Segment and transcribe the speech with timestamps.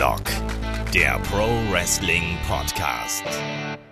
[0.00, 0.22] Headlock,
[0.94, 3.22] der Pro Wrestling Podcast.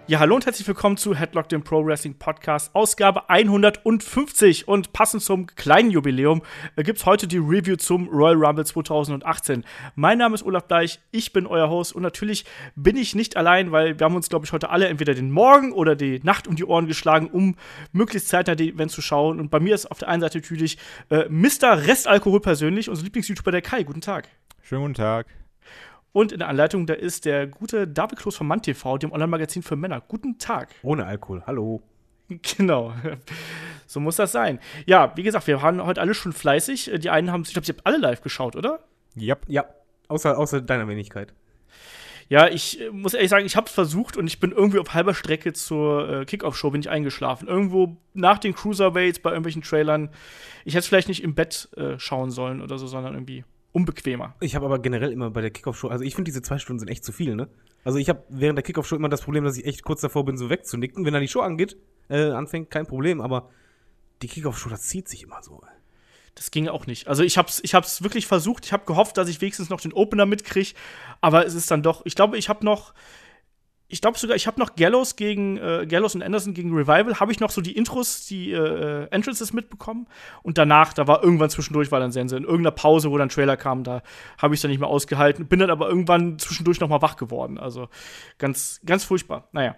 [0.07, 4.69] Ja, hallo und herzlich willkommen zu Headlock, dem Pro Wrestling Podcast, Ausgabe 150.
[4.69, 6.41] Und passend zum kleinen Jubiläum
[6.77, 9.65] äh, gibt es heute die Review zum Royal Rumble 2018.
[9.97, 13.71] Mein Name ist Olaf Bleich, ich bin euer Host und natürlich bin ich nicht allein,
[13.71, 16.57] weil wir haben uns, glaube ich, heute alle entweder den Morgen oder die Nacht um
[16.57, 17.55] die Ohren geschlagen, um
[17.93, 19.39] möglichst zeitnah die Event zu schauen.
[19.39, 20.79] Und bei mir ist auf der einen Seite natürlich
[21.11, 21.87] äh, Mr.
[21.87, 23.83] Restalkohol persönlich, unser Lieblings-YouTuber der Kai.
[23.83, 24.31] Guten Tag.
[24.63, 25.27] Schönen guten Tag.
[26.13, 29.63] Und in der Anleitung, da ist der gute David Kloß von Mann TV, dem Online-Magazin
[29.63, 30.01] für Männer.
[30.01, 30.71] Guten Tag.
[30.83, 31.43] Ohne Alkohol.
[31.47, 31.83] Hallo.
[32.57, 32.93] Genau.
[33.91, 34.59] So muss das sein.
[34.85, 36.91] Ja, wie gesagt, wir waren heute alle schon fleißig.
[36.99, 38.81] Die einen haben, ich glaube, sie haben alle live geschaut, oder?
[39.17, 39.47] Yep.
[39.49, 39.65] Ja,
[40.09, 41.33] außer, außer deiner Wenigkeit.
[42.29, 44.93] Ja, ich äh, muss ehrlich sagen, ich habe es versucht und ich bin irgendwie auf
[44.93, 47.49] halber Strecke zur äh, Kickoff-Show bin ich eingeschlafen.
[47.49, 50.11] Irgendwo nach den Cruiserweights bei irgendwelchen Trailern.
[50.67, 54.35] Ich hätte vielleicht nicht im Bett äh, schauen sollen oder so, sondern irgendwie unbequemer.
[54.41, 56.89] Ich habe aber generell immer bei der Kickoff-Show, also ich finde, diese zwei Stunden sind
[56.89, 57.49] echt zu viel, ne?
[57.85, 60.37] Also ich habe während der Kickoff-Show immer das Problem, dass ich echt kurz davor bin,
[60.37, 61.05] so wegzunicken.
[61.05, 61.77] Wenn dann die Show angeht,
[62.09, 63.51] äh, anfängt, kein Problem, aber
[64.23, 65.63] die Kickoff-Show, das zieht sich immer so.
[66.35, 67.09] Das ging auch nicht.
[67.09, 68.65] Also ich hab's, ich hab's wirklich versucht.
[68.65, 70.75] Ich habe gehofft, dass ich wenigstens noch den Opener mitkriege.
[71.21, 72.95] Aber es ist dann doch, ich glaube, ich habe noch,
[73.91, 77.33] ich glaube sogar, ich habe noch Gallows gegen äh, Gallows und Anderson gegen Revival, habe
[77.33, 80.07] ich noch so die Intros, die äh, Entrances mitbekommen?
[80.43, 83.57] Und danach, da war irgendwann zwischendurch war dann Sense in irgendeiner Pause, wo dann Trailer
[83.57, 84.03] kam, da
[84.37, 87.59] habe ich dann nicht mehr ausgehalten, bin dann aber irgendwann zwischendurch noch mal wach geworden,
[87.59, 87.89] also
[88.37, 89.49] ganz ganz furchtbar.
[89.53, 89.75] Naja,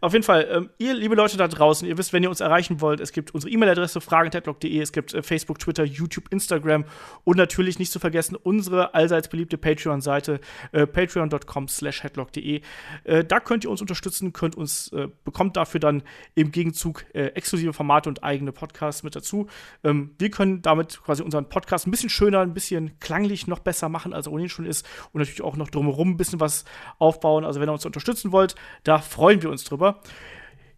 [0.00, 2.80] auf jeden Fall, ähm, ihr liebe Leute da draußen, ihr wisst, wenn ihr uns erreichen
[2.80, 6.84] wollt, es gibt unsere E-Mail-Adresse fragen@headlock.de, es gibt äh, Facebook, Twitter, YouTube, Instagram
[7.24, 10.38] und natürlich nicht zu vergessen unsere allseits beliebte Patreon-Seite
[10.70, 12.60] äh, patreon.com/headlock.de.
[13.04, 16.02] Äh, da könnt ihr uns unterstützen, könnt uns, äh, bekommt dafür dann
[16.34, 19.48] im Gegenzug äh, exklusive Formate und eigene Podcasts mit dazu.
[19.84, 23.88] Ähm, wir können damit quasi unseren Podcast ein bisschen schöner, ein bisschen klanglich noch besser
[23.88, 24.86] machen, als er ohnehin schon ist.
[25.12, 26.64] Und natürlich auch noch drumherum ein bisschen was
[26.98, 27.44] aufbauen.
[27.44, 30.00] Also wenn ihr uns unterstützen wollt, da freuen wir uns drüber.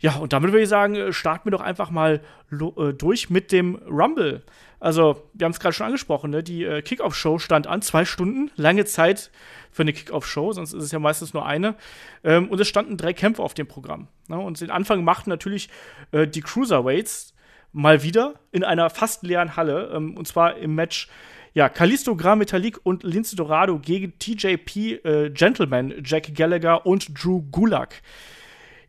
[0.02, 2.20] Ja, und damit würde ich sagen, äh, starten wir doch einfach mal
[2.50, 4.42] äh, durch mit dem Rumble.
[4.80, 6.42] Also, wir haben es gerade schon angesprochen, ne?
[6.42, 9.30] die äh, Kickoff-Show stand an, zwei Stunden, lange Zeit
[9.70, 11.76] für eine Kickoff-Show, sonst ist es ja meistens nur eine.
[12.24, 14.08] Ähm, und es standen drei Kämpfe auf dem Programm.
[14.26, 14.38] Ne?
[14.40, 15.68] Und den Anfang machten natürlich
[16.10, 17.32] äh, die Cruiserweights
[17.70, 21.08] mal wieder in einer fast leeren Halle, ähm, und zwar im Match
[21.54, 27.42] ja, Kalisto Gran Metalik und Lince Dorado gegen TJP äh, Gentleman, Jack Gallagher und Drew
[27.52, 28.02] Gulak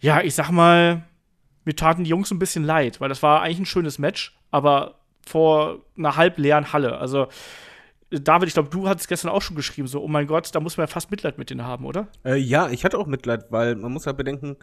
[0.03, 1.03] ja, ich sag mal,
[1.63, 4.99] mir taten die Jungs ein bisschen leid, weil das war eigentlich ein schönes Match, aber
[5.25, 6.97] vor einer halb leeren Halle.
[6.97, 7.27] Also,
[8.09, 10.75] David, ich glaube, du hattest gestern auch schon geschrieben, so, oh mein Gott, da muss
[10.75, 12.09] man ja fast Mitleid mit denen haben, oder?
[12.25, 14.57] Äh, ja, ich hatte auch Mitleid, weil man muss halt bedenken,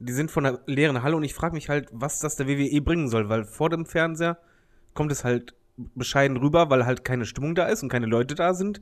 [0.00, 2.82] die sind von einer leeren Halle und ich frage mich halt, was das der WWE
[2.82, 4.38] bringen soll, weil vor dem Fernseher
[4.92, 5.54] kommt es halt
[5.94, 8.80] bescheiden rüber, weil halt keine Stimmung da ist und keine Leute da sind.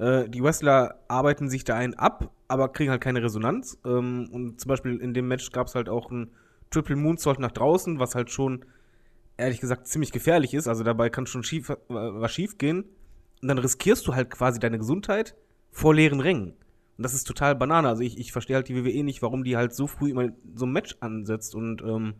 [0.00, 3.78] Äh, die Wrestler arbeiten sich da ein ab, aber kriegen halt keine Resonanz.
[3.84, 6.30] Ähm, und zum Beispiel in dem Match gab es halt auch ein
[6.70, 8.64] Triple Moonsault nach draußen, was halt schon,
[9.36, 10.68] ehrlich gesagt, ziemlich gefährlich ist.
[10.68, 12.84] Also dabei kann schon schief, äh, was schief gehen.
[13.42, 15.34] Und dann riskierst du halt quasi deine Gesundheit
[15.70, 16.54] vor leeren Rängen.
[16.96, 17.88] Und das ist total Banane.
[17.88, 20.64] Also ich, ich verstehe halt die WWE nicht, warum die halt so früh immer so
[20.64, 21.54] ein Match ansetzt.
[21.54, 22.14] Und ähm,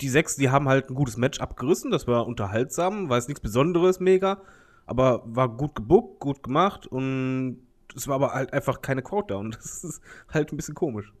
[0.00, 1.92] die sechs, die haben halt ein gutes Match abgerissen.
[1.92, 4.40] Das war unterhaltsam, war jetzt nichts Besonderes, mega
[4.86, 7.58] aber war gut gebuckt, gut gemacht und
[7.96, 10.02] es war aber halt einfach keine Quote da und das ist
[10.32, 11.12] halt ein bisschen komisch.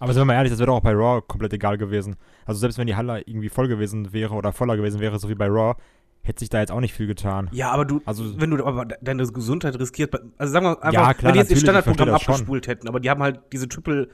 [0.00, 2.16] Aber sind wir mal ehrlich, das wäre doch auch bei Raw komplett egal gewesen.
[2.44, 5.36] Also selbst wenn die Halle irgendwie voll gewesen wäre oder voller gewesen wäre, so wie
[5.36, 5.76] bei Raw,
[6.22, 7.48] hätte sich da jetzt auch nicht viel getan.
[7.52, 11.14] Ja, aber du, also, wenn du aber deine Gesundheit riskiert, also sagen wir einfach, ja,
[11.14, 14.08] klar, wenn die jetzt ihr Standardprogramm abgespult hätten, aber die haben halt diese Triple,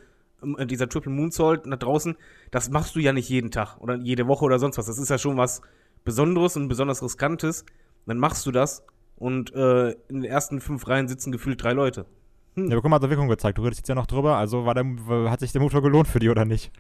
[0.59, 2.17] äh, dieser Triple Moonsault nach draußen,
[2.51, 4.87] das machst du ja nicht jeden Tag oder jede Woche oder sonst was.
[4.87, 5.63] Das ist ja schon was
[6.05, 7.65] Besonderes und besonders Riskantes
[8.09, 8.85] dann machst du das
[9.17, 12.07] und äh, in den ersten fünf Reihen sitzen gefühlt drei Leute.
[12.55, 12.67] Hm.
[12.67, 13.59] Ja, aber guck mal, hat er Wirkung gezeigt.
[13.59, 14.37] Du redest jetzt ja noch drüber.
[14.37, 14.85] Also war der,
[15.31, 16.73] hat sich der Motor gelohnt für die oder nicht?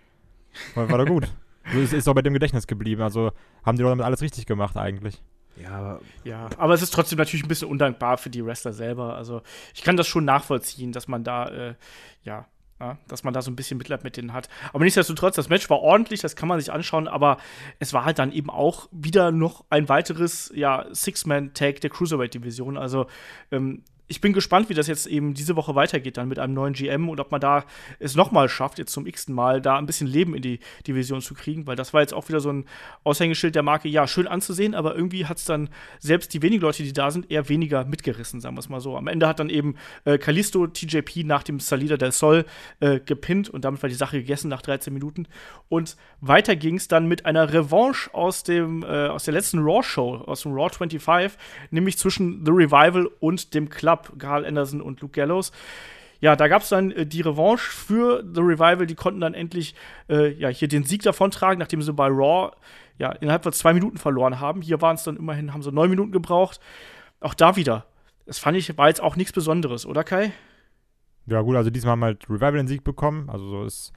[0.74, 1.32] War, war der gut.
[1.74, 3.02] es ist auch bei dem Gedächtnis geblieben.
[3.02, 3.32] Also
[3.64, 5.22] haben die Leute damit alles richtig gemacht eigentlich.
[5.60, 9.16] Ja, aber, ja, aber es ist trotzdem natürlich ein bisschen undankbar für die Wrestler selber.
[9.16, 9.42] Also
[9.74, 11.74] ich kann das schon nachvollziehen, dass man da, äh,
[12.22, 12.46] ja,
[12.80, 14.48] ja, dass man da so ein bisschen Mitleid mit denen hat.
[14.72, 17.38] Aber nichtsdestotrotz, das Match war ordentlich, das kann man sich anschauen, aber
[17.78, 22.76] es war halt dann eben auch wieder noch ein weiteres ja, Six-Man-Tag der Cruiserweight-Division.
[22.76, 23.06] Also
[23.50, 26.72] ähm, ich bin gespannt, wie das jetzt eben diese Woche weitergeht dann mit einem neuen
[26.72, 27.64] GM und ob man da
[27.98, 31.34] es nochmal schafft, jetzt zum x-ten Mal da ein bisschen Leben in die Division zu
[31.34, 32.64] kriegen, weil das war jetzt auch wieder so ein
[33.04, 35.68] Aushängeschild der Marke, ja, schön anzusehen, aber irgendwie hat es dann
[35.98, 38.96] selbst die wenigen Leute, die da sind, eher weniger mitgerissen, sagen wir es mal so.
[38.96, 42.46] Am Ende hat dann eben äh, Kalisto TJP nach dem Salida del Sol
[42.80, 45.26] äh, gepinnt und damit war die Sache gegessen nach 13 Minuten.
[45.68, 50.22] Und weiter ging es dann mit einer Revanche aus, dem, äh, aus der letzten Raw-Show,
[50.26, 51.38] aus dem Raw 25,
[51.70, 53.97] nämlich zwischen The Revival und dem Club.
[53.98, 55.52] Gab, Carl Anderson und Luke Gallows.
[56.20, 58.86] Ja, da gab es dann äh, die Revanche für The Revival.
[58.86, 59.74] Die konnten dann endlich
[60.08, 62.50] äh, ja, hier den Sieg davontragen, nachdem sie bei Raw
[62.98, 64.60] ja, innerhalb von zwei Minuten verloren haben.
[64.62, 66.60] Hier waren es dann immerhin, haben sie neun Minuten gebraucht.
[67.20, 67.86] Auch da wieder.
[68.26, 70.32] Das fand ich, war jetzt auch nichts Besonderes, oder Kai?
[71.26, 73.30] Ja, gut, also diesmal haben halt Revival den Sieg bekommen.
[73.30, 73.92] Also so ist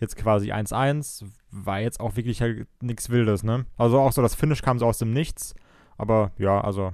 [0.00, 1.24] jetzt quasi 1-1.
[1.50, 3.66] War jetzt auch wirklich halt nichts Wildes, ne?
[3.76, 5.54] Also auch so das Finish kam so aus dem Nichts.
[5.98, 6.92] Aber ja, also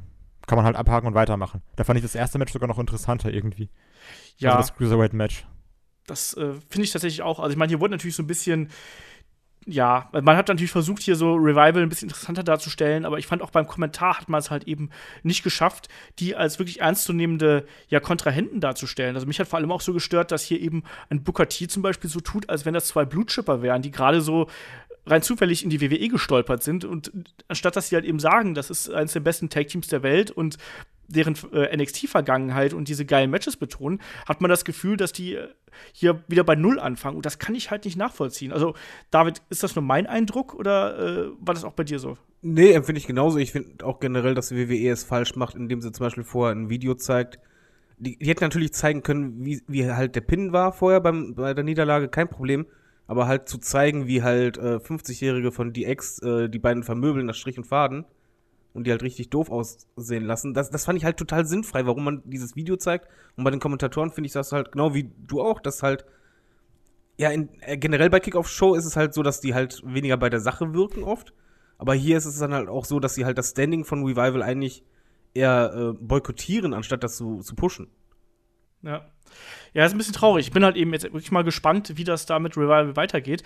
[0.50, 1.62] kann man halt abhaken und weitermachen.
[1.76, 3.70] Da fand ich das erste Match sogar noch interessanter irgendwie.
[4.38, 4.56] Ja.
[4.56, 5.46] Also das Cruiserweight-Match.
[6.08, 7.38] Das äh, finde ich tatsächlich auch.
[7.38, 8.68] Also ich meine, hier wurde natürlich so ein bisschen
[9.66, 13.42] ja, man hat natürlich versucht, hier so Revival ein bisschen interessanter darzustellen, aber ich fand
[13.42, 14.88] auch beim Kommentar hat man es halt eben
[15.22, 15.88] nicht geschafft,
[16.18, 19.14] die als wirklich ernstzunehmende ja, Kontrahenten darzustellen.
[19.14, 21.82] Also mich hat vor allem auch so gestört, dass hier eben ein Booker T zum
[21.82, 24.48] Beispiel so tut, als wenn das zwei Blutschipper wären, die gerade so
[25.06, 27.12] rein zufällig in die WWE gestolpert sind und
[27.48, 30.30] anstatt dass sie halt eben sagen, das ist eines der besten Tag Teams der Welt
[30.30, 30.58] und
[31.10, 35.48] deren äh, NXT-Vergangenheit und diese geilen Matches betonen, hat man das Gefühl, dass die äh,
[35.92, 37.16] hier wieder bei Null anfangen.
[37.16, 38.52] Und das kann ich halt nicht nachvollziehen.
[38.52, 38.74] Also,
[39.10, 42.16] David, ist das nur mein Eindruck oder äh, war das auch bei dir so?
[42.42, 43.38] Nee, empfinde ich genauso.
[43.38, 46.54] Ich finde auch generell, dass die WWE es falsch macht, indem sie zum Beispiel vorher
[46.54, 47.38] ein Video zeigt.
[47.98, 51.52] Die, die hätten natürlich zeigen können, wie, wie halt der Pin war vorher beim, bei
[51.52, 52.66] der Niederlage, kein Problem.
[53.10, 57.34] Aber halt zu zeigen, wie halt äh, 50-Jährige von DX äh, die beiden vermöbeln nach
[57.34, 58.04] Strich und Faden
[58.72, 60.54] und die halt richtig doof aussehen lassen.
[60.54, 63.08] Das, das fand ich halt total sinnfrei, warum man dieses Video zeigt.
[63.34, 66.04] Und bei den Kommentatoren finde ich das halt genau wie du auch, dass halt,
[67.16, 70.30] ja, in, äh, generell bei Kickoff-Show ist es halt so, dass die halt weniger bei
[70.30, 71.34] der Sache wirken oft.
[71.78, 74.40] Aber hier ist es dann halt auch so, dass sie halt das Standing von Revival
[74.40, 74.84] eigentlich
[75.34, 77.88] eher äh, boykottieren, anstatt das zu, zu pushen.
[78.82, 79.04] Ja.
[79.74, 80.46] Ja, ist ein bisschen traurig.
[80.46, 83.42] Ich bin halt eben jetzt wirklich mal gespannt, wie das da mit Revival weitergeht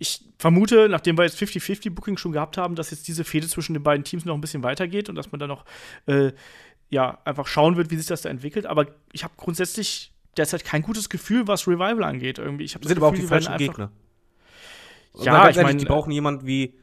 [0.00, 3.82] ich vermute, nachdem wir jetzt 50-50-Booking schon gehabt haben, dass jetzt diese Fehde zwischen den
[3.82, 5.66] beiden Teams noch ein bisschen weitergeht und dass man dann noch
[6.06, 6.32] äh,
[6.88, 8.64] ja, einfach schauen wird, wie sich das da entwickelt.
[8.64, 12.38] Aber ich habe grundsätzlich derzeit kein gutes Gefühl, was Revival angeht.
[12.38, 12.64] Irgendwie.
[12.64, 13.92] Ich das sind Gefühl, aber auch die falschen Gegner.
[15.20, 16.78] Ja, ich meine, die brauchen jemanden wie,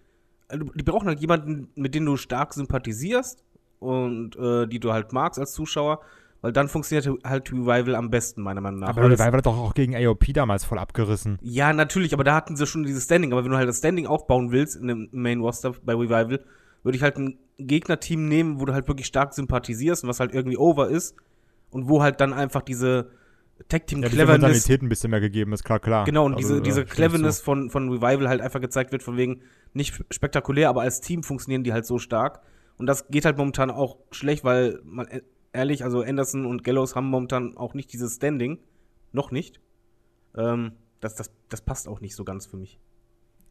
[0.50, 3.44] äh, die brauchen halt jemanden, mit dem du stark sympathisierst
[3.80, 6.02] und äh, die du halt magst als Zuschauer.
[6.42, 8.90] Weil dann funktioniert halt Revival am besten, meiner Meinung nach.
[8.90, 11.40] Aber Revival hat doch auch gegen AOP damals voll abgerissen.
[11.42, 13.32] Ja, natürlich, aber da hatten sie schon dieses Standing.
[13.32, 16.44] Aber wenn du halt das Standing aufbauen willst in dem Main Roster bei Revival,
[16.84, 20.34] würde ich halt ein Gegnerteam nehmen, wo du halt wirklich stark sympathisierst und was halt
[20.34, 21.16] irgendwie over ist.
[21.72, 23.10] Und wo halt dann einfach diese
[23.68, 24.64] Tag Team ja, Cleverness.
[24.64, 26.06] Diese ein bisschen mehr gegeben ist, klar, klar.
[26.06, 29.42] Genau, und also, diese, diese Cleverness von, von Revival halt einfach gezeigt wird, von wegen
[29.74, 32.42] nicht spektakulär, aber als Team funktionieren die halt so stark.
[32.78, 35.08] Und das geht halt momentan auch schlecht, weil man
[35.58, 38.60] ehrlich, also Anderson und Gallows haben momentan auch nicht dieses Standing.
[39.12, 39.60] Noch nicht.
[40.38, 42.80] Ähm, das, das, das passt auch nicht so ganz für mich.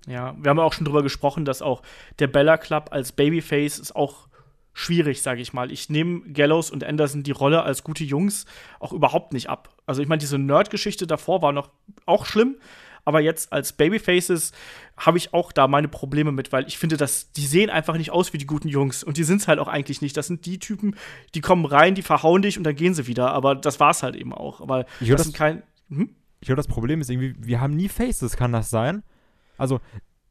[0.07, 1.83] Ja, wir haben auch schon drüber gesprochen, dass auch
[2.21, 4.29] der Bella Club als Babyface ist auch
[4.73, 5.73] schwierig, sage ich mal.
[5.73, 8.47] Ich nehme Gallows und Anderson die Rolle als gute Jungs
[8.79, 9.75] auch überhaupt nicht ab.
[9.87, 11.71] Also ich meine, diese Nerd-Geschichte davor war noch
[12.05, 12.57] auch schlimm,
[13.07, 14.53] aber jetzt als Babyfaces
[14.97, 18.11] habe ich auch da meine Probleme mit, weil ich finde, dass die sehen einfach nicht
[18.11, 20.17] aus wie die guten Jungs und die sind es halt auch eigentlich nicht.
[20.17, 20.97] Das sind die Typen,
[21.35, 23.31] die kommen rein, die verhauen dich und dann gehen sie wieder.
[23.33, 24.61] Aber das war es halt eben auch.
[24.61, 25.63] Aber ich das, das sind kein.
[25.89, 26.11] Hm?
[26.41, 29.05] Ich glaube, das Problem ist irgendwie, wir haben nie Faces, kann das sein?
[29.57, 29.81] Also,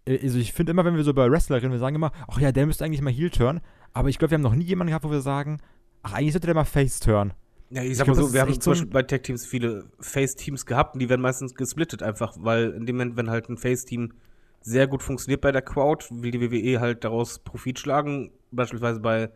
[0.06, 2.40] äh, also ich finde immer, wenn wir so über Wrestler reden, wir sagen immer, ach
[2.40, 3.61] ja, der müsste eigentlich mal Heel turn.
[3.94, 5.61] Aber ich glaube, wir haben noch nie jemanden gehabt, wo wir sagen,
[6.04, 7.33] ach, eigentlich sollte der mal Face turn.
[7.69, 11.00] Ja, ich sag mal so, wir haben zum Beispiel bei Tech-Teams viele Face-Teams gehabt und
[11.00, 14.14] die werden meistens gesplittet einfach, weil in dem Moment, wenn halt ein Face-Team
[14.62, 19.30] sehr gut funktioniert bei der Crowd, will die WWE halt daraus Profit schlagen, beispielsweise bei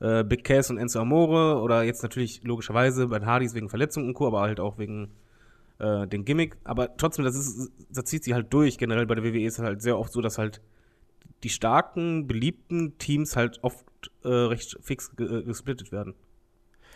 [0.00, 4.08] äh, Big Cass und Enzo Amore oder jetzt natürlich logischerweise bei den Hardys wegen Verletzungen
[4.08, 5.10] und Co., aber halt auch wegen
[5.78, 6.56] äh, den Gimmick.
[6.64, 8.78] Aber trotzdem, das ist, das zieht sich halt durch.
[8.78, 10.60] Generell bei der WWE ist es halt sehr oft so, dass halt
[11.42, 13.84] die starken, beliebten Teams halt oft
[14.24, 16.14] äh, recht fix äh, gesplittet werden.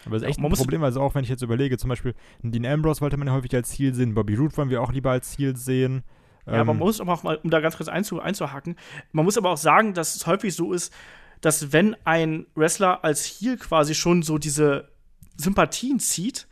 [0.04, 2.14] Aber das ist echt ja, ein Problem, also auch wenn ich jetzt überlege, zum Beispiel
[2.42, 5.10] Dean Ambrose wollte man ja häufig als Ziel sehen, Bobby Roode wollen wir auch lieber
[5.10, 6.02] als Ziel sehen.
[6.46, 8.76] Ja, ähm, man muss aber auch mal, um da ganz kurz einzu, einzuhacken,
[9.12, 10.92] man muss aber auch sagen, dass es häufig so ist,
[11.40, 14.88] dass wenn ein Wrestler als Heel quasi schon so diese
[15.36, 16.46] Sympathien zieht,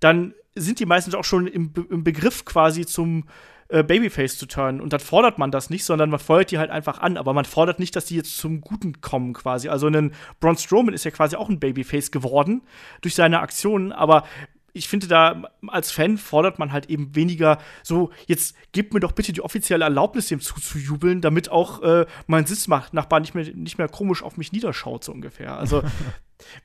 [0.00, 3.24] dann sind die meistens auch schon im, im Begriff quasi zum
[3.72, 4.80] äh, Babyface zu turnen.
[4.80, 7.16] Und dann fordert man das nicht, sondern man feuert die halt einfach an.
[7.16, 9.68] Aber man fordert nicht, dass die jetzt zum Guten kommen quasi.
[9.68, 12.62] Also ein Braun Strowman ist ja quasi auch ein Babyface geworden
[13.00, 13.92] durch seine Aktionen.
[13.92, 14.24] Aber
[14.72, 19.12] ich finde, da als Fan fordert man halt eben weniger so, jetzt gebt mir doch
[19.12, 23.88] bitte die offizielle Erlaubnis, dem zuzujubeln, damit auch äh, mein Sitznachbar nicht mehr, nicht mehr
[23.88, 25.58] komisch auf mich niederschaut, so ungefähr.
[25.58, 25.82] Also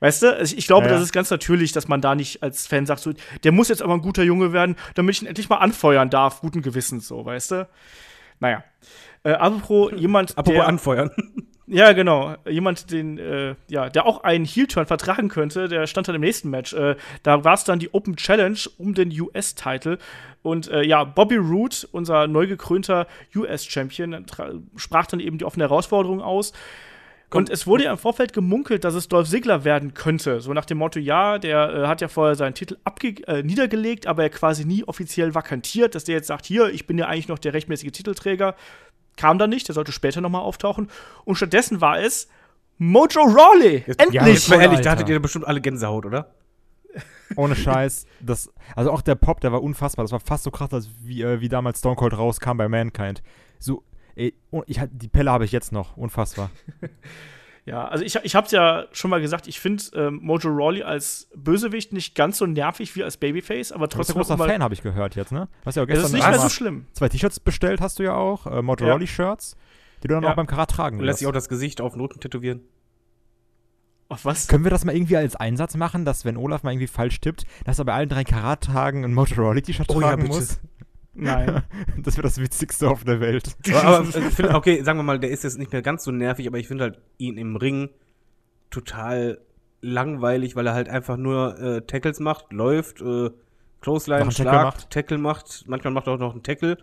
[0.00, 0.98] Weißt du, ich glaube, ja, ja.
[0.98, 3.12] das ist ganz natürlich, dass man da nicht als Fan sagt, so,
[3.44, 6.40] der muss jetzt aber ein guter Junge werden, damit ich ihn endlich mal anfeuern darf,
[6.40, 7.68] guten Gewissens, so, weißt du?
[8.40, 8.64] Naja.
[9.24, 11.10] Äh, apropos jemand, apropos der, anfeuern.
[11.70, 12.34] Ja, genau.
[12.48, 16.48] Jemand, den, äh, ja, der auch einen Heel-Turn vertragen könnte, der stand dann im nächsten
[16.48, 16.72] Match.
[16.72, 19.98] Äh, da war es dann die Open Challenge um den US-Title.
[20.42, 23.06] Und äh, ja, Bobby Roode, unser neu gekrönter
[23.36, 24.24] US-Champion,
[24.76, 26.54] sprach dann eben die offene Herausforderung aus.
[27.30, 30.40] Und es wurde ja im Vorfeld gemunkelt, dass es Dolph Ziggler werden könnte.
[30.40, 32.78] So nach dem Motto, ja, der äh, hat ja vorher seinen Titel
[33.26, 36.96] äh, niedergelegt, aber er quasi nie offiziell vakantiert, dass der jetzt sagt, hier, ich bin
[36.96, 38.54] ja eigentlich noch der rechtmäßige Titelträger.
[39.18, 40.88] Kam dann nicht, der sollte später nochmal auftauchen.
[41.24, 42.28] Und stattdessen war es
[42.78, 43.84] Mojo Rawley.
[43.86, 44.14] Jetzt, Endlich!
[44.14, 45.02] Ja, jetzt mal ehrlich, da Alter.
[45.02, 46.30] hattet ihr bestimmt alle Gänsehaut, oder?
[47.36, 48.06] Ohne Scheiß.
[48.20, 50.04] Das, also auch der Pop, der war unfassbar.
[50.04, 53.22] Das war fast so krass, als wie, äh, wie damals Stone Cold rauskam bei Mankind.
[53.58, 53.82] So,
[54.14, 55.96] ey, oh, ich, die Pelle habe ich jetzt noch.
[55.96, 56.50] Unfassbar.
[57.68, 61.28] Ja, also ich, ich hab's ja schon mal gesagt, ich finde ähm, Mojo Rawley als
[61.36, 64.62] Bösewicht nicht ganz so nervig wie als Babyface, aber Du bist trotzdem ein großer Fan,
[64.62, 65.48] habe ich gehört jetzt, ne?
[65.62, 66.86] Du hast ja auch Es ist gestern nicht mehr so schlimm.
[66.92, 68.46] zwei T-Shirts bestellt, hast du ja auch.
[68.46, 68.92] Äh, Mojo Ja.
[68.94, 69.56] Rawley-Shirts,
[70.02, 70.30] die du dann Ja.
[70.30, 72.62] auch beim Karat tragen Und lässt sich auch das Gesicht auf den Rücken tätowieren.
[74.08, 74.48] Auf was?
[74.48, 77.44] Können wir das mal irgendwie als Einsatz machen, dass wenn Olaf mal irgendwie falsch tippt,
[77.66, 80.34] dass er bei allen drei Karat-Tagen ein Mojo Rawley-T-Shirt Oh ja, tragen bitte.
[80.34, 80.60] muss?
[81.18, 81.62] Nein.
[82.02, 83.56] Das wäre das Witzigste auf der Welt.
[83.74, 86.46] aber, aber find, okay, sagen wir mal, der ist jetzt nicht mehr ganz so nervig,
[86.46, 87.90] aber ich finde halt ihn im Ring
[88.70, 89.40] total
[89.80, 93.30] langweilig, weil er halt einfach nur äh, Tackles macht, läuft, äh,
[93.80, 94.90] Clothesline, einen Tackle Schlag, macht.
[94.90, 96.78] Tackle macht, manchmal macht er auch noch einen Tackle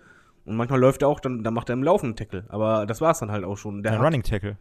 [0.46, 2.46] und manchmal läuft er auch, dann, dann macht er im Laufen einen Tackle.
[2.50, 3.84] Aber das war's dann halt auch schon.
[3.84, 4.58] Der Ein Running Tackle.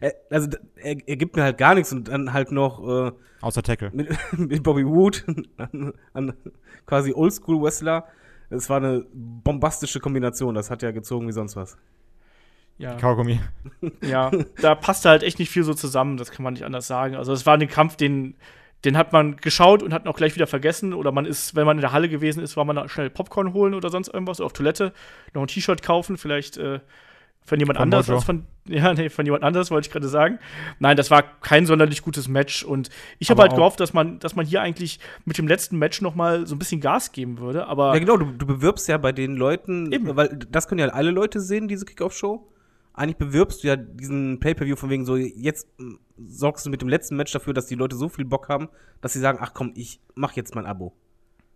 [0.00, 3.62] er, also er, er gibt mir halt gar nichts und dann halt noch äh, Außer
[3.62, 3.90] Tackle.
[3.92, 5.24] mit, mit Bobby Wood,
[5.56, 6.34] an, an
[6.84, 8.04] quasi Oldschool-Wrestler.
[8.50, 11.76] Es war eine bombastische Kombination, das hat ja gezogen wie sonst was.
[12.78, 12.94] Ja.
[12.94, 13.40] Kaugummi.
[14.02, 17.16] Ja, da passte halt echt nicht viel so zusammen, das kann man nicht anders sagen.
[17.16, 18.34] Also es war ein Kampf, den,
[18.84, 20.92] den hat man geschaut und hat auch gleich wieder vergessen.
[20.92, 23.52] Oder man ist, wenn man in der Halle gewesen ist, war man da schnell Popcorn
[23.52, 24.92] holen oder sonst irgendwas, oder auf Toilette,
[25.34, 26.80] noch ein T-Shirt kaufen, vielleicht äh,
[27.46, 28.16] von jemand Von anders Mojo.
[28.18, 30.38] als von, ja, nee, von jemand anders, wollte ich gerade sagen.
[30.80, 34.34] Nein, das war kein sonderlich gutes Match und ich habe halt gehofft, dass man, dass
[34.36, 37.66] man hier eigentlich mit dem letzten Match noch mal so ein bisschen Gas geben würde,
[37.66, 40.14] aber Ja, genau, du, du bewirbst ja bei den Leuten, Eben.
[40.16, 42.52] weil das können ja alle Leute sehen, diese Kickoff-Show.
[42.94, 45.94] Eigentlich bewirbst du ja diesen Pay-Per-View von wegen so, jetzt mm,
[46.26, 48.68] sorgst du mit dem letzten Match dafür, dass die Leute so viel Bock haben,
[49.02, 50.94] dass sie sagen, ach komm, ich mach jetzt mein Abo.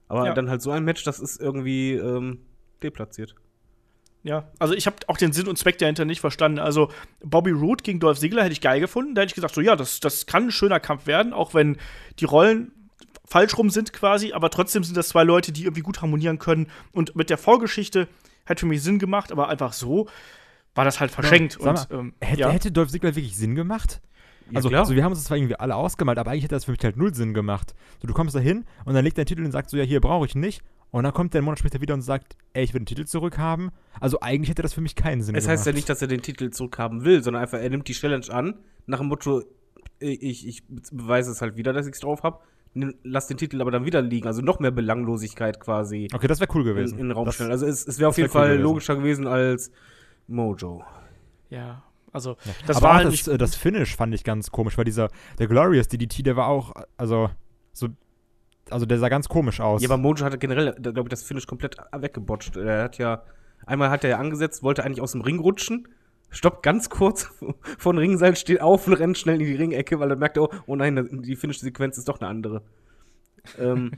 [0.06, 0.34] Aber Ja.
[0.34, 2.40] dann halt so ein Match, das ist irgendwie ähm,
[2.82, 3.34] deplatziert.
[4.22, 6.58] Ja, also ich habe auch den Sinn und Zweck dahinter nicht verstanden.
[6.58, 6.90] Also
[7.24, 9.14] Bobby Roode gegen Dolph Ziggler hätte ich geil gefunden.
[9.14, 11.78] Da hätte ich gesagt, so ja, das, das kann ein schöner Kampf werden, auch wenn
[12.18, 12.72] die Rollen
[13.24, 16.66] falsch rum sind quasi, aber trotzdem sind das zwei Leute, die irgendwie gut harmonieren können.
[16.92, 18.08] Und mit der Vorgeschichte
[18.44, 20.08] hätte für mich Sinn gemacht, aber einfach so
[20.74, 21.56] war das halt verschenkt.
[21.60, 22.50] Sag und mal, ähm, Hätte, ja.
[22.50, 24.00] hätte Dolph Ziggler wirklich Sinn gemacht?
[24.50, 24.84] Ja, Also, klar.
[24.84, 26.80] so, wir haben uns das zwar irgendwie alle ausgemalt, aber eigentlich hätte das für mich
[26.82, 27.74] halt null Sinn gemacht.
[28.00, 30.00] So, du kommst da hin und dann legt dein Titel und sagt so, ja, hier
[30.00, 30.62] brauche ich nicht.
[30.92, 33.04] Und dann kommt der einen Monat später wieder und sagt, ey, ich will den Titel
[33.04, 33.70] zurückhaben.
[34.00, 35.58] Also eigentlich hätte das für mich keinen Sinn Es gemacht.
[35.58, 38.28] heißt ja nicht, dass er den Titel zurückhaben will, sondern einfach, er nimmt die Challenge
[38.30, 38.54] an,
[38.86, 39.42] nach dem Motto,
[40.00, 42.40] ich, ich beweise es halt wieder, dass ich es drauf habe,
[43.04, 44.26] lass den Titel aber dann wieder liegen.
[44.26, 46.98] Also noch mehr Belanglosigkeit quasi Okay, das wäre cool in, gewesen.
[46.98, 47.50] in den Raum das, stellen.
[47.50, 48.62] Also es, es wäre auf wär jeden cool Fall gewesen.
[48.62, 49.70] logischer gewesen als
[50.26, 50.82] Mojo.
[51.50, 51.82] ja,
[52.12, 54.84] also das aber war auch halt das, äh, das Finish fand ich ganz komisch, weil
[54.84, 57.30] dieser, der Glorious DDT, der war auch, also,
[57.72, 57.88] so,
[58.68, 59.82] also der sah ganz komisch aus.
[59.82, 62.56] Ja, aber Mojo hatte generell, glaube ich, das Finish komplett weggebotcht.
[62.56, 63.22] Er hat ja,
[63.66, 65.88] einmal hat er ja angesetzt, wollte eigentlich aus dem Ring rutschen,
[66.30, 67.30] stoppt ganz kurz
[67.78, 70.76] von Ringseil, steht auf und rennt schnell in die Ringecke, weil er merkt, oh, oh
[70.76, 72.62] nein, die Finish-Sequenz ist doch eine andere.
[73.58, 73.92] ähm,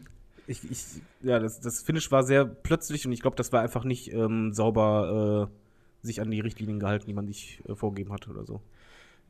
[0.47, 0.85] ich, ich,
[1.23, 4.53] ja, das, das Finish war sehr plötzlich und ich glaube, das war einfach nicht ähm,
[4.53, 8.61] sauber äh, sich an die Richtlinien gehalten, die man sich äh, vorgegeben hat oder so.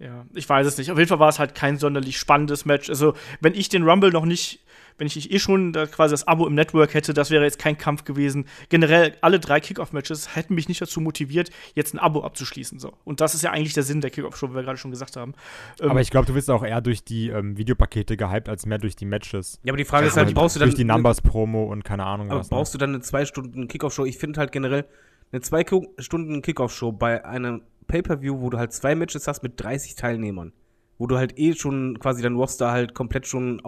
[0.03, 0.91] Ja, ich weiß es nicht.
[0.91, 2.89] Auf jeden Fall war es halt kein sonderlich spannendes Match.
[2.89, 4.61] Also, wenn ich den Rumble noch nicht,
[4.99, 7.79] wenn ich eh schon da quasi das Abo im Network hätte, das wäre jetzt kein
[7.79, 8.47] Kampf gewesen.
[8.69, 12.79] Generell, alle drei Kickoff-Matches hätten mich nicht dazu motiviert, jetzt ein Abo abzuschließen.
[12.81, 12.93] So.
[13.05, 15.35] Und das ist ja eigentlich der Sinn der Kickoff-Show, wie wir gerade schon gesagt haben.
[15.81, 18.79] Ähm, aber ich glaube, du bist auch eher durch die ähm, Videopakete gehypt, als mehr
[18.79, 19.61] durch die Matches.
[19.63, 21.85] Ja, aber die Frage Ja, ist halt, die- brauchst du dann durch die Numbers-Promo und
[21.85, 22.51] keine Ahnung Aber was.
[22.51, 22.57] ne?
[22.57, 24.05] brauchst du dann eine zwei Stunden Kickoff-Show?
[24.05, 24.85] Ich finde halt generell
[25.31, 25.65] eine zwei
[25.99, 30.53] Stunden Kickoff-Show bei einem Pay-Per-View, wo du halt zwei Matches hast mit 30 Teilnehmern,
[30.99, 33.61] wo du halt eh schon quasi dein Roster halt komplett schon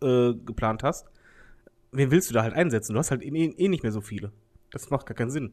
[0.00, 1.06] ausgeplant äh, hast.
[1.92, 2.92] Wen willst du da halt einsetzen?
[2.94, 4.32] Du hast halt eh, eh nicht mehr so viele.
[4.70, 5.52] Das macht gar keinen Sinn.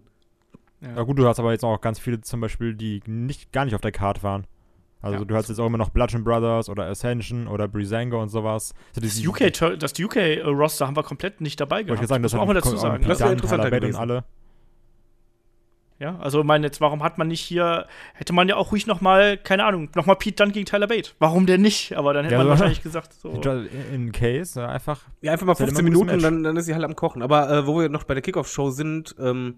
[0.81, 3.73] Ja gut, du hast aber jetzt auch ganz viele zum Beispiel, die nicht, gar nicht
[3.73, 4.45] auf der Card waren.
[5.01, 5.25] Also Ja.
[5.25, 8.73] du hast jetzt auch immer noch Bludgeon Brothers oder Ascension oder Breezango und sowas.
[8.89, 12.09] Also das die- UK, -Tur- das UK-Roster haben wir komplett nicht dabei Wollte ich gehabt.
[12.09, 13.03] sagen, das muss man auch mal dazu sagen.
[13.07, 13.33] Das wär ne?
[13.33, 13.97] interessanter und gewesen.
[13.99, 14.23] alle.
[15.99, 19.01] Ja, also meine, jetzt, warum hat man nicht hier, hätte man ja auch ruhig noch
[19.01, 21.11] mal, keine Ahnung, noch mal Pete Dunne gegen Tyler Bate.
[21.17, 21.97] Warum denn nicht?
[21.97, 23.29] Aber dann hätte Ja, man wahrscheinlich gesagt, so.
[23.31, 25.01] In case, ja, einfach.
[25.21, 26.75] Ja, einfach mal Ist halt 15 immer ein gutes Minuten und dann, dann ist sie
[26.75, 27.23] halt am Kochen.
[27.23, 29.55] Aber äh, wo wir noch bei der Kickoff-Show sind, ähm,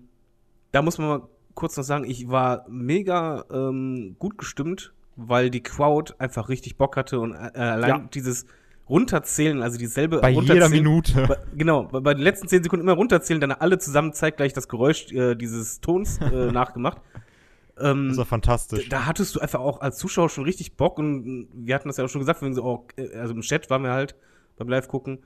[0.71, 1.21] da muss man mal
[1.55, 6.95] kurz noch sagen, ich war mega ähm, gut gestimmt, weil die Crowd einfach richtig Bock
[6.95, 8.07] hatte und äh, allein Ja.
[8.13, 8.45] dieses
[8.89, 11.25] Runterzählen, also dieselbe Bei jeder Runterzählen- Minute.
[11.27, 14.67] Bei, genau, bei, bei den letzten zehn Sekunden immer runterzählen, dann alle zusammen zeitgleich das
[14.67, 16.99] Geräusch äh, dieses Tons äh, nachgemacht.
[17.79, 18.89] Ähm, Das war fantastisch.
[18.89, 22.03] da hattest du einfach auch als Zuschauer schon richtig Bock und wir hatten das ja
[22.05, 24.15] auch schon gesagt, wegen so, oh, äh, also im Chat waren wir halt
[24.57, 25.19] beim Live-Gucken.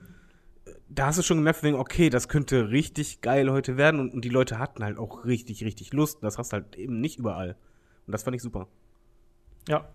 [0.88, 4.24] Da hast du schon gemerkt, wegen, okay, das könnte richtig geil heute werden und, und
[4.24, 6.22] die Leute hatten halt auch richtig, richtig Lust.
[6.22, 7.56] Das hast du halt eben nicht überall.
[8.06, 8.68] Und das fand ich super.
[9.68, 9.88] Ja.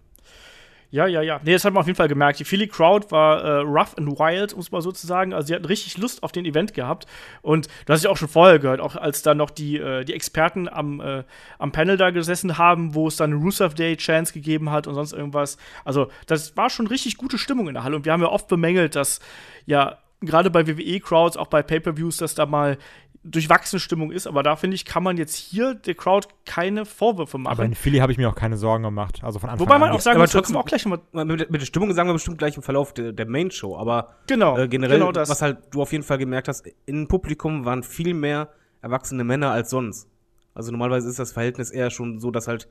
[0.91, 1.39] Ja, ja, ja.
[1.43, 2.39] Nee, das hat man auf jeden Fall gemerkt.
[2.39, 5.33] Die Philly Crowd war äh, rough and wild, muss man sozusagen.
[5.33, 7.05] Also, sie hatten richtig Lust auf den Event gehabt.
[7.43, 10.13] Und du hast ja auch schon vorher gehört, auch als da noch die, äh, die
[10.13, 11.23] Experten am, äh,
[11.59, 14.95] am Panel da gesessen haben, wo es dann eine Rusev Day Chance gegeben hat und
[14.95, 15.57] sonst irgendwas.
[15.85, 17.95] Also, das war schon richtig gute Stimmung in der Halle.
[17.95, 19.19] Und wir haben ja oft bemängelt, dass
[19.67, 22.77] ja gerade bei WWE-Crowds, auch bei Pay-Per-Views, dass da mal
[23.23, 24.27] durchwachsene Stimmung ist.
[24.27, 27.51] Aber da finde ich, kann man jetzt hier der Crowd keine Vorwürfe machen.
[27.51, 29.23] Aber in Philly habe ich mir auch keine Sorgen gemacht.
[29.23, 29.95] Also von Anfang Wobei man an.
[29.95, 32.55] auch sagen muss, trotzdem- auch gleich nochmal Mit, mit der Stimmung sagen wir bestimmt gleich
[32.55, 35.29] im Verlauf der, der Main-Show, aber Genau, äh, generell, genau das.
[35.29, 38.49] was halt du auf jeden Fall gemerkt hast, im Publikum waren viel mehr
[38.81, 40.07] erwachsene Männer als sonst.
[40.53, 42.67] Also normalerweise ist das Verhältnis eher schon so, dass halt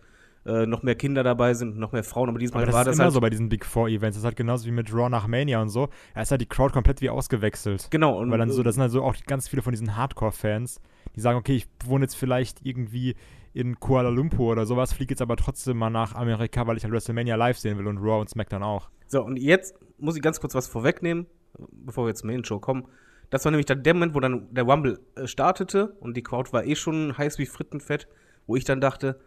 [0.47, 2.87] äh, noch mehr Kinder dabei sind, noch mehr Frauen, aber diesmal Aber das war ist
[2.89, 4.17] das immer halt so bei diesen Big Four Events.
[4.17, 5.89] Das ist halt genauso wie mit Raw nach Mania und so.
[6.15, 7.89] Da ist halt die Crowd komplett wie ausgewechselt.
[7.91, 9.97] genau und Weil dann so, äh, das sind halt so auch ganz viele von diesen
[9.97, 10.81] Hardcore-Fans,
[11.17, 13.17] die sagen, okay, ich wohne jetzt vielleicht irgendwie
[13.53, 16.93] in Kuala Lumpur oder sowas, fliege jetzt aber trotzdem mal nach Amerika, weil ich halt
[16.93, 18.89] WrestleMania live sehen will und Raw und SmackDown auch.
[19.09, 21.27] So, und jetzt muss ich ganz kurz was vorwegnehmen,
[21.73, 22.87] bevor wir jetzt zur Main-Show kommen.
[23.31, 26.53] Das war nämlich dann der Moment, wo dann der Rumble äh, startete und die Crowd
[26.53, 28.09] war eh schon heiß wie Frittenfett,
[28.47, 29.21] wo ich dann dachte,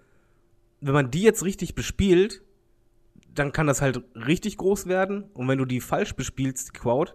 [0.82, 2.42] wenn man die jetzt richtig bespielt,
[3.34, 5.24] dann kann das halt richtig groß werden.
[5.34, 7.14] Und wenn du die falsch bespielst, die Crowd,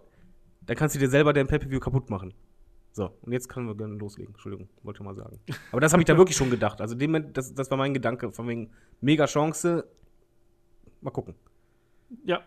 [0.65, 2.33] dann kannst du dir selber dein Pay-Per-View kaputt machen.
[2.91, 4.33] So, und jetzt können wir gerne loslegen.
[4.33, 5.39] Entschuldigung, wollte ich mal sagen.
[5.71, 6.81] Aber das habe ich da wirklich schon gedacht.
[6.81, 8.31] Also, dem, das, das war mein Gedanke.
[8.31, 8.71] Von wegen
[9.01, 9.87] mega Chance.
[11.01, 11.35] Mal gucken.
[12.25, 12.41] Ja.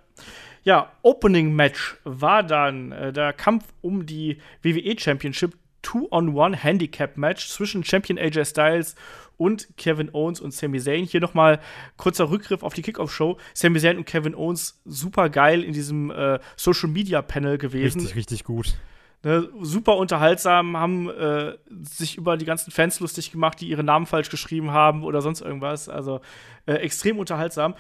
[0.64, 7.48] Ja, Opening Match war dann äh, der Kampf um die WWE Championship Two-on-One Handicap Match
[7.48, 8.94] zwischen Champion AJ Styles
[9.40, 11.07] und Kevin Owens und Sami Zayn.
[11.07, 11.61] Hier nochmal
[11.96, 13.38] kurzer Rückgriff auf die Kickoff-Show.
[13.55, 18.00] Sami Zayn und Kevin Owens super geil in diesem äh, Social Media Panel gewesen.
[18.00, 18.74] Richtig, richtig gut.
[19.22, 24.05] Ne, super unterhaltsam, haben äh, sich über die ganzen Fans lustig gemacht, die ihre Namen
[24.05, 25.88] falsch geschrieben haben oder sonst irgendwas.
[25.88, 26.20] Also
[26.66, 27.74] äh, extrem unterhaltsam.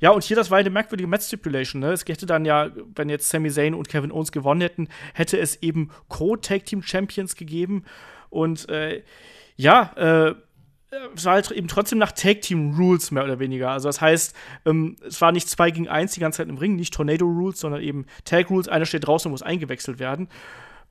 [0.00, 1.80] Ja, und hier, das war eine merkwürdige Match-Stipulation.
[1.80, 1.92] Ne?
[1.92, 5.62] Es hätte dann ja, wenn jetzt Sami Zayn und Kevin Owens gewonnen hätten, hätte es
[5.62, 7.84] eben Co-Tag-Team-Champions gegeben.
[8.30, 9.02] Und äh,
[9.56, 10.34] ja, äh,
[11.14, 13.70] es war halt eben trotzdem nach Tag Team Rules mehr oder weniger.
[13.70, 14.34] Also das heißt,
[14.66, 17.60] ähm, es war nicht 2 gegen 1 die ganze Zeit im Ring, nicht Tornado Rules,
[17.60, 18.68] sondern eben Tag Rules.
[18.68, 20.28] Einer steht draußen und muss eingewechselt werden.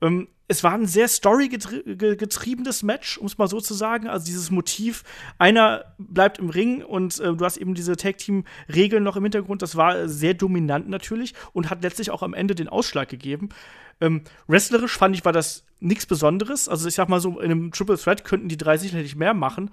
[0.00, 4.08] Ähm, es war ein sehr story-getriebenes Match, um es mal so zu sagen.
[4.08, 5.02] Also dieses Motiv,
[5.38, 9.62] einer bleibt im Ring und äh, du hast eben diese Tag-Team-Regeln noch im Hintergrund.
[9.62, 13.48] Das war äh, sehr dominant natürlich und hat letztlich auch am Ende den Ausschlag gegeben.
[14.00, 16.68] Ähm, wrestlerisch fand ich, war das nichts Besonderes.
[16.68, 19.70] Also ich sag mal so, in einem Triple Threat könnten die drei sicherlich mehr machen.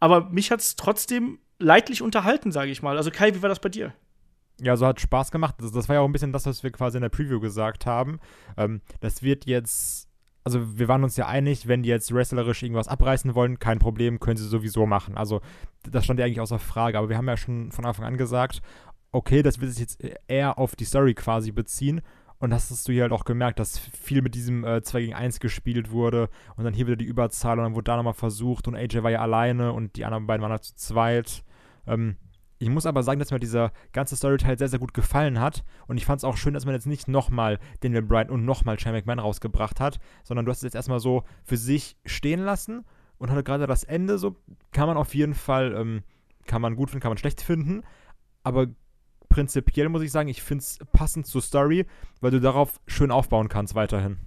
[0.00, 2.98] Aber mich hat es trotzdem leidlich unterhalten, sage ich mal.
[2.98, 3.94] Also Kai, wie war das bei dir?
[4.60, 5.56] Ja, so hat Spaß gemacht.
[5.58, 7.86] Das, das war ja auch ein bisschen das, was wir quasi in der Preview gesagt
[7.86, 8.20] haben.
[8.56, 10.08] Ähm, das wird jetzt,
[10.44, 14.20] also wir waren uns ja einig, wenn die jetzt wrestlerisch irgendwas abreißen wollen, kein Problem,
[14.20, 15.16] können sie sowieso machen.
[15.16, 15.40] Also
[15.90, 16.98] das stand ja eigentlich außer Frage.
[16.98, 18.60] Aber wir haben ja schon von Anfang an gesagt,
[19.12, 22.02] okay, das wird sich jetzt eher auf die Story quasi beziehen.
[22.38, 25.14] Und das hast du hier halt auch gemerkt, dass viel mit diesem äh, 2 gegen
[25.14, 28.66] 1 gespielt wurde und dann hier wieder die Überzahl und dann wurde da nochmal versucht
[28.66, 31.44] und AJ war ja alleine und die anderen beiden waren halt zu zweit.
[31.86, 32.16] Ähm,
[32.60, 35.64] ich muss aber sagen, dass mir dieser ganze Storyteil sehr, sehr gut gefallen hat.
[35.88, 38.78] Und ich fand es auch schön, dass man jetzt nicht nochmal Daniel Bryan und nochmal
[38.78, 42.84] Shane McMahon rausgebracht hat, sondern du hast es jetzt erstmal so für sich stehen lassen
[43.16, 44.36] und hatte gerade das Ende so,
[44.72, 46.02] kann man auf jeden Fall, ähm,
[46.46, 47.82] kann man gut finden, kann man schlecht finden.
[48.42, 48.66] Aber
[49.30, 51.86] prinzipiell muss ich sagen, ich finde es passend zur Story,
[52.20, 54.18] weil du darauf schön aufbauen kannst weiterhin.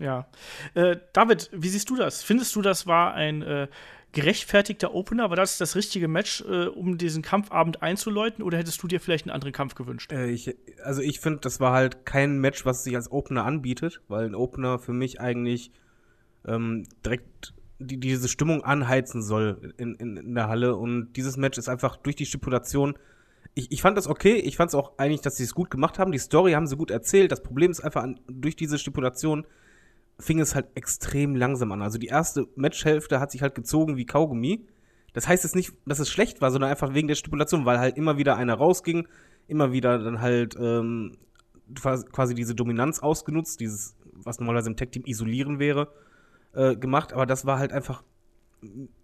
[0.00, 0.26] Ja.
[0.72, 2.22] Äh, David, wie siehst du das?
[2.22, 3.68] Findest du, das war ein äh,
[4.12, 5.30] gerechtfertigter Opener?
[5.30, 8.44] War das das richtige Match, äh, um diesen Kampfabend einzuläuten?
[8.44, 10.12] Oder hättest du dir vielleicht einen anderen Kampf gewünscht?
[10.12, 14.02] Äh, ich, also ich finde, das war halt kein Match, was sich als Opener anbietet,
[14.08, 15.72] weil ein Opener für mich eigentlich
[16.46, 20.76] ähm, direkt die, diese Stimmung anheizen soll in, in, in der Halle.
[20.76, 22.94] Und dieses Match ist einfach durch die Stipulation.
[23.54, 24.34] Ich, ich fand das okay.
[24.34, 26.12] Ich fand es auch eigentlich, dass sie es gut gemacht haben.
[26.12, 27.32] Die Story haben sie gut erzählt.
[27.32, 29.46] Das Problem ist einfach, an, durch diese Stipulation
[30.18, 31.82] fing es halt extrem langsam an.
[31.82, 34.66] Also die erste Matchhälfte hat sich halt gezogen wie Kaugummi.
[35.12, 37.96] Das heißt jetzt nicht, dass es schlecht war, sondern einfach wegen der Stipulation, weil halt
[37.96, 39.06] immer wieder einer rausging,
[39.46, 41.18] immer wieder dann halt ähm,
[42.12, 45.92] quasi diese Dominanz ausgenutzt, dieses, was normalerweise im Tech-Team isolieren wäre,
[46.54, 47.12] äh, gemacht.
[47.12, 48.02] Aber das war halt einfach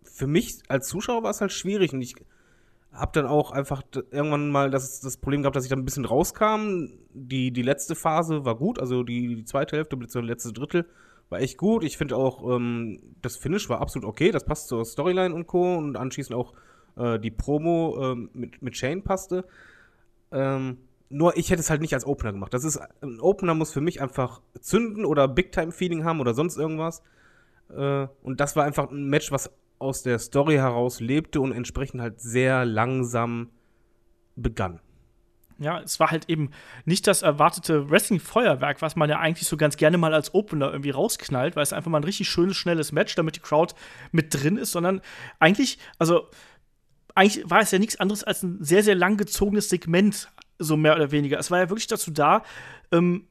[0.04, 2.14] für mich als Zuschauer war es halt schwierig und ich
[2.92, 6.05] habe dann auch einfach irgendwann mal das, das Problem gehabt, dass ich dann ein bisschen
[6.05, 6.88] rauskam.
[7.12, 10.87] Die, die letzte Phase war gut, also die, die zweite Hälfte, beziehungsweise letzte Drittel
[11.29, 11.85] war echt gut.
[11.85, 15.77] Ich finde auch, ähm, das Finish war absolut okay, das passt zur Storyline und Co.
[15.77, 16.55] Und anschließend auch
[16.96, 19.44] äh, die Promo ähm, mit, mit Shane passte.
[20.33, 20.79] Ähm,
[21.11, 22.53] nur ich hätte es halt nicht als Opener gemacht.
[22.53, 27.03] Das ist, ein Opener muss für mich einfach zünden oder Big-Time-Feeling haben oder sonst irgendwas.
[27.70, 32.00] Äh, und das war einfach ein Match, was aus der Story heraus lebte und entsprechend
[32.00, 33.50] halt sehr langsam
[34.36, 34.80] begann.
[35.60, 36.50] Ja, es war halt eben
[36.84, 40.90] nicht das erwartete Wrestling-Feuerwerk, was man ja eigentlich so ganz gerne mal als Opener irgendwie
[40.90, 43.74] rausknallt, weil es einfach mal ein richtig schönes, schnelles Match, damit die Crowd
[44.12, 45.00] mit drin ist, sondern
[45.40, 46.28] eigentlich, also
[47.16, 50.94] eigentlich war es ja nichts anderes als ein sehr, sehr lang gezogenes Segment, so mehr
[50.94, 51.40] oder weniger.
[51.40, 52.44] Es war ja wirklich dazu da,
[52.92, 53.26] ähm,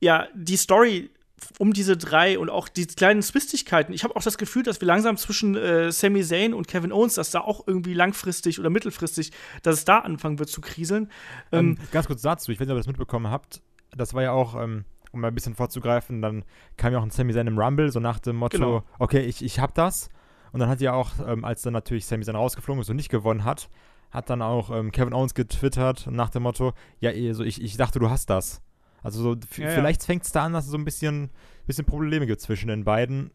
[0.00, 1.10] ja, die Story
[1.58, 3.92] um diese drei und auch die kleinen Zwistigkeiten.
[3.92, 7.14] Ich habe auch das Gefühl, dass wir langsam zwischen äh, Sami Zayn und Kevin Owens,
[7.14, 11.10] dass da auch irgendwie langfristig oder mittelfristig, dass es da anfangen wird zu kriseln.
[11.52, 13.60] Ähm, ganz kurz dazu, ich weiß nicht, ob ihr das mitbekommen habt.
[13.94, 16.44] Das war ja auch, ähm, um mal ein bisschen vorzugreifen, dann
[16.76, 18.82] kam ja auch ein Sami Zayn im Rumble, so nach dem Motto, Genau.
[18.98, 20.08] okay, ich, ich hab das.
[20.52, 23.10] Und dann hat ja auch, ähm, als dann natürlich Sami Zayn rausgeflogen ist und nicht
[23.10, 23.68] gewonnen hat,
[24.10, 27.76] hat dann auch ähm, Kevin Owens getwittert nach dem Motto, ja, eh, so, ich, ich
[27.76, 28.62] dachte, du hast das.
[29.06, 29.74] Also so, Ja, ja.
[29.74, 31.30] vielleicht fängt es da an, dass es so ein bisschen,
[31.66, 33.30] bisschen Probleme gibt zwischen den beiden.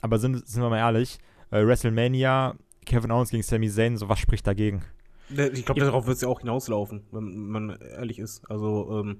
[0.00, 1.18] Aber sind, sind wir mal ehrlich,
[1.50, 2.54] äh, WrestleMania,
[2.86, 4.82] Kevin Owens gegen Sami Zayn, so was spricht dagegen?
[5.28, 8.50] Ich glaube, darauf wird es ja auch hinauslaufen, wenn man ehrlich ist.
[8.50, 9.18] Also, ähm,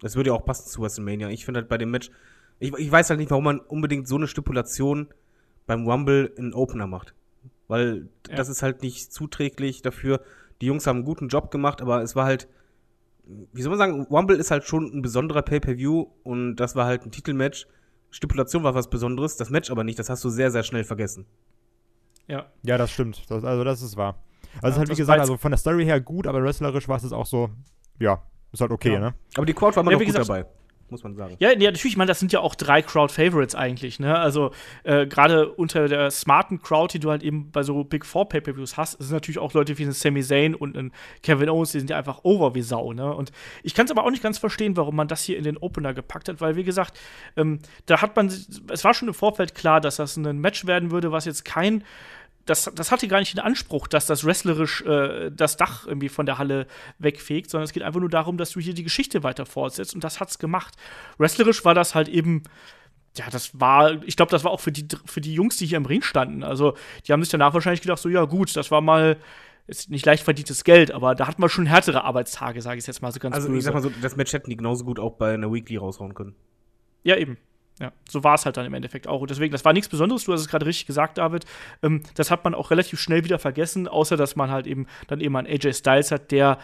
[0.00, 1.28] das würde ja auch passen zu WrestleMania.
[1.28, 2.10] Ich finde halt bei dem Match,
[2.58, 5.08] ich, ich weiß halt nicht, warum man unbedingt so eine Stipulation
[5.66, 7.14] beim Rumble in Opener macht.
[7.68, 8.36] Weil Ja.
[8.36, 10.20] das ist halt nicht zuträglich dafür.
[10.60, 12.48] Die Jungs haben einen guten Job gemacht, aber es war halt,
[13.26, 17.04] wie soll man sagen, Rumble ist halt schon ein besonderer Pay-Per-View und das war halt
[17.06, 17.66] ein Titelmatch.
[18.10, 19.98] Stipulation war was Besonderes, das Match aber nicht.
[19.98, 21.26] Das hast du sehr, sehr schnell vergessen.
[22.28, 22.46] Ja.
[22.62, 23.28] Ja, das stimmt.
[23.30, 24.22] Das, also das ist wahr.
[24.62, 26.96] Also es ist halt wie gesagt, also von der Story her gut, aber wrestlerisch war
[26.96, 27.50] es auch so,
[27.98, 29.00] ja, ist halt okay, Ja.
[29.00, 29.14] ne?
[29.36, 30.46] Aber die Crowd war immer Ja, noch wie gut gesagt- dabei,
[30.90, 31.36] muss man sagen.
[31.38, 34.18] Ja, nee, natürlich, ich meine, das sind ja auch drei Crowd-Favorites eigentlich, ne?
[34.18, 34.50] Also,
[34.84, 38.76] äh, gerade unter der smarten Crowd, die du halt eben bei so Big Four Pay-Per-Views
[38.76, 40.92] hast, sind natürlich auch Leute wie ein Sami Zayn und ein
[41.22, 43.14] Kevin Owens, die sind ja einfach over wie Sau, ne?
[43.14, 45.56] Und ich kann es aber auch nicht ganz verstehen, warum man das hier in den
[45.56, 46.98] Opener gepackt hat, weil, wie gesagt,
[47.36, 50.90] ähm, da hat man, es war schon im Vorfeld klar, dass das ein Match werden
[50.90, 51.84] würde, was jetzt kein
[52.46, 56.26] das, das hatte gar nicht den Anspruch, dass das wrestlerisch äh, das Dach irgendwie von
[56.26, 56.66] der Halle
[56.98, 60.04] wegfegt, sondern es geht einfach nur darum, dass du hier die Geschichte weiter fortsetzt und
[60.04, 60.74] das hat's gemacht.
[61.18, 62.42] Wrestlerisch war das halt eben
[63.16, 65.76] ja, das war, ich glaube, das war auch für die, für die Jungs, die hier
[65.76, 66.42] im Ring standen.
[66.42, 66.76] Also,
[67.06, 69.18] die haben sich danach wahrscheinlich gedacht, so, ja, gut, das war mal,
[69.66, 73.02] ist nicht leicht verdientes Geld, aber da hatten wir schon härtere Arbeitstage, sage ich jetzt
[73.02, 73.58] mal so ganz Also böse.
[73.58, 76.14] ich sag mal so, das Match hätten die genauso gut auch bei einer Weekly raushauen
[76.14, 76.34] können.
[77.04, 77.38] Ja, eben.
[77.80, 79.20] Ja, so war es halt dann im Endeffekt auch.
[79.20, 81.44] Und deswegen, das war nichts Besonderes, du hast es gerade richtig gesagt, David.
[81.82, 85.20] Ähm, das hat man auch relativ schnell wieder vergessen, außer dass man halt eben dann
[85.20, 86.58] eben einen AJ Styles hat, der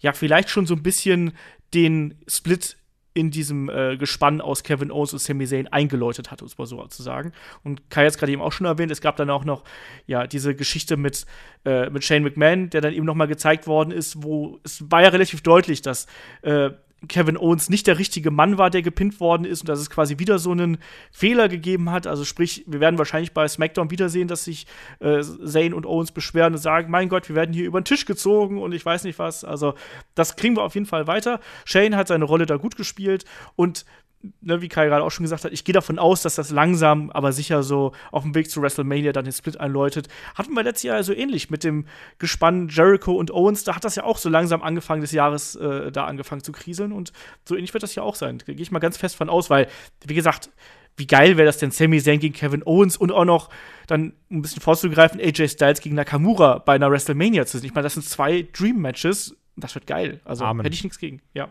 [0.00, 1.32] ja vielleicht schon so ein bisschen
[1.72, 2.76] den Split
[3.12, 6.66] in diesem äh, Gespann aus Kevin Owens und Sami Zayn eingeläutet hat, um es mal
[6.66, 7.32] so zu sagen.
[7.64, 9.64] Und Kai hat es gerade eben auch schon erwähnt, es gab dann auch noch
[10.06, 11.26] ja diese Geschichte mit,
[11.64, 15.02] äh, mit Shane McMahon, der dann eben noch mal gezeigt worden ist, wo es war
[15.02, 16.06] ja relativ deutlich, dass
[16.42, 16.70] äh,
[17.08, 20.18] Kevin Owens nicht der richtige Mann war, der gepinnt worden ist und dass es quasi
[20.18, 20.78] wieder so einen
[21.10, 22.06] Fehler gegeben hat.
[22.06, 24.66] Also sprich, wir werden wahrscheinlich bei SmackDown wiedersehen, dass sich
[25.00, 28.04] äh, Zayn und Owens beschweren und sagen, mein Gott, wir werden hier über den Tisch
[28.04, 29.44] gezogen und ich weiß nicht was.
[29.44, 29.74] Also
[30.14, 31.40] das kriegen wir auf jeden Fall weiter.
[31.64, 33.24] Shane hat seine Rolle da gut gespielt
[33.56, 33.84] und
[34.40, 37.10] ne, wie Kai gerade auch schon gesagt hat, ich gehe davon aus, dass das langsam,
[37.10, 40.08] aber sicher so auf dem Weg zu WrestleMania dann den Split einläutet.
[40.34, 41.86] Hatten wir letztes Jahr so ähnlich mit dem
[42.18, 43.64] Gespann Jericho und Owens.
[43.64, 46.92] Da hat das ja auch so langsam Anfang des Jahres äh, da angefangen zu kriseln
[46.92, 47.12] und
[47.44, 48.38] so ähnlich wird das ja auch sein.
[48.38, 49.68] Da gehe ich mal ganz fest von aus, weil,
[50.06, 50.50] wie gesagt,
[50.96, 53.48] wie geil wäre das denn, Sami Zayn gegen Kevin Owens und auch noch
[53.86, 57.68] dann um ein bisschen vorzugreifen, AJ Styles gegen Nakamura bei einer WrestleMania zu sehen.
[57.68, 59.36] Ich meine, das sind zwei Dream-Matches.
[59.56, 60.20] Das wird geil.
[60.24, 60.62] Also Amen.
[60.64, 61.22] hätte ich nichts gegen.
[61.32, 61.48] Ja.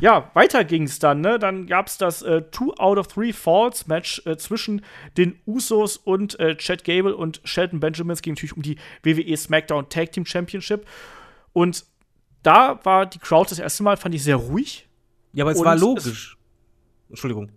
[0.00, 1.38] Ja, weiter ging es dann, ne?
[1.38, 4.82] Dann gab es das äh, Two out of Three Falls Match äh, zwischen
[5.16, 8.12] den Usos und äh, Chad Gable und Shelton Benjamin.
[8.12, 10.86] Es ging natürlich um die WWE SmackDown Tag Team Championship.
[11.52, 11.84] Und
[12.42, 14.88] da war die Crowd das erste Mal, fand ich sehr ruhig.
[15.32, 16.36] Ja, aber es Und war es- logisch.
[17.08, 17.50] Entschuldigung.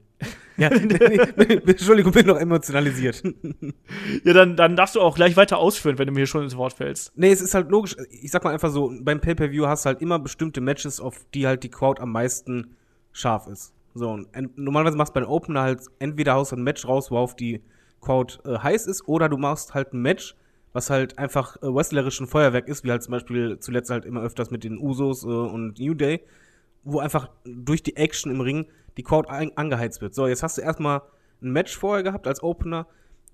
[0.62, 0.67] Ja,
[1.65, 3.24] Entschuldigung, bin noch emotionalisiert.
[4.24, 6.56] Ja, dann, dann darfst du auch gleich weiter ausführen, wenn du mir hier schon ins
[6.56, 7.12] Wort fällst.
[7.17, 7.95] Nee, es ist halt logisch.
[8.10, 11.47] Ich sag mal einfach so, beim Pay-Per-View hast du halt immer bestimmte Matches, auf die
[11.47, 12.76] halt die Crowd am meisten
[13.12, 13.74] scharf ist.
[13.95, 17.10] So, und normalerweise machst du bei den Opener halt entweder haust du ein Match raus,
[17.10, 17.62] worauf die
[18.00, 20.36] Crowd äh, heiß ist, oder du machst halt ein Match,
[20.74, 24.52] was halt einfach äh, wrestlerischen Feuerwerk ist, wie halt zum Beispiel zuletzt halt immer öfters
[24.52, 26.21] mit den Usos äh, und New Day,
[26.83, 28.67] wo einfach durch die Action im Ring
[28.97, 30.13] die Crowd angeheizt wird.
[30.13, 31.01] So, jetzt hast du erstmal
[31.41, 32.87] ein Match vorher gehabt als Opener,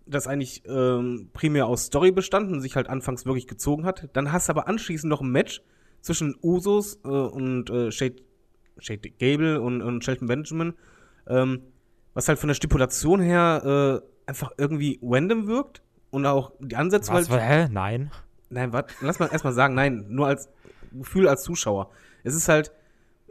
[0.05, 4.09] das eigentlich ähm, primär aus Story bestanden und sich halt anfangs wirklich gezogen hat.
[4.13, 5.61] Dann hast du aber anschließend noch ein Match
[6.01, 8.17] zwischen Usos äh, und äh, Shade,
[8.77, 10.73] Shade Gable und, und Shelton Benjamin,
[11.27, 11.61] ähm,
[12.13, 15.81] was halt von der Stipulation her äh, einfach irgendwie random wirkt
[16.11, 17.41] und auch die Ansätze Was, halt.
[17.41, 17.67] hä?
[17.71, 18.11] Nein.
[18.49, 20.49] Nein, warte, lass mal erstmal sagen, nein, nur als
[20.93, 21.89] Gefühl als Zuschauer.
[22.23, 22.71] Es ist halt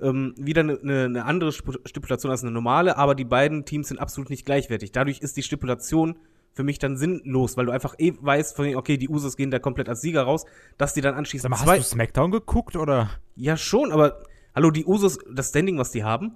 [0.01, 3.99] ähm, wieder eine ne, ne andere Stipulation als eine normale, aber die beiden Teams sind
[3.99, 4.93] absolut nicht gleichwertig.
[4.93, 6.17] Dadurch ist die Stipulation
[6.53, 9.59] für mich dann sinnlos, weil du einfach eh weißt, von, okay, die Usos gehen da
[9.59, 10.47] komplett als Sieger raus,
[10.79, 11.79] dass die dann Sag anschließend mal, zwei.
[11.79, 13.11] hast du Smackdown geguckt oder?
[13.35, 14.23] Ja, schon, aber
[14.55, 16.35] hallo, die Usos, das Standing, was die haben,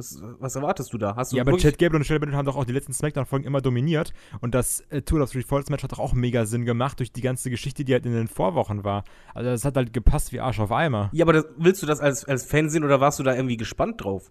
[0.00, 1.14] was, was erwartest du da?
[1.14, 2.92] Hast du Ja, aber wirklich- Chad Gable und Shelby Benjamin haben doch auch die letzten
[2.92, 4.12] Smackdown-Folgen immer dominiert.
[4.40, 7.12] Und das äh, Tour of Three Falls Match hat doch auch mega Sinn gemacht durch
[7.12, 9.04] die ganze Geschichte, die halt in den Vorwochen war.
[9.34, 11.10] Also das hat halt gepasst wie Arsch auf Eimer.
[11.12, 13.56] Ja, aber das, willst du das als, als Fan sehen oder warst du da irgendwie
[13.56, 14.30] gespannt drauf?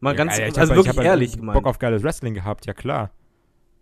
[0.00, 1.64] Mal ganz, Ja, ich hab also wirklich hab halt ehrlich Bock gemeint.
[1.66, 3.10] auf geiles Wrestling gehabt, ja klar.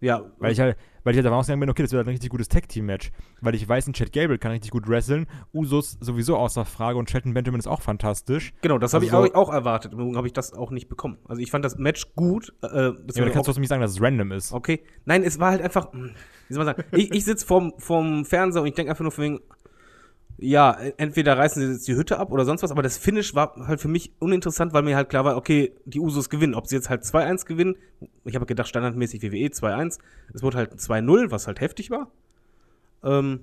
[0.01, 2.11] Ja, Weil ich halt, weil ich halt davon ausgegangen bin, okay, das wird halt ein
[2.11, 3.11] richtig gutes Tag-Team-Match.
[3.41, 7.09] Weil ich weiß, ein Chad Gable kann richtig gut wresteln, Usos sowieso außer Frage und
[7.09, 8.53] Shelton Benjamin ist auch fantastisch.
[8.61, 9.93] genau, das habe Also ich auch, auch erwartet.
[9.93, 11.19] Übrigen habe ich das auch nicht bekommen.
[11.27, 12.53] Also ich fand das Match gut.
[12.63, 14.53] Äh, das Ja, aber du kannst auch, trotzdem nicht sagen, dass es random ist.
[14.53, 14.85] okay.
[15.05, 16.11] Nein, es war halt einfach, hm,
[16.49, 19.13] wie soll man sagen, ich, ich sitze vorm, vorm Fernseher und ich denke einfach nur
[19.13, 19.41] von wegen,
[20.39, 23.55] ja, entweder reißen sie jetzt die Hütte ab oder sonst was, aber das Finish war
[23.67, 26.55] halt für mich uninteressant, weil mir halt klar war, okay, die Usos gewinnen.
[26.55, 27.77] Ob sie jetzt halt 2-1 gewinnen,
[28.25, 29.99] ich habe gedacht, standardmäßig WWE 2-1,
[30.35, 32.11] es wurde halt 2-0, was halt heftig war.
[33.03, 33.41] Ähm,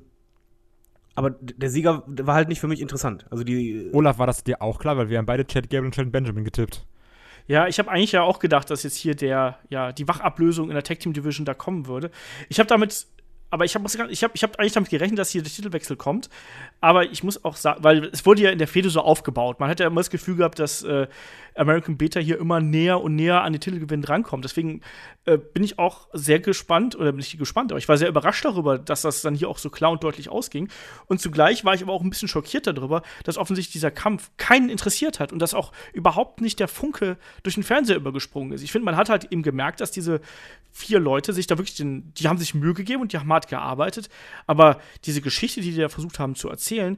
[1.15, 3.25] aber der Sieger war halt nicht für mich interessant.
[3.29, 4.97] Also die, Olaf, war das dir auch klar?
[4.97, 6.85] Weil wir haben beide Chad Gable und Shelton Benjamin getippt.
[7.47, 10.75] Ja, ich habe eigentlich ja auch gedacht, dass jetzt hier der, ja, die Wachablösung in
[10.75, 12.09] der Tag Team Division da kommen würde.
[12.49, 13.05] Ich habe damit,
[13.53, 16.27] aber ich habe ich hab, ich hab eigentlich damit gerechnet, dass hier der Titelwechsel kommt.
[16.81, 19.59] Aber ich muss auch sagen, weil es wurde ja in der Fehde so aufgebaut.
[19.59, 21.05] Man hat ja immer das Gefühl gehabt, dass äh,
[21.55, 24.43] American Beta hier immer näher und näher an den Titelgewinn drankommt.
[24.43, 24.81] Deswegen
[25.25, 28.43] äh, bin ich auch sehr gespannt, oder bin ich gespannt, aber ich war sehr überrascht
[28.43, 30.69] darüber, dass das dann hier auch so klar und deutlich ausging.
[31.05, 34.69] Und zugleich war ich aber auch ein bisschen schockiert darüber, dass offensichtlich dieser Kampf keinen
[34.69, 38.63] interessiert hat und dass auch überhaupt nicht der Funke durch den Fernseher übergesprungen ist.
[38.63, 40.21] Ich finde, man hat halt eben gemerkt, dass diese
[40.71, 43.42] vier Leute sich da wirklich den, die haben sich Mühe gegeben und die haben hart
[43.47, 44.09] gearbeitet,
[44.47, 46.97] aber diese Geschichte, die die da versucht haben zu erzählen,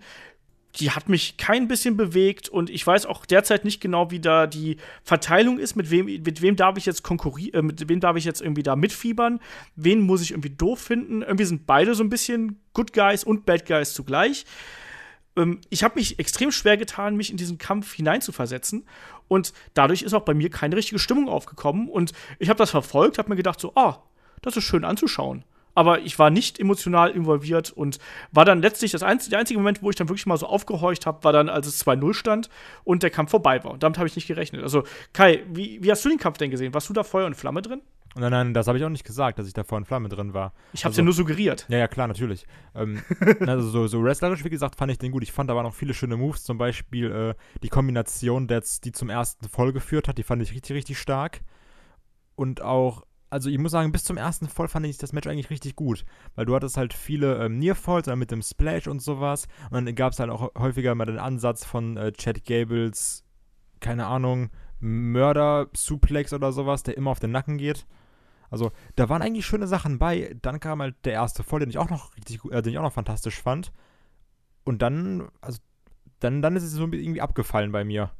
[0.79, 4.47] die hat mich kein bisschen bewegt und ich weiß auch derzeit nicht genau, wie da
[4.47, 8.17] die Verteilung ist, mit wem, mit wem darf ich jetzt konkurrieren, äh, mit wem darf
[8.17, 9.39] ich jetzt irgendwie da mitfiebern,
[9.75, 11.21] wen muss ich irgendwie doof finden.
[11.21, 14.45] Irgendwie sind beide so ein bisschen Good Guys und Bad Guys zugleich.
[15.37, 18.85] Ähm, ich habe mich extrem schwer getan, mich in diesen Kampf hineinzuversetzen
[19.27, 23.17] und dadurch ist auch bei mir keine richtige Stimmung aufgekommen und ich habe das verfolgt,
[23.17, 24.03] habe mir gedacht so, ah,
[24.41, 27.99] das ist schön anzuschauen aber ich war nicht emotional involviert und
[28.31, 31.05] war dann letztlich das einzige, der einzige Moment, wo ich dann wirklich mal so aufgehorcht
[31.05, 32.49] habe, war dann, als es 2-0 stand
[32.83, 33.71] und der Kampf vorbei war.
[33.71, 34.63] Und damit habe ich nicht gerechnet.
[34.63, 34.83] Also,
[35.13, 36.73] Kai, wie, wie hast du den Kampf denn gesehen?
[36.73, 37.81] Warst du da Feuer und Flamme drin?
[38.17, 40.53] Nein, nein, das habe ich auch nicht gesagt, dass ich da vorhin Flamme drin war.
[40.71, 41.65] Ich habe Also- ja nur suggeriert.
[41.67, 42.45] Ja, ja, klar, natürlich.
[42.73, 43.01] Ähm,
[43.45, 45.21] also so, so wrestlerisch, wie gesagt, fand ich den gut.
[45.23, 49.49] Ich fand aber noch viele schöne Moves, zum Beispiel äh, die Kombination, die zum ersten
[49.49, 51.41] Voll geführt hat, die fand ich richtig, richtig stark.
[52.37, 53.03] Und auch,
[53.35, 56.05] also ich muss sagen, bis zum ersten Voll fand ich das Match eigentlich richtig gut,
[56.35, 59.49] weil du hattest halt viele ähm, Nearfalls mit dem Splash und sowas.
[59.71, 63.25] Und dann gab es halt auch häufiger mal den Ansatz von äh, Chad Gables,
[63.81, 67.85] keine Ahnung, Mörder-Suplex oder sowas, der immer auf den Nacken geht.
[68.49, 70.33] Also, da waren eigentlich schöne Sachen bei.
[70.41, 72.83] Dann kam halt der erste Voll, den ich auch noch richtig äh, den ich auch
[72.83, 73.73] noch fantastisch fand.
[74.63, 75.59] Und dann, also,
[76.21, 78.11] dann, dann ist es so irgendwie abgefallen bei mir.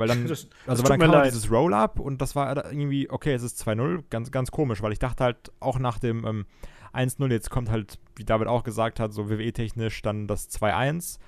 [0.00, 3.08] Weil dann, Das- also, das weil dann mir kam dieses Roll-Up und das war irgendwie,
[3.08, 6.46] okay, es ist 2-0, ganz, ganz komisch, weil ich dachte halt auch nach dem ähm,
[6.92, 11.18] 1-0, jetzt kommt halt, wie David auch gesagt hat, so WWE-technisch dann das 2-1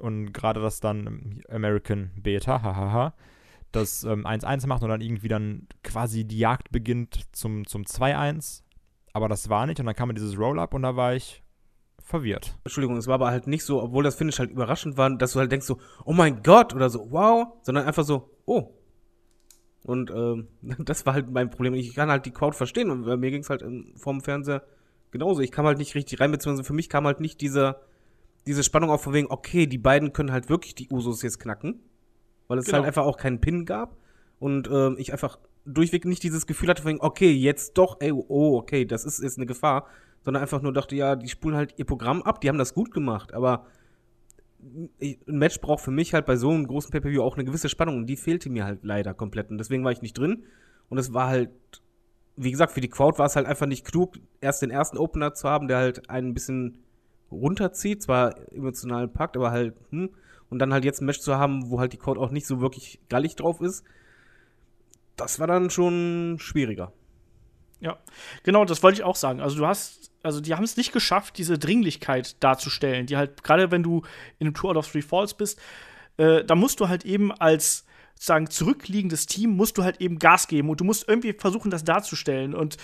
[0.00, 3.14] und gerade das dann ähm, American Beta, hahaha,
[3.72, 8.62] das ähm, 1-1 macht und dann irgendwie dann quasi die Jagd beginnt zum, zum 2-1.
[9.14, 11.42] Aber das war nicht und dann kam dieses Roll-Up und da war ich
[12.08, 12.56] verwirrt.
[12.64, 15.40] Entschuldigung, es war aber halt nicht so, obwohl das Finish halt überraschend war, dass du
[15.40, 18.70] halt denkst so, oh mein Gott oder so, wow, sondern einfach so, oh.
[19.82, 21.74] Und ähm, das war halt mein Problem.
[21.74, 23.62] Ich kann halt die Crowd verstehen und bei mir ging es halt
[23.96, 24.62] vorm Fernseher
[25.10, 25.42] genauso.
[25.42, 27.82] Ich kam halt nicht richtig rein, beziehungsweise für mich kam halt nicht dieser,
[28.46, 31.80] diese Spannung auf von wegen, okay, die beiden können halt wirklich die Usos jetzt knacken,
[32.46, 32.78] weil es Genau.
[32.78, 33.98] halt einfach auch keinen Pin gab
[34.38, 38.12] und ähm, ich einfach durchweg nicht dieses Gefühl hatte von wegen, okay, jetzt doch, ey,
[38.12, 39.86] oh, okay, das ist jetzt eine Gefahr,
[40.24, 42.92] sondern einfach nur dachte, ja, die spulen halt ihr Programm ab, die haben das gut
[42.92, 43.66] gemacht, aber
[45.00, 47.98] ein Match braucht für mich halt bei so einem großen Pay-Per-View auch eine gewisse Spannung
[47.98, 50.44] und die fehlte mir halt leider komplett und deswegen war ich nicht drin
[50.88, 51.50] und es war halt,
[52.36, 55.34] wie gesagt, für die Crowd war es halt einfach nicht klug, erst den ersten Opener
[55.34, 56.78] zu haben, der halt einen ein bisschen
[57.30, 60.10] runterzieht, zwar emotional packt, aber halt, hm,
[60.50, 62.60] und dann halt jetzt ein Match zu haben, wo halt die Crowd auch nicht so
[62.60, 63.84] wirklich gallig drauf ist,
[65.16, 66.92] das war dann schon schwieriger.
[67.80, 67.96] Ja,
[68.42, 69.40] genau, das wollte ich auch sagen.
[69.40, 73.70] Also du hast, also die haben es nicht geschafft, diese Dringlichkeit darzustellen, die halt, gerade
[73.70, 74.02] wenn du
[74.38, 75.60] in einem Tour out of Three Falls bist,
[76.16, 80.48] äh, da musst du halt eben als sozusagen zurückliegendes Team, musst du halt eben Gas
[80.48, 82.52] geben und du musst irgendwie versuchen, das darzustellen.
[82.52, 82.76] Und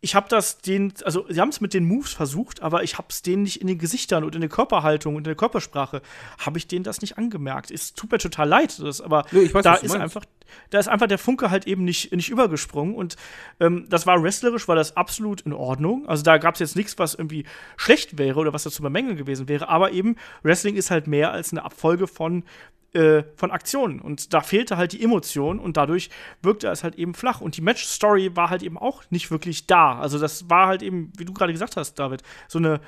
[0.00, 3.08] ich habe das den, also sie haben es mit den Moves versucht, aber ich habe
[3.10, 6.00] es denen nicht in den Gesichtern und in der Körperhaltung und in der Körpersprache
[6.38, 7.70] habe ich denen das nicht angemerkt.
[7.70, 10.02] Es tut mir total leid, das, aber Nee, ich weiß, da ist meinst.
[10.02, 10.24] einfach,
[10.70, 13.16] da ist einfach der Funke halt eben nicht, nicht übergesprungen und
[13.60, 16.08] ähm, das war wrestlerisch, war das absolut in Ordnung.
[16.08, 17.44] Also da gab es jetzt nichts, was irgendwie
[17.76, 21.32] schlecht wäre oder was da zu bemängeln gewesen wäre, aber eben Wrestling ist halt mehr
[21.32, 22.44] als eine Abfolge von
[22.94, 24.00] äh, von Aktionen.
[24.00, 26.08] Und da fehlte halt die Emotion und dadurch
[26.42, 27.42] wirkte es halt eben flach.
[27.42, 29.98] Und die Match-Story war halt eben auch nicht wirklich da.
[29.98, 32.80] Also, das war halt eben, wie du gerade gesagt hast, David, so eine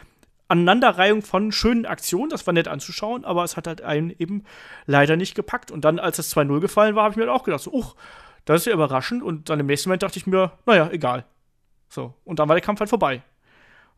[0.50, 2.30] Aneinanderreihung von schönen Aktionen.
[2.30, 4.44] Das war nett anzuschauen, aber es hat halt einen eben
[4.86, 5.70] leider nicht gepackt.
[5.70, 7.94] Und dann, als das 2-0 gefallen war, habe ich mir halt auch gedacht, so, uch,
[8.44, 9.22] das ist ja überraschend.
[9.22, 11.24] Und dann im nächsten Moment dachte ich mir, naja, egal.
[11.88, 12.14] So.
[12.24, 13.22] Und dann war der Kampf halt vorbei.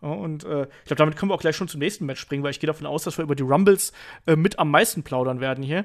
[0.01, 2.51] Und äh, ich glaube, damit können wir auch gleich schon zum nächsten Match springen, weil
[2.51, 3.93] ich gehe davon aus, dass wir über die Rumbles
[4.27, 5.85] äh, mit am meisten plaudern werden hier.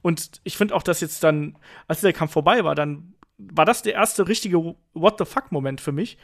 [0.00, 3.82] Und ich finde auch, dass jetzt dann, als der Kampf vorbei war, dann war das
[3.82, 6.18] der erste richtige What the fuck-Moment für mich.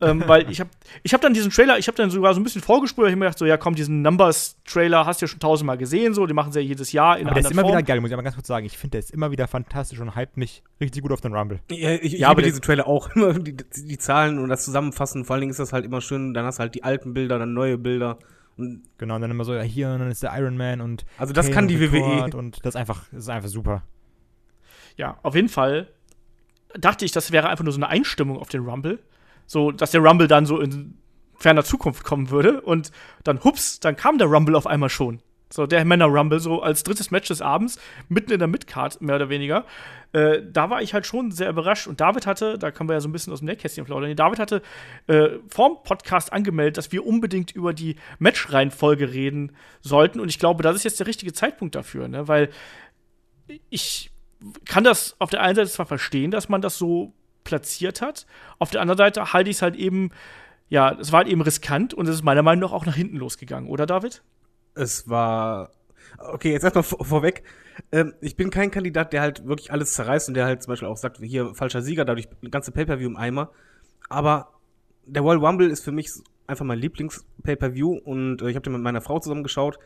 [0.00, 0.68] Ähm, weil ich habe
[1.02, 3.18] ich hab dann diesen Trailer, ich habe dann sogar so ein bisschen vorgespult, ich habe
[3.18, 6.36] mir gedacht, so, ja komm, diesen Numbers-Trailer hast du ja schon tausendmal gesehen, so, den
[6.36, 7.72] machen sie ja jedes Jahr in Aber der ist einer immer Form.
[7.72, 8.66] wieder geil, muss ich aber ganz kurz sagen.
[8.66, 11.60] Ich finde, der ist immer wieder fantastisch und hypt mich richtig gut auf den Rumble.
[11.70, 13.08] Ja, ich, ich Ja, aber diesen Trailer auch.
[13.16, 15.24] Immer die, die Zahlen und das Zusammenfassen.
[15.24, 16.34] Vor allen Dingen ist das halt immer schön.
[16.34, 18.18] Dann hast du halt die alten Bilder, dann neue Bilder.
[18.58, 21.06] Und Genau, und dann immer so, ja, hier, und dann ist der Iron Man und.
[21.18, 22.36] Also das Kane kann die WWE.
[22.36, 23.82] Und das ist einfach, das ist einfach super.
[24.96, 25.88] Ja, auf jeden Fall
[26.78, 28.98] dachte ich, das wäre einfach nur so eine Einstimmung auf den Rumble.
[29.46, 30.98] So, dass der Rumble dann so in
[31.38, 32.60] ferner Zukunft kommen würde.
[32.60, 32.90] Und
[33.24, 35.20] dann, hups, dann kam der Rumble auf einmal schon.
[35.48, 37.78] So, der Männer-Rumble, so als drittes Match des Abends,
[38.08, 39.64] mitten in der Midcard, mehr oder weniger.
[40.12, 41.86] Äh, da war ich halt schon sehr überrascht.
[41.86, 44.40] Und David hatte, da können wir ja so ein bisschen aus dem Nähkästchen plaudern, David
[44.40, 44.60] hatte
[45.06, 50.18] äh, vorm Podcast angemeldet, dass wir unbedingt über die Matchreihenfolge reden sollten.
[50.18, 52.26] Und ich glaube, das ist jetzt der richtige Zeitpunkt dafür, ne?
[52.26, 52.50] Weil
[53.70, 54.10] ich
[54.64, 57.14] kann das auf der einen Seite zwar verstehen, dass man das so
[57.46, 58.26] platziert hat,
[58.58, 60.10] auf der anderen Seite halte ich es halt eben,
[60.68, 63.16] ja, es war halt eben riskant und es ist meiner Meinung nach auch nach hinten
[63.16, 64.22] losgegangen, oder David?
[64.76, 65.70] es war.
[66.18, 67.42] Okay, jetzt erstmal vor, vorweg.
[67.90, 70.88] Ähm, ich bin kein Kandidat, der halt wirklich alles zerreißt und der halt zum Beispiel
[70.88, 73.50] auch sagt, hier falscher Sieger, dadurch ganze Pay-Per-View im Eimer.
[74.08, 74.52] Aber
[75.04, 76.10] der Royal Rumble ist für mich
[76.46, 79.78] einfach mein Lieblings-Pay-Per-View und äh, ich habe den mit meiner Frau zusammen geschaut.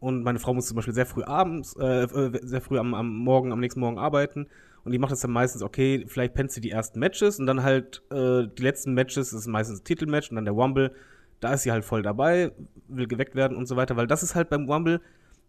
[0.00, 3.16] Und meine Frau muss zum Beispiel sehr früh abends, äh, äh, sehr früh am, am
[3.16, 4.46] Morgen, am nächsten Morgen arbeiten.
[4.84, 7.62] Und die macht das dann meistens, okay, vielleicht pennt sie die ersten Matches und dann
[7.62, 10.94] halt äh, die letzten Matches, das ist meistens ein Titelmatch und dann der Rumble.
[11.40, 12.52] Da ist sie halt voll dabei,
[12.88, 15.00] will geweckt werden und so weiter, weil das ist halt beim Rumble,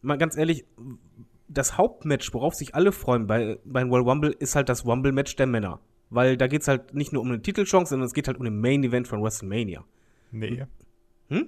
[0.01, 0.65] mal ganz ehrlich,
[1.47, 5.47] das Hauptmatch, worauf sich alle freuen bei, beim Royal Rumble, ist halt das Rumble-Match der
[5.47, 5.79] Männer.
[6.11, 8.59] Weil da geht's halt nicht nur um eine Titelchance, sondern es geht halt um den
[8.59, 9.83] Main-Event von WrestleMania.
[10.31, 10.65] Nee.
[11.29, 11.47] Hm?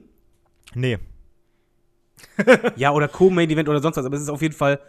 [0.74, 0.98] Nee.
[2.76, 4.80] Ja, oder Co-Main-Event oder sonst was, aber es ist auf jeden Fall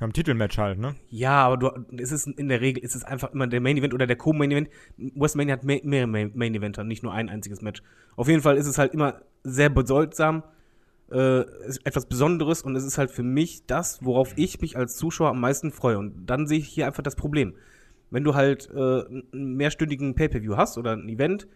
[0.00, 0.94] Haben ein Titelmatch halt, ne?
[1.10, 3.92] Ja, aber du, es ist in der Regel ist es einfach immer der Main Event
[3.92, 4.70] oder der Co-Main Event.
[4.96, 7.82] WrestleMania hat mehr, mehrere Main Eventer, nicht nur ein einziges Match.
[8.16, 10.42] Auf jeden Fall ist es halt immer sehr bedeutsam,
[11.10, 14.96] äh, ist etwas Besonderes und es ist halt für mich das, worauf ich mich als
[14.96, 15.98] Zuschauer am meisten freue.
[15.98, 17.54] Und dann sehe ich hier einfach das Problem.
[18.10, 21.46] Wenn du halt äh, einen mehrstündigen Pay-Per-View hast oder ein Event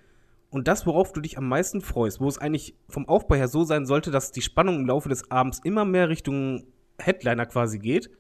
[0.51, 3.65] und das, worauf du dich am meisten freust, wo es eigentlich vom Aufbau her so
[3.65, 6.67] sein sollte, dass die Spannung im Laufe des Abends immer mehr Richtung
[6.99, 8.11] Headliner quasi geht,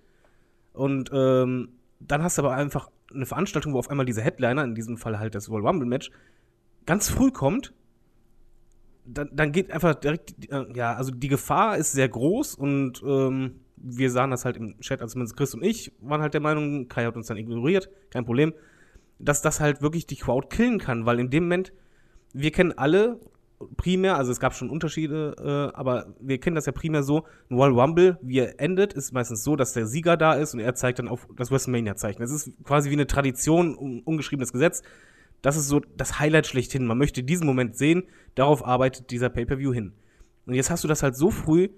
[0.75, 4.75] und ähm, dann hast du aber einfach eine Veranstaltung, wo auf einmal diese Headliner, in
[4.75, 6.11] diesem Fall halt das Royal Rumble Match,
[6.85, 7.73] ganz früh kommt.
[9.07, 13.61] Dann, dann geht einfach direkt, äh, ja, also die Gefahr ist sehr groß und ähm,
[13.77, 16.89] wir sahen das halt im Chat, also zumindest Chris und ich waren halt der Meinung,
[16.89, 18.55] Kai hat uns dann ignoriert, kein Problem,
[19.19, 21.73] dass das halt wirklich die Crowd killen kann, weil in dem Moment,
[22.33, 23.21] wir kennen alle
[23.77, 27.57] primär, also es gab schon Unterschiede, äh, aber wir kennen das ja primär so, ein
[27.57, 30.75] Royal Rumble, wie er endet, ist meistens so, dass der Sieger da ist und er
[30.75, 32.21] zeigt dann auf das WrestleMania-Zeichen.
[32.21, 34.83] Das ist quasi wie eine Tradition, un ungeschriebenes Gesetz.
[35.43, 36.87] Das ist so das Highlight schlechthin.
[36.87, 38.05] Man möchte diesen Moment sehen,
[38.35, 39.93] darauf arbeitet dieser Pay-Per-View hin.
[40.47, 41.69] Und jetzt hast du das halt so früh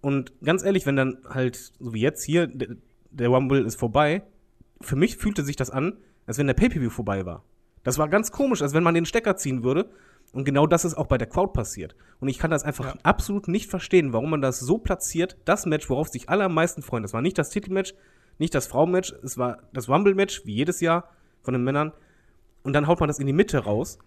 [0.00, 2.76] und ganz ehrlich, wenn dann halt, so wie jetzt hier, der,
[3.10, 4.22] der Rumble ist vorbei,
[4.80, 7.42] für mich fühlte sich das an, als wenn der Pay-Per-View vorbei war.
[7.82, 9.90] Das war ganz komisch, als wenn man den Stecker ziehen würde.
[10.36, 11.96] Und genau das ist auch bei der Crowd passiert.
[12.20, 12.94] Und ich kann das einfach Ja.
[13.02, 15.38] absolut nicht verstehen, warum man das so platziert.
[15.46, 17.94] Das Match, worauf sich alle am meisten freuen, das war nicht das Titelmatch,
[18.38, 21.08] nicht das Frauenmatch, es war das Rumble-Match, wie jedes Jahr
[21.42, 21.92] von den Männern.
[22.64, 23.98] Und dann haut man das in die Mitte raus.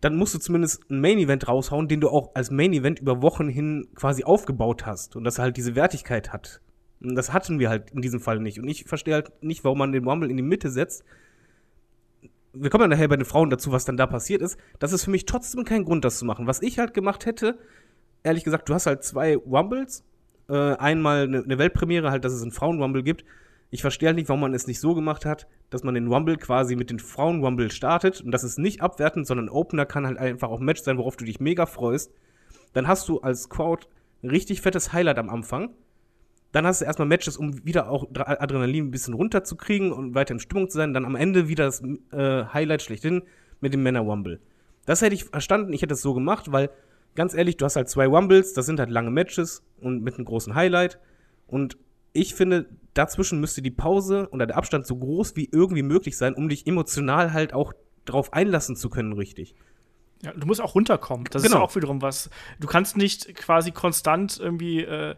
[0.00, 3.88] Dann musst du zumindest ein Main-Event raushauen, den du auch als Main-Event über Wochen hin
[3.96, 5.16] quasi aufgebaut hast.
[5.16, 6.60] Und das halt diese Wertigkeit hat.
[7.00, 8.60] Und das hatten wir halt in diesem Fall nicht.
[8.60, 11.02] Und ich verstehe halt nicht, warum man den Rumble in die Mitte setzt.
[12.52, 14.58] Wir kommen ja nachher bei den Frauen dazu, was dann da passiert ist.
[14.78, 16.46] Das ist für mich trotzdem kein Grund, das zu machen.
[16.46, 17.58] Was ich halt gemacht hätte,
[18.22, 20.04] ehrlich gesagt, du hast halt zwei Wumbles.
[20.48, 23.24] Äh, einmal eine, eine Weltpremiere, halt, dass es einen Frauen-Wumble gibt.
[23.70, 26.36] Ich verstehe halt nicht, warum man es nicht so gemacht hat, dass man den Wumble
[26.36, 28.20] quasi mit den Frauen-Wumble startet.
[28.20, 31.16] Und das ist nicht abwertend, sondern Opener kann halt einfach auch ein Match sein, worauf
[31.16, 32.12] du dich mega freust.
[32.74, 33.86] Dann hast du als Crowd
[34.22, 35.70] ein richtig fettes Highlight am Anfang.
[36.52, 40.40] Dann hast du erstmal Matches, um wieder auch Adrenalin ein bisschen runterzukriegen und weiter in
[40.40, 40.92] Stimmung zu sein.
[40.94, 41.82] Dann am Ende wieder das
[42.12, 43.22] äh, Highlight schlechthin
[43.60, 44.40] mit dem Männer-Wumble.
[44.84, 46.70] Das hätte ich verstanden, ich hätte es so gemacht, weil
[47.14, 50.24] ganz ehrlich, du hast halt zwei Wumbles, das sind halt lange Matches und mit einem
[50.24, 50.98] großen Highlight.
[51.46, 51.76] Und
[52.12, 56.34] ich finde, dazwischen müsste die Pause oder der Abstand so groß wie irgendwie möglich sein,
[56.34, 57.72] um dich emotional halt auch
[58.04, 59.54] drauf einlassen zu können, richtig.
[60.22, 61.26] Ja, du musst auch runterkommen.
[61.30, 61.62] Das ist Genau.
[61.62, 62.30] ja auch wiederum was.
[62.60, 65.14] Du kannst nicht quasi konstant irgendwie äh,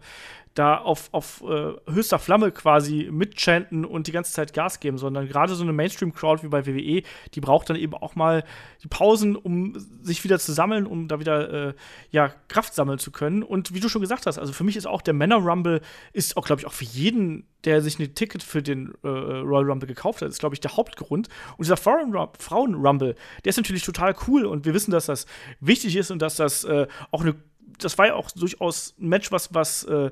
[0.55, 5.27] da auf, auf äh, höchster Flamme quasi mitchanten und die ganze Zeit Gas geben, sondern
[5.27, 7.03] gerade so eine Mainstream-Crowd wie bei WWE,
[7.35, 8.45] die braucht dann eben auch mal
[8.83, 11.75] die Pausen, um sich wieder zu sammeln, um da wieder äh,
[12.11, 13.43] ja, Kraft sammeln zu können.
[13.43, 15.81] Und wie du schon gesagt hast, also für mich ist auch der Männer-Rumble,
[16.13, 19.65] ist auch, glaube ich, auch für jeden, der sich ein Ticket für den äh, Royal
[19.65, 21.29] Rumble gekauft hat, ist, glaube ich, der Hauptgrund.
[21.57, 25.27] Und dieser Frauen- Frauen-Rumble, der ist natürlich total cool und wir wissen, dass das
[25.59, 27.35] wichtig ist und dass das äh, auch eine
[27.79, 30.11] das war ja auch durchaus ein Match, was, was, äh,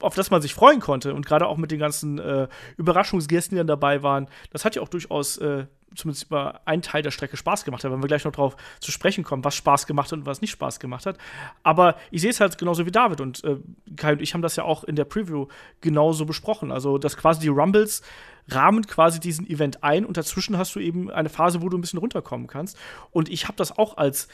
[0.00, 1.14] auf das man sich freuen konnte.
[1.14, 4.82] Und gerade auch mit den ganzen äh, Überraschungsgästen, die dann dabei waren, das hat ja
[4.82, 7.84] auch durchaus äh, zumindest über einen Teil der Strecke Spaß gemacht.
[7.84, 10.40] Da werden wir gleich noch drauf zu sprechen kommen, was Spaß gemacht hat und was
[10.40, 11.18] nicht Spaß gemacht hat.
[11.62, 13.56] Aber ich sehe es halt genauso wie David und äh,
[13.96, 15.46] Kai und ich haben das ja auch in der Preview
[15.80, 16.72] genauso besprochen.
[16.72, 18.02] Also, dass quasi die Rumbles
[18.48, 21.80] rahmen quasi diesen Event ein und dazwischen hast du eben eine Phase, wo du ein
[21.80, 22.76] bisschen runterkommen kannst.
[23.10, 24.28] Und ich habe das auch als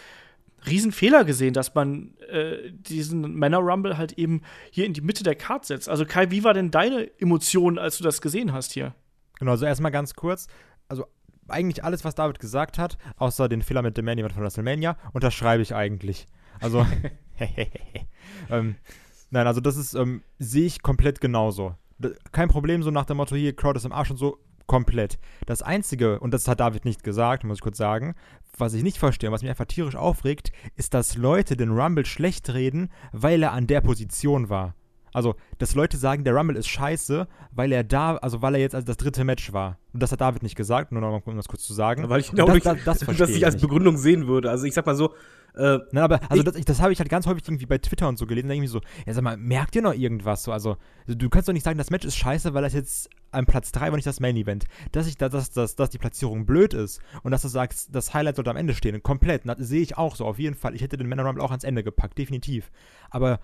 [0.66, 5.64] Riesenfehler gesehen, dass man äh, diesen Männer-Rumble halt eben hier in die Mitte der Card
[5.64, 5.88] setzt.
[5.88, 8.94] Also Kai, wie war denn deine Emotion, als du das gesehen hast hier?
[9.38, 10.48] Genau, also erstmal ganz kurz.
[10.88, 11.06] Also
[11.48, 15.62] eigentlich alles, was David gesagt hat, außer den Fehler mit dem Event von WrestleMania, unterschreibe
[15.62, 16.26] ich eigentlich.
[16.60, 16.86] Also,
[18.50, 18.76] ähm,
[19.30, 21.74] nein, also das ist, ähm, sehe ich komplett genauso.
[22.32, 24.38] Kein Problem, so nach dem Motto, hier, Crowd ist im Arsch und so,
[24.70, 25.18] komplett.
[25.46, 28.14] Das Einzige, und das hat David nicht gesagt, muss ich kurz sagen,
[28.56, 32.06] was ich nicht verstehe und was mich einfach tierisch aufregt, ist, dass Leute den Rumble
[32.06, 34.76] schlecht reden, weil er an der Position war.
[35.12, 38.76] Also, dass Leute sagen, der Rumble ist scheiße, weil er da, also weil er jetzt
[38.76, 39.80] als das dritte Match war.
[39.92, 42.08] Und das hat David nicht gesagt, nur noch mal um das kurz zu sagen.
[42.08, 43.60] Weil ich genau das, nicht, das, das, das ich als.
[43.60, 44.50] Begründung sehen würde.
[44.50, 45.14] Also ich sag mal so,
[45.54, 48.08] äh, Nein, aber also Ich- das, das habe ich halt ganz häufig irgendwie bei Twitter
[48.08, 48.48] und so gelesen.
[48.48, 50.42] Da denke ich mir so, ja sag mal, merkt ihr noch irgendwas?
[50.42, 50.76] So, also,
[51.06, 53.90] du kannst doch nicht sagen, das Match ist scheiße, weil das jetzt an Platz 3
[53.90, 54.64] war nicht das Main Event.
[54.92, 58.12] Dass ich da, dass, dass, dass die Platzierung blöd ist und dass du sagst, das
[58.14, 59.02] Highlight sollte am Ende stehen.
[59.02, 59.42] Komplett.
[59.46, 60.74] Das sehe ich auch so, auf jeden Fall.
[60.74, 62.70] Ich hätte den Männer Rumble auch ans Ende gepackt, definitiv.
[63.10, 63.38] Aber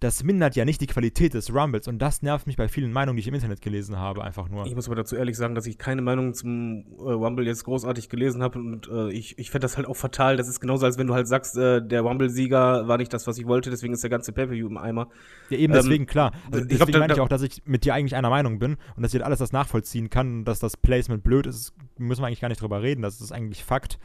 [0.00, 3.16] das mindert ja nicht die Qualität des Rumbles und das nervt mich bei vielen Meinungen,
[3.16, 4.66] die ich im Internet gelesen habe, einfach nur.
[4.66, 8.08] ich muss aber dazu ehrlich sagen, dass ich keine Meinung zum äh, Rumble jetzt großartig
[8.08, 10.36] gelesen habe und äh, ich, ich fände das halt auch fatal.
[10.36, 13.38] Das ist genauso, als wenn du halt sagst, äh, der Rumble-Sieger war nicht das, was
[13.38, 15.08] ich wollte, deswegen ist der ganze Pay-Per-View im Eimer.
[15.50, 16.32] Ja, eben Ähm, deswegen, klar.
[16.50, 18.76] Also ich deswegen glaub, meine ich auch, dass ich mit dir eigentlich einer Meinung bin
[18.96, 22.26] und dass ich alles das nachvollziehen kann und dass das Placement blöd ist, müssen wir
[22.26, 23.02] eigentlich gar nicht drüber reden.
[23.02, 23.98] Das ist eigentlich Fakt.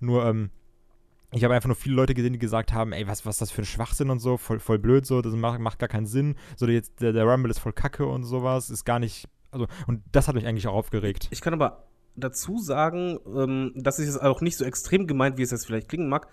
[0.00, 0.50] Nur, ähm,
[1.32, 3.62] ich habe einfach nur viele Leute gesehen, die gesagt haben, ey, was, was das für
[3.62, 6.34] ein Schwachsinn und so, voll, voll blöd so, das macht, macht gar keinen Sinn.
[6.56, 10.02] So, jetzt, der, der Rumble ist voll kacke und sowas, ist gar nicht, also, und
[10.12, 11.28] das hat mich eigentlich auch aufgeregt.
[11.30, 11.84] Ich kann aber
[12.16, 15.88] dazu sagen, ähm, das ist jetzt auch nicht so extrem gemeint, wie es jetzt vielleicht
[15.88, 16.26] klingen mag.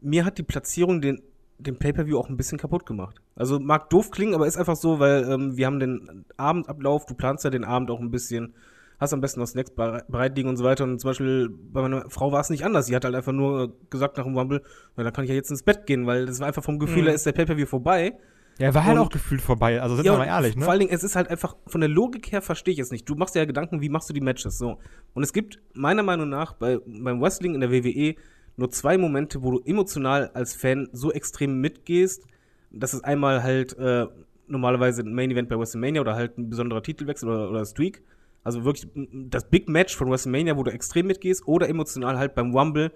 [0.00, 1.22] Mir hat die Platzierung den,
[1.58, 3.20] den Pay-Per-View auch ein bisschen kaputt gemacht.
[3.34, 7.14] Also mag doof klingen, aber ist einfach so, weil ähm, wir haben den Abendablauf, du
[7.14, 8.54] planst ja den Abend auch ein bisschen,
[8.98, 10.84] hast am besten noch Snacks bere- bereit liegen und so weiter.
[10.84, 12.86] Und zum Beispiel bei meiner Frau war es nicht anders.
[12.86, 14.62] Sie hat halt einfach nur äh, gesagt nach dem Rumble,
[14.96, 17.02] na, dann kann ich ja jetzt ins Bett gehen, weil das war einfach vom Gefühl,
[17.02, 17.06] Mhm.
[17.06, 18.14] her ist der Pay-Per-View vorbei.
[18.58, 20.62] Ja, war halt Und- auch gefühlt vorbei, also sind Ja, wir mal ehrlich, ne?
[20.64, 23.08] Vor allen Dingen, es ist halt einfach, von der Logik her verstehe ich es nicht.
[23.08, 24.78] Du machst dir ja Gedanken, wie machst du die Matches, so.
[25.14, 28.16] Und es gibt meiner Meinung nach bei, beim Wrestling in der WWE
[28.56, 32.24] nur zwei Momente, wo du emotional als Fan so extrem mitgehst.
[32.72, 34.06] Das ist einmal halt äh,
[34.48, 38.02] normalerweise ein Main Event bei WrestleMania oder halt ein besonderer Titelwechsel oder, oder Streak.
[38.44, 42.54] Also wirklich das Big Match von WrestleMania, wo du extrem mitgehst, oder emotional halt beim
[42.54, 42.92] Rumble,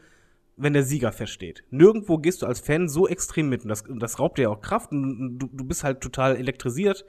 [0.57, 1.65] wenn der Sieger feststeht.
[1.71, 3.63] Nirgendwo gehst du als Fan so extrem mit.
[3.63, 7.05] Und das, das raubt dir ja auch Kraft und du, du bist halt total elektrisiert.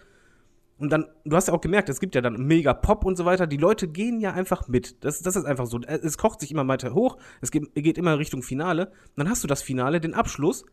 [0.79, 3.25] Und dann, du hast ja auch gemerkt, es gibt ja dann mega Pop und so
[3.25, 3.47] weiter.
[3.47, 5.03] Die Leute gehen ja einfach mit.
[5.03, 5.79] Das, das ist einfach so.
[5.81, 7.17] Es kocht sich immer weiter hoch.
[7.41, 8.91] Es geht, geht immer Richtung Finale.
[9.15, 10.65] Dann hast du das Finale, den Abschluss.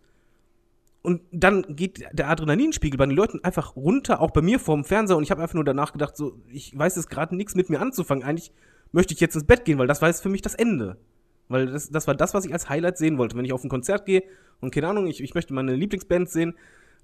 [1.02, 5.16] Und dann geht der Adrenalinspiegel bei den Leuten einfach runter, auch bei mir vorm Fernseher.
[5.16, 7.80] Und ich habe einfach nur danach gedacht, so, ich weiß jetzt gerade nichts mit mir
[7.80, 8.22] anzufangen.
[8.22, 8.52] Eigentlich
[8.92, 10.98] möchte ich jetzt ins Bett gehen, weil das war jetzt für mich das Ende.
[11.48, 13.36] Weil das, das war das, was ich als Highlight sehen wollte.
[13.36, 14.22] Wenn ich auf ein Konzert gehe
[14.60, 16.54] und keine Ahnung, ich, ich möchte meine Lieblingsband sehen,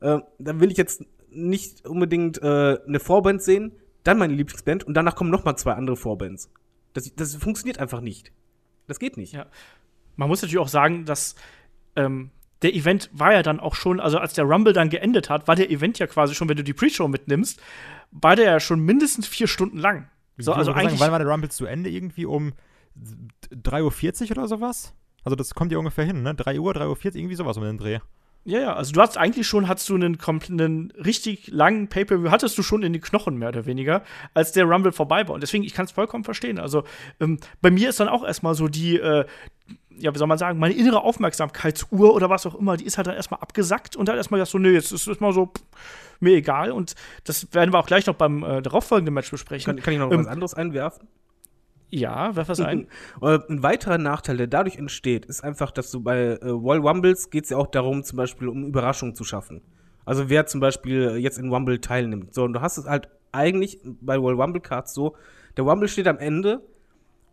[0.01, 3.73] äh, dann will ich jetzt nicht unbedingt äh, eine Vorband sehen,
[4.05, 6.51] dann meine Lieblingsband und danach kommen noch mal zwei andere Vorbands.
[6.93, 8.33] Das, das funktioniert einfach nicht.
[8.87, 9.33] Das geht nicht.
[9.33, 9.47] Ja.
[10.17, 11.35] Man muss natürlich auch sagen, dass
[11.97, 12.31] ähm,
[12.63, 15.57] der Event war ja dann auch schon, also als der Rumble dann geendet hat, war
[15.57, 17.61] der Event ja quasi schon, wenn du die Pre-Show mitnimmst,
[18.11, 20.09] war der ja schon mindestens vier Stunden lang.
[20.39, 21.91] So, also würde sagen, eigentlich, wann war der Rumble zu Ende?
[21.91, 22.53] Irgendwie um
[23.53, 24.95] 3.40 Uhr oder sowas?
[25.23, 26.35] Also das kommt ja ungefähr hin, ne?
[26.35, 27.99] 3 Uhr, 3.40 Uhr, irgendwie sowas um den Dreh.
[28.47, 32.57] Ja, ja, also du hast eigentlich schon, hattest du einen, einen richtig langen Pay-Per-View, hattest
[32.57, 34.03] du schon in den Knochen mehr oder weniger,
[34.35, 35.35] als der Rumble vorbei war.
[35.35, 36.61] Und deswegen, ich kann es vollkommen verstehen.
[36.61, 36.85] Also
[37.19, 39.25] ähm, bei mir ist dann auch erstmal so die, äh,
[39.99, 43.09] ja, wie soll man sagen, meine innere Aufmerksamkeitsuhr oder was auch immer, die ist halt
[43.09, 45.65] dann erstmal abgesackt und dann erstmal gesagt, so, nee, jetzt ist es mal so, pff,
[46.21, 46.71] mir egal.
[46.71, 46.95] Und
[47.25, 49.75] das werden wir auch gleich noch beim äh, darauffolgenden Match besprechen.
[49.75, 51.09] Kann, kann ich noch Ähm, was anderes einwerfen?
[51.89, 52.89] Ja, werf was ein.
[53.23, 57.31] Äh, Ein weiterer Nachteil, der dadurch entsteht, ist einfach, dass du bei äh, Royal Rumbles
[57.31, 59.63] geht es ja auch darum, zum Beispiel um Überraschungen zu schaffen.
[60.05, 62.35] Also wer zum Beispiel jetzt in Rumble teilnimmt.
[62.35, 65.17] So, und du hast es halt eigentlich bei Royal Rumble Cards so,
[65.57, 66.63] der Rumble steht am Ende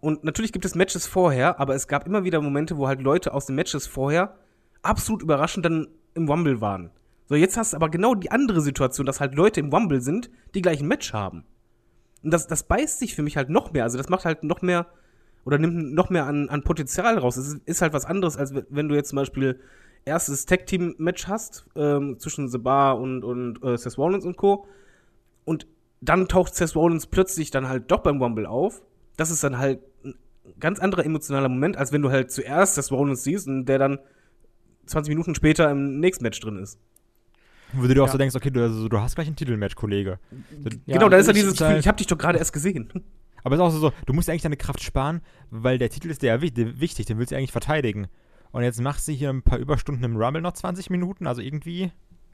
[0.01, 3.33] und natürlich gibt es Matches vorher, aber es gab immer wieder Momente, wo halt Leute
[3.33, 4.35] aus den Matches vorher
[4.81, 6.91] absolut überraschend dann im Rumble waren.
[7.27, 10.29] So, jetzt hast du aber genau die andere Situation, dass halt Leute im Rumble sind,
[10.55, 11.45] die gleich ein Match haben.
[12.23, 13.83] Und das, das beißt sich für mich halt noch mehr.
[13.83, 14.87] Also das macht halt noch mehr
[15.45, 17.37] oder nimmt noch mehr an, an Potenzial raus.
[17.37, 19.59] Es ist, halt was anderes, als wenn du jetzt zum Beispiel
[20.05, 24.67] erstes Tag-Team-Match hast ähm, zwischen The Bar und, und äh, Seth Rollins und Co.
[25.45, 25.67] Und
[26.01, 28.81] dann taucht Seth Rollins plötzlich dann halt doch beim Rumble auf.
[29.17, 30.15] Das ist dann halt ein
[30.59, 33.99] ganz anderer emotionaler Moment, als wenn du halt zuerst Seth Rollins siehst und der dann
[34.85, 36.79] 20 Minuten später im nächsten Match drin ist.
[37.73, 38.11] Wo du dir auch Ja.
[38.11, 40.19] so denkst, okay, du, also, du hast gleich ein Titelmatch, Kollege.
[40.85, 42.91] Ja, genau, da ist ja dieses Gefühl, ich habe dich doch gerade erst gesehen.
[43.43, 46.21] Aber es ist auch so, du musst eigentlich deine Kraft sparen, weil der Titel ist
[46.21, 48.07] dir ja wichtig, den willst du eigentlich verteidigen.
[48.51, 51.91] Und jetzt machst du hier ein paar Überstunden im Rumble noch 20 Minuten, also irgendwie,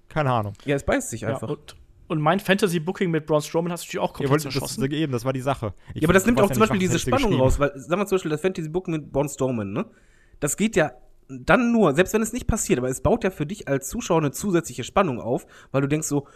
[0.10, 0.54] keine Ahnung.
[0.66, 1.50] Ja, es beißt sich Ja, einfach.
[1.50, 1.76] und,
[2.10, 4.82] und mein Fantasy-Booking mit Braun Strowman hast du natürlich auch komplett wollt das, zerschossen.
[4.88, 5.74] das eben, das war die Sache.
[5.96, 8.06] Ich- Ja, aber das nimmt auch ja zum Beispiel diese Spannung raus, weil, sagen wir
[8.06, 9.86] zum Beispiel das Fantasy Book mit Braun Strowman, ne?
[10.42, 10.92] Das geht ja
[11.30, 14.18] dann nur, selbst wenn es nicht passiert, aber es baut ja für dich als Zuschauer
[14.18, 16.28] eine zusätzliche Spannung auf, weil du denkst so,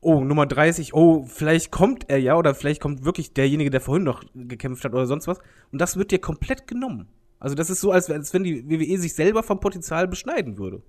[0.00, 4.04] oh, Nummer 30, oh, vielleicht kommt er ja oder vielleicht kommt wirklich derjenige, der vorhin
[4.04, 5.38] noch gekämpft hat oder sonst was.
[5.70, 7.08] Und das wird dir komplett genommen.
[7.38, 10.82] Also das ist so, als, als wenn die WWE sich selber vom Potenzial beschneiden würde.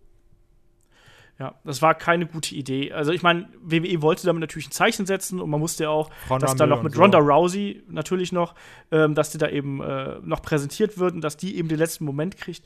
[1.39, 2.91] Ja, das war keine gute Idee.
[2.91, 6.11] Also ich meine, WWE wollte damit natürlich ein Zeichen setzen und man musste ja auch,
[6.39, 7.01] dass da noch mit und so.
[7.01, 8.53] Ronda Rousey natürlich noch,
[8.91, 12.05] ähm, dass die da eben äh, noch präsentiert wird und dass die eben den letzten
[12.05, 12.63] Moment kriegt.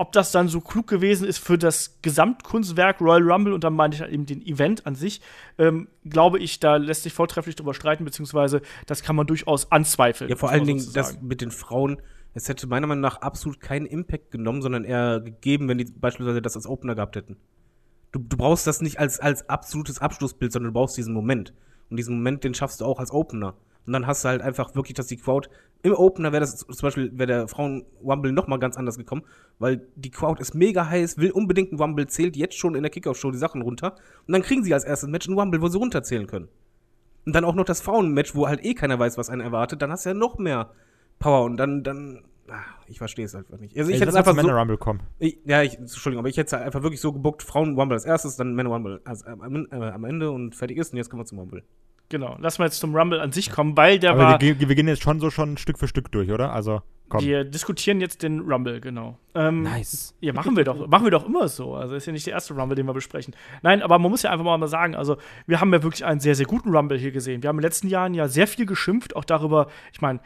[0.00, 3.94] Ob das dann so klug gewesen ist für das Gesamtkunstwerk Royal Rumble und dann meine
[3.94, 5.20] ich halt eben den Event an sich,
[5.58, 10.30] ähm, glaube ich, da lässt sich vortrefflich drüber streiten, beziehungsweise das kann man durchaus anzweifeln.
[10.30, 12.00] Ja, vor allen Dingen das mit den Frauen,
[12.32, 16.40] es hätte meiner Meinung nach absolut keinen Impact genommen, sondern eher gegeben, wenn die beispielsweise
[16.40, 17.36] das als Opener gehabt hätten.
[18.12, 21.52] Du, du brauchst das nicht als, als absolutes Abschlussbild, sondern du brauchst diesen Moment.
[21.90, 23.54] Und diesen Moment, den schaffst du auch als Opener.
[23.84, 25.50] Und dann hast du halt einfach wirklich, dass die Crowd
[25.82, 29.22] im Opener wäre das zum Beispiel, wäre der Frauen-Rumble noch mal ganz anders gekommen,
[29.58, 32.90] weil die Crowd ist mega heiß, will unbedingt einen Rumble, zählt jetzt schon in der
[32.90, 33.96] Kickoff-Show die Sachen runter.
[34.26, 36.48] Und dann kriegen sie als erstes Match einen Rumble, wo sie runterzählen können.
[37.24, 39.90] Und dann auch noch das Frauen-Match, wo halt eh keiner weiß, was einen erwartet, dann
[39.90, 40.70] hast du ja noch mehr
[41.18, 43.76] Power und dann, dann, ah, ich verstehe es einfach nicht.
[43.76, 45.00] Also ich Ey, hätte es einfach Männer Rumble kommen.
[45.18, 48.36] ich, ja, ich, Entschuldigung, aber ich hätte es einfach wirklich so gebuckt, Frauen-Rumble als erstes,
[48.36, 51.26] dann Männer-Rumble als, äh, am, äh, am Ende und fertig ist und jetzt kommen wir
[51.26, 51.62] zum Rumble.
[52.10, 54.40] Genau, lass mal jetzt zum Rumble an sich kommen, weil der Aber war.
[54.40, 56.52] wir, wir gehen jetzt schon so schon Stück für Stück durch, oder?
[56.52, 57.24] Also, komm.
[57.24, 59.16] Wir diskutieren jetzt den Rumble, genau.
[59.36, 60.12] Ähm, Nice.
[60.20, 60.88] Ja, machen wir doch.
[60.88, 61.76] Machen wir doch immer so.
[61.76, 63.36] Also ist ja nicht der erste Rumble, den wir besprechen.
[63.62, 66.34] Nein, aber man muss ja einfach mal sagen, also wir haben ja wirklich einen sehr,
[66.34, 67.44] sehr guten Rumble hier gesehen.
[67.44, 70.18] Wir haben in den letzten Jahren ja sehr viel geschimpft, auch darüber, ich meine,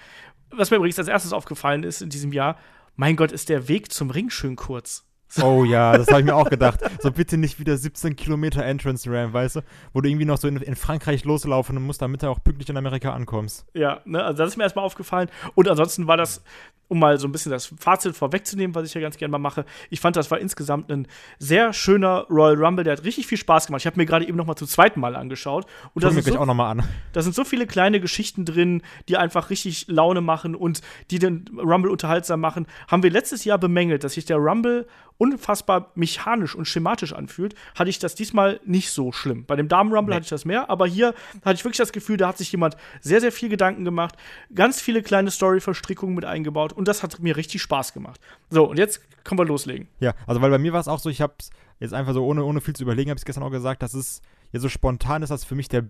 [0.50, 2.56] was mir übrigens als erstes aufgefallen ist in diesem Jahr,
[2.96, 5.04] mein Gott, ist der Weg zum Ring schön kurz.
[5.42, 6.80] Oh ja, das habe ich mir auch gedacht.
[7.00, 9.60] So bitte nicht wieder 17 Kilometer Entrance Ramp, weißt du?
[9.92, 12.76] Wo du irgendwie noch so in, in Frankreich loslaufen musst, damit du auch pünktlich in
[12.76, 13.66] Amerika ankommst.
[13.74, 15.28] Ja, ne, also das ist mir erstmal aufgefallen.
[15.54, 16.42] Und ansonsten war das,
[16.88, 19.64] um mal so ein bisschen das Fazit vorwegzunehmen, was ich ja ganz gerne mal mache,
[19.90, 21.06] ich fand, das war insgesamt ein
[21.38, 23.80] sehr schöner Royal Rumble, der hat richtig viel Spaß gemacht.
[23.82, 25.66] Ich habe mir gerade eben noch mal zum zweiten Mal angeschaut.
[25.94, 26.88] Und ist gleich so auch nochmal an.
[27.12, 31.46] Da sind so viele kleine Geschichten drin, die einfach richtig Laune machen und die den
[31.58, 32.66] Rumble unterhaltsam machen.
[32.88, 34.86] Haben wir letztes Jahr bemängelt, dass sich der Rumble
[35.32, 39.46] unfassbar mechanisch und schematisch anfühlt, hatte ich das diesmal nicht so schlimm.
[39.46, 40.16] Bei dem Damen-Rumble Nee.
[40.16, 41.14] hatte ich das mehr, aber hier
[41.44, 44.16] hatte ich wirklich das Gefühl, da hat sich jemand sehr, sehr viel Gedanken gemacht,
[44.54, 48.20] ganz viele kleine Story-Verstrickungen mit eingebaut und das hat mir richtig Spaß gemacht.
[48.50, 49.88] So, und jetzt können wir loslegen.
[50.00, 51.34] Ja, also weil bei mir war es auch so, ich habe
[51.80, 54.22] jetzt einfach so ohne, ohne viel zu überlegen, habe ich gestern auch gesagt, das ist
[54.52, 55.84] ja so spontan ist das für mich der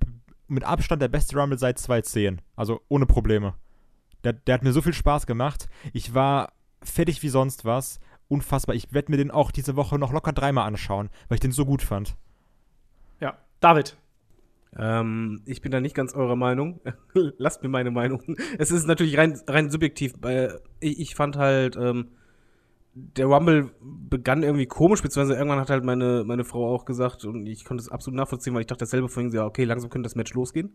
[0.46, 2.40] mit Abstand der beste Rumble seit 2010.
[2.54, 3.54] Also ohne Probleme.
[4.24, 5.68] Der, der hat mir so viel Spaß gemacht.
[5.92, 7.98] Ich war fertig wie sonst was.
[8.28, 8.74] Unfassbar.
[8.74, 11.66] Ich werde mir den auch diese Woche noch locker dreimal anschauen, weil ich den so
[11.66, 12.16] gut fand.
[13.20, 13.96] Ja, David.
[14.76, 16.80] Ähm, ich bin da nicht ganz eurer Meinung.
[17.38, 18.22] Lasst mir meine Meinung.
[18.58, 20.14] Es ist natürlich rein, rein subjektiv.
[20.80, 22.08] Ich, ich fand halt, ähm,
[22.94, 27.46] der Rumble begann irgendwie komisch, beziehungsweise irgendwann hat halt meine, meine Frau auch gesagt, und
[27.46, 30.14] ich konnte es absolut nachvollziehen, weil ich dachte dasselbe vorhin, ja, okay, langsam könnte das
[30.14, 30.72] Match losgehen.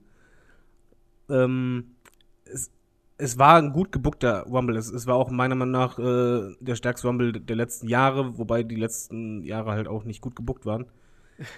[1.29, 1.95] Ähm,
[2.43, 2.71] es,
[3.19, 4.77] es war ein gut gebuckter Rumble.
[4.77, 8.63] Es, es war auch meiner Meinung nach äh, der stärkste Rumble der letzten Jahre, wobei
[8.63, 10.85] die letzten Jahre halt auch nicht gut gebuckt waren.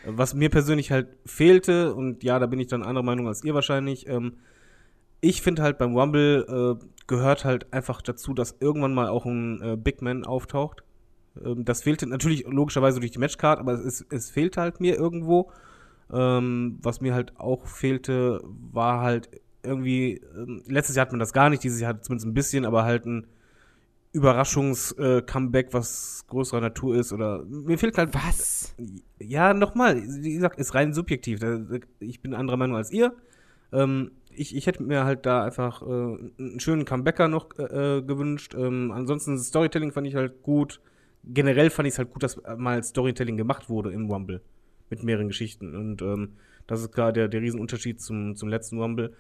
[0.06, 3.54] Was mir persönlich halt fehlte, und ja, da bin ich dann anderer Meinung als ihr
[3.54, 4.34] wahrscheinlich, ähm,
[5.22, 9.62] ich finde halt beim Rumble äh, gehört halt einfach dazu, dass irgendwann mal auch ein
[9.62, 10.84] äh, Big Man auftaucht.
[11.44, 15.52] Ähm, das fehlte natürlich logischerweise durch die Matchcard, aber es, es fehlte halt mir irgendwo.
[16.12, 19.30] Ähm, was mir halt auch fehlte, war halt
[19.64, 22.84] irgendwie, ähm, letztes Jahr hat man das gar nicht, dieses Jahr zumindest ein bisschen, aber
[22.84, 23.28] halt ein
[24.14, 28.76] Überraschungs-Comeback, äh, was größerer Natur ist oder mir fehlt halt Was?
[29.20, 31.40] Ja, nochmal, wie gesagt, ist rein subjektiv.
[32.00, 33.14] Ich bin anderer Meinung als ihr.
[33.72, 38.02] Ähm, ich, ich hätte mir halt da einfach äh, einen schönen Comebacker noch äh, äh,
[38.02, 38.54] gewünscht.
[38.58, 40.82] Ähm, ansonsten Storytelling fand ich halt gut.
[41.24, 44.42] Generell fand ich es halt gut, dass mal Storytelling gemacht wurde im Rumble
[44.90, 45.76] mit mehreren Geschichten.
[45.76, 46.34] Und ähm,
[46.68, 49.14] das ist gerade der, der Riesenunterschied zum, zum letzten Rumble.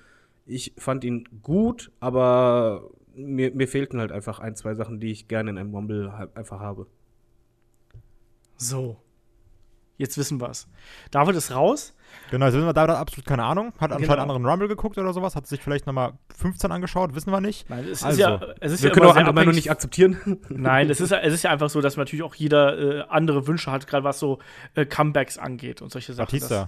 [0.45, 5.27] Ich fand ihn gut, aber mir, mir fehlten halt einfach ein, zwei Sachen, die ich
[5.27, 6.87] gerne in einem Rumble halt einfach habe.
[8.57, 8.97] So.
[9.97, 10.67] Jetzt wissen wir es.
[11.11, 11.95] David ist raus.
[12.31, 13.67] Genau, jetzt wissen wir, David hat absolut keine Ahnung.
[13.77, 14.21] Hat anscheinend Genau.
[14.23, 15.35] anderen Rumble geguckt oder sowas.
[15.35, 17.69] Hat sich vielleicht nochmal 15 angeschaut, wissen wir nicht.
[17.69, 20.39] Nein, es Also, ist ja, es ist Wir ja können auch andere Meinung nicht akzeptieren.
[20.49, 23.45] Nein, es ist, ja- es ist ja einfach so, dass natürlich auch jeder äh, andere
[23.45, 24.39] Wünsche hat, gerade was so
[24.73, 26.25] äh, Comebacks angeht und solche Sachen.
[26.25, 26.67] Batista.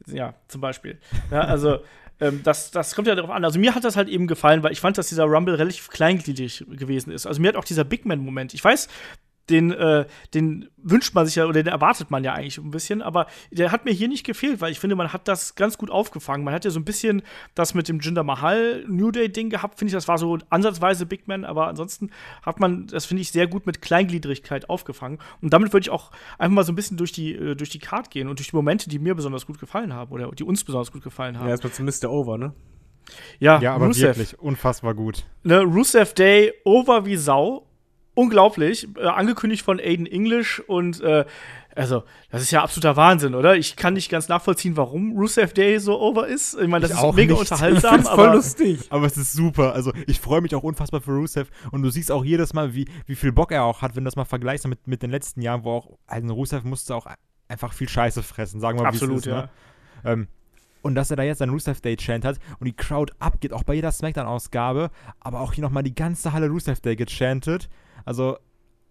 [0.00, 0.98] Das, ja, zum Beispiel.
[1.30, 1.78] Ja, also,
[2.20, 3.44] ähm, das, das kommt ja darauf an.
[3.44, 6.64] Also, mir hat das halt eben gefallen, weil ich fand, dass dieser Rumble relativ kleingliedrig
[6.68, 7.26] gewesen ist.
[7.26, 8.54] Also, mir hat auch dieser Big Man-Moment.
[8.54, 8.88] Ich weiß,
[9.50, 13.02] den, äh, den wünscht man sich ja oder den erwartet man ja eigentlich ein bisschen,
[13.02, 15.90] aber der hat mir hier nicht gefehlt, weil ich finde, man hat das ganz gut
[15.90, 16.44] aufgefangen.
[16.44, 17.22] Man hat ja so ein bisschen
[17.54, 21.04] das mit dem Jinder Mahal New Day Ding gehabt, finde ich, das war so ansatzweise
[21.06, 22.10] Big Man, aber ansonsten
[22.42, 26.10] hat man das finde ich sehr gut mit Kleingliedrigkeit aufgefangen und damit würde ich auch
[26.38, 28.56] einfach mal so ein bisschen durch die äh, durch die Card gehen und durch die
[28.56, 31.46] Momente, die mir besonders gut gefallen haben oder die uns besonders gut gefallen haben.
[31.46, 32.10] Ja, erstmal zum Mr.
[32.10, 32.54] Over, ne?
[33.38, 34.16] Ja, Ja, aber Rusev.
[34.16, 35.24] wirklich unfassbar gut.
[35.42, 37.66] Ne, Rusev Day over wie Sau.
[38.20, 38.88] Unglaublich.
[38.96, 41.24] Äh, angekündigt von Aiden English und äh,
[41.76, 43.54] also, das ist ja absoluter Wahnsinn, oder?
[43.56, 46.54] Ich kann nicht ganz nachvollziehen, warum Rusev Day so over ist.
[46.54, 47.40] Ich meine, das Ich ist mega nicht.
[47.52, 48.80] unterhaltsam, aber voll lustig.
[48.90, 49.72] Aber es ist super.
[49.72, 51.48] Also ich freue mich auch unfassbar für Rusev.
[51.70, 54.08] Und du siehst auch jedes Mal, wie, wie viel Bock er auch hat, wenn du
[54.08, 57.06] das mal vergleichst mit, mit den letzten Jahren, wo auch, also Rusev musste auch
[57.48, 59.42] einfach viel Scheiße fressen, sagen wir mal, wie absolut, es ist, ja.
[59.42, 59.50] ne?
[60.04, 60.28] ähm,
[60.82, 63.64] und dass er da jetzt ein Rusev Day Chant hat und die Crowd abgeht, auch
[63.64, 64.90] bei jeder Smackdown-Ausgabe,
[65.20, 67.68] aber auch hier nochmal die ganze Halle Rusev Day gechantet.
[68.04, 68.36] Also,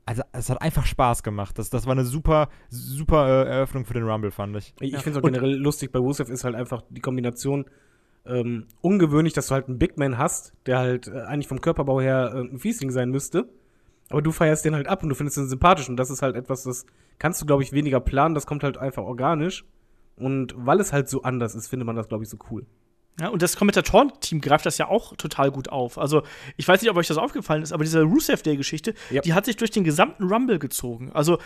[0.05, 1.57] also es hat einfach Spaß gemacht.
[1.60, 4.74] Das, das war eine super, super äh, Eröffnung für den Rumble, fand ich.
[4.80, 7.66] Ich, ich finde es auch Und- generell lustig bei Rusev ist halt einfach die Kombination
[8.26, 12.01] ähm, ungewöhnlich, dass du halt einen Big Man hast, der halt äh, eigentlich vom Körperbau
[12.01, 13.47] her äh, ein Fiesling sein müsste.
[14.10, 15.88] Aber du feierst den halt ab und du findest ihn sympathisch.
[15.89, 16.86] Und das ist halt etwas, das
[17.20, 18.34] kannst du, glaube ich, weniger planen.
[18.36, 19.66] Das kommt halt einfach organisch.
[20.16, 22.66] Und weil es halt so anders ist, findet man das, glaube ich, so cool.
[23.20, 25.97] Ja, und das Kommentatorenteam greift das ja auch total gut auf.
[25.97, 26.24] Also,
[26.55, 29.22] ich weiß nicht, ob euch das aufgefallen ist, aber diese Rusev Day-Geschichte, Ja.
[29.22, 31.12] die hat sich durch den gesamten Rumble gezogen.
[31.14, 31.38] Also,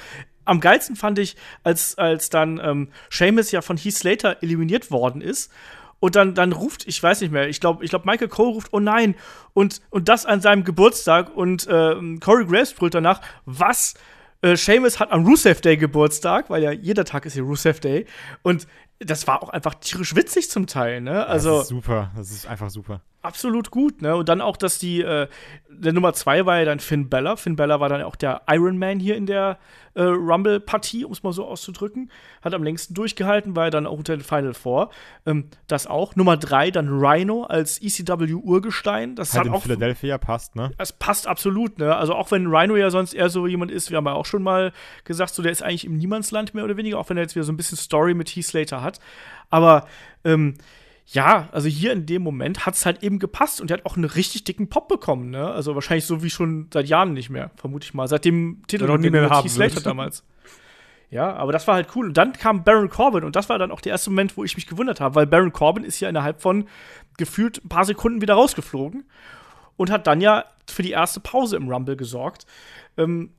[0.46, 5.22] am geilsten fand ich, als, als dann ähm, Seamus ja von Heath Slater eliminiert worden
[5.22, 5.52] ist.
[6.00, 8.68] Und dann, dann ruft, ich weiß nicht mehr, ich glaube, ich glaub, Michael Cole ruft,
[8.74, 9.16] oh nein,
[9.54, 11.36] und, und das an seinem Geburtstag.
[11.36, 13.94] Und ähm, Corey Graves brüllt danach, was?
[14.42, 18.06] Äh, Seamus hat am Rusev Day Geburtstag, weil ja jeder Tag ist hier Rusev Day.
[18.42, 18.68] Und
[19.00, 21.26] das war auch einfach tierisch witzig zum Teil, ne?
[21.26, 22.12] Also das ist super.
[22.16, 23.02] Das ist einfach super.
[23.22, 24.16] absolut gut, ne?
[24.16, 25.28] Und dann auch, dass die, äh,
[25.70, 27.36] der Nummer zwei war ja dann Finn Bella.
[27.36, 29.58] Finn Bella war dann auch der Iron Man hier in der
[29.96, 32.12] äh, Rumble-Partie, um es mal so auszudrücken.
[32.42, 34.90] Hat am längsten durchgehalten, war ja dann auch unter den Final Four.
[35.26, 36.16] Ähm, das auch.
[36.16, 39.16] Nummer drei dann Rhino als ECW-Urgestein.
[39.16, 40.72] Das Halt hat in auch Philadelphia passt, ne?
[40.78, 41.96] es passt absolut, ne?
[41.96, 44.44] Also auch wenn Rhino ja sonst eher so jemand ist, wir haben ja auch schon
[44.44, 44.74] mal
[45.04, 47.46] gesagt, so der ist eigentlich im Niemandsland mehr oder weniger, auch wenn er jetzt wieder
[47.46, 49.00] so ein bisschen Story mit Heath Slater hat.
[49.50, 49.88] Aber
[50.24, 50.56] ähm,
[51.06, 53.96] ja, also hier in dem Moment hat es halt eben gepasst und er hat auch
[53.96, 55.52] einen richtig dicken Pop bekommen, ne?
[55.52, 58.08] Also wahrscheinlich so wie schon seit Jahren nicht mehr, vermute ich mal.
[58.08, 60.24] Seit dem Titel noch nie mehr haben Slater damals.
[61.10, 62.08] Ja, aber das war halt cool.
[62.08, 64.56] Und dann kam Baron Corbin und das war dann auch der erste Moment, wo ich
[64.56, 66.68] mich gewundert habe, weil Baron Corbin ist ja innerhalb von
[67.18, 69.06] gefühlt ein paar Sekunden wieder rausgeflogen
[69.78, 72.48] und hat dann ja für die erste Pause im Rumble gesorgt.
[72.98, 73.30] Ähm,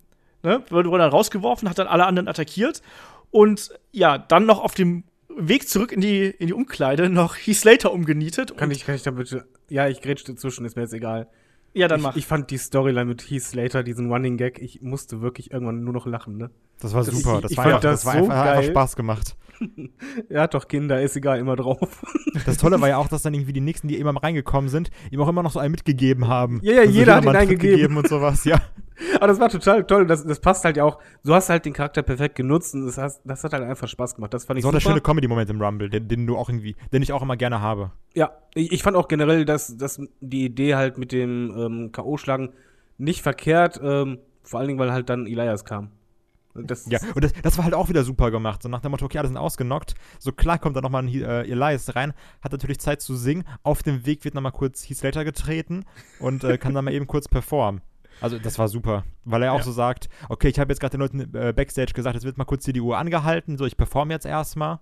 [0.44, 2.82] ne, wurde dann rausgeworfen, hat dann alle anderen attackiert
[3.32, 5.02] und ja, dann noch auf dem
[5.36, 8.56] Weg zurück in die, in die Umkleide noch Heath Slater umgenietet.
[8.56, 9.46] Kann ich, kann ich da bitte.
[9.68, 11.28] Ja, ich grätsch dazwischen, ist mir jetzt egal.
[11.72, 12.16] ja, dann ich, mach.
[12.16, 15.92] ich fand die Storyline mit Heath Slater, diesen Running Gag, ich musste wirklich irgendwann nur
[15.92, 16.50] noch lachen, ne?
[16.80, 17.36] Das war Das- super.
[17.36, 18.70] ich- Das ich war, fand einfach, das das war so einfach, hat einfach.
[18.70, 19.36] Spaß gemacht.
[20.28, 22.02] Er hat doch Kinder, ist egal, immer drauf.
[22.46, 25.20] Das Tolle war ja auch, dass dann irgendwie die Nächsten, die immer reingekommen sind, ihm
[25.20, 26.58] auch immer noch so einen mitgegeben haben.
[26.62, 27.76] Ja, ja, Also jeder hat ihn einen eingegeben.
[27.76, 28.60] gegeben und sowas, ja.
[29.16, 30.06] Aber das war total toll.
[30.06, 30.98] Das, das passt halt ja auch.
[31.24, 34.16] Du hast halt den Charakter perfekt genutzt und das, hast, das hat halt einfach Spaß
[34.16, 34.34] gemacht.
[34.34, 34.90] Das fand ich So der super.
[34.94, 37.92] schöne Comedy-Moment im Rumble, den, den du auch irgendwie, den ich auch immer gerne habe.
[38.14, 42.50] Ja, ich, ich fand auch generell, dass, dass die Idee halt mit dem ähm, K.O.-Schlagen
[42.98, 45.90] nicht verkehrt, ähm, vor allen Dingen, weil halt dann Elias kam.
[46.54, 48.62] Das, Ja, und das, das war halt auch wieder super gemacht.
[48.62, 49.94] So nach dem Motto, okay, alle sind ausgenockt.
[50.18, 53.44] So klar kommt da nochmal ein äh, Elias rein, hat natürlich Zeit zu singen.
[53.62, 55.84] Auf dem Weg wird nochmal kurz Heath Slater getreten
[56.20, 57.80] und äh, kann dann mal eben kurz performen.
[58.20, 61.00] Also das war super, weil er auch so sagt, okay, ich habe jetzt gerade den
[61.00, 64.14] Leuten äh, Backstage gesagt, jetzt wird mal kurz hier die Uhr angehalten, so ich performe
[64.14, 64.78] jetzt erstmal.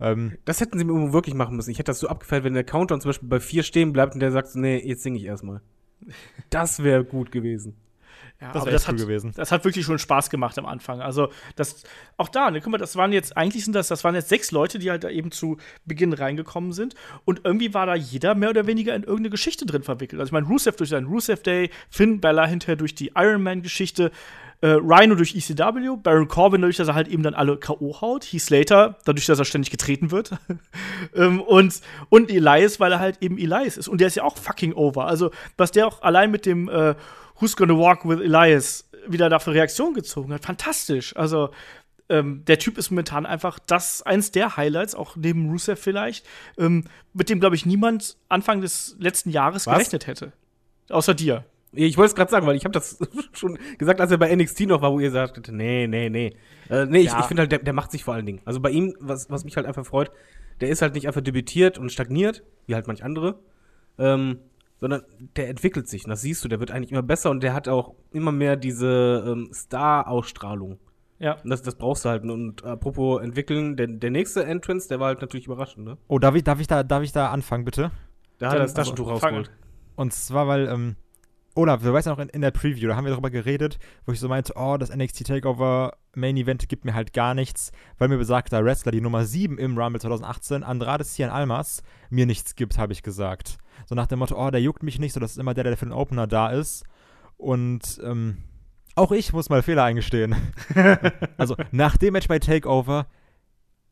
[0.00, 1.70] Ähm, das hätten sie mir irgendwo wirklich machen müssen.
[1.70, 4.20] Ich hätte das so abgefeiert, wenn der Countdown zum Beispiel bei vier stehen bleibt und
[4.20, 5.60] der sagt, so, nee, jetzt singe ich erstmal.
[6.50, 7.76] Das wäre gut gewesen.
[8.40, 9.32] Ja, Das aber das echt hat, cool gewesen.
[9.34, 11.00] das hat wirklich schon Spaß gemacht am Anfang.
[11.00, 11.82] Also, das,
[12.16, 14.52] auch da, ne, guck mal, das waren jetzt, eigentlich sind das, das waren jetzt sechs
[14.52, 16.94] Leute, die halt da eben zu Beginn reingekommen sind.
[17.24, 20.20] Und irgendwie war da jeder mehr oder weniger in irgendeine Geschichte drin verwickelt.
[20.20, 24.12] Also, ich meine, Rusev durch seinen Rusev Day, Finn Bella hinterher durch die Iron Man-Geschichte,
[24.60, 28.00] äh, Rhino durch ECW, Baron Corbin dadurch, dass er halt eben dann alle K.O.
[28.00, 30.32] haut, Heath Slater dadurch, dass er ständig getreten wird.
[31.14, 33.88] ähm, und, und Elias, weil er halt eben Elias ist.
[33.88, 35.06] Und der ist ja auch fucking over.
[35.06, 36.94] Also, was der auch allein mit dem äh,
[37.40, 41.16] Who's Gonna Walk with Elias wieder da für Reaktion gezogen hat, fantastisch.
[41.16, 41.50] Also,
[42.10, 46.26] ähm, der Typ ist momentan einfach das eins der Highlights, auch neben Rusev vielleicht,
[46.58, 49.74] ähm, mit dem, glaube ich, niemand Anfang des letzten Jahres Was?
[49.74, 50.32] gerechnet hätte.
[50.88, 51.44] Außer dir.
[51.72, 52.98] Ich wollte es gerade sagen, weil ich habe das
[53.32, 56.34] schon gesagt, als er bei NXT noch war, wo ihr sagtet, nee, nee, nee.
[56.70, 57.20] Äh, nee, ich, Ja.
[57.20, 58.40] ich finde halt, der, der macht sich vor allen Dingen.
[58.46, 60.10] Also bei ihm, was, was mich halt einfach freut,
[60.62, 63.38] der ist halt nicht einfach debütiert und stagniert, wie halt manch andere,
[63.98, 64.38] ähm,
[64.80, 65.02] sondern
[65.36, 66.04] der entwickelt sich.
[66.04, 68.56] Und das siehst du, der wird eigentlich immer besser und der hat auch immer mehr
[68.56, 70.78] diese ähm, Star-Ausstrahlung.
[71.18, 71.34] Ja.
[71.42, 72.22] Und das, das brauchst du halt.
[72.24, 75.98] Und apropos entwickeln, der, der nächste Entrance, der war halt natürlich überraschend, ne?
[76.06, 77.90] oh, darf ich, darf, ich da, darf ich da anfangen, bitte?
[78.38, 79.50] Da hat er das Taschentuch also, rausgeholt.
[79.96, 80.94] Und zwar, weil, ähm,
[81.56, 84.12] Olaf, du weißt ja noch in, in der Preview, da haben wir darüber geredet, wo
[84.12, 88.06] ich so meinte, oh, das NXT Takeover Main Event gibt mir halt gar nichts, weil
[88.06, 92.78] mir besagter Wrestler, die Nummer 7 im Rumble 2018, Andrade Cien Almas, mir nichts gibt,
[92.78, 93.58] habe ich gesagt.
[93.86, 95.76] So nach dem Motto, oh, der juckt mich nicht, so das ist immer der, der
[95.76, 96.84] für den Opener da ist.
[97.36, 98.38] Und, ähm,
[98.94, 100.34] auch ich muss mal Fehler eingestehen.
[101.36, 103.06] also, nach dem Match bei Takeover,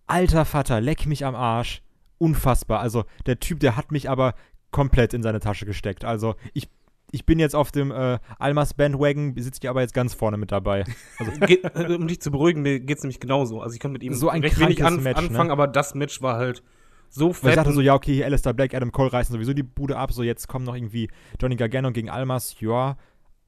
[0.06, 1.82] alter Vater, leck mich am Arsch.
[2.18, 2.80] Unfassbar.
[2.80, 4.34] Also, der Typ, der hat mich aber
[4.72, 6.04] komplett in seine Tasche gesteckt.
[6.04, 6.68] Also, ich,
[7.12, 10.50] ich bin jetzt auf dem äh, Almas Bandwagon, sitze ich aber jetzt ganz vorne mit
[10.50, 10.84] dabei.
[11.18, 13.60] Also, Ge äh, um dich zu beruhigen, mir geht's nämlich genauso.
[13.60, 15.28] Also ich kann mit ihm So ein recht wenig anf Match, ne?
[15.28, 16.62] anfangen, aber das Match war halt
[17.08, 17.56] so weil ich fett.
[17.56, 20.12] dachte so, ja, okay, hier Alistair Black, Adam Cole reißen sowieso die Bude ab.
[20.12, 21.08] So, jetzt kommt noch irgendwie
[21.40, 22.60] Johnny Gargano gegen Almas.
[22.60, 22.96] Ja,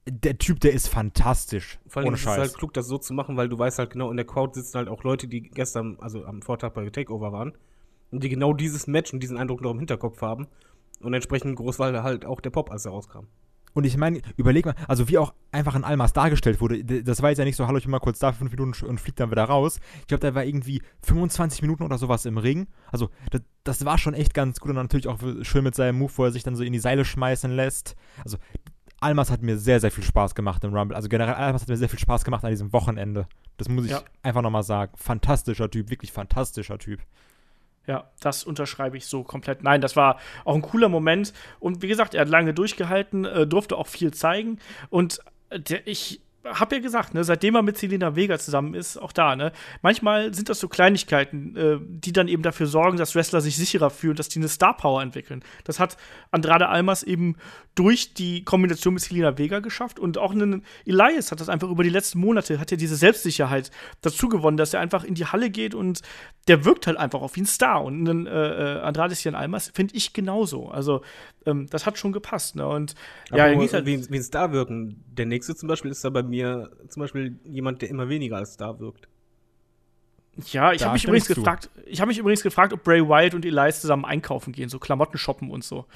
[0.09, 1.79] der Typ, der ist fantastisch.
[1.87, 3.91] Vor allem Ohne ist es halt klug, das so zu machen, weil du weißt halt
[3.91, 7.33] genau, in der Crowd sitzen halt auch Leute, die gestern, also am Vortag bei Takeover
[7.33, 7.53] waren
[8.11, 10.47] und die genau dieses Match und diesen Eindruck noch im Hinterkopf haben.
[11.01, 13.27] Und entsprechend groß war halt auch der Pop, als er rauskam.
[13.75, 17.31] Und ich meine, überleg mal, also wie auch einfach ein Almas dargestellt wurde, das war
[17.31, 19.31] jetzt ja nicht so, hallo, ich bin mal kurz da, fünf Minuten und fliegt dann
[19.31, 19.81] wieder raus.
[20.01, 22.67] Ich glaube, der war irgendwie 25 Minuten oder sowas im Ring.
[22.91, 26.13] Also, das, das war schon echt ganz gut und natürlich auch schön mit seinem Move,
[26.17, 27.95] wo er sich dann so in die Seile schmeißen lässt.
[28.25, 28.39] Also,
[29.01, 30.97] Almas hat mir sehr, sehr viel Spaß gemacht im Rumble.
[30.97, 33.29] Also generell, Almas hat mir sehr viel Spaß gemacht an diesem Wochenende.
[33.57, 34.03] Das muss ich Ja.
[34.23, 34.93] einfach nochmal sagen.
[34.97, 37.01] Fantastischer Typ, wirklich fantastischer Typ.
[37.89, 39.63] Ja, das unterschreibe ich so komplett.
[39.63, 41.33] Nein, das war auch ein cooler Moment.
[41.59, 44.59] Und wie gesagt, er hat lange durchgehalten, äh, durfte auch viel zeigen.
[44.91, 48.97] Und äh, der, ich habe ja gesagt, ne, seitdem er mit Selena Vega zusammen ist,
[48.97, 53.15] auch da, ne, manchmal sind das so Kleinigkeiten, äh, die dann eben dafür sorgen, dass
[53.15, 55.43] Wrestler sich sicherer fühlen, dass die eine Star Power entwickeln.
[55.65, 55.97] Das hat
[56.31, 57.37] Andrade Almas eben
[57.75, 61.83] durch die Kombination mit Selena Vega geschafft und auch einen Elias hat das einfach über
[61.83, 63.71] die letzten Monate, hat er diese Selbstsicherheit
[64.01, 66.03] dazu gewonnen, dass er einfach in die Halle geht und
[66.49, 67.85] der wirkt halt einfach auf wie ein Star.
[67.85, 70.69] Und einen, äh, äh, Andrade Cien Almas finde ich genauso.
[70.69, 71.03] Also,
[71.47, 72.57] ähm, das hat schon gepasst.
[72.57, 72.67] Ne?
[72.67, 72.95] Und
[73.31, 75.05] ja, Aber er hieß halt, wie, wie ein Star wirken.
[75.07, 78.55] Der nächste zum Beispiel ist da bei mir zum Beispiel jemand, der immer weniger als
[78.55, 79.09] Star wirkt.
[80.53, 81.35] ja, ich habe mich übrigens zu.
[81.35, 84.79] gefragt, ich habe mich übrigens gefragt, ob Bray Wyatt und Elias zusammen einkaufen gehen, so
[84.79, 85.87] Klamotten shoppen und so.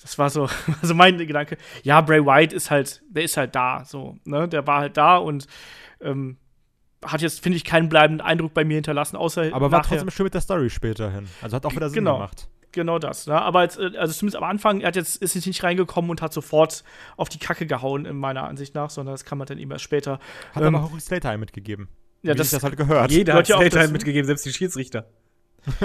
[0.00, 0.48] Das war so,
[0.82, 1.58] also mein Gedanke.
[1.82, 4.48] Ja, Bray Wyatt ist halt, der ist halt da, so, ne?
[4.48, 5.46] Der war halt da und
[6.00, 6.38] ähm,
[7.04, 9.90] hat jetzt, finde ich, keinen bleibenden Eindruck bei mir hinterlassen, außer Aber war nachher.
[9.98, 11.26] trotzdem schön mit der Story später hin.
[11.42, 12.14] Also hat auch wieder Sinn Genau.
[12.14, 12.48] gemacht.
[12.72, 13.26] Genau das.
[13.26, 13.40] Ne?
[13.40, 16.22] Aber jetzt, äh, also zumindest am Anfang, er hat jetzt, ist jetzt nicht reingekommen und
[16.22, 16.84] hat sofort
[17.16, 19.84] auf die Kacke gehauen, in meiner Ansicht nach, sondern das kann man dann eben erst
[19.84, 20.20] später.
[20.54, 21.88] Hat Ähm, aber auch Slater mitgegeben.
[22.22, 23.10] Ja, Wie das, sich das halt gehört.
[23.10, 25.06] Jeder hat ja auch Slater mitgegeben, selbst die Schiedsrichter.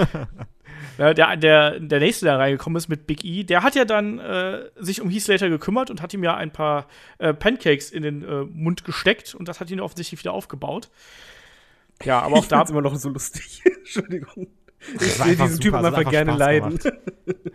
[0.98, 4.20] Ja, der, der, der nächste, der reingekommen ist mit Big E, der hat ja dann
[4.20, 8.04] äh, sich um Heath Slater gekümmert und hat ihm ja ein paar äh, Pancakes in
[8.04, 10.90] den äh, Mund gesteckt und das hat ihn offensichtlich wieder aufgebaut.
[12.04, 12.62] Ja, aber auch ich da.
[12.62, 13.62] immer noch so lustig.
[13.78, 14.48] Entschuldigung.
[15.02, 16.78] Ich sehe einfach diesen Typen einfach einfach gerne Spaß leiden.
[16.78, 16.98] gemacht.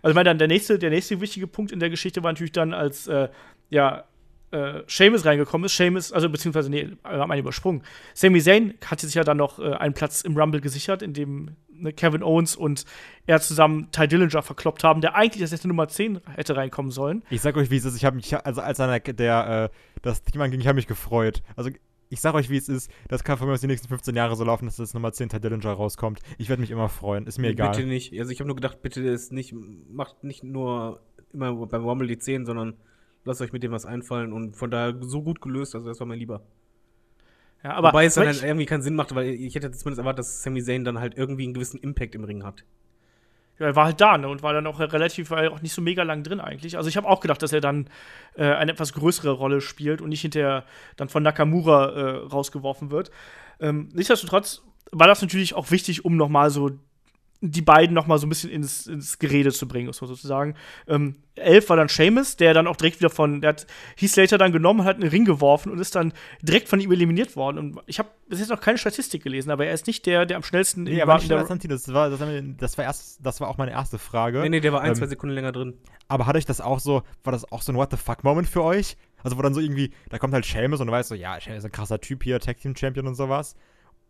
[0.00, 2.52] Also ich meine, dann der nächste, der nächste wichtige Punkt in der Geschichte war natürlich
[2.52, 3.28] dann, als äh,
[3.68, 4.04] ja,
[4.50, 5.76] äh, Seamus reingekommen ist.
[5.76, 7.82] Seamus, also beziehungsweise, nee, wir haben einen übersprungen.
[8.14, 11.56] Sami Zayn hatte sich ja dann noch äh, einen Platz im Rumble gesichert, in dem
[11.70, 12.84] ne, Kevin Owens und
[13.26, 17.22] er zusammen Ty Dillinger verkloppt haben, der eigentlich als erste Nummer 10 hätte reinkommen sollen.
[17.30, 17.96] Ich sag euch, wie es ist.
[17.96, 21.42] Ich habe mich, also als einer der, äh, das Team anging, ich habe mich gefreut.
[21.56, 21.70] Also
[22.10, 22.90] ich sag euch, wie es ist.
[23.08, 25.28] Das kann von mir aus die nächsten 15 Jahre so laufen, dass das Nummer 10
[25.28, 26.20] Ty Dillinger rauskommt.
[26.38, 27.26] Ich werde mich immer freuen.
[27.26, 27.70] Ist mir egal.
[27.70, 28.18] Bitte nicht.
[28.18, 29.54] Also ich habe nur gedacht, bitte ist nicht,
[29.90, 31.00] macht nicht nur
[31.32, 32.74] immer beim Rumble die 10, sondern
[33.24, 36.06] lasst euch mit dem was einfallen und von daher so gut gelöst, also das war
[36.06, 36.42] mir lieber.
[37.62, 39.98] Ja, aber Wobei es dann aber halt irgendwie keinen Sinn macht, weil ich hätte zumindest
[39.98, 42.64] erwartet, dass Sami Zayn dann halt irgendwie einen gewissen Impact im Ring hat.
[43.58, 45.82] Ja, er war halt da ne, und war dann auch relativ, war auch nicht so
[45.82, 46.76] mega lang drin eigentlich.
[46.76, 47.88] Also ich habe auch gedacht, dass er dann
[48.36, 50.64] äh, eine etwas größere Rolle spielt und nicht hinterher
[50.96, 53.10] dann von Nakamura äh, rausgeworfen wird.
[53.60, 56.70] Ähm, nichtsdestotrotz war das natürlich auch wichtig, um noch mal so
[57.40, 60.54] die beiden noch mal so ein bisschen ins, ins Gerede zu bringen, muss man sozusagen.
[60.88, 63.66] Ähm, elf war dann Seamus, der dann auch direkt wieder von, der hat
[63.96, 66.12] Heath Slater dann genommen, hat einen Ring geworfen und ist dann
[66.42, 67.58] direkt von ihm eliminiert worden.
[67.58, 70.36] Und ich habe bis jetzt noch keine Statistik gelesen, aber er ist nicht der, der
[70.36, 71.74] am schnellsten Nee, in nicht der- Santino.
[71.74, 72.18] Das war, das,
[72.58, 74.40] das, war erst, das war auch meine erste Frage.
[74.40, 75.74] Nee, nee, der war ein, Ähm, zwei Sekunden länger drin.
[76.08, 78.64] Aber hat euch das auch so, war das auch so ein What the fuck-Moment für
[78.64, 78.96] euch?
[79.22, 81.58] Also, wo dann so irgendwie, da kommt halt Seamus und du weißt so, ja, Seamus
[81.58, 83.54] ist ein krasser Typ hier, Tag Team Champion und sowas.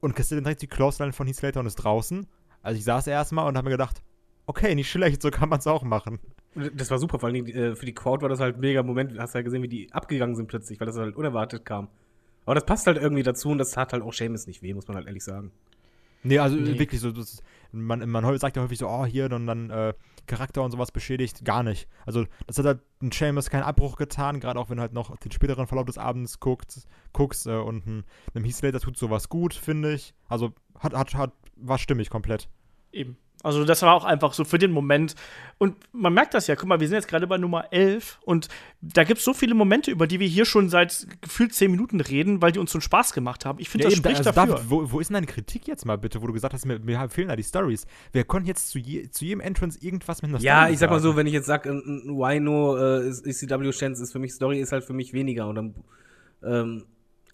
[0.01, 2.27] Und kriegst du dann direkt die Clothesline von Heath Slater und ist draußen.
[2.63, 4.03] Also, ich saß erstmal und habe mir gedacht,
[4.47, 6.19] okay, nicht schlecht, so kann man es auch machen.
[6.75, 9.19] Das war super, vor allem äh, für die Crowd war das halt ein mega Moment.
[9.19, 11.89] Hast ja gesehen, wie die abgegangen sind plötzlich, weil das halt unerwartet kam.
[12.47, 14.89] Aber das passt halt irgendwie dazu und das tat halt auch Seamus nicht weh, muss
[14.89, 15.53] man halt ehrlich sagen.
[16.23, 16.79] Nee, also Nee.
[16.79, 19.95] wirklich so, das, man, man sagt ja häufig so, oh, hier und dann äh,
[20.27, 21.45] Charakter und sowas beschädigt.
[21.45, 21.89] Gar nicht.
[22.07, 25.17] Also, das hat halt ein Seamus keinen Abbruch getan, gerade auch wenn du halt noch
[25.19, 28.05] den späteren Verlauf des Abends guckst, guckst äh, und ein,
[28.35, 30.15] einem Heath Slater tut sowas gut, finde ich.
[30.29, 32.49] Also, hat, hat, hat, war stimmig komplett.
[32.93, 33.17] Eben.
[33.45, 35.15] Also das war auch einfach so für den Moment.
[35.59, 38.49] Und man merkt das ja, guck mal, wir sind jetzt gerade bei Nummer 11 und
[38.81, 42.01] da gibt es so viele Momente, über die wir hier schon seit gefühlt 10 Minuten
[42.01, 43.61] reden, weil die uns so einen Spaß gemacht haben.
[43.61, 44.55] Ich finde, das eben, spricht also dafür.
[44.57, 46.81] David, wo, wo ist denn deine Kritik jetzt mal bitte, wo du gesagt hast, mir,
[46.81, 47.87] mir fehlen da die Stories?
[48.11, 50.91] Wir konnten jetzt zu, je, zu jedem Entrance irgendwas mit einer Ja, Story ich sag
[50.91, 54.19] mal so, wenn ich jetzt sag, ein, ein Wino äh, ist ECW Chance ist für
[54.19, 55.47] mich Story, ist halt für mich weniger.
[55.47, 55.75] Und dann,
[56.43, 56.87] ähm,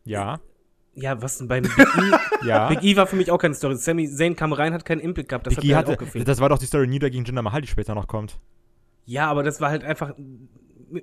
[0.04, 0.40] Ja,
[0.94, 2.46] ja, was denn beim Big E?
[2.46, 2.68] ja.
[2.68, 3.76] Big E war für mich auch keine Story.
[3.76, 5.46] Sammy Zayn kam rein, hat keinen Impact gehabt.
[5.46, 6.28] Das Biggie hat mir halt hatte, auch gefehlt.
[6.28, 8.38] das war doch die Story Nieder gegen Jinder Mahal, die später noch kommt.
[9.06, 10.14] Ja, aber das war halt einfach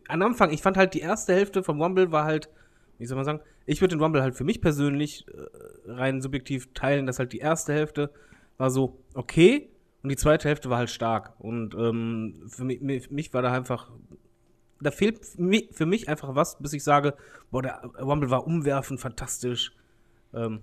[0.08, 2.50] am Anfang, ich fand halt die erste Hälfte vom Rumble war halt,
[2.98, 6.74] wie soll man sagen, ich würde den Rumble halt für mich persönlich äh, rein subjektiv
[6.74, 8.12] teilen, dass halt die erste Hälfte
[8.58, 9.70] war so okay
[10.02, 13.52] und die zweite Hälfte war halt stark und ähm, für, mich, für mich war da
[13.52, 13.92] einfach
[14.82, 17.14] da fehlt für mich, für mich einfach was, bis ich sage,
[17.52, 19.74] boah, der Rumble war umwerfend, fantastisch.
[20.34, 20.62] Ähm,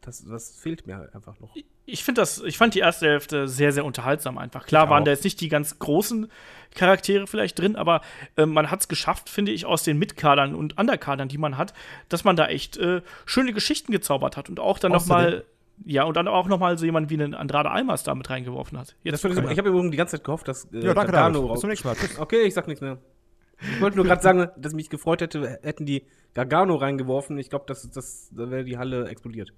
[0.00, 1.54] das, das fehlt mir halt einfach noch.
[1.84, 4.66] Ich finde das, ich fand die erste Hälfte sehr, sehr unterhaltsam einfach.
[4.66, 5.04] Klar Ich waren auch.
[5.06, 6.30] da jetzt nicht die ganz großen
[6.74, 8.02] Charaktere vielleicht drin, aber
[8.36, 11.74] äh, man hat es geschafft, finde ich, aus den Mitkadern und Underkadern, die man hat,
[12.08, 15.44] dass man da echt äh, schöne Geschichten gezaubert hat und auch dann noch Außerdem- mal
[15.84, 18.78] ja, und dann auch noch mal so jemand wie einen Andrade Almas da mit reingeworfen
[18.78, 18.96] hat.
[19.04, 21.40] Das würde ich ich habe übrigens die ganze Zeit gehofft, dass äh, Ja, danke, Gargano
[21.40, 21.52] David.
[21.52, 21.96] Bis zum nächsten Mal.
[22.18, 22.96] Okay, ich sag nichts mehr.
[23.60, 26.04] Ich wollte nur gerade sagen, dass mich gefreut hätte, hätten die
[26.34, 27.38] Gargano reingeworfen.
[27.38, 29.52] Ich glaube, das, das, da wäre die Halle explodiert.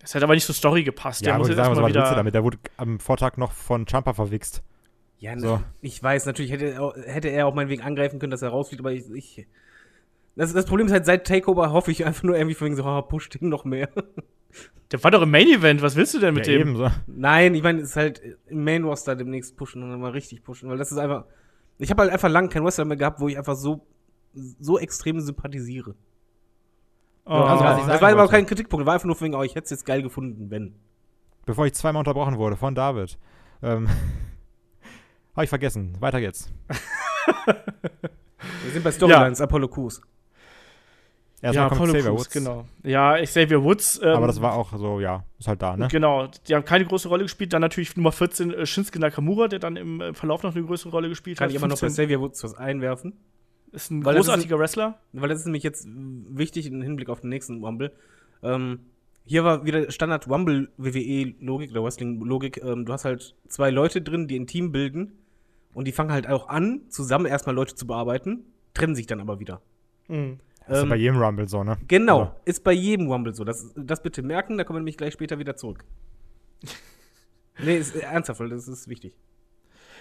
[0.00, 1.22] Das hat aber nicht zur Story gepasst.
[1.22, 2.14] Ja, Der muss jetzt sagen, was du wieder.
[2.14, 2.34] damit?
[2.34, 4.62] Der wurde am Vortag noch von Champa verwichst.
[5.18, 5.60] Ja, ne, So.
[5.80, 8.80] ich weiß, natürlich hätte, er auch- hätte er auch meinetwegen angreifen können, dass er rausfliegt,
[8.80, 9.10] aber ich.
[9.10, 9.46] ich
[10.36, 12.84] das, das Problem ist halt, seit Takeover hoffe ich einfach nur irgendwie von wegen so,
[12.84, 13.88] oh, push den noch mehr.
[14.92, 15.82] Der war doch im Main Event.
[15.82, 16.60] Was willst du denn mit ja, dem?
[16.68, 16.88] eben so.
[17.06, 20.42] Nein, ich meine, es ist halt im Main Roster demnächst pushen und dann mal richtig
[20.44, 21.24] pushen, weil das ist einfach.
[21.78, 23.86] Ich habe halt einfach lange keinen Wrestler mehr gehabt, wo ich einfach so,
[24.34, 25.94] so extrem sympathisiere.
[27.24, 27.30] Oh.
[27.30, 28.32] Also, ich das war aber wollte.
[28.32, 30.74] kein Kritikpunkt, war einfach nur wegen, oh, ich hätte es jetzt geil gefunden, wenn.
[31.46, 33.18] Bevor ich zweimal unterbrochen wurde von David.
[33.62, 33.88] Ähm,
[35.34, 35.96] Habe ich vergessen.
[36.00, 36.50] Weiter geht's.
[37.46, 40.02] Wir sind bei Storylines, Apollo Crews.
[41.40, 42.30] Erstmal ja, kommt Apollo Xavier Woods.
[42.30, 42.64] genau.
[42.82, 44.00] Ja, Xavier Woods.
[44.02, 45.86] Ähm, Aber das war auch so, ja, ist halt da, ne?
[45.88, 47.52] Genau, die haben keine große Rolle gespielt.
[47.52, 50.90] Dann natürlich Nummer 14 äh, Shinsuke Nakamura, der dann im äh, Verlauf noch eine größere
[50.90, 51.52] Rolle gespielt Kann hat.
[51.52, 53.12] ich aber noch bei 15 Xavier Woods was einwerfen.
[53.70, 54.98] ist ein Weil das ist großartiger Wrestler.
[55.12, 57.92] Weil das ist nämlich jetzt wichtig im Hinblick auf den nächsten Rumble.
[58.42, 58.80] Ähm,
[59.24, 62.60] hier war wieder Standard Rumble WWE Logik oder Wrestling Logik.
[62.64, 65.12] Ähm, du hast halt zwei Leute drin, die ein Team bilden
[65.72, 69.38] und die fangen halt auch an, zusammen erstmal Leute zu bearbeiten, trennen sich dann aber
[69.38, 69.60] wieder.
[70.08, 70.40] Mhm.
[70.68, 71.78] Das ist Ähm, bei jedem Rumble so, ne?
[71.88, 73.44] Genau, Also, ist bei jedem Rumble so.
[73.44, 75.84] Das, das bitte merken, da kommen wir nämlich gleich später wieder zurück.
[77.58, 79.14] nee, ist ernsthaft, das ist wichtig.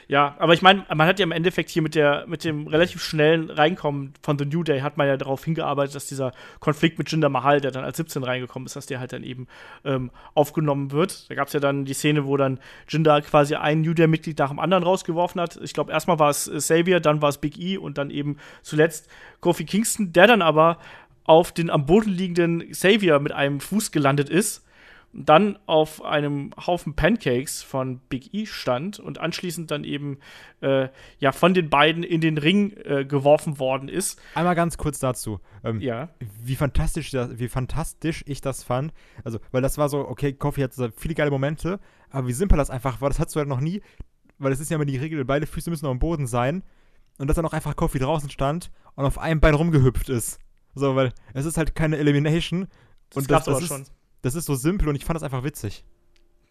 [0.09, 3.03] Ja, aber ich meine, man hat ja im Endeffekt hier mit, der, mit dem relativ
[3.03, 6.31] schnellen Reinkommen von The New Day hat man ja darauf hingearbeitet, dass dieser
[6.61, 9.47] Konflikt mit Jinder Mahal, der dann als 17 reingekommen ist, dass der halt dann eben
[9.83, 11.29] ähm, aufgenommen wird.
[11.29, 14.49] Da gab es ja dann die Szene, wo dann Jinder quasi ein New Day-Mitglied nach
[14.49, 15.59] dem anderen rausgeworfen hat.
[15.61, 18.37] Ich glaube, erstmal war es äh, Xavier, dann war es Big E und dann eben
[18.61, 19.09] zuletzt
[19.41, 20.77] Kofi Kingston, der dann aber
[21.25, 24.66] auf den am Boden liegenden Xavier mit einem Fuß gelandet ist
[25.13, 30.19] dann auf einem Haufen Pancakes von Big E stand und anschließend dann eben
[30.61, 30.89] äh,
[31.19, 34.19] ja von den beiden in den Ring äh, geworfen worden ist.
[34.35, 35.39] Einmal ganz kurz dazu.
[35.63, 36.09] Ähm, Ja.
[36.43, 38.93] Wie fantastisch, das, wie fantastisch ich das fand.
[39.23, 41.79] Also, weil das war so, okay, Kofi hat so viele geile Momente,
[42.09, 43.81] aber wie simpel das einfach war, das hattest du halt noch nie,
[44.37, 46.63] weil es ist ja immer die Regel, beide Füße müssen noch am Boden sein.
[47.17, 50.39] Und dass dann auch einfach Kofi draußen stand und auf einem Bein rumgehüpft ist.
[50.75, 52.67] So, weil es ist halt keine Elimination.
[53.09, 53.85] Das und gab's das, aber ist, schon.
[54.21, 55.83] Das ist so simpel und ich fand das einfach witzig.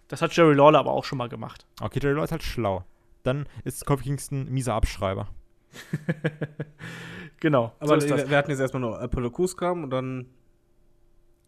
[0.08, 1.66] Das hat Jerry Lawler aber auch schon mal gemacht.
[1.80, 2.84] Okay, Jerry Lawler ist halt schlau.
[3.24, 5.28] Dann ist Kofi Kingston ein mieser Abschreiber.
[7.40, 7.72] Genau.
[7.80, 10.26] Aber so wir, wir hatten jetzt erstmal noch Apollo Crews kam und dann.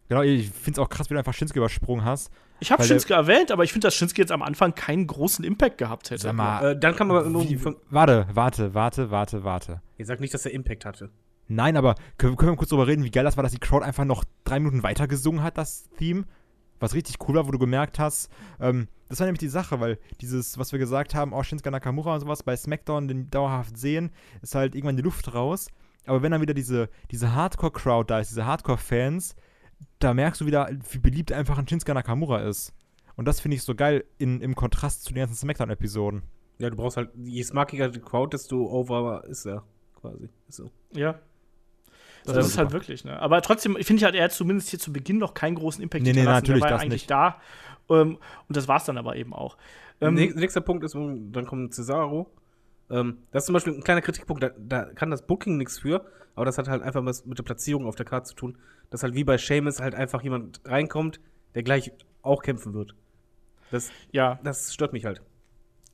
[0.07, 2.31] Genau, ich finde es auch krass, wie du einfach Shinsuke übersprungen hast.
[2.59, 5.77] Ich habe Shinsuke erwähnt, aber ich finde, dass Shinsuke jetzt am Anfang keinen großen Impact
[5.77, 6.21] gehabt hätte.
[6.23, 7.47] Sag mal, Äh, dann kann man nur.
[7.47, 7.59] wie,
[7.89, 9.81] warte, warte, warte, warte, warte.
[9.97, 11.09] ich sag nicht, dass er Impact hatte.
[11.51, 13.83] Nein, aber können, können wir kurz drüber reden, wie geil das war, dass die Crowd
[13.83, 16.25] einfach noch drei Minuten weiter gesungen hat, das Theme?
[16.79, 18.29] Was richtig cool war, wo du gemerkt hast,
[18.59, 22.13] ähm, das war nämlich die Sache, weil dieses, was wir gesagt haben, oh, Shinsuke Nakamura
[22.13, 24.11] und sowas, bei SmackDown den dauerhaft sehen,
[24.43, 25.67] ist halt irgendwann die Luft raus.
[26.05, 29.35] Aber wenn dann wieder diese, diese Hardcore-Crowd da ist, diese Hardcore-Fans,
[29.97, 32.73] da merkst du wieder, wie beliebt einfach ein Shinsuke Nakamura ist.
[33.15, 36.21] Und das finde ich so geil in, im Kontrast zu den ganzen SmackDown-Episoden.
[36.59, 39.63] Ja, du brauchst halt, je smarkiger die Crowd, desto over ist er
[39.95, 40.29] quasi.
[40.47, 40.69] So.
[40.93, 41.19] Ja.
[42.35, 43.19] Das, Das ist halt wirklich, ne?
[43.21, 46.03] Aber trotzdem, ich finde, halt, er hat zumindest hier zu Beginn noch keinen großen Impact
[46.03, 46.43] Nee, nee, hinterlassen.
[46.43, 47.11] natürlich Der war das ja eigentlich nicht.
[47.11, 47.41] da.
[47.89, 48.17] Ähm,
[48.47, 49.57] und das war's dann aber eben auch.
[50.01, 52.29] Ähm, Näch- Nächster Punkt ist, dann kommt Cesaro.
[52.89, 56.05] Ähm, das ist zum Beispiel ein kleiner Kritikpunkt, da, da kann das Booking nichts für,
[56.35, 58.57] aber das hat halt einfach was mit der Platzierung auf der Karte zu tun.
[58.89, 61.19] Dass halt wie bei Seamus halt einfach jemand reinkommt,
[61.53, 61.91] der gleich
[62.23, 62.95] auch kämpfen wird.
[63.71, 65.21] Das, ja, das stört mich halt.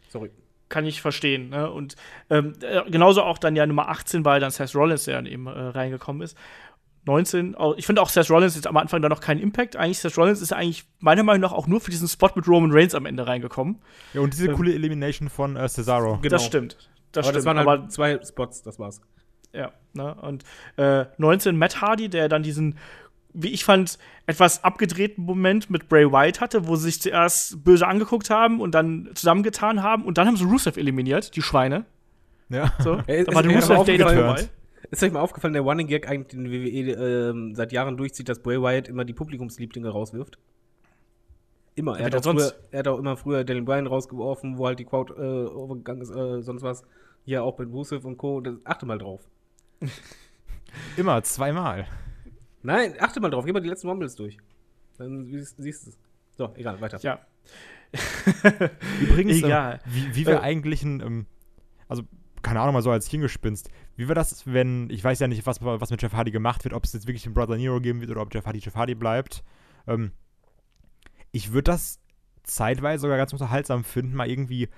[0.09, 0.31] Sorry.
[0.69, 1.49] Kann ich verstehen.
[1.49, 1.69] Ne?
[1.69, 1.95] Und
[2.29, 5.47] ähm, äh, genauso auch dann ja Nummer 18 war dann Seth Rollins, der dann eben
[5.47, 6.37] äh, reingekommen ist.
[7.05, 9.75] 19, auch, ich finde auch Seth Rollins jetzt am Anfang da noch keinen Impact.
[9.75, 12.71] Eigentlich, Seth Rollins ist eigentlich meiner Meinung nach auch nur für diesen Spot mit Roman
[12.71, 13.79] Reigns am Ende reingekommen.
[14.13, 16.17] Ja, und diese Ähm, coole Elimination von äh, Cesaro.
[16.17, 16.29] Genau.
[16.29, 16.77] Das stimmt.
[17.11, 17.35] Das aber stimmt.
[17.37, 19.01] das waren halt aber zwei Spots, das war's.
[19.53, 20.15] Ja, ne?
[20.15, 20.43] Und
[20.77, 22.77] äh, 19 Matt Hardy, der dann diesen,
[23.35, 27.85] wie ich fand, etwas abgedrehten Moment mit Bray Wyatt hatte, wo sie sich zuerst böse
[27.85, 31.85] angeguckt haben und dann zusammengetan haben und dann haben sie Rusev eliminiert, die Schweine.
[32.49, 32.73] Ja.
[32.79, 33.01] So.
[33.07, 34.49] Ey, da war ist der Rusev Day dabei.
[34.91, 38.39] Ist euch mal aufgefallen, der Running Gag eigentlich den WWE ähm, seit Jahren durchzieht, dass
[38.39, 40.37] Bray Wyatt immer die Publikumslieblinge rauswirft?
[41.75, 41.93] Immer.
[41.93, 42.43] Ja, Er hat, wer auch sonst?
[42.43, 46.01] früher, er hat auch immer früher Daniel Bryan rausgeworfen, wo halt die Crowd äh, overgegangen
[46.01, 46.83] ist, äh, sonst was.
[47.25, 48.39] Hier auch mit Rusev und Co.
[48.39, 49.21] Das, achte mal drauf.
[50.95, 51.87] Immer, zweimal.
[52.65, 53.45] Nein, achte mal drauf.
[53.45, 54.37] Geh mal die letzten Rumbles durch.
[54.97, 55.97] Dann siehst, siehst du es.
[56.37, 56.99] So, egal, weiter.
[57.01, 57.19] Ja.
[59.01, 59.79] Übrigens, Egal.
[59.85, 61.25] Ähm, wie, wie wir Äh, eigentlich ein, ähm,
[61.87, 62.03] also
[62.41, 65.61] keine Ahnung, mal so als Hingespinst, wie wäre das, wenn, ich weiß ja nicht, was,
[65.61, 68.11] was mit Jeff Hardy gemacht wird, ob es jetzt wirklich den Brother Nero geben wird
[68.11, 69.43] oder ob Jeff Hardy Jeff Hardy bleibt.
[69.87, 70.11] Ähm,
[71.31, 71.99] ich würde das
[72.43, 74.69] zeitweise sogar ganz unterhaltsam finden, mal irgendwie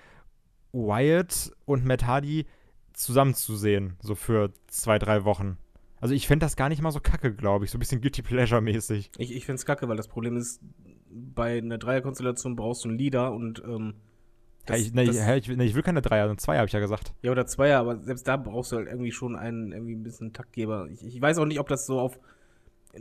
[0.72, 2.46] Wyatt und Matt Hardy
[2.94, 5.58] zusammenzusehen, so für zwei, drei Wochen.
[6.00, 8.22] Also ich fände das gar nicht mal so kacke, glaube ich, so ein bisschen Guilty
[8.22, 9.12] Pleasure-mäßig.
[9.18, 10.62] Ich, ich find's kacke, weil das Problem ist,
[11.10, 13.95] bei einer Dreierkonstellation brauchst du einen Leader und ähm,
[14.70, 16.80] Ja, ich, ne, hä, ich, ne, ich will keine Dreier, sondern zwei, habe ich ja
[16.80, 17.14] gesagt.
[17.24, 20.34] Ja, oder Zweier, aber selbst da brauchst du halt irgendwie schon einen, irgendwie ein bisschen
[20.34, 20.88] Taktgeber.
[20.91, 22.20] Ich, ich weiß auch nicht, ob das so auf.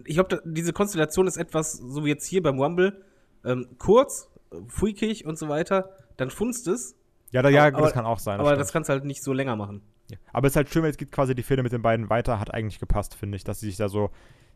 [0.04, 3.02] Ich glaube, diese Konstellation ist etwas, so wie jetzt hier beim Rumble,
[3.44, 4.30] ähm, kurz,
[4.68, 6.94] freakig und so weiter, dann funzt es,
[7.32, 8.40] Ja, da, ja Aber- das kann auch sein.
[8.40, 8.60] aber stimmt.
[8.60, 9.82] das kannst du halt nicht so länger machen.
[10.10, 10.16] Ja.
[10.32, 12.38] Aber es ist halt schön, weil es geht quasi die Fehde mit den beiden weiter,
[12.40, 14.10] hat eigentlich gepasst, finde ich, dass sie sich da so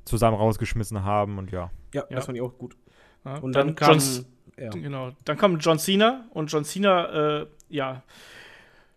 [0.04, 1.70] zusammen rausgeschmissen haben und ja.
[1.94, 2.16] Ja, Ja.
[2.16, 2.76] das fand ich auch gut.
[3.24, 3.98] Ja, Und dann, kam.
[3.98, 4.24] John,
[4.58, 4.70] ja.
[4.70, 5.10] Genau.
[5.24, 8.02] Dann kommt John Cena und John Cena, äh, ja,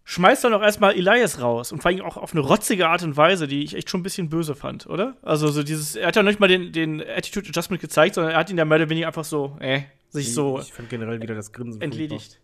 [0.05, 3.15] schmeißt dann auch erstmal Elias raus und vor allem auch auf eine rotzige Art und
[3.15, 5.15] Weise, die ich echt schon ein bisschen böse fand, oder?
[5.21, 8.39] Also so dieses, er hat ja nicht mal den, den Attitude Adjustment gezeigt, sondern er
[8.39, 11.21] hat ihn ja mehr oder weniger einfach so, äh, sich so Ich, ich fand generell
[11.21, 11.79] wieder das Grinsen.
[11.81, 11.85] furchtbar.
[11.85, 12.39] entledigt.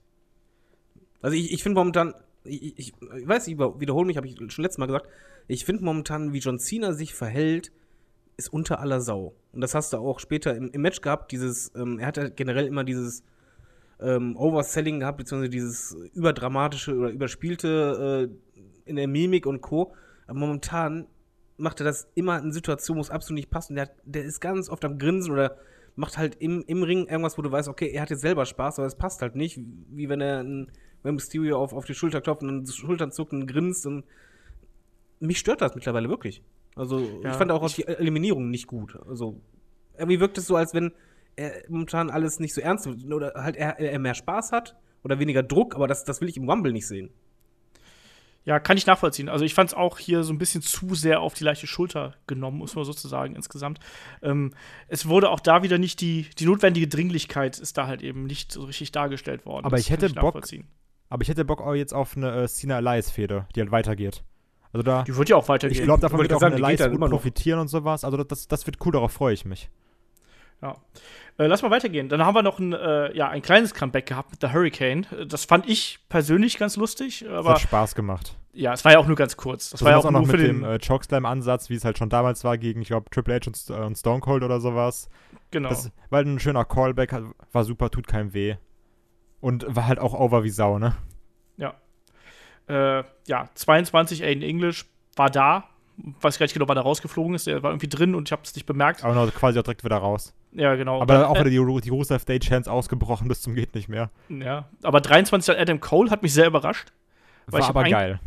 [1.22, 2.14] Also ich, ich finde momentan,
[2.44, 5.08] ich, ich, ich weiß, ich wiederhole mich, habe ich schon letztes Mal gesagt,
[5.48, 7.72] ich finde momentan, wie John Cena sich verhält,
[8.38, 9.36] ist unter aller Sau.
[9.52, 12.30] Und das hast du auch später im, im Match gehabt, dieses, ähm, er hat ja
[12.30, 13.24] generell immer dieses
[14.00, 19.94] ähm, Overselling gehabt, beziehungsweise dieses überdramatische oder überspielte äh, in der Mimik und Co.
[20.28, 21.08] Aber momentan
[21.58, 23.70] macht er das immer in Situationen, wo es absolut nicht passt.
[23.72, 25.58] Und der, hat- der ist ganz oft am Grinsen oder
[25.96, 28.80] macht halt im, im Ring irgendwas, wo du weißt, okay, er hat jetzt selber Spaß,
[28.80, 29.60] aber es passt halt nicht,
[29.90, 30.72] wie wenn er einen
[31.04, 34.04] wenn Mysterio auf, auf die Schulter klopft und dann die Schultern zuckt und grinst und
[35.20, 36.42] mich stört das mittlerweile wirklich.
[36.76, 38.98] Also Ja, ich fand auch die Eliminierung nicht gut.
[39.08, 39.40] Also
[39.98, 40.92] irgendwie wirkt es so, als wenn
[41.36, 45.20] er momentan alles nicht so ernst nimmt oder halt er, er mehr Spaß hat oder
[45.20, 47.10] weniger Druck, aber das, das will ich im Rumble nicht sehen.
[48.46, 49.30] Ja, kann ich nachvollziehen.
[49.30, 52.16] Also ich fand es auch hier so ein bisschen zu sehr auf die leichte Schulter
[52.26, 53.80] genommen, muss man sozusagen insgesamt.
[54.24, 54.54] Ähm,
[54.88, 58.52] es wurde auch da wieder nicht die, die notwendige Dringlichkeit ist da halt eben nicht
[58.54, 59.66] so richtig dargestellt worden.
[59.66, 60.68] Aber Das ich hätte Bock- nachvollziehen.
[61.10, 64.24] Aber ich hätte Bock auch jetzt auf eine äh, Cena Alliance-Fehde, die halt weitergeht.
[64.72, 65.80] Also da, Die wird ja auch weitergehen.
[65.80, 67.10] ich glaube, davon wird auch sagen, Alliance dann gut noch.
[67.10, 68.04] profitieren und sowas.
[68.04, 69.70] Also das, das wird cool, darauf freue ich mich.
[70.62, 70.76] Ja.
[71.38, 72.10] Äh, lass mal weitergehen.
[72.10, 75.08] Dann haben wir noch ein, äh, ja, ein kleines Comeback gehabt mit der Hurricane.
[75.18, 78.36] Äh, Das fand ich persönlich ganz lustig, Das aber hat Spaß gemacht.
[78.54, 79.70] ja, es war ja auch nur ganz kurz.
[79.72, 80.62] Das Das war ja auch auch noch für mit den.
[80.62, 83.70] dem äh, Chokeslam-Ansatz, wie es halt schon damals war, gegen, ich glaube, Triple H und,
[83.70, 85.10] äh, und Stone Cold oder sowas.
[85.50, 85.70] genau.
[85.70, 87.16] Das war halt ein schöner Callback,
[87.54, 88.56] war super, tut keinem weh.
[89.42, 90.96] Und war halt auch over wie Sau, ne?
[92.70, 94.86] äh, ja, 22 Aiden English
[95.16, 95.66] war da.
[96.22, 97.48] Weiß gar nicht genau, wann er rausgeflogen ist.
[97.48, 99.04] Der war irgendwie drin und ich habe es nicht bemerkt.
[99.04, 100.34] Aber quasi auch direkt wieder raus.
[100.54, 101.02] Ja, genau.
[101.02, 104.10] Aber Dann, auch wieder die, die Rusev Day Chance ausgebrochen bis zum geht nicht mehr.
[104.30, 106.94] Ja, aber 23 an Adam Cole hat mich sehr überrascht.
[107.48, 108.20] War aber geil.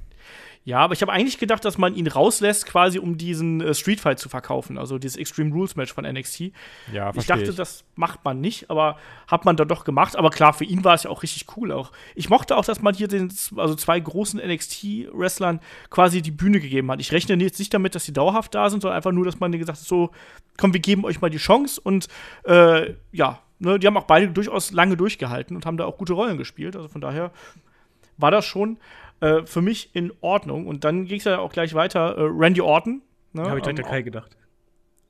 [0.64, 4.00] Ja, aber ich habe eigentlich gedacht, dass man ihn rauslässt, quasi um diesen äh, Street
[4.00, 6.52] Fight zu verkaufen, also dieses Extreme Rules Match von NXT.
[6.92, 7.56] Ja, ich dachte, ich.
[7.56, 8.96] das macht man nicht, aber
[9.26, 10.14] hat man dann doch gemacht.
[10.14, 11.72] Aber klar, für ihn war es ja auch richtig cool.
[11.72, 15.60] Auch ich mochte auch, dass man hier den, also zwei großen NXT-Wrestlern
[15.90, 17.00] quasi die Bühne gegeben hat.
[17.00, 19.50] Ich rechne jetzt nicht damit, dass sie dauerhaft da sind, sondern einfach nur, dass man
[19.50, 20.10] denen gesagt hat, so,
[20.58, 22.06] komm, wir geben euch mal die Chance und
[22.44, 26.12] äh, ja, ne, die haben auch beide durchaus lange durchgehalten und haben da auch gute
[26.12, 26.76] Rollen gespielt.
[26.76, 27.32] Also von daher
[28.16, 28.78] war das schon
[29.22, 30.66] äh, für mich in Ordnung.
[30.66, 32.16] Und dann ging es ja auch gleich weiter.
[32.18, 33.02] Äh, Randy Orton.
[33.32, 34.36] Ne, Habe ich direkt ähm, an Kai gedacht.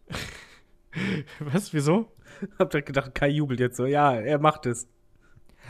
[1.40, 1.72] Was?
[1.72, 2.12] Wieso?
[2.58, 3.86] Hab direkt gedacht, Kai jubelt jetzt so.
[3.86, 4.86] Ja, er macht es.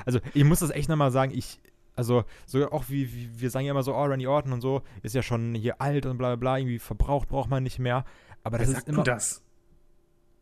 [0.05, 1.61] Also, ich muss das echt nochmal sagen, ich,
[1.95, 4.82] also, so auch wie, wie, wir sagen ja immer so, oh, Randy Orton und so,
[5.03, 8.05] ist ja schon hier alt und bla bla bla, irgendwie verbraucht braucht man nicht mehr.
[8.43, 9.43] Aber das Wer ist sagt immer, das?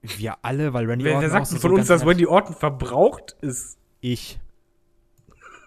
[0.01, 3.37] wir alle, weil Randy Wer, Orton wer sagt so, von uns, dass Wendy Orton verbraucht
[3.43, 3.79] ist?
[4.01, 4.41] Ich.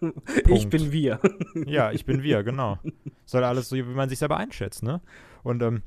[0.47, 1.19] Ich bin wir.
[1.65, 2.79] Ja, ich bin wir, genau.
[3.25, 5.01] Soll alles so, wie man sich selber einschätzt, ne?
[5.43, 5.81] Und, ähm,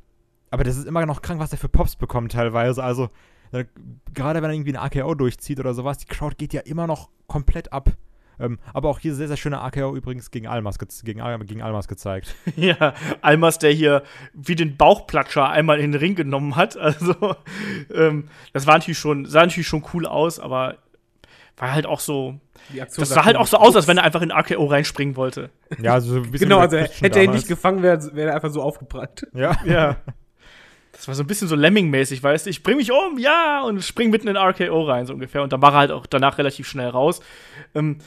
[0.50, 2.82] aber das ist immer noch krank, was er für Pops bekommt teilweise.
[2.82, 3.10] Also,
[3.52, 3.64] äh,
[4.14, 7.10] gerade wenn er irgendwie ein AKO durchzieht oder sowas, die Crowd geht ja immer noch
[7.26, 7.90] komplett ab.
[8.38, 12.34] Ähm, aber auch hier sehr, sehr schöner AKO übrigens gegen Almas, gegen, gegen Almas gezeigt.
[12.56, 14.02] Ja, Almas, der hier
[14.32, 16.76] wie den Bauchplatscher einmal in den Ring genommen hat.
[16.76, 17.36] Also,
[17.94, 20.78] ähm, das war natürlich schon, sah natürlich schon cool aus, aber
[21.56, 22.38] war halt auch so.
[22.74, 25.50] Das sah halt auch so aus, als wenn er einfach in AKO reinspringen wollte.
[25.80, 28.34] Ja, also so ein bisschen Genau, also hätte er ihn nicht gefangen, wäre wär er
[28.34, 29.26] einfach so aufgebrannt.
[29.34, 29.56] Ja.
[29.66, 29.96] Ja.
[30.92, 32.50] Das war so ein bisschen so Lemming-mäßig, weißt du?
[32.50, 35.42] Ich bring mich um, ja, und spring mitten in RKO rein, so ungefähr.
[35.42, 37.20] Und dann war er halt auch danach relativ schnell raus.
[37.74, 37.98] Ähm,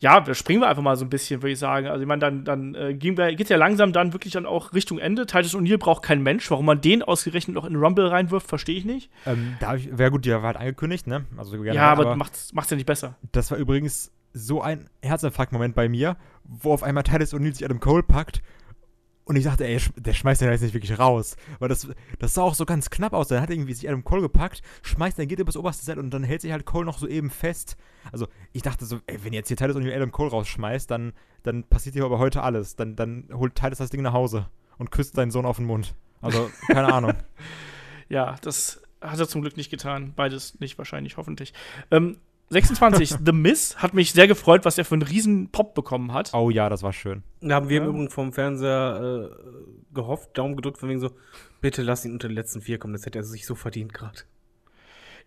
[0.00, 1.88] ja, da springen wir einfach mal so ein bisschen, würde ich sagen.
[1.88, 4.98] Also, ich meine, dann, dann äh, wir, geht's ja langsam dann wirklich dann auch Richtung
[4.98, 5.26] Ende.
[5.26, 6.50] Titus O'Neill braucht kein Mensch.
[6.50, 9.10] Warum man den ausgerechnet noch in den Rumble reinwirft, verstehe ich nicht.
[9.26, 11.24] Ähm, da wäre gut, die war halt angekündigt, ne?
[11.36, 13.16] Also generell, ja, aber, macht's, macht's ja nicht besser.
[13.32, 17.80] Das war übrigens so ein Herzinfarkt-Moment bei mir, wo auf einmal Titus O'Neill sich Adam
[17.80, 18.42] Cole packt
[19.28, 21.36] und ich dachte, ey, der schmeißt den jetzt nicht wirklich raus.
[21.58, 21.86] Weil das,
[22.18, 23.28] das sah auch so ganz knapp aus.
[23.28, 25.98] Dann hat er irgendwie sich Adam Cole gepackt, schmeißt, dann geht er übers oberste Set
[25.98, 27.76] und dann hält sich halt Cole noch so eben fest.
[28.10, 31.12] Also ich dachte so, ey, wenn jetzt hier Titus O'Neill Adam Cole rausschmeißt, dann,
[31.42, 32.74] dann passiert hier aber heute alles.
[32.74, 34.48] Dann, dann holt Titus das Ding nach Hause
[34.78, 35.94] und küsst seinen Sohn auf den Mund.
[36.22, 37.12] Also, keine Ahnung.
[38.10, 40.14] Ja, das hat er zum Glück nicht getan.
[40.16, 41.52] Beides nicht wahrscheinlich, hoffentlich.
[41.90, 42.16] Ähm,
[42.50, 46.32] 26, The Miss hat mich sehr gefreut, was er für einen riesen Pop bekommen hat.
[46.32, 47.22] Oh ja, das war schön.
[47.40, 47.82] Da haben wir Ja.
[47.84, 51.10] im Übrigen vom Fernseher äh, gehofft, Daumen gedrückt, von wegen so,
[51.60, 54.20] bitte lass ihn unter die letzten vier kommen, das hätte er sich so verdient gerade.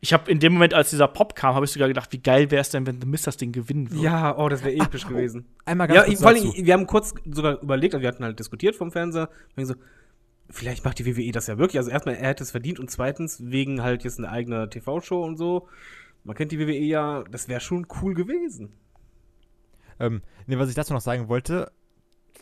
[0.04, 2.50] Ich habe in dem Moment, als dieser Pop kam, habe ich sogar gedacht, wie geil
[2.50, 4.04] wäre es denn, wenn The Miz das Ding gewinnen würde.
[4.04, 5.10] Ja, oh, das wäre episch oh.
[5.10, 5.46] gewesen.
[5.66, 8.40] Einmal ganz Ja, kurz vor allem, wir haben kurz sogar überlegt, also wir hatten halt
[8.40, 9.76] diskutiert vom Fernseher, wegen so,
[10.50, 11.78] vielleicht macht die WWE das ja wirklich.
[11.78, 15.38] Also erstmal, er hätte es verdient und zweitens, wegen halt jetzt eine eigene TV-Show und
[15.38, 15.68] so.
[16.24, 18.74] Man kennt die WWE ja, das wäre schon cool gewesen.
[20.00, 21.72] Ähm, nee, was ich dazu noch sagen wollte,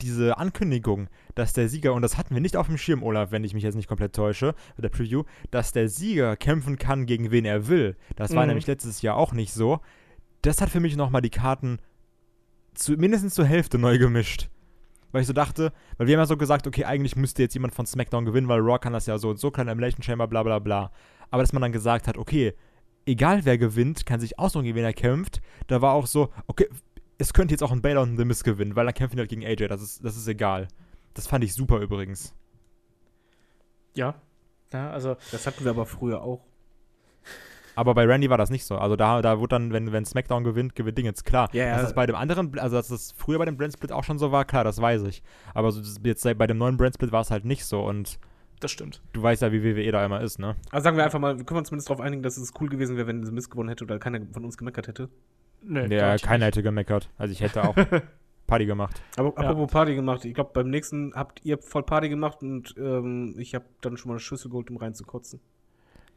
[0.01, 3.43] diese Ankündigung, dass der Sieger, und das hatten wir nicht auf dem Schirm, Olaf, wenn
[3.43, 7.31] ich mich jetzt nicht komplett täusche, bei der Preview, dass der Sieger kämpfen kann, gegen
[7.31, 7.97] wen er will.
[8.15, 8.49] Das war Mhm.
[8.49, 9.80] nämlich letztes Jahr auch nicht so.
[10.41, 11.80] Das hat für mich nochmal die Karten
[12.76, 14.49] zu, mindestens zur Hälfte neu gemischt.
[15.11, 17.73] Weil ich so dachte, weil wir haben ja so gesagt, okay, eigentlich müsste jetzt jemand
[17.73, 20.43] von SmackDown gewinnen, weil Raw kann das ja so und so, kleiner Elimination Chamber, bla
[20.43, 20.91] bla bla.
[21.31, 22.53] Aber dass man dann gesagt hat, okay,
[23.10, 25.41] egal wer gewinnt, kann sich aussuchen, gegen wen er kämpft.
[25.68, 26.68] Da war auch so, okay,
[27.18, 29.22] es könnte jetzt auch ein Baylor und ein The Miz gewinnen, weil dann kämpfen die
[29.22, 30.68] halt gegen AJ, das ist, das ist egal.
[31.14, 32.34] Das fand ich super übrigens.
[33.95, 34.15] Ja.
[34.72, 36.45] Ja, also, Das hatten wir aber früher auch.
[37.76, 38.77] Aber bei Randy war das nicht so.
[38.77, 41.49] Also da, da wurde dann, wenn, wenn SmackDown gewinnt, gewinnt Ding jetzt klar.
[41.53, 41.73] Ja, ja.
[41.76, 44.19] Dass das bei dem anderen, also dass das früher bei dem Brand Split auch schon
[44.19, 45.23] so war, klar, das weiß ich.
[45.53, 48.19] Aber so, jetzt bei dem neuen Brand Split war es halt nicht so und
[48.60, 49.02] Das stimmt.
[49.14, 50.56] du weißt ja, wie WWE da immer ist, ne?
[50.72, 52.98] Also sagen wir einfach mal, wir können uns zumindest darauf einigen, dass es cool gewesen
[52.98, 55.10] wäre, wenn The Miz gewonnen hätte oder keiner von uns gemeckert hätte.
[55.61, 57.10] Nee, Ja, keiner hätte gemeckert.
[57.18, 57.76] Also ich hätte auch
[58.48, 59.02] Party gemacht.
[59.15, 59.49] Aber Ja.
[59.49, 63.56] apropos Party gemacht, ich glaube, beim nächsten habt ihr voll Party gemacht und ähm, ich
[63.56, 65.40] habe dann schon mal eine Schüssel geholt, um reinzukotzen.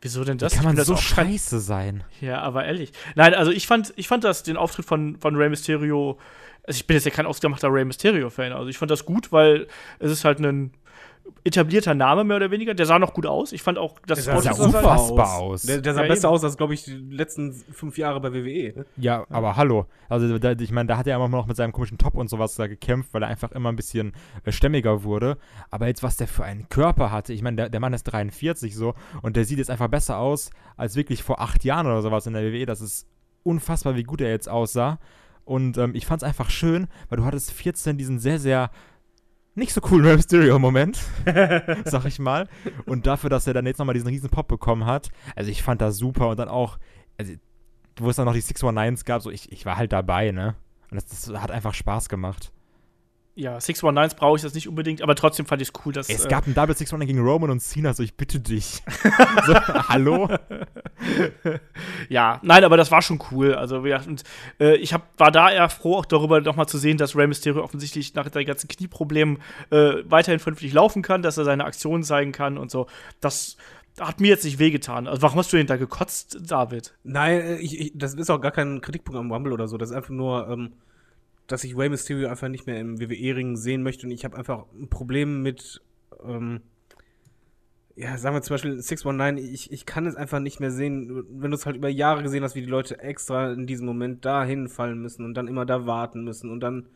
[0.01, 0.56] Wieso denn Das das?
[0.60, 2.02] kann man so das auch kein- scheiße sein.
[2.20, 2.93] Ja, aber ehrlich.
[3.14, 6.19] Nein, also ich fand, ich fand das, den Auftritt von, von Rey Mysterio,
[6.64, 9.69] also ich bin jetzt ja kein ausgemachter Rey Mysterio-Fan, also ich fand das gut, weil
[10.01, 10.73] es ist halt ein
[11.44, 12.73] etablierter Name mehr oder weniger.
[12.74, 13.53] Der sah noch gut aus.
[13.53, 15.62] Ich fand auch, das Der sah sah- unfassbar aus.
[15.62, 16.35] Der, der sah Ja, besser eben.
[16.35, 18.73] aus als, glaube ich, die letzten fünf Jahre bei WWE.
[18.78, 18.86] ne?
[18.97, 19.86] Ja, aber hallo.
[20.09, 22.55] Also da, ich meine, da hat er immer noch mit seinem komischen Top und sowas
[22.55, 24.12] da gekämpft, weil er einfach immer ein bisschen
[24.44, 25.36] äh, stämmiger wurde.
[25.70, 28.74] Aber jetzt, was der für einen Körper hatte, ich meine, der, der Mann ist 43
[28.77, 32.27] so und der sieht jetzt einfach besser aus als wirklich vor acht Jahren oder sowas
[32.27, 32.66] in der WWE.
[32.66, 33.09] Das ist
[33.43, 34.99] unfassbar, wie gut er jetzt aussah.
[35.44, 38.70] Und ähm, ich fand es einfach schön, weil du hattest 14 diesen sehr, sehr
[39.54, 40.98] nicht so coolen Rey Mysterio-Moment,
[41.84, 42.48] sag ich mal.
[42.86, 45.80] Und dafür, dass er dann jetzt nochmal diesen riesen Pop bekommen hat, also ich fand
[45.80, 46.78] das super und dann auch,
[47.18, 47.34] also
[47.98, 50.54] wo es dann noch die 619s gab, so ich, ich war halt dabei, ne?
[50.90, 52.52] Und das, das hat einfach Spaß gemacht.
[53.34, 56.10] Ja, 619s brauche ich das nicht unbedingt, aber trotzdem fand ich es cool, dass.
[56.10, 58.82] Es äh, gab ein Double 619 gegen Roman und Cena, so ich bitte dich.
[59.46, 60.28] so, hallo?
[62.10, 63.54] Ja, nein, aber das war schon cool.
[63.54, 64.22] Also, und,
[64.60, 67.64] äh, ich hab, war da eher froh, auch darüber nochmal zu sehen, dass Rey Mysterio
[67.64, 69.38] offensichtlich nach den ganzen Knieproblemen
[69.70, 72.86] äh, weiterhin vernünftig laufen kann, dass er seine Aktionen zeigen kann und so.
[73.20, 73.56] Das
[73.98, 75.06] hat mir jetzt nicht wehgetan.
[75.06, 76.94] Also, warum hast du denn da gekotzt, David?
[77.02, 79.78] Nein, äh, ich, ich, das ist auch gar kein Kritikpunkt am Rumble oder so.
[79.78, 80.72] Das ist einfach nur, ähm,
[81.47, 84.66] dass ich Rey Mysterio einfach nicht mehr im WWE-Ring sehen möchte und ich habe einfach
[84.73, 85.82] ein Problem mit,
[86.24, 86.60] ähm,
[87.94, 91.51] ja, sagen wir zum Beispiel 619, ich, ich kann es einfach nicht mehr sehen, wenn
[91.51, 94.44] du es halt über Jahre gesehen hast, wie die Leute extra in diesem Moment da
[94.44, 96.86] hinfallen müssen und dann immer da warten müssen und dann,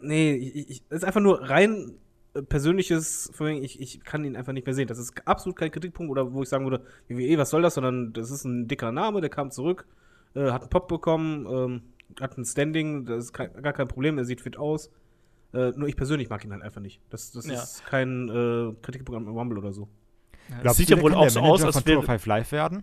[0.00, 1.98] nee, das ist einfach nur rein
[2.34, 3.32] äh, persönliches,
[3.62, 4.88] ich, ich kann ihn einfach nicht mehr sehen.
[4.88, 8.12] Das ist absolut kein Kritikpunkt oder wo ich sagen würde, WWE, was soll das, sondern
[8.12, 9.86] das ist ein dicker Name, der kam zurück,
[10.34, 11.82] äh, hat einen Pop bekommen, ähm,
[12.20, 14.90] hat ein Standing, das ist kein, gar kein Problem, er sieht fit aus.
[15.54, 17.00] Äh, nur ich persönlich mag ihn halt einfach nicht.
[17.10, 17.54] Das, das Ja.
[17.62, 19.88] ist kein äh, Kritikpunkt am Rumble oder so.
[20.62, 22.02] Das sieht ja wohl auch so aus, als wäre.
[22.02, 22.82] Five Live werden?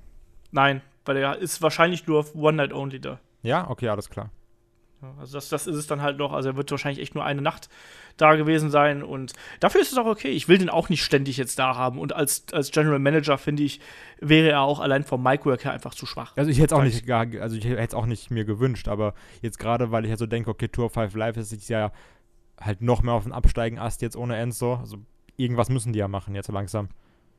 [0.51, 3.19] Nein, weil er ist wahrscheinlich nur auf One Night Only da.
[3.41, 4.31] Ja, okay, alles klar.
[5.19, 6.33] Also das, das ist es dann halt noch.
[6.33, 7.69] Also er wird wahrscheinlich echt nur eine Nacht
[8.17, 10.29] da gewesen sein und dafür ist es auch okay.
[10.29, 13.63] Ich will den auch nicht ständig jetzt da haben und als, als General Manager finde
[13.63, 13.79] ich,
[14.19, 16.33] wäre er auch allein vom Micwork her einfach zu schwach.
[16.37, 18.87] Also ich hätte es auch nicht gar, also ich hätte es auch nicht mir gewünscht,
[18.87, 21.69] aber jetzt gerade, weil ich ja so denke, okay, Tour of Five Live ist jetzt
[21.69, 21.91] ja
[22.59, 24.75] halt noch mehr auf den Absteigen Ast jetzt ohne Enzo.
[24.75, 24.97] Also
[25.37, 26.89] irgendwas müssen die ja machen jetzt so langsam.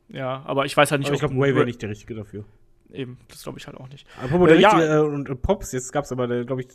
[0.09, 2.45] Ja, aber ich weiß halt nicht, Aber ich glaube, Way wäre nicht der Richtige dafür.
[2.93, 4.07] Eben, das glaube ich halt auch nicht.
[4.23, 4.69] Apropos Äh, der ja.
[4.69, 6.67] Richtige äh, und, und Pops, jetzt gab es aber, glaube ich,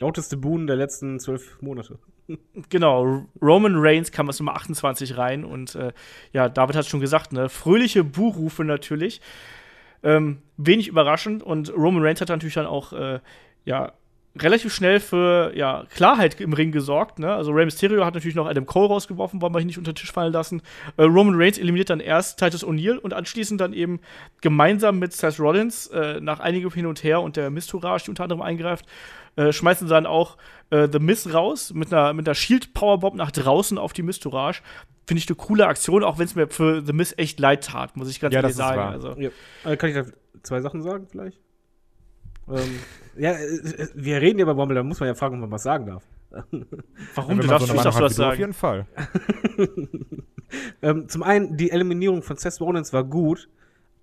[0.00, 1.98] lauteste Boon der letzten zwölf Monate.
[2.68, 5.92] Genau, Roman Reigns kam als Nummer 28 rein und äh,
[6.32, 9.20] ja, David hat schon gesagt, ne, fröhliche Buhrufe natürlich.
[10.02, 13.20] Ähm, wenig überraschend und Roman Reigns hat natürlich dann auch äh,
[13.64, 13.92] ja
[14.38, 17.18] relativ schnell für ja, Klarheit im Ring gesorgt.
[17.18, 17.32] Ne?
[17.32, 19.96] Also Rey Mysterio hat natürlich noch Adam Cole rausgeworfen, wollen wir ihn nicht unter den
[19.96, 20.62] Tisch fallen lassen.
[20.96, 24.00] Äh, Roman Reigns eliminiert dann erst Titus O'Neil und anschließend dann eben
[24.40, 28.22] gemeinsam mit Seth Rollins äh, nach einigem Hin und Her und der Mistourage, die unter
[28.22, 28.86] anderem eingreift,
[29.36, 30.36] äh, schmeißen sie dann auch
[30.70, 34.62] äh, The Miz raus mit einer, mit einer Shield Powerbomb nach draußen auf die Mistourage.
[35.06, 37.96] Finde ich eine coole Aktion, auch wenn es mir für The Miz echt leid tat,
[37.96, 38.80] muss ich ganz Ja, ehrlich das ist sagen.
[38.80, 38.90] wahr.
[38.90, 39.30] Also, Ja.
[39.64, 40.04] Äh, kann ich da
[40.42, 41.38] zwei Sachen sagen, vielleicht?
[42.48, 42.78] ähm,
[43.16, 45.62] ja, äh, wir reden ja bei Rumble, da muss man ja fragen, ob man was
[45.62, 46.02] sagen darf.
[47.14, 47.30] warum?
[47.30, 48.38] Wenn Du darfst, so Meinung was du, auf sagen.
[48.38, 48.86] jeden Fall.
[50.82, 53.48] Ähm, zum einen, die Eliminierung von Seth Rollins war gut,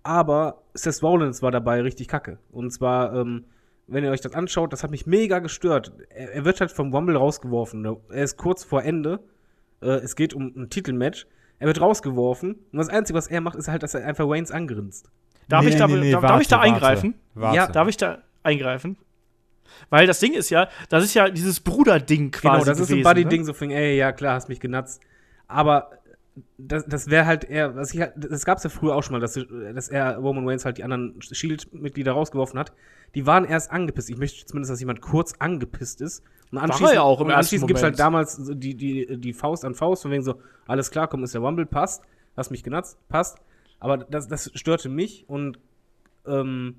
[0.04, 2.40] aber Seth Rollins war dabei richtig kacke.
[2.52, 3.45] Und zwar, ähm,
[3.88, 5.94] wenn ihr euch das anschaut, das hat mich mega gestört.
[6.10, 7.86] Er, er wird halt vom Rumble rausgeworfen.
[8.10, 9.20] Er ist kurz vor Ende.
[9.82, 11.26] Äh, es geht um ein Titelmatch.
[11.60, 12.56] Er wird rausgeworfen.
[12.72, 15.10] Und das Einzige, was er macht, ist halt, dass er einfach Waynes angrinst.
[15.48, 17.16] Darf, Nee, ich, da, nee, nee, darf, darf ich da warte, eingreifen?
[17.34, 17.56] Warte.
[17.56, 18.98] Ja, Darf ich da eingreifen?
[19.90, 22.54] Weil das Ding ist ja, das ist ja dieses Bruderding quasi.
[22.60, 23.46] Genau, das ist gewesen, ein Buddy-Ding, Ne?
[23.46, 25.02] so von, ey, ja klar, hast mich genatzt.
[25.48, 25.92] Aber
[26.58, 29.20] das, das wäre halt eher, was ich halt, das gab's ja früher auch schon mal,
[29.20, 29.34] dass,
[29.74, 32.74] dass er Roman Reigns halt die anderen Shield-Mitglieder rausgeworfen hat.
[33.16, 34.10] Die waren erst angepisst.
[34.10, 36.24] Ich möchte zumindest, dass jemand kurz angepisst ist.
[36.52, 38.00] Und er ja auch im und ersten anschließend gibt's halt Moment.
[38.00, 40.36] damals die, die, die Faust an Faust, von wegen so,
[40.68, 42.04] alles klar, komm, ist der Rumble, passt.
[42.36, 43.40] Hast mich genatzt, passt.
[43.80, 45.60] Aber das, das störte mich und
[46.26, 46.76] ähm,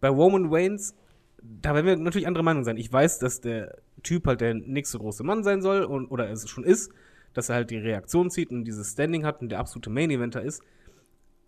[0.00, 0.94] bei Roman Reigns,
[1.42, 2.76] da werden wir natürlich andere Meinung sein.
[2.76, 6.48] Ich weiß, dass der Typ halt der nächste große Mann sein soll und, oder es
[6.48, 6.92] schon ist,
[7.34, 10.42] dass er halt die Reaktion zieht und dieses Standing hat und der absolute Main Eventer
[10.42, 10.62] ist.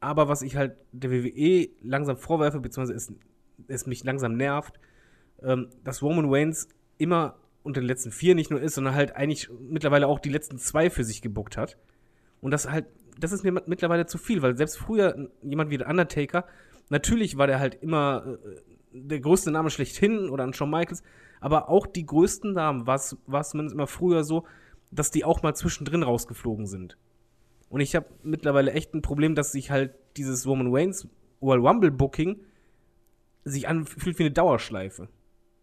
[0.00, 3.12] Aber was ich halt der WWE langsam vorwerfe, beziehungsweise es,
[3.68, 4.78] es mich langsam nervt,
[5.42, 6.68] ähm, dass Roman Reigns
[6.98, 10.58] immer unter den letzten vier nicht nur ist, sondern halt eigentlich mittlerweile auch die letzten
[10.58, 11.76] zwei für sich gebuckt hat.
[12.40, 12.86] Und das halt,
[13.18, 16.46] das ist mir mittlerweile zu viel, weil selbst früher jemand wie der Undertaker,
[16.90, 18.60] natürlich war der halt immer äh,
[18.92, 21.02] der größte Name schlechthin oder ein Shawn Michaels,
[21.40, 23.16] aber auch die größten Namen war es
[23.50, 24.44] zumindest immer früher so,
[24.98, 26.96] dass die auch mal zwischendrin rausgeflogen sind.
[27.68, 31.08] Und ich habe mittlerweile echt ein Problem, dass sich halt dieses Roman Reigns
[31.42, 32.40] Royal Rumble Booking
[33.44, 35.08] sich anfühlt wie eine Dauerschleife.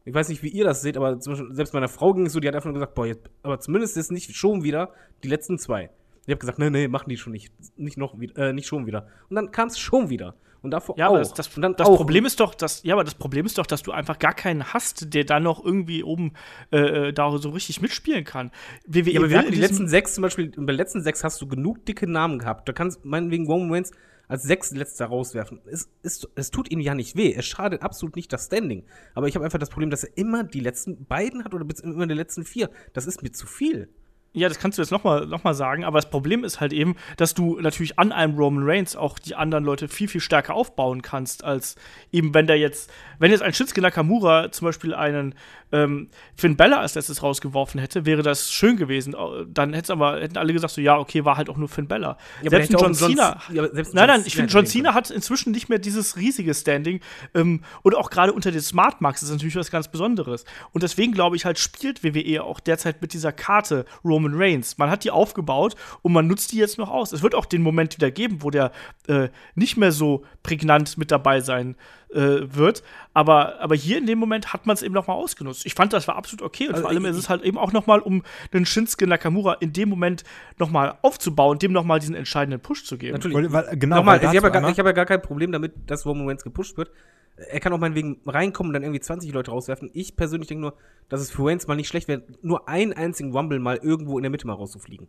[0.05, 2.47] Ich weiß nicht, wie ihr das seht, aber selbst meiner Frau ging es so, die
[2.47, 4.93] hat einfach nur gesagt, boah, jetzt, aber zumindest ist nicht schon wieder
[5.23, 5.89] die letzten zwei.
[6.25, 9.07] Ich habe gesagt, nee, nee, machen die schon nicht, nicht noch, äh, nicht schon wieder.
[9.29, 10.35] Und dann kam es schon wieder.
[10.63, 11.11] Und davor ja, auch.
[11.11, 13.83] aber das, das, das Problem ist doch, dass, ja, aber das Problem ist doch, dass
[13.83, 16.33] du einfach gar keinen hast, der dann noch irgendwie oben
[16.71, 18.49] äh, äh da so richtig mitspielen kann.
[18.87, 21.41] WWE ja, aber wir hatten die letzten sechs zum Beispiel, bei den letzten sechs hast
[21.41, 22.67] du genug dicke Namen gehabt.
[22.69, 23.91] Da kannst meinetwegen Roman Reigns
[24.29, 25.59] als sechs letzter rauswerfen.
[25.65, 27.33] Es, es, es tut ihm ja nicht weh.
[27.33, 28.85] Es schadet absolut nicht das Standing.
[29.15, 32.07] Aber ich habe einfach das Problem, dass er immer die letzten beiden hat oder immer
[32.07, 32.69] die letzten vier.
[32.93, 33.89] Das ist mir zu viel.
[34.35, 36.95] Ja, das kannst du jetzt nochmal noch mal sagen, aber das Problem ist halt eben,
[37.17, 41.03] dass du natürlich an einem Roman Reigns auch die anderen Leute viel, viel stärker aufbauen
[41.03, 41.75] kannst, als
[42.11, 45.35] eben, wenn der jetzt, wenn jetzt ein Shinsuke Nakamura zum Beispiel einen
[45.73, 49.15] ähm, Finn Bella als letztes rausgeworfen hätte, wäre das schön gewesen.
[49.47, 52.17] Dann hätten aber hätten alle gesagt so, ja, okay, war halt auch nur Finn Bella.
[52.43, 53.41] Ja, selbst John Cena.
[53.51, 57.01] Ja, selbst nein, nein, ich finde, John Cena hat inzwischen nicht mehr dieses riesige Standing.
[57.33, 60.45] Ähm, und auch gerade unter den Smart Marks ist natürlich was ganz Besonderes.
[60.71, 64.77] Und deswegen glaube ich halt, spielt WWE auch derzeit mit dieser Karte Roman Reigns.
[64.77, 67.11] Man hat die aufgebaut und man nutzt die jetzt noch aus.
[67.11, 68.71] Es wird auch den Moment wieder geben, wo der
[69.07, 71.75] äh, nicht mehr so prägnant mit dabei sein
[72.13, 72.83] äh, wird.
[73.13, 75.65] Aber, aber hier in dem Moment hat man es eben noch mal ausgenutzt.
[75.65, 76.67] Ich fand, das war absolut okay.
[76.67, 78.23] Und also vor allem ist es halt eben auch noch mal, um
[78.53, 80.23] den Shinsuke Nakamura in dem Moment
[80.57, 83.13] noch mal aufzubauen, dem noch mal diesen entscheidenden Push zu geben.
[83.13, 83.35] Natürlich.
[83.35, 86.05] Weil, weil, genau, Nochmal, ich habe ja, gar, hab ja gar kein Problem damit, dass
[86.05, 86.91] Roman Reigns gepusht wird.
[87.35, 89.89] Er kann auch meinetwegen reinkommen und dann irgendwie 20 Leute rauswerfen.
[89.93, 90.75] Ich persönlich denke nur,
[91.09, 94.23] dass es für Reigns mal nicht schlecht wäre, nur einen einzigen Rumble mal irgendwo in
[94.23, 95.07] der Mitte mal rauszufliegen.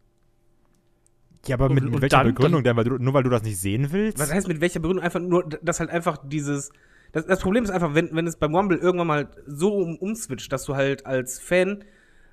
[1.46, 2.76] Ja, aber mit, mit welcher dann, Begründung denn?
[2.76, 4.18] Weil du, nur weil du das nicht sehen willst?
[4.18, 5.04] Was heißt mit welcher Begründung?
[5.04, 6.72] Einfach nur, dass halt einfach dieses
[7.14, 10.52] das, das Problem ist einfach, wenn, wenn es beim Rumble irgendwann mal so um, umswitcht,
[10.52, 11.84] dass du halt als Fan,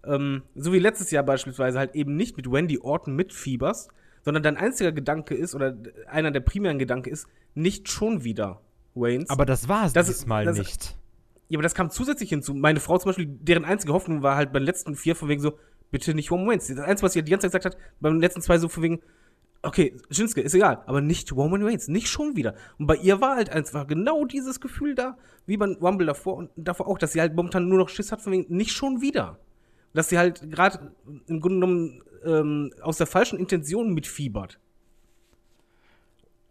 [0.03, 3.91] ähm, so wie letztes Jahr beispielsweise, halt eben nicht mit Wendy Orton mitfieberst,
[4.23, 5.77] sondern dein einziger Gedanke ist, oder
[6.07, 8.59] einer der primären Gedanken ist, nicht schon wieder
[8.95, 9.29] Waynes.
[9.29, 10.97] Aber das war es dieses Mal das, nicht.
[11.47, 12.55] Ja, aber das kam zusätzlich hinzu.
[12.55, 15.41] Meine Frau zum Beispiel, deren einzige Hoffnung war halt bei den letzten vier von wegen
[15.41, 15.59] so,
[15.91, 16.67] bitte nicht Roman Waynes.
[16.67, 19.01] Das Einzige, was sie die ganze Zeit gesagt hat, beim letzten zwei so von wegen,
[19.63, 22.55] okay, Shinsuke, ist egal, aber nicht Roman Reigns, nicht schon wieder.
[22.79, 26.49] Und bei ihr war halt einfach genau dieses Gefühl da, wie beim Rumble davor und
[26.55, 29.39] davor auch, dass sie halt momentan nur noch Schiss hat von wegen, nicht schon wieder.
[29.93, 30.91] Dass sie halt gerade
[31.27, 34.59] im Grunde genommen ähm, aus der falschen Intention mitfiebert.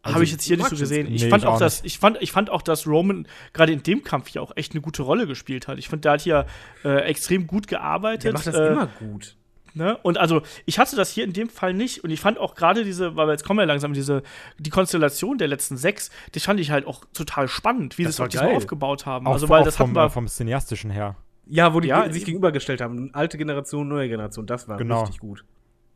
[0.02, 1.12] Also, Habe ich jetzt hier nicht so gesehen.
[1.12, 4.02] Ich nee, fand auch, dass ich fand ich fand auch, dass Roman gerade in dem
[4.02, 5.78] Kampf ja auch echt eine gute Rolle gespielt hat.
[5.78, 6.46] Ich finde, der hat hier
[6.84, 8.24] äh, extrem gut gearbeitet.
[8.24, 9.36] Der macht das äh, immer gut.
[9.74, 9.96] Ne?
[10.02, 12.04] Und also, ich hatte das hier in dem Fall nicht.
[12.04, 14.22] Und ich fand auch gerade diese, weil wir jetzt kommen ja langsam, diese,
[14.58, 18.20] die Konstellation der letzten sechs, die fand ich halt auch total spannend, wie sie es
[18.20, 19.26] auch diesmal aufgebaut haben.
[19.26, 21.16] Auch, also, weil das vom, wir vom Cineastischen her.
[21.46, 23.10] Ja, wo die ja, sich gegenübergestellt haben.
[23.12, 25.00] Alte Generation, neue Generation, das war genau.
[25.00, 25.44] richtig gut.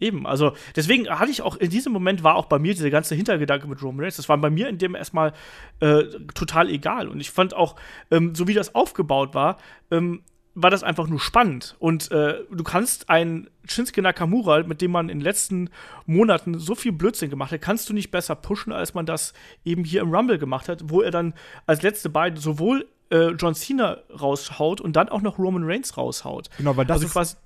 [0.00, 3.14] Eben, also deswegen hatte ich auch in diesem Moment war auch bei mir dieser ganze
[3.14, 5.32] Hintergedanke mit Roman Reigns, das war bei mir in dem erstmal
[5.78, 6.02] äh,
[6.34, 7.06] total egal.
[7.06, 7.76] Und ich fand auch,
[8.10, 9.58] ähm, so wie das aufgebaut war,
[9.92, 10.22] ähm,
[10.54, 11.76] war das einfach nur spannend.
[11.78, 15.70] Und äh, du kannst einen Shinsuke Nakamura, mit dem man in den letzten
[16.06, 19.84] Monaten so viel Blödsinn gemacht hat, kannst du nicht besser pushen, als man das eben
[19.84, 21.34] hier im Rumble gemacht hat, wo er dann
[21.66, 26.50] als letzte beiden sowohl äh, John Cena raushaut und dann auch noch Roman Reigns raushaut.
[26.56, 27.36] Genau, weil das also ist quasi.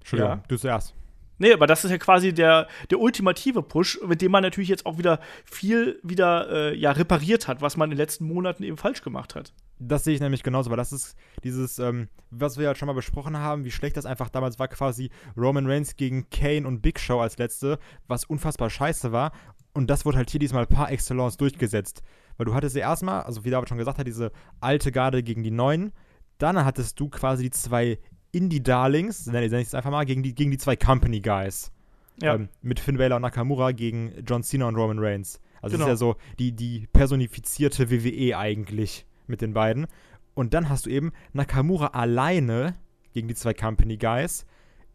[0.00, 0.42] Entschuldigung, ja.
[0.48, 0.94] du zuerst.
[1.38, 4.86] Nee, aber das ist ja quasi der, der ultimative Push, mit dem man natürlich jetzt
[4.86, 8.76] auch wieder viel wieder äh, ja, repariert hat, was man in den letzten Monaten eben
[8.76, 9.52] falsch gemacht hat.
[9.80, 12.94] Das sehe ich nämlich genauso, weil das ist dieses, ähm, was wir ja schon mal
[12.94, 16.98] besprochen haben, wie schlecht das einfach damals war, quasi Roman Reigns gegen Kane und Big
[16.98, 19.32] Show als letzte, was unfassbar scheiße war.
[19.74, 22.02] Und das wurde halt hier diesmal par excellence durchgesetzt.
[22.36, 25.42] Weil du hattest ja erstmal, also wie David schon gesagt hat, diese alte Garde gegen
[25.42, 25.92] die neuen.
[26.38, 27.98] Dann hattest du quasi die zwei
[28.32, 31.72] Indie-Darlings, nenne ich es einfach mal, gegen die, gegen die zwei Company-Guys.
[32.20, 32.34] Ja.
[32.34, 35.40] Ähm, mit Finn Balor und Nakamura gegen John Cena und Roman Reigns.
[35.62, 35.86] Also genau.
[35.86, 39.86] das ist ja so die, die personifizierte WWE eigentlich mit den beiden.
[40.34, 42.76] Und dann hast du eben Nakamura alleine
[43.12, 44.46] gegen die zwei Company Guys,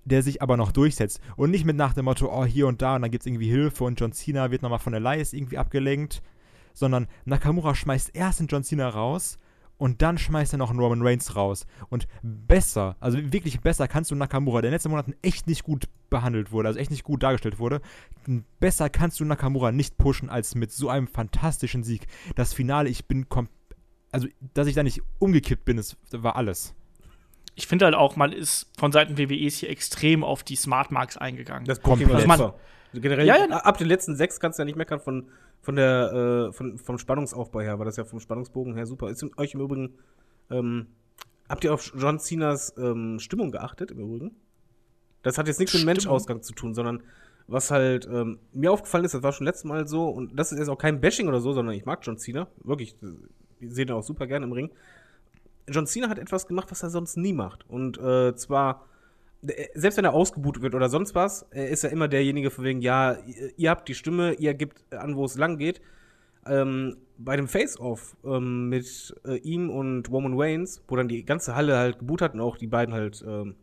[0.05, 1.19] der sich aber noch durchsetzt.
[1.35, 3.49] Und nicht mit nach dem Motto, oh, hier und da, und dann gibt es irgendwie
[3.49, 6.21] Hilfe und John Cena wird nochmal von Elias irgendwie abgelenkt.
[6.73, 9.37] Sondern Nakamura schmeißt erst den John Cena raus
[9.77, 11.65] Und dann schmeißt er noch einen Roman Reigns raus.
[11.89, 15.63] Und besser, also wirklich besser kannst du Nakamura, der in den letzten Monaten echt nicht
[15.63, 17.81] gut behandelt wurde, also echt nicht gut dargestellt wurde,
[18.59, 22.05] besser kannst du Nakamura nicht pushen als mit so einem fantastischen Sieg.
[22.35, 23.62] Das Finale, ich bin komplett
[24.13, 26.73] also, dass ich da nicht umgekippt bin, das war alles.
[27.55, 31.17] Ich finde halt auch, man ist von Seiten WWEs hier extrem auf die Smart Marks
[31.17, 31.65] eingegangen.
[31.65, 31.81] Das.
[31.83, 32.55] Pokémon Also man- super.
[32.95, 33.47] Generell, Ja, ja.
[33.57, 35.27] ab den letzten sechs kannst du ja nicht meckern von,
[35.61, 39.09] von der, äh, von, vom Spannungsaufbau her, war das ja vom Spannungsbogen her super.
[39.09, 39.95] Ist euch im Übrigen,
[40.51, 40.87] ähm,
[41.49, 44.35] habt ihr auf John Cenas ähm, Stimmung geachtet, im Übrigen?
[45.23, 45.85] Das hat jetzt nichts mit?
[45.85, 47.01] Menschausgang zu tun, sondern
[47.47, 50.59] was halt ähm, mir aufgefallen ist, das war schon letztes Mal so, und das ist
[50.59, 53.09] jetzt auch kein Bashing oder so, sondern ich mag John Cena, wirklich, ich
[53.69, 54.69] sehe den auch super gerne im Ring.
[55.67, 57.69] John Cena hat etwas gemacht, was er sonst nie macht.
[57.69, 58.85] Und äh, zwar,
[59.41, 62.65] der- selbst wenn er ausgebucht wird oder sonst was, er ist ja immer derjenige von
[62.65, 63.17] wegen, ja,
[63.57, 65.81] ihr, habt die Stimme, ihr gebt an, wo es lang geht.
[66.45, 71.55] Ähm, bei dem Face-Off ähm, mit äh, ihm und Roman Reigns, wo dann die ganze
[71.55, 73.55] Halle halt geboot hat und auch die beiden halt ähm,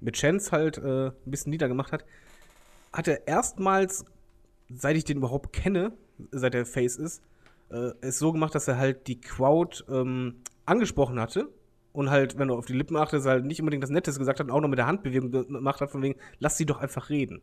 [0.00, 2.04] mit Chance halt äh, ein bisschen niedergemacht hat,
[2.92, 4.04] hat er erstmals,
[4.72, 5.92] seit ich den überhaupt kenne,
[6.30, 7.22] seit er Face ist,
[7.70, 10.36] äh, es so gemacht, dass er halt die Crowd ähm,
[10.66, 11.48] angesprochen hatte
[11.92, 14.46] und halt, wenn du auf die Lippen achtest, halt nicht unbedingt das Nettes gesagt hat
[14.48, 17.42] und auch noch mit der Handbewegung gemacht hat, von wegen, lass sie doch einfach reden.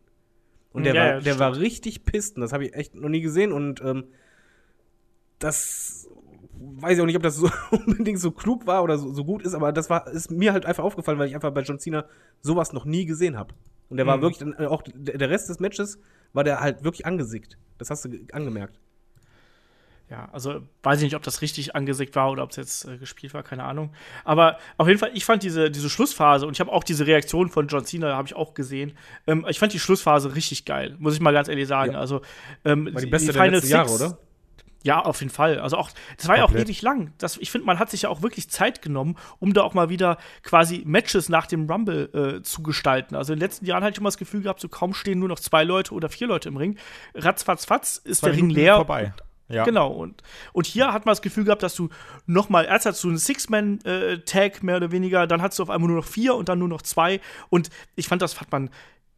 [0.73, 3.21] Und der, Ja, war, der war richtig pisst und das habe ich echt noch nie
[3.21, 4.05] gesehen und ähm,
[5.39, 6.07] das
[6.53, 9.43] weiß ich auch nicht, ob das so unbedingt so klug war oder so, so gut
[9.43, 12.05] ist, aber das war ist mir halt einfach aufgefallen, weil ich einfach bei John Cena
[12.41, 13.53] sowas noch nie gesehen habe.
[13.89, 14.21] Und der war Mhm.
[14.21, 15.99] wirklich dann auch der Rest des Matches
[16.33, 17.57] war der halt wirklich angesickt.
[17.77, 18.79] Das hast du ge- angemerkt.
[20.11, 22.97] Ja, also weiß ich nicht, ob das richtig angesickt war oder ob es jetzt äh,
[22.97, 23.93] gespielt war, keine Ahnung.
[24.25, 27.47] Aber auf jeden Fall, ich fand diese, diese Schlussphase und ich habe auch diese Reaktion
[27.47, 28.91] von John Cena, habe ich auch gesehen.
[29.25, 31.93] Ähm, ich fand die Schlussphase richtig geil, muss ich mal ganz ehrlich sagen.
[31.93, 31.99] Ja.
[31.99, 32.21] Also,
[32.65, 34.17] ähm, War die beste der Final letzten Jahre, Six- oder?
[34.83, 35.59] Ja, auf jeden Fall.
[35.59, 36.67] Also auch, das war ja auch Komplett.
[36.67, 37.13] ewig lang.
[37.17, 39.89] Das, ich finde, man hat sich ja auch wirklich Zeit genommen, um da auch mal
[39.89, 42.09] wieder quasi Matches nach dem Rumble
[42.39, 43.15] äh, zu gestalten.
[43.15, 45.29] Also in den letzten Jahren hatte ich immer das Gefühl gehabt, so kaum stehen nur
[45.29, 46.77] noch zwei Leute oder vier Leute im Ring.
[47.13, 48.75] Ratzfatz, ist Zwei der Ring Minuten leer.
[48.75, 49.13] Vorbei.
[49.51, 49.63] Ja.
[49.63, 49.91] Genau.
[49.91, 50.21] Und,
[50.53, 51.89] und hier hat man das Gefühl gehabt, dass du
[52.25, 55.89] noch mal, erst hast du einen Six-Man-Tag mehr oder weniger, dann hast du auf einmal
[55.89, 57.19] nur noch vier und dann nur noch zwei.
[57.49, 58.69] Und ich fand, das hat man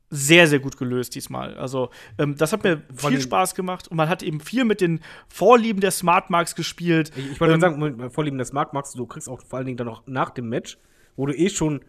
[0.09, 1.55] sehr, sehr gut gelöst diesmal.
[1.57, 1.89] Also,
[2.19, 5.81] ähm, das hat mir viel Spaß gemacht und man hat eben viel mit den Vorlieben
[5.81, 7.11] der Smart Marks gespielt.
[7.15, 9.57] Ich, ich wollte Ähm, sagen, bei Vorlieben des Markt magst du, du kriegst auch vor
[9.57, 10.77] allen Dingen dann noch nach dem Match,
[11.15, 11.83] wo du eh schon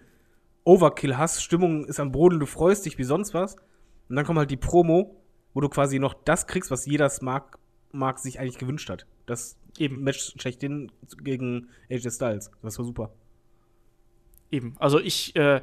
[0.65, 3.57] Overkill hast, Stimmung ist am Boden, du freust dich wie sonst was.
[4.09, 5.21] Und dann kommt halt die Promo,
[5.53, 7.45] wo du quasi noch das kriegst, was jeder Smart
[7.95, 9.07] Mark sich eigentlich gewünscht hat.
[9.27, 10.03] Das Eben.
[10.03, 10.93] Match schlechthin
[11.23, 12.51] gegen AJ Styles.
[12.63, 13.11] Das war super.
[14.51, 14.77] Eben.
[14.79, 15.63] Also ich äh,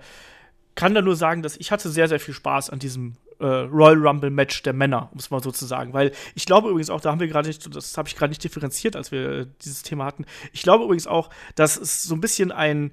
[0.75, 3.97] kann da nur sagen, dass ich hatte sehr, sehr viel Spaß an diesem äh, Royal
[4.05, 5.93] Rumble Match der Männer, um es mal so zu sagen.
[5.93, 8.43] Weil ich glaube übrigens auch, da haben wir gerade nicht, das habe ich gerade nicht
[8.43, 10.25] differenziert, als wir äh, dieses Thema hatten.
[10.51, 12.91] Ich glaube übrigens auch, dass es so ein bisschen ein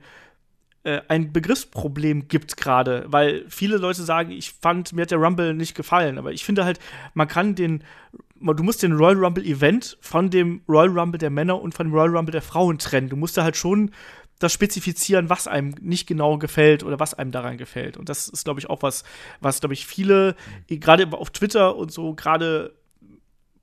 [0.84, 5.52] äh, ein Begriffsproblem gibt gerade, weil viele Leute sagen, ich fand, mir hat der Rumble
[5.52, 6.78] nicht gefallen, aber ich finde halt,
[7.14, 7.82] man kann den,
[8.40, 11.94] du musst den Royal Rumble Event von dem Royal Rumble der Männer und von dem
[11.94, 13.08] Royal Rumble der Frauen trennen.
[13.08, 13.90] Du musst da halt schon
[14.38, 17.96] das spezifizieren, was einem nicht genau gefällt oder was einem daran gefällt.
[17.96, 19.02] Und das ist, glaube ich, auch was,
[19.40, 20.36] was, glaube ich, viele,
[20.68, 22.72] gerade auf Twitter und so, gerade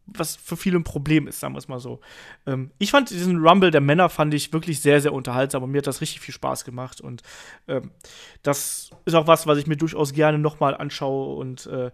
[0.08, 2.00] was für viele ein Problem ist, sagen wir es mal so.
[2.46, 5.80] Ähm, ich fand diesen Rumble der Männer fand ich wirklich sehr, sehr unterhaltsam und mir
[5.80, 7.24] hat das richtig viel Spaß gemacht und
[7.68, 7.92] ähm,
[8.44, 11.92] das ist auch was, was ich mir durchaus gerne nochmal anschaue und äh,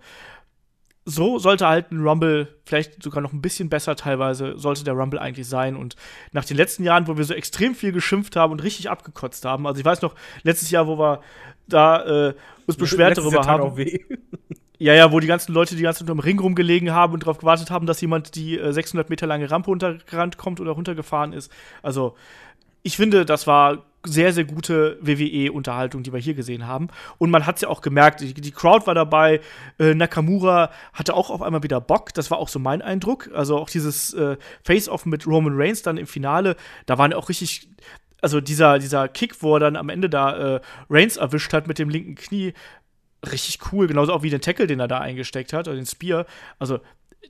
[1.06, 5.20] so sollte halt ein Rumble, vielleicht sogar noch ein bisschen besser teilweise, sollte der Rumble
[5.20, 5.76] eigentlich sein.
[5.76, 5.96] Und
[6.32, 9.66] nach den letzten Jahren, wo wir so extrem viel geschimpft haben und richtig abgekotzt haben,
[9.66, 11.22] also ich weiß noch, letztes Jahr, wo wir
[11.68, 12.34] da äh,
[12.68, 13.76] uns beschwert Letztes darüber haben.
[14.82, 17.38] Ja, ja, wo die ganzen Leute die ganze Zeit unterm Ring rumgelegen haben und darauf
[17.38, 21.52] gewartet haben, dass jemand die äh, 600 Meter lange Rampe runtergerannt kommt oder runtergefahren ist.
[21.84, 22.16] Also,
[22.82, 26.88] ich finde, das war sehr, sehr gute WWE-Unterhaltung, die wir hier gesehen haben.
[27.18, 29.42] Und man hat es ja auch gemerkt, die, die Crowd war dabei,
[29.80, 33.30] äh, Nakamura hatte auch auf einmal wieder Bock, das war auch so mein Eindruck.
[33.34, 36.56] Also auch dieses äh, Face-Off mit Roman Reigns dann im Finale,
[36.86, 37.70] da waren auch richtig,
[38.22, 41.80] also dieser, dieser Kick, wo er dann am Ende da äh, Reigns erwischt hat mit
[41.80, 42.54] dem linken Knie,
[43.30, 46.26] richtig cool, genauso auch wie den Tackle, den er da eingesteckt hat, oder den Spear.
[46.60, 46.80] Also,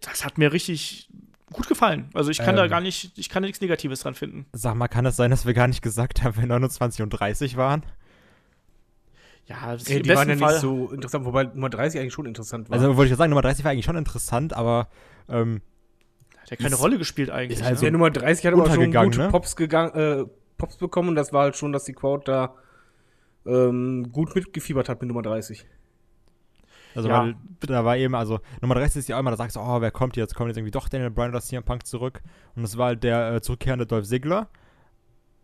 [0.01, 1.09] das hat mir richtig
[1.51, 2.09] gut gefallen.
[2.13, 2.69] Also, ich kann da Ähm.
[2.69, 4.45] gar nicht, ich kann da nichts Negatives dran finden.
[4.53, 7.57] Sag mal, kann es sein, dass wir gar nicht gesagt haben, wir 29 und 30
[7.57, 7.83] waren?
[9.45, 10.51] Ja, das Ey, im die waren ja Fall.
[10.53, 12.75] nicht so interessant, wobei Nummer 30 eigentlich schon interessant war.
[12.77, 14.87] Also wollte ich ja sagen, Nummer 30 war eigentlich schon interessant, aber
[15.27, 15.61] ähm,
[16.39, 17.59] Hat ja keine ist- Rolle gespielt eigentlich.
[17.59, 17.81] ist halt ne?
[17.81, 19.29] der Nummer 30 hat aber schon untergegangen, gute ne?
[19.29, 20.25] Pops, gegangen, äh,
[20.57, 22.53] Pops bekommen und das war halt schon, dass die Crowd da
[23.45, 25.65] ähm, gut mitgefiebert hat mit Nummer 30.
[26.95, 27.19] also Ja.
[27.23, 29.81] weil da war eben, also Nummer 30 ist ja auch immer, da sagst du, oh,
[29.81, 30.35] wer kommt jetzt?
[30.35, 32.21] Kommt jetzt irgendwie doch Daniel Bryan oder CM Punk zurück?
[32.55, 34.47] Und es war halt der äh, zurückkehrende Dolph Ziggler.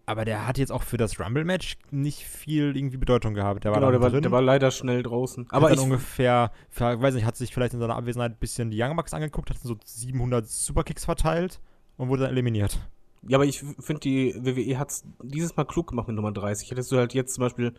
[0.06, 3.66] aber der hat jetzt auch für das Rumble-Match nicht viel irgendwie Bedeutung gehabt.
[3.66, 4.22] Der war genau, der war, drin.
[4.22, 5.48] der war leider schnell draußen.
[5.50, 8.96] aber ich, ungefähr, weiß nicht, hat sich vielleicht in seiner Abwesenheit ein bisschen die Young
[8.96, 11.60] Bucks angeguckt, hat so 700 Superkicks verteilt
[11.98, 12.80] und wurde dann eliminiert.
[13.28, 16.72] ja, aber ich finde, die WWE hat es dieses Mal klug gemacht mit Nummer 30.
[16.72, 17.74] Hättest du halt jetzt zum Beispiel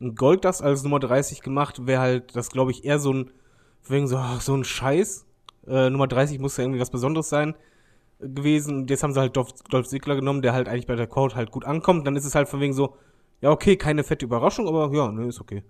[0.00, 3.30] ein Goldust als Nummer 30 gemacht, wäre halt das, glaube ich, eher so ein,
[3.88, 5.26] wegen so, ach, so ein Scheiß.
[5.66, 7.54] Äh, Nummer 30 muss ja irgendwie was Besonderes sein
[8.20, 8.76] äh, gewesen.
[8.78, 11.34] Und Jetzt haben sie halt Dolph, Dolph Ziggler genommen, der halt eigentlich bei der Crowd
[11.34, 12.06] halt gut ankommt.
[12.06, 12.96] Dann ist es halt von wegen so,
[13.40, 15.62] ja, okay, keine fette Überraschung, aber ja, ne, ist okay.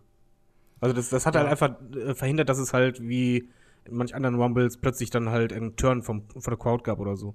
[0.80, 1.50] Also das, das hat halt Ja.
[1.50, 3.48] einfach äh, verhindert, dass es halt wie
[3.84, 7.16] in manch anderen Rumbles plötzlich dann halt einen Turn vom, von der Crowd gab oder
[7.16, 7.34] so.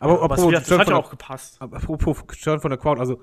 [0.00, 1.56] Aber Aber es apropos das Turn hat ja auch gepasst.
[1.60, 3.22] aber Apropos Turn von der Crowd, also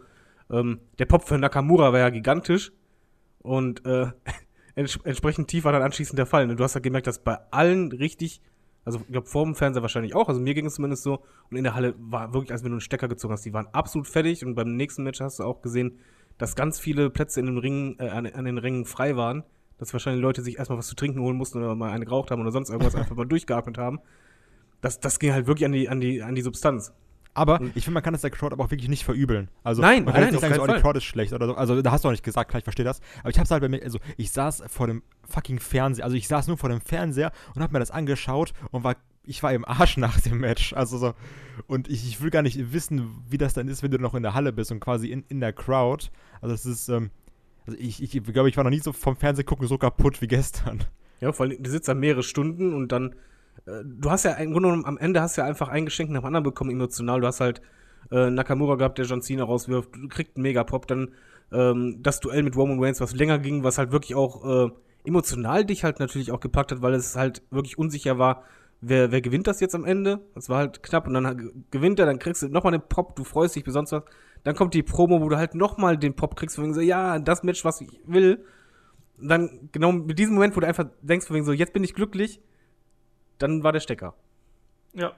[0.51, 2.71] ähm, der Pop für Nakamura war ja gigantisch
[3.39, 4.07] und äh,
[4.75, 6.49] ents entsprechend tief war dann anschließend der Fall.
[6.49, 8.41] Und du hast ja gemerkt, dass bei allen richtig,
[8.85, 11.57] also ich glaube vor dem Fernseher wahrscheinlich auch, also mir ging es zumindest so, und
[11.57, 14.07] in der Halle war wirklich, als wenn du einen Stecker gezogen hast, die waren absolut
[14.07, 15.99] fertig und beim nächsten Match hast du auch gesehen,
[16.37, 19.43] dass ganz viele Plätze in den Ringen, äh, an, an den Ringen frei waren,
[19.77, 22.41] dass wahrscheinlich Leute sich erstmal was zu trinken holen mussten oder mal eine geraucht haben
[22.41, 23.99] oder sonst irgendwas einfach mal durchgeatmet haben.
[24.81, 26.93] Das, das ging halt wirklich an die, an die, an die Substanz.
[27.33, 29.49] Aber ich finde, man kann das der Crowd aber auch wirklich nicht verübeln.
[29.63, 30.81] Also, Nein, man kann nein, nicht sagen, so, oh, die.
[30.81, 31.55] Crowd ist schlecht oder so.
[31.55, 32.99] Also, da hast du auch nicht gesagt, klar, ich verstehe das.
[33.21, 36.27] Aber ich hab's halt bei mir, also, ich saß vor dem fucking Fernseher, also, ich
[36.27, 39.63] saß nur vor dem Fernseher und hab mir das angeschaut und war, ich war im
[39.63, 40.73] Arsch nach dem Match.
[40.73, 41.13] Also, so,
[41.67, 44.23] und ich, ich will gar nicht wissen, wie das dann ist, wenn du noch in
[44.23, 46.07] der Halle bist und quasi in, in der Crowd.
[46.41, 47.11] Also, das ist, ähm,
[47.65, 50.27] also, ich, ich glaube, ich war noch nie so vom Fernsehen gucken so kaputt wie
[50.27, 50.83] gestern.
[51.21, 53.15] Ja, vor allem, du sitzt da mehrere Stunden und dann,
[53.65, 56.25] du hast ja im Grunde genommen, am Ende hast ja einfach ein Geschenk nach dem
[56.25, 57.21] anderen bekommen, emotional.
[57.21, 57.61] Du hast halt
[58.11, 61.11] äh, Nakamura gehabt, der John Cena rauswirft, du kriegst einen Megapop, dann
[61.51, 64.71] ähm, das Duell mit Roman Reigns, was länger ging, was halt wirklich auch äh,
[65.05, 68.43] emotional dich halt natürlich auch gepackt hat, weil es halt wirklich unsicher war,
[68.81, 70.19] wer, wer gewinnt das jetzt am Ende.
[70.35, 73.23] Das war halt knapp und dann gewinnt er, dann kriegst du nochmal den Pop, du
[73.23, 74.03] freust dich besonders was.
[74.43, 77.19] Dann kommt die Promo, wo du halt nochmal den Pop kriegst, von wegen so, ja,
[77.19, 78.43] das Match, was ich will.
[79.19, 81.83] Und dann, genau mit diesem Moment, wo du einfach denkst, von wegen so, jetzt bin
[81.83, 82.41] ich glücklich,
[83.41, 84.13] dann war der Stecker.
[84.93, 85.13] Ja.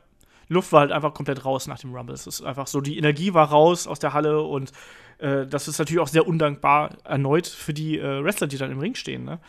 [0.50, 2.14] Luft war halt einfach komplett raus nach dem Rumble.
[2.14, 4.72] Es ist einfach so, die Energie war raus aus der Halle und
[5.20, 8.80] äh, das ist natürlich auch sehr undankbar erneut für die äh, Wrestler, die dann im
[8.80, 9.24] Ring stehen.
[9.24, 9.40] Ne?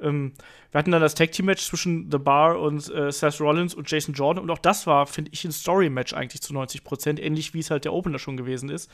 [0.00, 0.32] Ähm,
[0.70, 3.90] wir hatten dann das Tag Team Match zwischen The Bar und äh, Seth Rollins und
[3.90, 7.20] Jason Jordan und auch das war, finde ich, ein Story Match eigentlich zu 90 Prozent,
[7.20, 8.90] ähnlich wie es halt der Opener schon gewesen ist.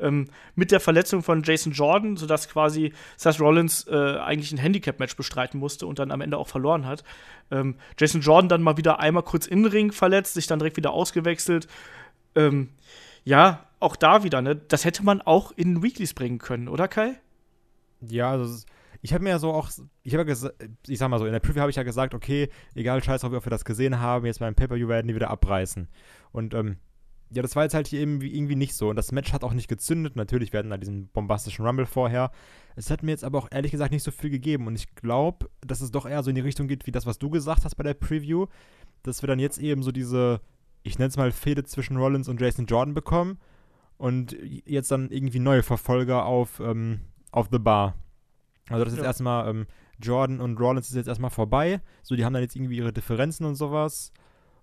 [0.00, 5.16] Ähm, mit der Verletzung von Jason Jordan, sodass quasi Seth Rollins äh, eigentlich ein Handicap-Match
[5.16, 7.04] bestreiten musste und dann am Ende auch verloren hat.
[7.50, 10.76] Ähm, Jason Jordan dann mal wieder einmal kurz in den Ring verletzt, sich dann direkt
[10.76, 11.66] wieder ausgewechselt.
[12.34, 12.70] Ähm,
[13.24, 14.56] ja, auch da wieder, ne?
[14.56, 17.20] Das hätte man auch in Weeklies bringen können, oder Kai?
[18.00, 18.64] Ja, also
[19.02, 19.70] ich habe mir ja so auch,
[20.02, 20.54] ich habe ja gesagt,
[20.86, 23.32] ich sag mal so, in der Preview habe ich ja gesagt, okay, egal, scheiß drauf,
[23.32, 25.88] ob wir das gesehen haben, jetzt beim Pay-Per-View werden die wieder abreißen.
[26.32, 26.78] Und ähm,
[27.30, 28.88] ja, das war jetzt halt hier eben wie- irgendwie nicht so.
[28.90, 30.16] Und das Match hat auch nicht gezündet.
[30.16, 32.30] Natürlich werden da diesen bombastischen Rumble vorher.
[32.76, 34.66] Es hat mir jetzt aber auch ehrlich gesagt nicht so viel gegeben.
[34.66, 37.18] Und ich glaube, dass es doch eher so in die Richtung geht, wie das, was
[37.18, 38.46] du gesagt hast bei der Preview.
[39.02, 40.40] Dass wir dann jetzt eben so diese,
[40.82, 43.38] ich nenne es mal Fehde zwischen Rollins und Jason Jordan bekommen.
[43.98, 47.00] Und jetzt dann irgendwie neue Verfolger auf, ähm,
[47.32, 47.94] auf The Bar.
[48.70, 49.06] Also das ist Ja.
[49.06, 49.66] erstmal, ähm,
[50.00, 51.80] Jordan und Rollins ist jetzt erstmal vorbei.
[52.02, 54.12] So, die haben dann jetzt irgendwie ihre Differenzen und sowas.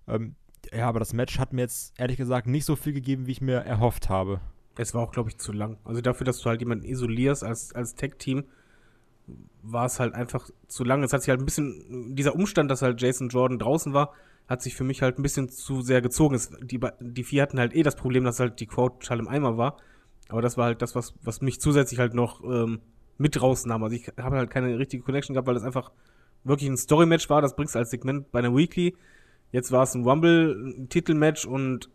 [0.08, 0.34] Ähm,
[0.72, 3.40] ja, aber das Match hat mir jetzt ehrlich gesagt nicht so viel gegeben, wie ich
[3.40, 4.40] mir erhofft habe.
[4.76, 5.78] Es war auch, glaube ich, zu lang.
[5.84, 8.44] Also dafür, dass du halt jemanden isolierst als, als Tech-Team,
[9.62, 11.02] war es halt einfach zu lang.
[11.02, 14.12] Es hat sich halt ein bisschen, dieser Umstand, dass halt Jason Jordan draußen war,
[14.48, 16.34] hat sich für mich halt ein bisschen zu sehr gezogen.
[16.34, 19.28] Es, die, die vier hatten halt eh das Problem, dass halt die Quote total im
[19.28, 19.78] Eimer war.
[20.28, 22.80] Aber das war halt das, was, was mich zusätzlich halt noch ähm,
[23.18, 23.82] mit rausnahm.
[23.82, 25.90] Also ich habe halt keine richtige Connection gehabt, weil das einfach
[26.44, 27.42] wirklich ein Story-Match war.
[27.42, 28.96] Das bringst du als Segment bei einer Weekly.
[29.52, 31.88] Jetzt war es ein Rumble, ein Titelmatch und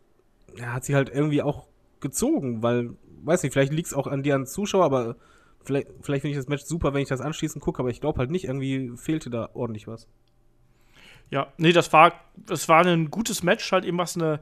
[0.58, 1.68] er hat sie halt irgendwie auch
[2.00, 2.92] gezogen, weil,
[3.24, 5.16] weiß nicht, vielleicht liegt es auch an dir als Zuschauer, aber
[5.64, 8.20] vielleicht, vielleicht finde ich das Match super, wenn ich das anschließend gucke, aber ich glaube
[8.20, 10.08] halt nicht, irgendwie fehlte da ordentlich was.
[11.30, 14.42] Ja, nee, das war, das war ein gutes Match, halt eben was eine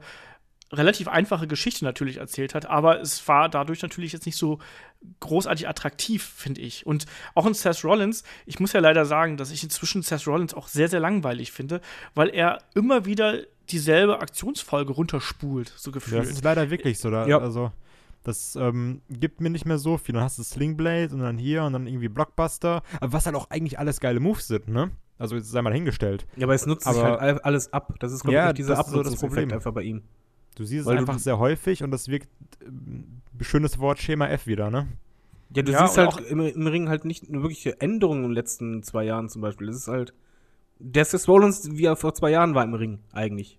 [0.72, 4.58] relativ einfache Geschichte natürlich erzählt hat, aber es war dadurch natürlich jetzt nicht so
[5.20, 6.86] großartig attraktiv, finde ich.
[6.86, 10.54] Und auch in Seth Rollins, ich muss ja leider sagen, dass ich inzwischen Seth Rollins
[10.54, 11.80] auch sehr, sehr langweilig finde,
[12.14, 13.38] weil er immer wieder
[13.70, 16.22] dieselbe Aktionsfolge runterspult, so gefühlt.
[16.22, 17.10] Das ist leider wirklich so.
[17.10, 17.38] Da, Ja.
[17.38, 17.72] Also,
[18.24, 20.14] das ähm, gibt mir nicht mehr so viel.
[20.14, 22.82] Dann hast du Slingblade und dann hier und dann irgendwie Blockbuster.
[23.00, 24.90] Aber was halt auch eigentlich alles geile Moves sind, ne?
[25.18, 26.26] Also, jetzt sei mal hingestellt.
[26.36, 27.94] Ja, aber es nutzt sich Aber- halt all- alles ab.
[28.00, 29.50] Das ist, glaube Ja, ich, dieser das ist so das Problem.
[29.52, 30.02] einfach bei ihm.
[30.56, 32.28] Du siehst Weil es einfach sehr häufig und das wirkt,
[32.66, 34.88] ähm, schönes Wort, Schema F wieder, ne?
[35.54, 38.32] Ja, du Ja, siehst halt im, im Ring halt nicht eine wirkliche Änderung in den
[38.32, 39.68] letzten zwei Jahren zum Beispiel.
[39.68, 40.12] Es ist halt
[40.78, 43.58] der Seth Rollins, wie er vor zwei Jahren war im Ring, eigentlich.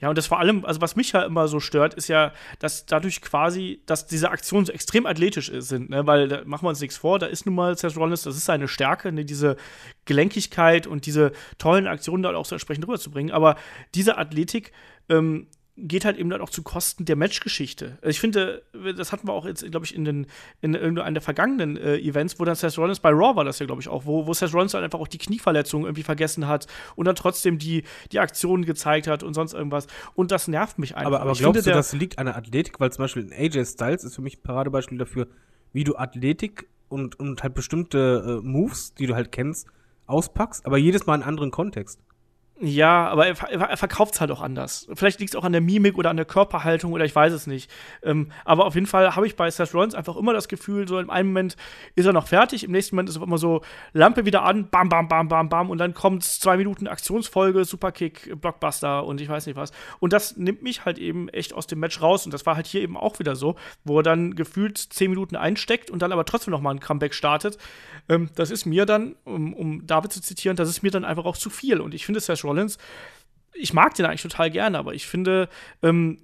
[0.00, 2.84] Ja, und das vor allem, also was mich ja immer so stört, ist ja, dass
[2.84, 6.06] dadurch quasi, dass diese Aktionen so extrem athletisch sind, ne?
[6.06, 8.44] weil da machen wir uns nichts vor, da ist nun mal Seth Rollins, das ist
[8.44, 9.24] seine Stärke, ne?
[9.24, 9.56] diese
[10.04, 13.32] Gelenkigkeit und diese tollen Aktionen da auch so entsprechend rüberzubringen.
[13.32, 13.56] Aber
[13.94, 14.72] diese Athletik
[15.08, 15.46] ähm,
[15.76, 17.98] geht halt eben dann auch zu Kosten der Matchgeschichte.
[18.00, 18.62] Also ich finde,
[18.96, 20.26] das hatten wir auch jetzt, glaube ich, in, den,
[20.60, 23.66] in irgendeinem der vergangenen äh, Events, wo dann Seth Rollins bei Raw war das ja,
[23.66, 26.68] glaube ich, auch, wo, wo Seth Rollins dann einfach auch die Knieverletzung irgendwie vergessen hat
[26.94, 27.82] und dann trotzdem die,
[28.12, 29.88] die Aktionen gezeigt hat und sonst irgendwas.
[30.14, 31.06] Und das nervt mich einfach.
[31.06, 32.78] Aber, aber ich glaubst finde, du, das liegt an der Athletik?
[32.78, 35.26] Weil zum Beispiel in AJ Styles ist für mich ein Paradebeispiel dafür,
[35.72, 39.66] wie du Athletik und, und halt bestimmte äh, Moves, die du halt kennst,
[40.06, 41.98] auspackst, aber jedes Mal in einen anderen kontext.
[42.60, 44.86] Ja, aber er, er verkauft es halt auch anders.
[44.94, 47.48] Vielleicht liegt es auch an der Mimik oder an der Körperhaltung oder ich weiß es
[47.48, 47.68] nicht.
[48.04, 51.00] Ähm, aber auf jeden Fall habe ich bei Seth Rollins einfach immer das Gefühl, so
[51.00, 51.56] im einen Moment
[51.96, 53.62] ist er noch fertig, im nächsten Moment ist er immer so
[53.92, 58.40] Lampe wieder an, bam, bam, bam, bam, bam und dann kommt zwei Minuten Aktionsfolge, Superkick,
[58.40, 59.72] Blockbuster und ich weiß nicht was.
[59.98, 62.68] Und das nimmt mich halt eben echt aus dem Match raus und das war halt
[62.68, 66.24] hier eben auch wieder so, wo er dann gefühlt zehn Minuten einsteckt und dann aber
[66.24, 67.58] trotzdem noch mal ein Comeback startet.
[68.08, 71.24] Ähm, das ist mir dann, um, um David zu zitieren, das ist mir dann einfach
[71.24, 72.78] auch zu viel und ich finde Seth Rollins
[73.54, 75.48] ich mag den eigentlich total gerne, aber ich finde,
[75.82, 76.18] ähm,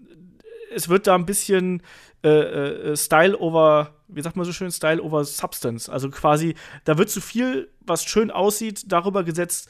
[0.72, 1.82] es wird da ein bisschen
[2.22, 5.88] äh, äh, Style over, wie sagt man so schön, Style over Substance.
[5.88, 9.68] Also quasi, da wird zu viel, was schön aussieht, darüber gesetzt,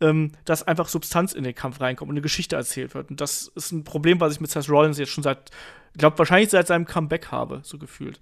[0.00, 3.10] ähm, dass einfach Substanz in den Kampf reinkommt und eine Geschichte erzählt wird.
[3.10, 5.50] Und das ist ein Problem, was ich mit Seth Rollins jetzt schon seit,
[5.92, 8.20] ich glaube, wahrscheinlich seit seinem Comeback habe, so gefühlt.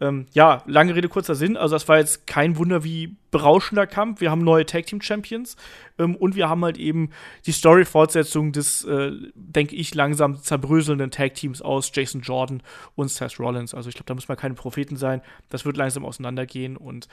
[0.00, 1.56] Ähm, ja, lange Rede, kurzer Sinn.
[1.56, 4.20] Also, das war jetzt kein Wunder wie berauschender Kampf.
[4.20, 5.56] Wir haben neue Tag Team Champions
[5.98, 7.10] ähm, und wir haben halt eben
[7.46, 12.62] die Story-Fortsetzung des, äh, denke ich, langsam zerbröselnden Tag Teams aus Jason Jordan
[12.94, 13.74] und Seth Rollins.
[13.74, 15.20] Also, ich glaube, da müssen wir keine Propheten sein.
[15.48, 17.08] Das wird langsam auseinandergehen und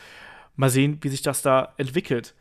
[0.56, 2.36] mal sehen, wie sich das da entwickelt.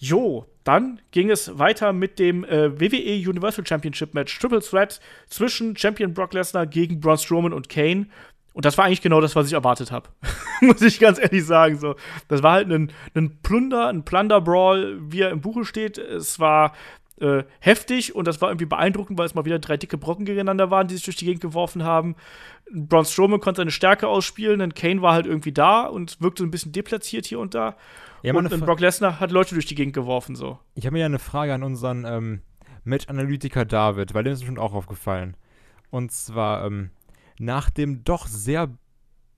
[0.00, 5.76] Jo, dann ging es weiter mit dem äh, WWE Universal Championship Match Triple Threat zwischen
[5.76, 8.06] Champion Brock Lesnar gegen Braun Strowman und Kane.
[8.58, 10.08] Und das war eigentlich genau das, was ich erwartet habe.
[10.62, 11.78] Muss ich ganz ehrlich sagen.
[11.78, 11.94] So.
[12.26, 15.96] Das war halt ein, ein Plunder, ein Plunder-Brawl, wie er im Buche steht.
[15.96, 16.72] Es war
[17.20, 20.72] äh, heftig und das war irgendwie beeindruckend, weil es mal wieder drei dicke Brocken gegeneinander
[20.72, 22.16] waren, die sich durch die Gegend geworfen haben.
[22.72, 26.50] Braun Strowman konnte seine Stärke ausspielen, denn Kane war halt irgendwie da und wirkte ein
[26.50, 27.76] bisschen deplatziert hier und da.
[28.24, 30.58] Ja, und Brock Lesnar hat Leute durch die Gegend geworfen, so.
[30.74, 32.40] Ich habe mir ja eine Frage an unseren ähm,
[32.82, 35.36] Match-Analytiker David, weil dem ist bestimmt auch aufgefallen.
[35.90, 36.90] Und zwar, ähm,
[37.38, 38.68] nach dem doch sehr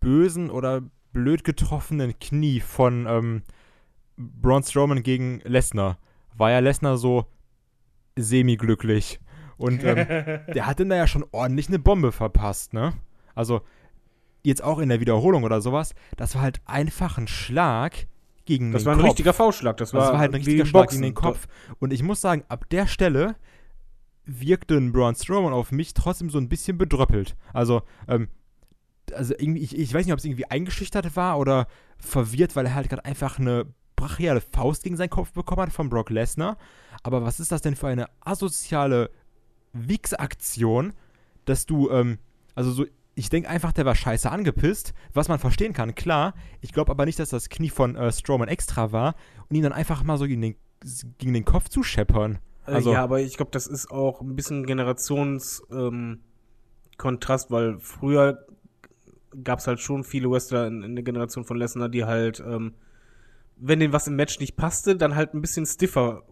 [0.00, 0.82] bösen oder
[1.12, 3.42] blöd getroffenen Knie von ähm,
[4.16, 5.98] Braun Strowman gegen Lesnar,
[6.36, 7.26] war ja Lesnar so
[8.16, 9.20] semi-glücklich.
[9.56, 9.96] Und ähm,
[10.54, 12.94] der hat ihm da ja schon ordentlich eine Bombe verpasst, ne?
[13.34, 13.60] Also,
[14.42, 18.06] jetzt auch in der Wiederholung oder sowas, das war halt einfach ein Schlag
[18.46, 19.08] gegen Das den war ein Kopf.
[19.10, 19.76] richtiger V-Schlag.
[19.76, 20.98] Das war, Das war halt ein richtiger Schlag Boxen.
[20.98, 21.46] in den Kopf.
[21.78, 23.36] Und ich muss sagen, ab der Stelle
[24.38, 27.36] wirkte ein Braun Strowman auf mich trotzdem so ein bisschen bedröppelt.
[27.52, 28.28] Also, ähm,
[29.12, 31.66] also irgendwie, ich, ich weiß nicht, ob es irgendwie eingeschüchtert war oder
[31.98, 33.66] verwirrt, weil er halt gerade einfach eine
[33.96, 36.56] brachiale Faust gegen seinen Kopf bekommen hat von Brock Lesnar.
[37.02, 39.10] Aber was ist das denn für eine asoziale
[39.72, 40.92] Wix-Aktion,
[41.44, 42.18] dass du, ähm,
[42.54, 46.34] also so, ich denke einfach, der war scheiße angepisst, was man verstehen kann, klar.
[46.60, 49.14] Ich glaube aber nicht, dass das Knie von äh, Strowman extra war
[49.48, 50.56] und ihn dann einfach mal so gegen den,
[51.18, 52.38] gegen den Kopf zu scheppern.
[52.70, 56.20] Äh, Also- ja, aber ich glaube, das ist auch ein bisschen Generationskontrast, ähm,
[57.50, 58.46] weil früher
[59.44, 62.74] gab es halt schon viele Wrestler in, in der Generation von Lesnar, die halt, ähm,
[63.56, 66.22] wenn denen was im Match nicht passte, dann halt ein bisschen stiffer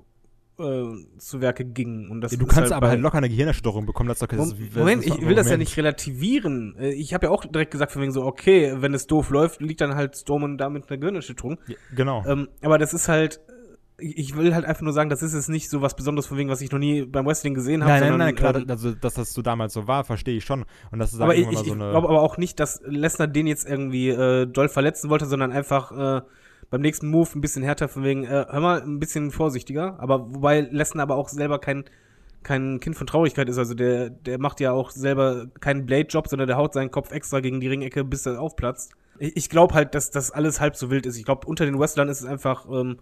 [0.58, 0.82] äh,
[1.18, 2.10] zu Werke gingen.
[2.10, 4.08] Und das Ja, du ist kannst aber bei- halt locker eine Gehirnerschütterung bekommen.
[4.08, 5.60] Das ist doch das, Moment, das Moment, ist ich will das ja Moment.
[5.60, 6.74] nicht relativieren.
[6.76, 9.60] Äh, Ich habe ja auch direkt gesagt, von wegen so, okay, wenn es doof läuft,
[9.60, 11.58] liegt dann halt Strowman da mit einer Gehirnerschütterung.
[11.68, 12.24] Ja, genau.
[12.26, 13.40] Ähm, aber das ist halt,
[13.98, 16.48] ich will halt einfach nur sagen, das ist jetzt nicht so was Besonderes von wegen,
[16.48, 17.92] was ich noch nie beim Wrestling gesehen habe.
[17.92, 20.64] nein, nein, nein, klar, ähm, also, dass das so damals so war, verstehe ich schon.
[20.92, 21.90] Und das ist aber halt ich, ich, so eine.
[21.90, 25.90] glaube aber auch nicht, dass Lesnar den jetzt irgendwie äh, doll verletzen wollte, sondern einfach
[25.90, 26.22] äh,
[26.70, 29.98] beim nächsten Move ein bisschen härter von wegen, äh, hör mal, ein bisschen vorsichtiger.
[29.98, 31.84] Aber wobei Lesnar aber auch selber kein,
[32.44, 33.58] kein Kind von Traurigkeit ist.
[33.58, 37.40] Also der, der macht ja auch selber keinen Blade-Job, sondern der haut seinen Kopf extra
[37.40, 38.92] gegen die Ringecke, bis er aufplatzt.
[39.18, 41.16] Ich, ich glaube halt, dass das alles halb so wild ist.
[41.16, 42.98] Ich glaube, unter den Wrestlern ist es einfach, ähm,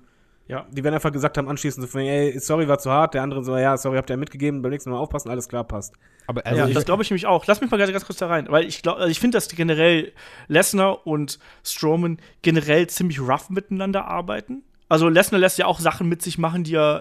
[0.48, 0.66] Ja.
[0.70, 3.14] die werden einfach gesagt haben, anschließend so von, ey, sorry, war zu hart.
[3.14, 5.94] Der andere so, ja, sorry, habt ihr mitgegeben, beim nächsten Mal aufpassen, alles klar, passt.
[6.26, 7.46] aber also ja, ich, das glaube ich nämlich auch.
[7.46, 9.48] Lass mich mal ganz, ganz kurz da rein, weil ich glaube, also ich finde, dass
[9.48, 10.12] generell
[10.48, 14.62] Lesnar und Strowman generell ziemlich rough miteinander arbeiten.
[14.88, 17.00] Also Lesnar lässt ja auch Sachen mit sich machen, die er,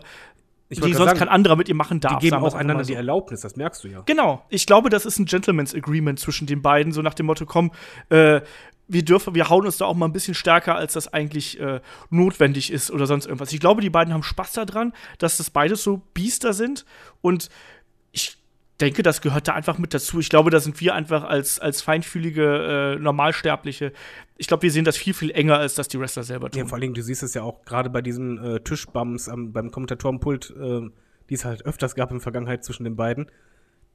[0.67, 2.17] Ich die sonst grad kein sagen, anderer mit ihr machen darf.
[2.17, 2.87] die geben sagen auch einander so.
[2.89, 4.01] die Erlaubnis, das merkst du ja.
[4.05, 4.43] Genau.
[4.49, 7.71] Ich glaube, das ist ein Gentleman's Agreement zwischen den beiden, so nach dem Motto, komm,
[8.09, 8.41] äh,
[8.87, 11.81] wir dürfen, wir hauen uns da auch mal ein bisschen stärker, als das eigentlich äh,
[12.09, 13.51] notwendig ist oder sonst irgendwas.
[13.51, 16.85] Ich glaube, die beiden haben Spaß daran, dass das beides so Biester sind
[17.21, 17.49] und
[18.11, 18.37] ich
[18.81, 20.19] denke, das gehört da einfach mit dazu.
[20.19, 23.93] Ich glaube, da sind wir einfach als, als feinfühlige äh, Normalsterbliche.
[24.37, 26.59] Ich glaube, wir sehen das viel, viel enger, als das die Wrestler selber tun.
[26.59, 29.53] Ja, vor allen Dingen, du siehst es ja auch gerade bei diesen äh, Tischbums am,
[29.53, 30.81] beim Kommentatorenpult, äh,
[31.29, 33.31] die es halt öfters gab in der Vergangenheit zwischen den beiden.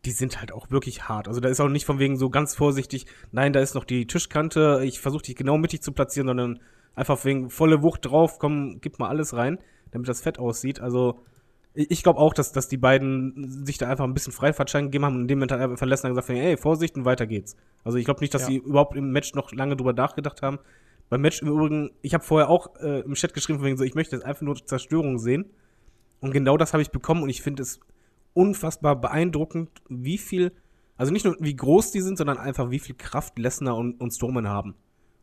[0.06, 1.28] Die sind halt auch wirklich hart.
[1.28, 4.06] Also da ist auch nicht von wegen so ganz vorsichtig, nein, da ist noch die
[4.06, 6.60] Tischkante, ich versuche dich genau mittig zu platzieren, sondern
[6.94, 9.58] einfach wegen volle Wucht drauf, komm, gib mal alles rein,
[9.90, 10.80] damit das fett aussieht.
[10.80, 11.22] Also
[11.74, 15.14] ich glaube auch, dass, dass die beiden sich da einfach ein bisschen Freifahrtschein gegeben haben
[15.16, 17.56] und in dem Moment halt verlassen und gesagt haben, ey, Vorsicht und weiter geht's.
[17.84, 18.48] Also ich glaube nicht, dass Ja.
[18.48, 20.58] sie überhaupt im Match noch lange drüber nachgedacht haben.
[21.08, 23.84] Beim Match im Übrigen, ich habe vorher auch äh, im Chat geschrieben, von wegen so,
[23.84, 25.46] ich möchte jetzt einfach nur Zerstörung sehen.
[26.20, 27.80] Und genau das habe ich bekommen und ich finde es
[28.34, 30.52] unfassbar beeindruckend, wie viel,
[30.96, 34.10] also nicht nur wie groß die sind, sondern einfach wie viel Kraft Lesnar und, und
[34.12, 34.74] Strowman haben.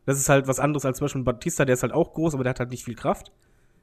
[0.06, 2.42] Das ist halt was anderes als zum Beispiel Batista, der ist halt auch groß, aber
[2.44, 3.32] der hat halt nicht viel Kraft.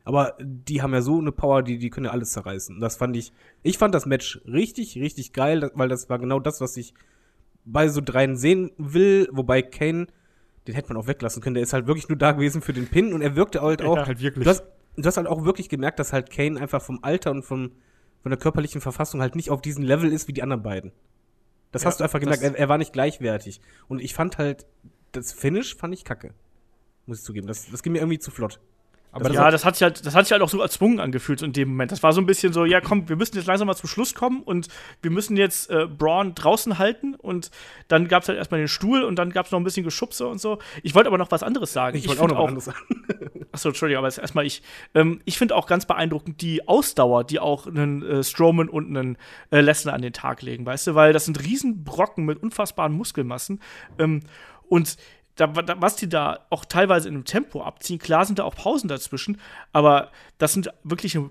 [0.06, 2.76] Aber die haben ja so eine Power, die, die können ja alles zerreißen.
[2.76, 3.34] Und das fand ich,
[3.64, 6.94] ich fand das Match richtig, richtig geil, weil das war genau das, was ich
[7.66, 9.28] bei so dreien sehen will.
[9.32, 10.06] Wobei Kane,
[10.68, 11.56] den hätte man auch weglassen können.
[11.56, 13.98] Der ist halt wirklich nur da gewesen für den Pin und er wirkte halt auch.
[13.98, 14.44] halt wirklich.
[14.44, 14.64] Du hast,
[14.96, 17.72] du hast halt auch wirklich gemerkt, dass halt Kane einfach vom Alter und vom,
[18.22, 20.92] von der körperlichen Verfassung halt nicht auf diesem Level ist wie die anderen beiden.
[21.72, 23.60] Das Ja, hast du einfach gemerkt, er, er war nicht gleichwertig.
[23.88, 24.68] Und ich fand halt,
[25.14, 26.36] das Finish fand ich kacke.
[27.08, 27.48] Muss ich zugeben.
[27.48, 28.60] Das, das ging mir irgendwie zu flott.
[29.16, 31.42] Aber das ja, das hat sich halt, das hat sich halt auch so erzwungen angefühlt
[31.42, 31.94] in dem Moment.
[31.94, 34.14] Das war so ein bisschen so, ja, komm, wir müssen jetzt langsam mal zum Schluss
[34.14, 34.68] kommen und
[35.02, 37.50] wir müssen jetzt äh, Braun draußen halten und
[37.88, 40.28] dann gab es halt erstmal den Stuhl und dann gab es noch ein bisschen Geschubse
[40.28, 40.60] und so.
[40.84, 41.98] Ich wollte aber noch was anderes sagen.
[41.98, 42.78] Ich wollte auch noch was anderes sagen.
[43.54, 44.62] Achso, Entschuldigung, aber erstmal ich.
[44.94, 49.18] Ähm, ich finde auch ganz beeindruckend die Ausdauer, die auch einen äh, Strowman und einen
[49.50, 50.96] äh, Lesnar an den Tag legen, weißt du?
[50.96, 53.62] Weil das sind Riesenbrocken mit unfassbaren Muskelmassen.
[53.98, 54.24] Ähm,
[54.68, 54.98] und
[55.36, 58.56] da, da, was die da auch teilweise in einem Tempo abziehen, klar sind da auch
[58.56, 59.40] Pausen dazwischen,
[59.74, 61.30] aber das sind wirkliche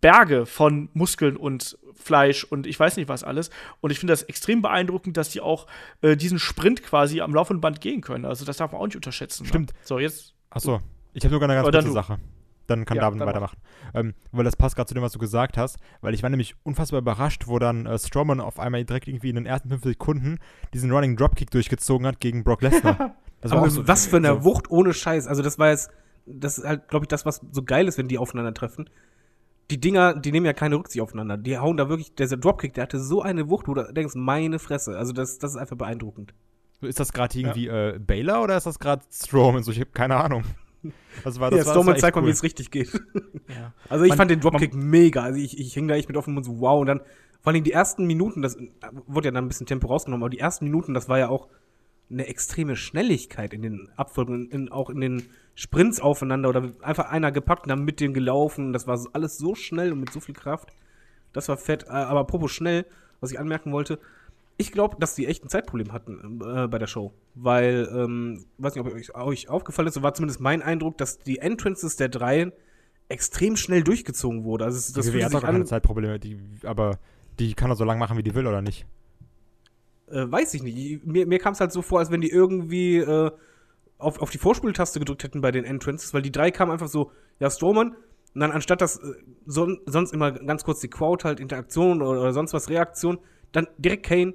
[0.00, 3.50] Berge von Muskeln und Fleisch und ich weiß nicht was alles.
[3.80, 5.66] Und ich finde das extrem beeindruckend, dass die auch
[6.02, 8.24] äh, diesen Sprint quasi am laufenden Band gehen können.
[8.24, 9.44] Also das darf man auch nicht unterschätzen.
[9.44, 9.48] ne?
[9.48, 9.72] Stimmt.
[9.82, 10.80] So, jetzt Achso,
[11.12, 11.92] ich habe sogar eine ganz kurze.
[11.92, 12.18] Sache.
[12.66, 13.34] Dann kann Ja, David dann mach.
[13.34, 13.58] weitermachen.
[13.94, 16.54] Ähm, weil das passt gerade zu dem, was du gesagt hast, weil ich war nämlich
[16.64, 20.38] unfassbar überrascht, wo dann äh, Strowman auf einmal direkt irgendwie in den ersten fünf Sekunden
[20.74, 23.14] diesen Running Dropkick durchgezogen hat gegen Brock Lesnar.
[23.42, 24.44] Das war Aber so, was für eine so.
[24.44, 25.26] Wucht ohne Scheiß.
[25.26, 25.90] Also das war jetzt,
[26.24, 28.88] das ist halt, glaube ich, das, was so geil ist, wenn die aufeinandertreffen.
[29.70, 31.36] Die Dinger, die nehmen ja keine Rücksicht aufeinander.
[31.36, 34.58] Die hauen da wirklich, dieser Dropkick, der hatte so eine Wucht, wo du denkst, meine
[34.58, 34.96] Fresse.
[34.96, 36.32] Also das, das ist einfach beeindruckend.
[36.80, 39.62] Ist das gerade irgendwie äh, Baylor oder ist das gerade Strowman?
[39.62, 40.44] So, ich habe keine Ahnung.
[41.24, 42.30] Das war, das ja, war, war zeigt mal, echt wie cool.
[42.32, 42.90] es richtig geht.
[43.48, 43.72] Ja.
[43.88, 45.22] Also ich Man- fand den Dropkick mega.
[45.22, 46.80] Also ich, ich hing da echt mit offenem Mund so, wow.
[46.80, 47.00] Und dann,
[47.40, 48.56] vor allem die ersten Minuten, das
[49.06, 51.46] wurde ja dann ein bisschen Tempo rausgenommen, aber die ersten Minuten, das war ja auch
[52.10, 55.22] eine extreme Schnelligkeit in den Abfolgen, in, auch in den
[55.54, 58.72] Sprints aufeinander oder einfach einer gepackt und dann mit dem gelaufen.
[58.72, 60.70] Das war alles so schnell und mit so viel Kraft.
[61.32, 61.84] Das war fett.
[61.84, 62.84] Äh, Aber apropos schnell,
[63.20, 63.98] was ich anmerken wollte,
[64.58, 67.12] ich glaube, dass die echt ein Zeitproblem hatten äh, bei der Show.
[67.34, 71.18] Weil, ähm, weiß nicht, ob euch, euch aufgefallen ist, so war zumindest mein Eindruck, dass
[71.18, 72.52] die Entrances der dreien
[73.08, 74.64] extrem schnell durchgezogen wurde.
[74.64, 76.98] Also es, das Die WWE hat auch keine Zeitprobleme, die, aber
[77.38, 78.86] die kann er so lange machen, wie die will, oder nicht?
[80.08, 80.76] äh, weiß ich nicht.
[80.76, 83.30] Ich- Mir, mir kam es halt so vor, als wenn die irgendwie äh,
[83.98, 87.10] auf, auf die Vorspultaste gedrückt hätten bei den Entrances, weil die drei kamen einfach so,
[87.40, 87.88] ja, Strowman,
[88.34, 89.14] und dann anstatt dass äh,
[89.46, 93.18] son sonst immer ganz kurz die Crowd halt Interaktion oder, oder sonst was Reaktion,
[93.52, 94.34] dann direkt Kane,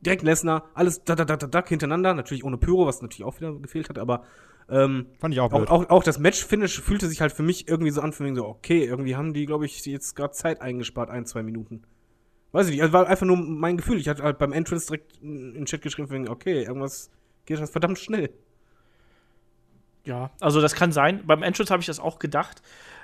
[0.00, 3.38] direkt Lesnar, alles da da da da da hintereinander, natürlich ohne Pyro, was natürlich auch
[3.40, 4.24] wieder gefehlt hat, aber
[4.68, 5.68] ähm, Fand ich auch auch, blöd.
[5.68, 8.46] auch, auch das Match-Finish fühlte sich halt für mich irgendwie so an, von wegen so,
[8.46, 11.84] okay, irgendwie haben die, glaube ich, jetzt gerade Zeit eingespart, ein, zwei Minuten.
[12.52, 13.98] Weiß ich nicht, also war einfach nur mein Gefühl.
[13.98, 17.10] Ich hatte halt beim Entrance direkt in den Chat geschrieben, wegen, okay, irgendwas
[17.44, 18.30] geht das verdammt schnell.
[20.04, 21.22] Ja, also das kann sein.
[21.26, 22.62] Beim Entrance habe ich das auch gedacht.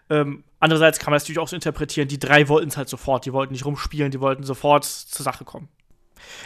[0.08, 3.26] Ähm, andererseits kann man das natürlich auch so interpretieren, die drei wollten es halt sofort.
[3.26, 5.68] Die wollten nicht rumspielen, die wollten sofort zur Sache kommen.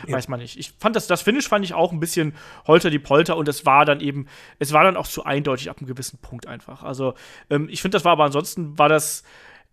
[0.06, 0.16] Ja.
[0.16, 0.58] Weiß man nicht.
[0.58, 2.34] Ich fand das, das Finish fand ich auch ein bisschen
[2.66, 4.26] holter die Polter und es war dann eben,
[4.58, 6.82] es war dann auch zu eindeutig ab einem gewissen Punkt einfach.
[6.82, 7.14] Also,
[7.50, 9.22] ähm, ich finde, das war aber ansonsten war das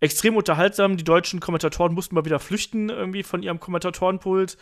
[0.00, 0.96] extrem unterhaltsam.
[0.96, 4.56] Die deutschen Kommentatoren mussten mal wieder flüchten irgendwie von ihrem Kommentatorenpult.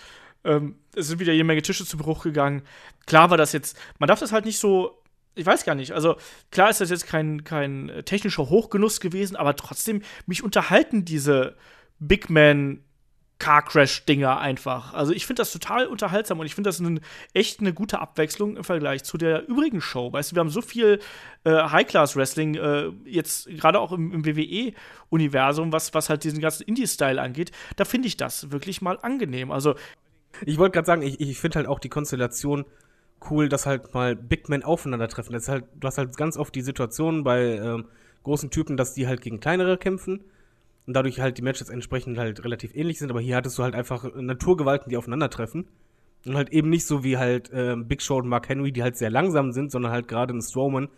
[0.44, 2.62] Ähm, es sind wieder jede Menge Tische zu Bruch gegangen.
[3.06, 5.02] Klar war das jetzt, man darf das halt nicht so
[5.34, 5.92] ich weiß gar nicht.
[5.92, 6.16] Also,
[6.50, 11.56] klar ist das jetzt kein, kein technischer Hochgenuss gewesen, aber trotzdem, mich unterhalten diese
[11.98, 12.84] Big Man
[13.42, 14.94] Car Crash Dinger einfach.
[14.94, 17.00] Also, ich finde das total unterhaltsam und ich finde das ein,
[17.34, 20.12] echt eine gute Abwechslung im Vergleich zu der übrigen Show.
[20.12, 21.00] Weißt du, wir haben so viel
[21.42, 27.20] äh, High-Class-Wrestling äh, jetzt gerade auch im, im WWE-Universum, was, was halt diesen ganzen Indie-Style
[27.20, 27.50] angeht.
[27.74, 29.50] Da finde ich das wirklich mal angenehm.
[29.50, 29.74] Also,
[30.46, 32.64] Ich wollte gerade sagen, ich, ich finde halt auch die Konstellation
[33.30, 35.32] cool, dass halt mal Big Men aufeinandertreffen.
[35.32, 37.86] Das ist halt, du hast halt ganz oft die Situation bei ähm,
[38.22, 40.24] großen Typen, dass die halt gegen kleinere kämpfen.
[40.86, 43.74] Und dadurch halt die Matches entsprechend halt relativ ähnlich sind, aber hier hattest du halt
[43.74, 45.68] einfach Naturgewalten, die aufeinandertreffen.
[46.24, 48.96] Und halt eben nicht so wie halt äh, Big Show und Mark Henry, die halt
[48.96, 50.88] sehr langsam sind, sondern halt gerade ein Strowman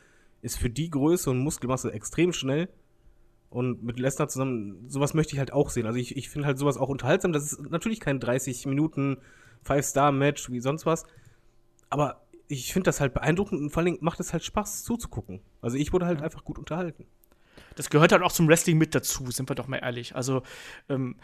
[0.43, 2.69] ist für die Größe und Muskelmasse extrem schnell.
[3.49, 5.87] Und mit Lesnar zusammen, sowas möchte ich halt auch sehen.
[5.87, 7.33] Also ich, ich finde halt sowas auch unterhaltsam.
[7.33, 9.19] Das ist natürlich kein 30 Minuten
[9.63, 11.05] Five-Star-Match wie sonst was.
[11.89, 15.41] Aber ich finde das halt beeindruckend und vor allen Dingen macht es halt Spaß zuzugucken.
[15.63, 17.07] Also ich wurde halt einfach gut unterhalten.
[17.77, 20.15] Das gehört halt auch zum Wrestling mit dazu, sind wir doch mal ehrlich.
[20.15, 20.43] Also
[20.89, 21.17] ähm,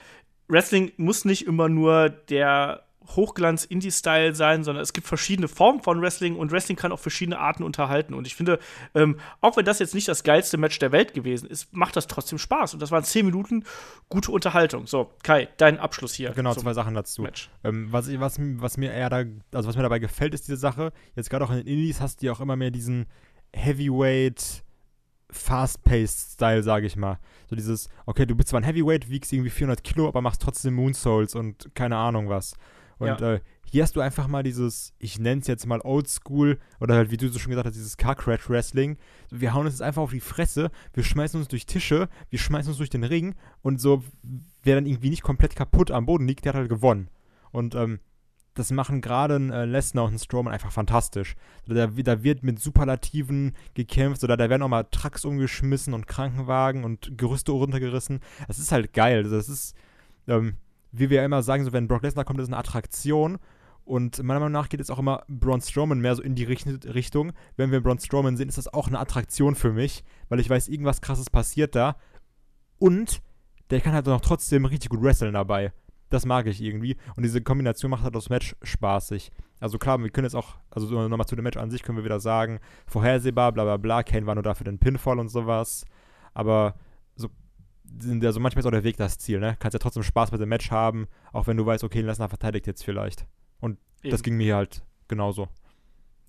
[0.48, 2.84] Wrestling muss nicht immer nur der
[3.16, 7.62] Hochglanz-Indie-Style sein, sondern es gibt verschiedene Formen von Wrestling und Wrestling kann auch verschiedene Arten
[7.62, 8.14] unterhalten.
[8.14, 8.58] Und ich finde,
[8.94, 12.06] ähm, auch wenn das jetzt nicht das geilste Match der Welt gewesen ist, macht das
[12.06, 12.74] trotzdem Spaß.
[12.74, 13.64] Und das waren zehn Minuten
[14.08, 14.86] gute Unterhaltung.
[14.86, 16.30] So, Kai, dein Abschluss hier.
[16.30, 17.26] Genau, zwei Sachen dazu.
[17.64, 20.92] Ähm, was, was, was mir eher da, also was mir dabei gefällt, ist diese Sache,
[21.16, 23.06] jetzt gerade auch in den Indies hast du ja auch immer mehr diesen
[23.52, 24.62] Heavyweight
[25.32, 27.18] Fast-Paced-Style, sage ich mal.
[27.48, 30.74] So dieses, okay, du bist zwar ein Heavyweight, wiegst irgendwie 400 Kilo, aber machst trotzdem
[30.74, 32.54] Moonsaults und keine Ahnung was.
[32.98, 33.34] Und ja.
[33.34, 33.40] äh,
[33.70, 37.16] hier hast du einfach mal dieses, ich nenne es jetzt mal Oldschool, oder halt, wie
[37.16, 38.98] du so schon gesagt hast, dieses Car Crash Wrestling.
[39.30, 42.70] Wir hauen uns jetzt einfach auf die Fresse, wir schmeißen uns durch Tische, wir schmeißen
[42.70, 44.02] uns durch den Ring und so,
[44.62, 47.08] wer dann irgendwie nicht komplett kaputt am Boden liegt, der hat halt gewonnen.
[47.52, 48.00] Und ähm,
[48.54, 51.36] das machen gerade ein äh, Lesnar und ein Strowman einfach fantastisch.
[51.66, 56.84] Da, da, wird mit Superlativen gekämpft oder da werden auch mal Trucks umgeschmissen und Krankenwagen
[56.84, 58.20] und Gerüste runtergerissen.
[58.48, 59.22] Das ist halt geil.
[59.22, 59.74] Das ist,
[60.26, 60.56] ähm,
[60.92, 63.38] wie wir immer sagen, so wenn Brock Lesnar kommt, ist eine Attraktion.
[63.84, 67.32] Und meiner Meinung nach geht es auch immer Braun Strowman mehr so in die Richtung.
[67.56, 70.68] Wenn wir Braun Strowman sehen, ist das auch eine Attraktion für mich, weil ich weiß,
[70.68, 71.96] irgendwas krasses passiert da.
[72.78, 73.20] Und
[73.70, 75.72] der kann halt auch trotzdem richtig gut wresteln dabei.
[76.10, 76.96] Das mag ich irgendwie.
[77.16, 79.30] Und diese Kombination macht halt das Match spaßig.
[79.60, 82.04] Also klar, wir können jetzt auch, also nochmal zu dem Match an sich können wir
[82.04, 85.84] wieder sagen, vorhersehbar, bla bla bla, Kane war nur dafür den Pinfall und sowas.
[86.34, 86.74] Aber
[87.14, 87.28] so,
[88.22, 89.56] also manchmal ist auch der Weg das Ziel, ne?
[89.60, 92.66] Kannst ja trotzdem Spaß mit dem Match haben, auch wenn du weißt, okay, Lesnar verteidigt
[92.66, 93.26] jetzt vielleicht.
[93.60, 94.10] Und Eben.
[94.10, 95.48] das ging mir halt genauso.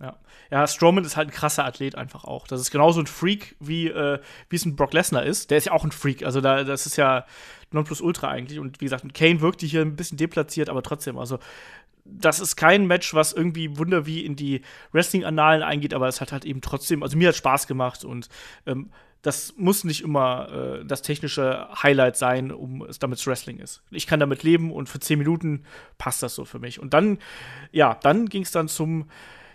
[0.01, 0.17] Ja.
[0.49, 2.47] ja, Strowman ist halt ein krasser Athlet einfach auch.
[2.47, 5.51] Das ist genauso ein Freak, wie, äh, wie es ein Brock Lesnar ist.
[5.51, 6.25] Der ist ja auch ein Freak.
[6.25, 7.25] Also da, das ist ja
[7.71, 8.59] Nonplusultra eigentlich.
[8.59, 11.39] Und wie gesagt, Kane wirkte hier ein bisschen deplatziert, aber trotzdem, also
[12.05, 14.61] das ist kein Match, was irgendwie wunder wie in die
[14.91, 18.27] Wrestling-Annalen eingeht, aber es hat halt eben trotzdem, also mir hat Spaß gemacht und
[18.65, 18.89] ähm,
[19.21, 23.83] das muss nicht immer äh, das technische Highlight sein, um es damit Wrestling ist.
[23.91, 25.63] Ich kann damit leben und für 10 Minuten
[25.99, 26.79] passt das so für mich.
[26.79, 27.19] Und dann,
[27.71, 29.09] ja, dann ging es dann zum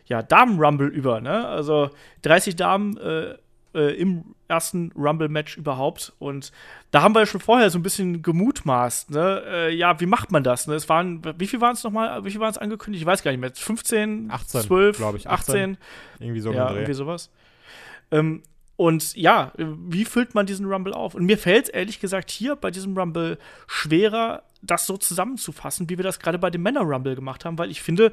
[0.06, 1.48] ja, Damen-Rumble über, ne?
[1.48, 1.90] Also
[2.22, 3.34] 30 Damen äh,
[3.74, 6.12] äh, im ersten Rumble-Match überhaupt.
[6.18, 6.52] Und
[6.90, 9.42] da haben wir ja schon vorher so ein bisschen gemutmaßt, ne?
[9.46, 10.66] Äh, ja, wie macht man das?
[10.66, 10.74] Ne?
[10.74, 12.24] Es waren, wie viel waren es nochmal?
[12.24, 13.02] Wie viel waren es angekündigt?
[13.02, 13.52] Ich weiß gar nicht mehr.
[13.54, 15.28] 15, 18, 12, glaube ich.
[15.28, 15.78] 18, 18.
[16.20, 17.30] Irgendwie so ja, irgendwie sowas.
[18.10, 18.42] Ähm,
[18.76, 21.14] und ja, wie füllt man diesen Rumble auf?
[21.14, 25.96] Und mir fällt es ehrlich gesagt hier bei diesem Rumble schwerer, das so zusammenzufassen, wie
[25.96, 28.12] wir das gerade bei dem Männer-Rumble gemacht haben, weil ich finde,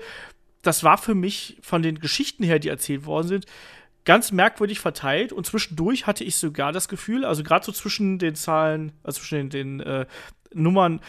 [0.61, 3.45] das war für mich von den Geschichten her, die erzählt worden sind,
[4.05, 5.33] ganz merkwürdig verteilt.
[5.33, 9.49] Und zwischendurch hatte ich sogar das Gefühl, also gerade so zwischen den Zahlen, also zwischen
[9.49, 10.05] den, den äh,
[10.53, 11.01] Nummern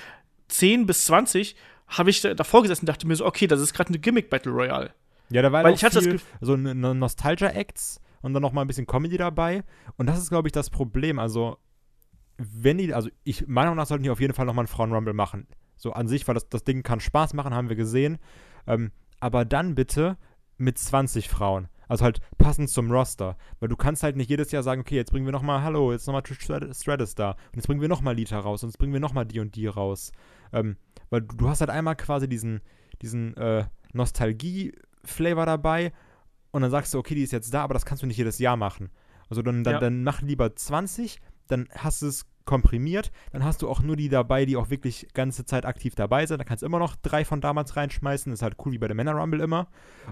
[0.48, 1.56] 10 bis 20,
[1.88, 4.52] habe ich davor gesessen und dachte mir so, okay, das ist gerade eine Gimmick Battle
[4.52, 4.92] Royale.
[5.30, 8.66] Ja, da war Weil ich hatte viel, so eine Nostalgia-Acts und dann noch mal ein
[8.66, 9.64] bisschen Comedy dabei.
[9.96, 11.18] Und das ist, glaube ich, das Problem.
[11.18, 11.58] Also,
[12.38, 14.68] wenn die, also ich, meiner Meinung nach sollten die auf jeden Fall noch mal einen
[14.68, 15.46] Frauen-Rumble machen.
[15.76, 18.18] So an sich, weil das, das Ding kann Spaß machen, haben wir gesehen.
[18.66, 20.16] Ähm, aber dann bitte
[20.56, 21.68] mit 20 Frauen.
[21.88, 23.36] Also halt passend zum Roster.
[23.60, 26.06] Weil du kannst halt nicht jedes Jahr sagen, okay, jetzt bringen wir nochmal, hallo, jetzt
[26.06, 27.30] nochmal Trish Stratus da.
[27.32, 28.62] Und jetzt bringen wir nochmal Lita raus.
[28.62, 30.12] Und jetzt bringen wir nochmal die und die raus.
[30.52, 30.76] Ähm,
[31.10, 32.60] weil du, du, hast halt einmal quasi diesen,
[33.02, 35.92] diesen äh, Nostalgie-Flavor dabei.
[36.50, 38.38] Und dann sagst du, okay, die ist jetzt da, aber das kannst du nicht jedes
[38.38, 38.90] Jahr machen.
[39.28, 39.80] Also dann, dann, ja.
[39.80, 44.08] dann mach lieber 20, dann hast du es komprimiert, dann hast du auch nur die
[44.08, 46.38] dabei, die auch wirklich ganze Zeit aktiv dabei sind.
[46.38, 48.30] Da kannst du immer noch drei von damals reinschmeißen.
[48.30, 49.68] Das ist halt cool wie bei der Männer Rumble immer.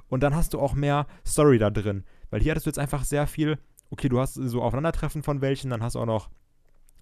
[0.09, 2.05] Und dann hast du auch mehr Story da drin.
[2.31, 3.59] Weil hier hattest du jetzt einfach sehr viel,
[3.91, 6.31] okay, du hast so Aufeinandertreffen von welchen, dann hast du auch noch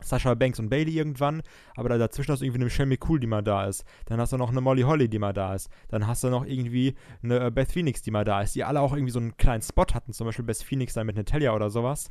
[0.03, 1.43] Sasha Banks und Bailey irgendwann,
[1.77, 3.85] aber da dazwischen hast du irgendwie eine Michelle McCool, die mal da ist.
[4.07, 5.69] Dann hast du noch eine Molly Holly, die mal da ist.
[5.89, 8.81] Dann hast du noch irgendwie eine äh, Beth Phoenix, die mal da ist, die alle
[8.81, 11.71] auch irgendwie so einen kleinen Spot hatten, zum Beispiel Beth Phoenix dann mit Natalia oder
[11.71, 12.11] sowas.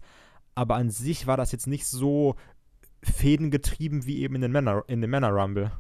[0.56, 2.36] Aber an sich war das jetzt nicht so
[3.04, 5.72] Fäden getrieben wie eben in den Männer, in den Männer Rumble.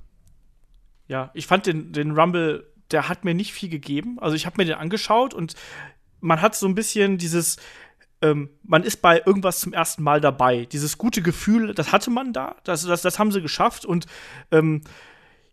[1.07, 4.19] Ja, ich fand den, den Rumble, der hat mir nicht viel gegeben.
[4.19, 5.55] Also ich habe mir den angeschaut und
[6.21, 7.57] man hat so ein bisschen dieses,
[8.21, 10.65] ähm, man ist bei irgendwas zum ersten Mal dabei.
[10.65, 14.05] Dieses gute Gefühl, das hatte man da, das, das, das haben sie geschafft und
[14.51, 14.81] ähm,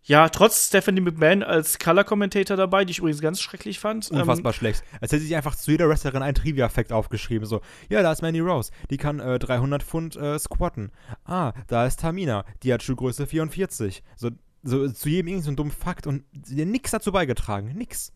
[0.07, 4.09] Ja, trotz Stephanie McMahon als Color-Commentator dabei, die ich übrigens ganz schrecklich fand.
[4.09, 4.81] Ähm, Unfassbar schlecht.
[5.01, 7.45] Als hätte sich einfach zu jeder Wrestlerin ein Trivia-Fact aufgeschrieben.
[7.45, 7.59] So,
[7.89, 10.91] ja, da ist Mandy Rose, die kann äh, 300 Pfund äh, squatten.
[11.25, 14.01] Ah, da ist Tamina, die hat Schuhgröße 44.
[14.15, 14.29] So,
[14.63, 17.73] so zu jedem irgendein so dummen Fakt und nichts dazu beigetragen.
[17.75, 18.13] Nix.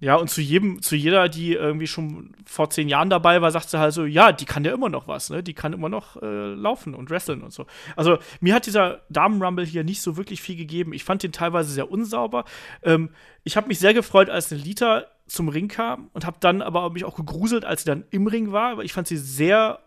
[0.00, 3.68] Ja, und zu jedem, zu jeder, die irgendwie schon vor zehn Jahren dabei war, sagt
[3.68, 5.42] sie halt so, ja, die kann ja immer noch was, ne?
[5.42, 7.66] Die kann immer noch äh, laufen und wresteln und so.
[7.96, 10.92] Also mir hat dieser Damen-Rumble hier nicht so wirklich viel gegeben.
[10.92, 12.44] Ich fand den teilweise sehr unsauber.
[12.82, 13.10] Ähm,
[13.42, 16.90] ich habe mich sehr gefreut, als eine Lita zum Ring kam und habe dann aber
[16.90, 19.80] mich auch gegruselt, als sie dann im Ring war, weil ich fand sie sehr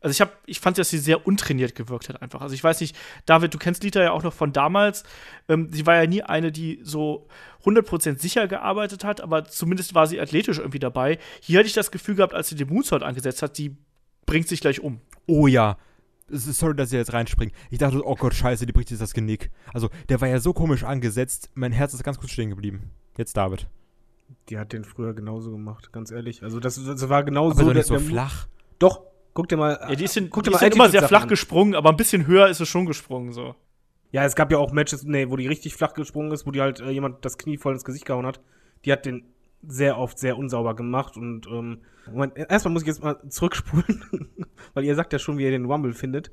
[0.00, 2.40] also ich habe, ich fand, dass sie sehr untrainiert gewirkt hat einfach.
[2.40, 5.04] Also ich weiß nicht, David, du kennst Lita ja auch noch von damals.
[5.48, 7.26] Ähm, sie war ja nie eine, die so
[7.64, 11.18] 100% sicher gearbeitet hat, aber zumindest war sie athletisch irgendwie dabei.
[11.40, 13.76] Hier hatte ich das Gefühl gehabt, als sie den Moonsault angesetzt hat, die
[14.26, 15.00] bringt sich gleich um.
[15.26, 15.76] Oh ja.
[16.32, 17.50] Es ist- Sorry, dass ich jetzt reinspringe.
[17.70, 19.50] Ich dachte, oh Gott, scheiße, die bricht jetzt das Genick.
[19.74, 22.90] Also, der war ja so komisch angesetzt, mein Herz ist ganz kurz stehen geblieben.
[23.18, 23.66] Jetzt David.
[24.48, 26.44] Die hat den früher genauso gemacht, ganz ehrlich.
[26.44, 27.72] Also das, das war genau Aber so.
[27.72, 28.46] nicht so der- flach.
[28.78, 29.02] Doch,
[29.40, 29.78] guck dir mal.
[29.88, 31.28] Ja, die ist, in, guck die dir mal in immer sehr flach an.
[31.28, 33.54] gesprungen, aber ein bisschen höher ist es schon gesprungen, so.
[34.12, 36.60] Ja, es gab ja auch Matches, nee, wo die richtig flach gesprungen ist, wo die
[36.60, 38.40] halt äh, jemand das Knie voll ins Gesicht gehauen hat.
[38.84, 39.24] Die hat den
[39.66, 41.78] sehr oft sehr unsauber gemacht und ähm,
[42.10, 44.02] Moment, erstmal muss ich jetzt mal zurückspulen,
[44.74, 46.30] weil ihr sagt ja schon, wie ihr den Rumble findet.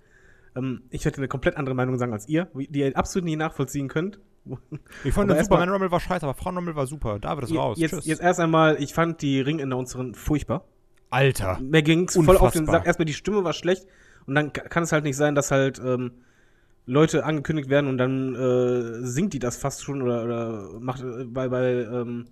[0.56, 3.88] Ähm, ich hätte eine komplett andere Meinung sagen als ihr, die ihr absolut nicht nachvollziehen
[3.88, 4.20] könnt.
[5.04, 7.20] Ich fand den erst mal- Superman Rumble war scheiße, aber Frauen Rumble war super.
[7.20, 7.78] David ist raus.
[7.78, 8.06] Jetzt, Tschüss.
[8.06, 10.64] jetzt erst einmal, ich fand die Ring-Announcerin furchtbar.
[11.10, 11.60] Alter.
[11.62, 12.66] Mir ging's voll auf den.
[12.66, 12.86] Sack.
[12.86, 13.86] Erstmal die Stimme war schlecht
[14.26, 16.12] und dann ka- kann es halt nicht sein, dass halt ähm,
[16.86, 21.24] Leute angekündigt werden und dann äh, singt die das fast schon oder, oder macht äh,
[21.26, 22.26] bei, bei ähm,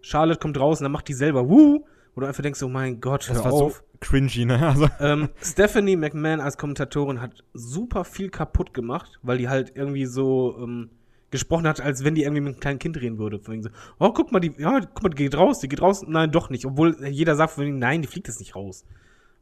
[0.00, 1.84] Charlotte kommt raus und dann macht die selber Wuh,
[2.16, 3.76] du einfach denkst, oh mein Gott, Das war auf.
[3.76, 4.58] so cringy, ne?
[4.68, 10.06] Also, Ähm, Stephanie McMahon als Kommentatorin hat super viel kaputt gemacht, weil die halt irgendwie
[10.06, 10.90] so ähm,
[11.30, 13.38] gesprochen hat, als wenn die irgendwie mit einem kleinen Kind reden würde.
[13.38, 16.04] Von so, oh, guck mal, die, ja, guck mal, die geht raus, die geht raus.
[16.06, 16.64] Nein, doch nicht.
[16.64, 18.84] Obwohl jeder sagt von wegen, nein, die fliegt jetzt nicht raus.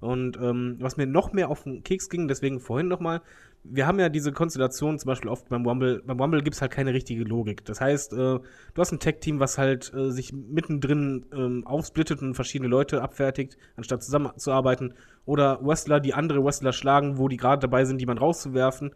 [0.01, 3.23] Und ähm, was mir noch mehr auf den Keks ging, deswegen vorhin noch mal,
[3.65, 6.93] wir haben ja diese Konstellation zum Beispiel oft beim Rumble, beim Rumble gibt's halt keine
[6.93, 7.65] richtige Logik.
[7.65, 8.43] Das heißt, äh, du
[8.77, 14.03] hast ein Tech-Team, was halt äh, sich mittendrin ähm, aufsplittet und verschiedene Leute abfertigt, anstatt
[14.03, 14.95] zusammenzuarbeiten.
[15.25, 18.95] Oder Wrestler, die andere Wrestler schlagen, wo die gerade dabei sind, jemand rauszuwerfen.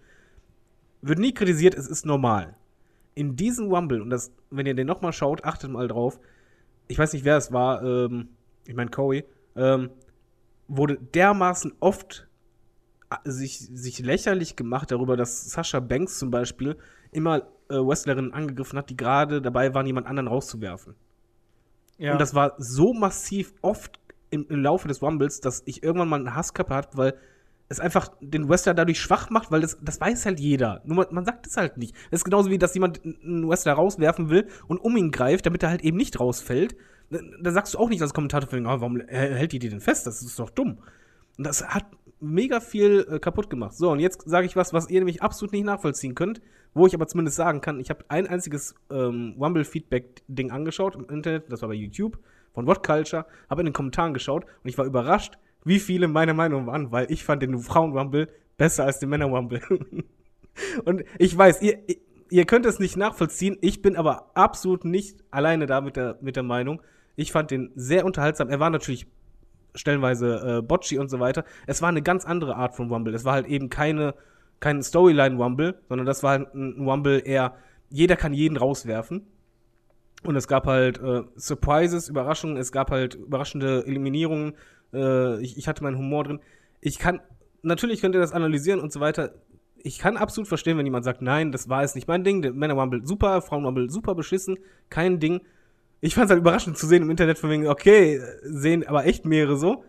[1.02, 2.54] Wird nie kritisiert, es ist normal.
[3.14, 6.20] In diesem Rumble, und das, wenn ihr den nochmal schaut, achtet mal drauf,
[6.88, 8.28] ich weiß nicht, wer es war, ähm,
[8.66, 9.24] ich meine Corey,
[9.56, 9.90] ähm,
[10.68, 12.28] wurde dermaßen oft
[13.08, 16.76] a- sich, sich lächerlich gemacht darüber, dass Sascha Banks zum Beispiel
[17.10, 17.38] immer
[17.68, 20.94] äh, Wrestlerinnen angegriffen hat, die gerade dabei waren, jemand anderen rauszuwerfen.
[21.98, 22.12] Ja.
[22.12, 23.98] Und das war so massiv oft
[24.30, 27.14] im, im Laufe des Rumbles, dass ich irgendwann mal eine Hasskappe hatte, weil
[27.70, 30.82] es einfach den Wrestler dadurch schwach macht, weil das, das weiß halt jeder.
[30.84, 31.94] Nur man, man sagt es halt nicht.
[32.10, 35.62] Das ist genauso wie, dass jemand einen Wrestler rauswerfen will und um ihn greift, damit
[35.62, 36.76] er halt eben nicht rausfällt.
[37.10, 40.06] Da, da sagst du auch nicht als Kommentator, ah, warum hält die dir denn fest?
[40.08, 40.78] Das ist doch dumm.
[41.38, 41.86] Und das hat
[42.20, 43.74] mega viel äh, kaputt gemacht.
[43.76, 46.40] So, und jetzt sage ich was, was ihr nämlich absolut nicht nachvollziehen könnt,
[46.74, 51.52] wo ich aber zumindest sagen kann, ich habe ein einziges ähm, Rumble-Feedback-Ding angeschaut im Internet,
[51.52, 52.18] das war bei YouTube,
[52.52, 56.34] von What Culture, habe in den Kommentaren geschaut und ich war überrascht, wie viele meine
[56.34, 59.60] Meinung waren, weil ich fand den Frauen-Rumble besser als den Männer-Rumble.
[60.84, 61.96] und ich weiß, ihr, ihr-
[62.30, 66.36] ihr könnt es nicht nachvollziehen, ich bin aber absolut nicht alleine da mit der, mit
[66.36, 66.80] der Meinung.
[67.16, 68.48] Ich fand den sehr unterhaltsam.
[68.48, 69.06] Er war natürlich
[69.74, 71.44] stellenweise äh, Bocci und so weiter.
[71.66, 73.14] Es war eine ganz andere Art von Rumble.
[73.14, 74.14] Es war halt eben keine,
[74.60, 77.54] kein Storyline-Rumble, sondern das war halt ein Rumble eher,
[77.90, 79.26] jeder kann jeden rauswerfen.
[80.22, 84.52] Und es gab halt äh, Surprises, Überraschungen, es gab halt überraschende Eliminierungen.
[84.92, 86.40] Äh, ich, ich hatte meinen Humor drin.
[86.80, 87.20] Ich kann,
[87.62, 89.34] natürlich könnt ihr das analysieren und so weiter.
[89.82, 92.40] Ich kann absolut verstehen, wenn jemand sagt, nein, das war jetzt nicht mein Ding.
[92.56, 94.58] Männer Rumble super, Frauen Rumble super beschissen,
[94.90, 95.40] kein Ding.
[96.00, 99.24] Ich fand es halt überraschend zu sehen im Internet von wegen, okay, sehen aber echt
[99.24, 99.84] mehrere so.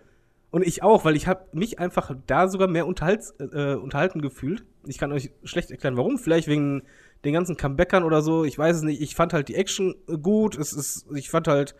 [0.49, 4.65] Und ich auch, weil ich habe mich einfach da sogar mehr unterhalts, äh, unterhalten gefühlt.
[4.85, 6.17] Ich kann euch schlecht erklären, warum.
[6.17, 6.83] Vielleicht wegen
[7.23, 8.43] den ganzen Comebackern oder so.
[8.43, 9.01] Ich weiß es nicht.
[9.01, 10.57] Ich fand halt die Action äh, gut.
[10.57, 11.75] Es ist, ich fand halt,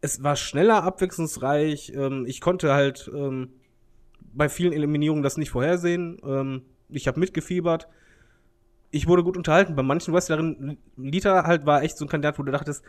[0.00, 1.92] es war schneller, abwechslungsreich.
[1.94, 3.50] Ähm, ich konnte halt ähm,
[4.32, 6.18] bei vielen Eliminierungen das nicht vorhersehen.
[6.24, 7.88] Ähm, ich habe mitgefiebert.
[8.90, 9.76] Ich wurde gut unterhalten.
[9.76, 12.82] Bei manchen Wrestlerinnen, Lita halt war echt so ein Kandidat, wo du dachtest,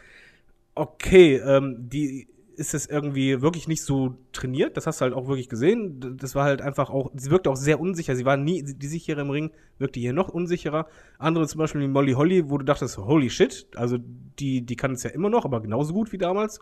[0.76, 4.76] okay, ähm, die ist es irgendwie wirklich nicht so trainiert.
[4.76, 6.18] Das hast du halt auch wirklich gesehen.
[6.18, 8.15] Das war halt einfach auch, sie wirkte auch sehr unsicher.
[8.15, 10.88] Sie war nie die sichere im Ring, wirkte hier noch unsicherer.
[11.18, 13.98] Andere zum Beispiel wie Molly Holly, wo du dachtest, holy shit, also
[14.40, 16.60] die, die kann es ja immer noch, aber genauso gut wie damals.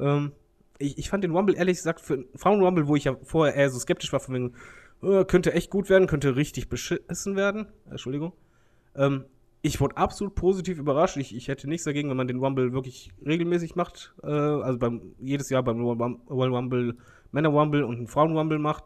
[0.00, 0.32] Ähm,
[0.78, 3.70] ich, ich fand den Rumble ehrlich gesagt für einen Frauen-Rumble, wo ich ja vorher eher
[3.70, 4.54] so skeptisch war, von wegen,
[5.02, 7.68] äh, könnte echt gut werden, könnte richtig beschissen werden.
[7.90, 8.32] Entschuldigung.
[8.94, 9.24] Ähm,
[9.62, 11.16] ich wurde absolut positiv überrascht.
[11.16, 14.14] Ich, ich hätte nichts dagegen, wenn man den Rumble wirklich regelmäßig macht.
[14.22, 16.96] Äh, also beim, jedes Jahr beim Royal Rumble,
[17.32, 18.84] Männer Rumble und einen Frauen Rumble macht.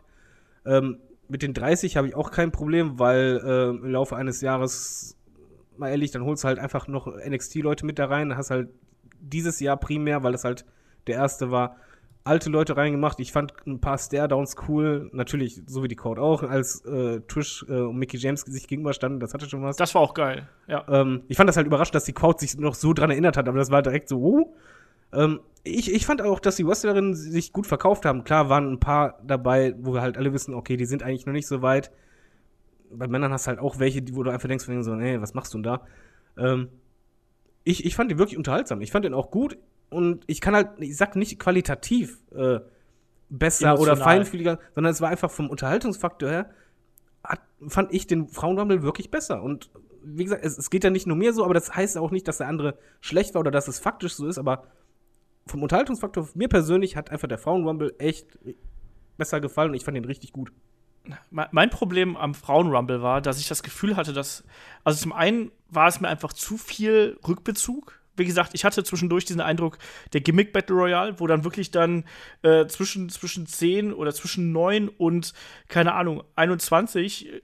[0.65, 5.17] Ähm, mit den 30 habe ich auch kein Problem, weil äh, im Laufe eines Jahres,
[5.77, 8.37] mal ehrlich, dann holst du halt einfach noch NXT-Leute mit da rein.
[8.37, 8.71] Hast halt
[9.21, 10.65] dieses Jahr primär, weil das halt
[11.07, 11.77] der erste war,
[12.25, 13.19] alte Leute reingemacht.
[13.21, 15.11] Ich fand ein paar Stare-Downs cool.
[15.13, 19.21] Natürlich, so wie die Code auch, als äh, Trish äh, und Mickey James sich gegenüberstanden.
[19.21, 19.77] Das hatte schon was.
[19.77, 20.85] Das war auch geil, ja.
[20.89, 23.49] Ähm, ich fand das halt überraschend, dass die Crowd sich noch so dran erinnert hat,
[23.49, 24.55] aber das war direkt so, uh.
[25.13, 28.25] ähm, ich, ich fand auch, dass die Wrestlerinnen sich gut verkauft haben.
[28.25, 31.35] Klar waren ein paar dabei, wo wir halt alle wissen, okay, die sind eigentlich noch
[31.35, 31.91] nicht so weit.
[32.93, 35.53] Bei Männern hast du halt auch welche, wo du einfach denkst, so, nee, was machst
[35.53, 35.83] du denn da?
[36.39, 36.69] Ähm,
[37.63, 38.81] ich, ich fand die wirklich unterhaltsam.
[38.81, 39.59] Ich fand den auch gut
[39.91, 42.61] und ich kann halt, ich sag nicht qualitativ äh,
[43.29, 43.97] besser Emotional.
[43.97, 46.51] oder feinfühliger, sondern es war einfach vom Unterhaltungsfaktor her,
[47.23, 49.43] hat, fand ich den Frauenrumble wirklich besser.
[49.43, 49.71] Und
[50.03, 52.27] wie gesagt, es, es geht ja nicht nur mir so, aber das heißt auch nicht,
[52.27, 54.65] dass der andere schlecht war oder dass es faktisch so ist, aber
[55.47, 58.39] vom Unterhaltungsfaktor, mir persönlich hat einfach der Frauenrumble echt
[59.19, 60.53] besser gefallen und ich fand den richtig gut.
[61.31, 64.45] Me- Mein Problem am Frauenrumble war, dass ich das Gefühl hatte, dass,
[64.85, 68.00] also zum einen war es mir einfach zu viel Rückbezug.
[68.17, 69.79] Wie gesagt, ich hatte zwischendurch diesen Eindruck
[70.13, 72.05] der Gimmick Battle Royale, wo dann wirklich dann
[72.43, 75.33] äh, zwischen, zwischen 10 oder zwischen 9 und,
[75.69, 77.41] keine Ahnung, 21, äh,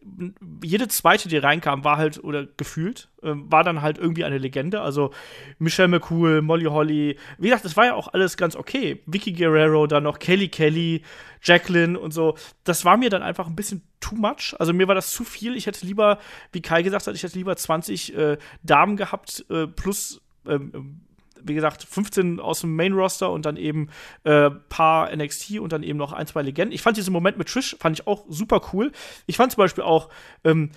[0.63, 4.81] jede zweite, die reinkam, war halt, oder gefühlt, äh, war dann halt irgendwie eine Legende.
[4.81, 5.13] Also
[5.59, 9.03] Michelle McCool, Molly Holly, wie gesagt, das war ja auch alles ganz okay.
[9.07, 11.03] Vicky Guerrero, dann noch Kelly Kelly,
[11.43, 12.37] Jacqueline und so.
[12.65, 14.55] Das war mir dann einfach ein bisschen too much.
[14.59, 15.57] Also mir war das zu viel.
[15.57, 16.19] Ich hätte lieber,
[16.53, 21.01] wie Kai gesagt hat, ich hätte lieber 20 äh, Damen gehabt, äh, plus, ähm,
[21.43, 23.89] wie gesagt, 15 aus dem Main-Roster und dann eben
[24.25, 26.75] äh, paar NXT und dann eben noch ein, zwei Legenden.
[26.75, 28.93] Ich fand diesen Moment mit Trish, fand ich auch super cool.
[29.27, 30.09] Ich fand zum Beispiel auch,
[30.45, 30.71] ähm,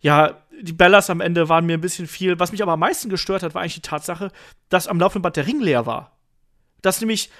[0.00, 2.38] ja, die Bellas am Ende waren mir ein bisschen viel.
[2.38, 4.30] Was mich aber am meisten gestört hat, war eigentlich die Tatsache,
[4.68, 6.18] dass am laufenden Band der Ring leer war.
[6.82, 7.30] Dass nämlich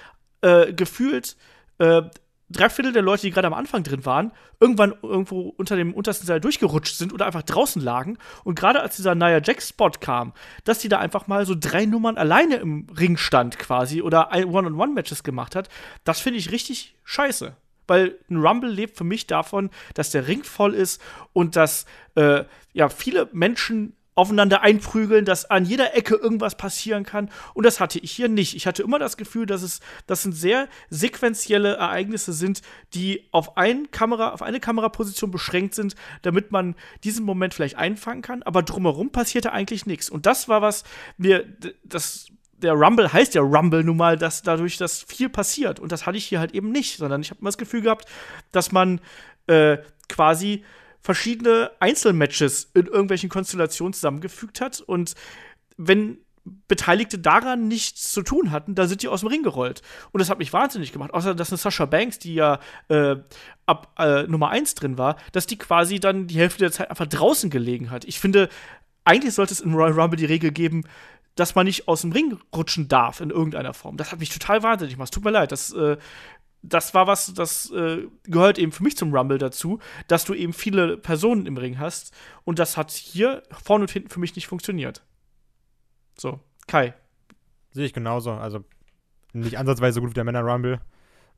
[0.41, 1.37] äh, gefühlt
[1.79, 2.03] äh,
[2.49, 6.25] drei Viertel der Leute, die gerade am Anfang drin waren, irgendwann irgendwo unter dem untersten
[6.25, 8.17] Seil durchgerutscht sind oder einfach draußen lagen.
[8.43, 12.17] Und gerade als dieser Nia Jax-Spot kam, dass die da einfach mal so drei Nummern
[12.17, 15.69] alleine im Ring stand quasi oder One-on-One-Matches gemacht hat,
[16.03, 17.55] das finde ich richtig scheiße.
[17.87, 21.01] Weil ein Rumble lebt für mich davon, dass der Ring voll ist
[21.33, 21.85] und dass
[22.15, 22.43] äh,
[22.73, 27.29] ja viele Menschen aufeinander einprügeln, dass an jeder Ecke irgendwas passieren kann.
[27.53, 28.53] Und das hatte ich hier nicht.
[28.53, 32.61] Ich hatte immer das Gefühl, dass es, das sind sehr sequentielle Ereignisse sind,
[32.93, 36.75] die auf, ein Kamera, auf eine Kameraposition beschränkt sind, damit man
[37.05, 38.43] diesen Moment vielleicht einfangen kann.
[38.43, 40.09] Aber drumherum passierte eigentlich nichts.
[40.09, 40.83] Und das war was
[41.17, 41.45] mir,
[41.83, 42.27] das,
[42.57, 45.79] der Rumble heißt ja Rumble nun mal, dass dadurch das viel passiert.
[45.79, 48.05] Und das hatte ich hier halt eben nicht, sondern ich habe immer das Gefühl gehabt,
[48.51, 48.99] dass man
[49.47, 49.77] äh,
[50.09, 50.65] quasi
[51.09, 54.79] verschiedene Einzelmatches in irgendwelchen Konstellationen zusammengefügt hat.
[54.79, 55.15] Und
[55.75, 56.19] wenn
[56.67, 59.81] Beteiligte daran nichts zu tun hatten, da sind die aus dem Ring gerollt.
[60.11, 61.11] Und das hat mich wahnsinnig gemacht.
[61.11, 62.59] Außer, dass eine Sascha Banks, die ja
[62.89, 63.15] äh,
[63.65, 67.07] ab äh, Nummer 1 drin war, dass die quasi dann die Hälfte der Zeit einfach
[67.07, 68.05] draußen gelegen hat.
[68.05, 68.47] Ich finde,
[69.03, 70.83] eigentlich sollte es in Royal Rumble die Regel geben,
[71.33, 73.97] dass man nicht aus dem Ring rutschen darf in irgendeiner Form.
[73.97, 75.11] Das hat mich total wahnsinnig gemacht.
[75.11, 75.51] Tut mir leid.
[75.51, 75.97] Das, äh,
[76.61, 80.53] das war was, das äh, gehört eben für mich zum Rumble dazu, dass du eben
[80.53, 82.13] viele Personen im Ring hast.
[82.43, 85.03] Und das hat hier vorne und hinten für mich nicht funktioniert.
[86.17, 86.93] So, Kai.
[87.71, 88.31] Sehe ich genauso.
[88.31, 88.63] Also
[89.33, 90.81] nicht ansatzweise so gut wie der Männer Rumble.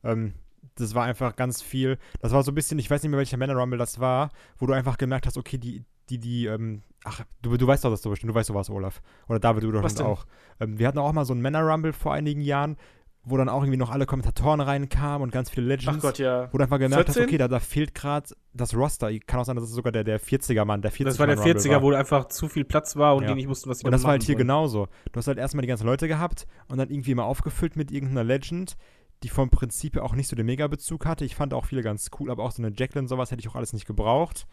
[0.02, 0.34] Ähm,
[0.76, 1.98] das war einfach ganz viel.
[2.20, 4.66] Das war so ein bisschen, ich weiß nicht mehr, welcher Männer Rumble das war, wo
[4.66, 8.02] du einfach gemerkt hast, okay, die, die, die, ähm, ach, du, du weißt doch das
[8.02, 9.02] so bestimmt, du weißt sowas, Olaf.
[9.28, 10.26] Oder David, du doch auch.
[10.60, 12.76] Ähm, wir hatten auch mal so einen Männer Rumble vor einigen Jahren,
[13.24, 15.98] wo dann auch irgendwie noch alle Kommentatoren reinkamen und ganz viele Legends.
[15.98, 16.52] Ach Gott, ja.
[16.52, 17.22] Wo du einfach gemerkt 14?
[17.22, 19.16] hast, okay, da, da fehlt gerade das Roster.
[19.20, 21.82] Kann auch sein, dass es sogar der, der 40er-Mann, der 40 Das war der 40er,
[21.82, 23.28] wo einfach zu viel Platz war und Ja.
[23.28, 24.46] die nicht wussten, was sie Und das war halt hier sollen.
[24.46, 24.88] genauso.
[25.12, 28.24] Du hast halt erstmal die ganzen Leute gehabt und dann irgendwie mal aufgefüllt mit irgendeiner
[28.24, 28.76] Legend,
[29.22, 31.24] die vom Prinzip auch nicht so den Mega-Bezug hatte.
[31.24, 33.54] Ich fand auch viele ganz cool, aber auch so eine Jacqueline, sowas hätte ich auch
[33.54, 34.46] alles nicht gebraucht.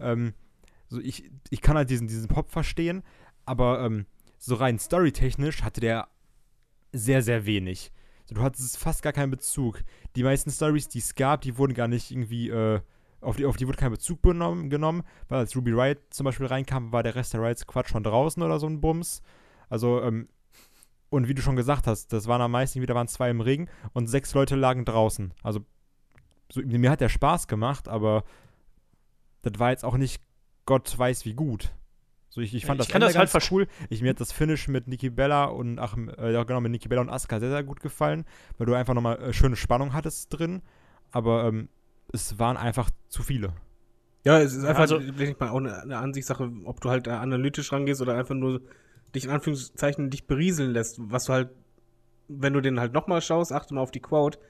[0.00, 0.32] Ähm,
[0.88, 3.02] so ich, ich kann halt diesen, diesen Pop verstehen,
[3.44, 4.06] aber ähm,
[4.38, 6.08] so rein storytechnisch hatte der
[6.92, 7.92] sehr, sehr wenig.
[8.30, 9.82] Du hattest fast gar keinen Bezug.
[10.16, 12.80] Die meisten Stories, die es gab, die wurden gar nicht irgendwie, äh,
[13.20, 16.46] auf die, auf die wurde kein Bezug benommen, genommen, weil als Ruby Riot zum Beispiel
[16.46, 19.22] reinkam, war der Rest der Riot Squad schon draußen oder so ein Bums.
[19.68, 20.28] Also, ähm,
[21.10, 23.68] und wie du schon gesagt hast, das waren am meisten wieder waren zwei im Ring
[23.92, 25.32] und sechs Leute lagen draußen.
[25.42, 25.60] Also,
[26.50, 28.24] so, mir hat der Spaß gemacht, aber
[29.42, 30.22] das war jetzt auch nicht
[30.66, 31.72] Gott weiß wie gut.
[32.34, 33.68] So, ich, ich fand Ich das Ende das halt ganz cool.
[33.90, 36.88] Ich, mir hat das Finish mit Nikki Bella und ach, äh, ja, genau, mit Nikki
[36.88, 38.24] Bella und Asuka sehr, sehr gut gefallen,
[38.58, 40.60] weil du einfach nochmal äh, schöne Spannung hattest drin.
[41.12, 41.68] Aber ähm,
[42.12, 43.52] es waren einfach zu viele.
[44.24, 47.06] Ja, es ist einfach also- denke ich mal, auch eine, eine Ansichtssache, ob du halt
[47.06, 48.62] da analytisch rangehst oder einfach nur
[49.14, 50.98] dich in Anführungszeichen dich berieseln lässt.
[50.98, 51.50] Was du halt,
[52.26, 54.40] wenn du den halt nochmal schaust, achte mal auf die Quote,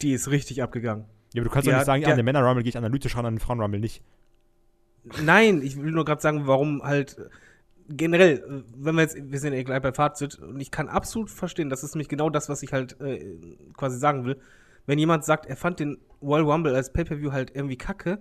[0.00, 1.04] die ist richtig abgegangen.
[1.34, 2.76] Ja, aber du kannst Ja, doch nicht sagen, ja, der- an den Männer-Rumble gehe ich
[2.76, 4.02] analytisch ran, an den Frauen-Rumble nicht.
[5.22, 7.28] Nein, ich will nur gerade sagen, warum halt äh,
[7.88, 11.30] generell, äh, wenn wir jetzt, wir sind ja gleich bei Fazit und ich kann absolut
[11.30, 13.36] verstehen, das ist nämlich genau das, was ich halt äh,
[13.76, 14.40] quasi sagen will.
[14.86, 18.18] Wenn jemand sagt, er fand den Royal Rumble als Pay-Per-View halt irgendwie kacke,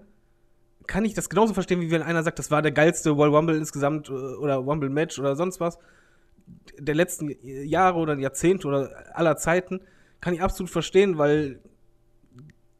[0.87, 3.55] kann ich das genauso verstehen, wie wenn einer sagt, das war der geilste Royal Rumble
[3.55, 5.77] insgesamt äh, oder Rumble Match oder sonst was
[6.77, 9.81] der letzten Jahre oder Jahrzehnte oder aller Zeiten,
[10.19, 11.59] kann ich absolut verstehen, weil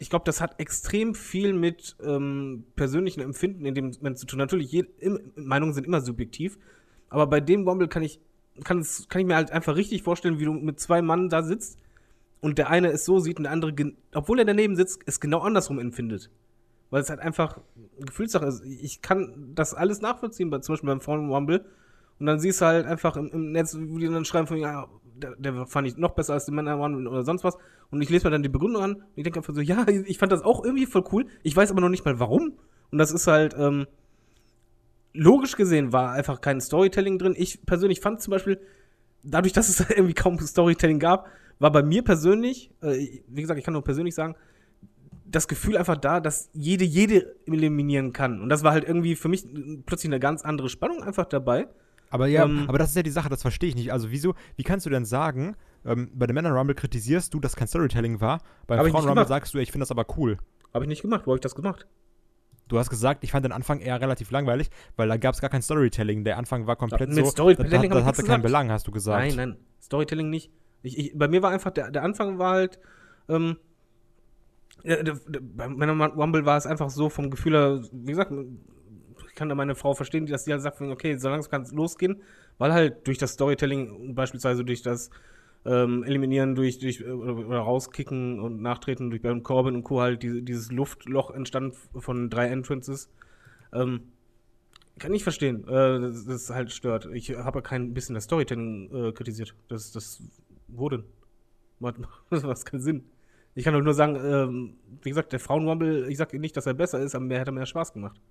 [0.02, 4.40] ich glaube, das hat extrem viel mit ähm, persönlichen Empfinden in dem Moment zu tun.
[4.40, 6.58] Natürlich, jed, im, Meinungen sind immer subjektiv,
[7.10, 8.20] aber bei dem Rumble kann ich,
[8.64, 11.78] kann, kann ich mir halt einfach richtig vorstellen, wie du mit zwei Mann da sitzt
[12.40, 15.42] und der eine es so sieht und der andere, obwohl er daneben sitzt, es genau
[15.42, 16.32] andersrum empfindet.
[16.90, 17.60] Weil es halt einfach
[18.00, 18.66] Gefühlssache ist.
[18.66, 21.64] Ich kann das alles nachvollziehen, bei, zum Beispiel beim Frauen Rumble.
[22.20, 24.88] Und dann siehst du halt einfach im, im Netz, wo die dann schreiben von, ja,
[25.16, 27.58] der, der fand ich noch besser als die Männer Rumble oder sonst was.
[27.90, 30.18] Und ich lese mir dann die Begründung an und ich denke einfach so, ja, ich
[30.18, 31.26] fand das auch irgendwie voll cool.
[31.44, 32.54] Ich weiß aber noch nicht mal warum.
[32.92, 33.88] Und das ist halt, ähm,
[35.14, 37.36] logisch gesehen war einfach kein Storytelling drin.
[37.38, 38.60] Ich persönlich fand zum Beispiel,
[39.24, 41.28] dadurch, dass es irgendwie kaum Storytelling gab,
[41.60, 44.36] war bei mir persönlich, äh, wie gesagt, ich kann nur persönlich sagen,
[45.26, 48.42] das Gefühl einfach da, dass jede jede eliminieren kann.
[48.42, 49.46] Und das war halt irgendwie für mich
[49.86, 51.68] plötzlich eine ganz andere Spannung einfach dabei.
[52.12, 53.92] Aber ja, Ähm, aber das ist ja die Sache, das verstehe ich nicht.
[53.92, 55.56] Also wieso, wie kannst du denn sagen,
[55.86, 59.28] ähm, bei dem Männer-Rumble kritisierst du, dass kein Storytelling war, beim nicht Frauen-Rumble gemacht.
[59.30, 60.38] sagst du, ich finde das aber cool.
[60.74, 61.22] Habe ich nicht gemacht.
[61.26, 61.88] Wo habe ich das gemacht?
[62.68, 65.50] Du hast gesagt, ich fand den Anfang eher relativ langweilig, weil da gab es gar
[65.50, 66.24] kein Storytelling.
[66.24, 68.44] Der Anfang war komplett Ja, mit so, Storytelling das, das hatte keinen gesagt.
[68.44, 69.20] Belang, hast du gesagt.
[69.20, 69.58] Nein, nein.
[69.82, 70.52] Storytelling nicht.
[70.84, 72.80] Ich, ich, bei mir war einfach, der, der Anfang war halt,
[73.28, 73.58] ähm,
[74.84, 78.32] der, der, beim Männer Rumble war es einfach so vom Gefühl her, wie gesagt,
[79.42, 81.72] kann da meine Frau verstehen, die das die halt sagt, okay, so langsam kann es
[81.72, 82.22] losgehen,
[82.60, 85.10] weil halt durch das Storytelling, beispielsweise durch das
[85.66, 90.00] ähm, Eliminieren, durch, durch äh, oder, rauskicken und nachtreten durch Baron Corbin und Co.
[90.00, 93.10] halt diese, dieses Luftloch entstand von drei Entrances.
[93.74, 94.12] Ähm,
[95.00, 97.10] kann ich verstehen, äh, dass das halt stört.
[97.12, 99.56] Ich habe kein bisschen das Storytelling äh, kritisiert.
[99.70, 100.22] Das, das
[100.68, 101.04] wurde.
[102.30, 103.06] Das macht keinen Sinn.
[103.56, 106.76] Ich kann doch nur sagen, ähm, wie gesagt, der Frauenrumble, ich sage nicht, dass er
[106.76, 108.22] besser ist, aber mir hätte mehr Spaß gemacht.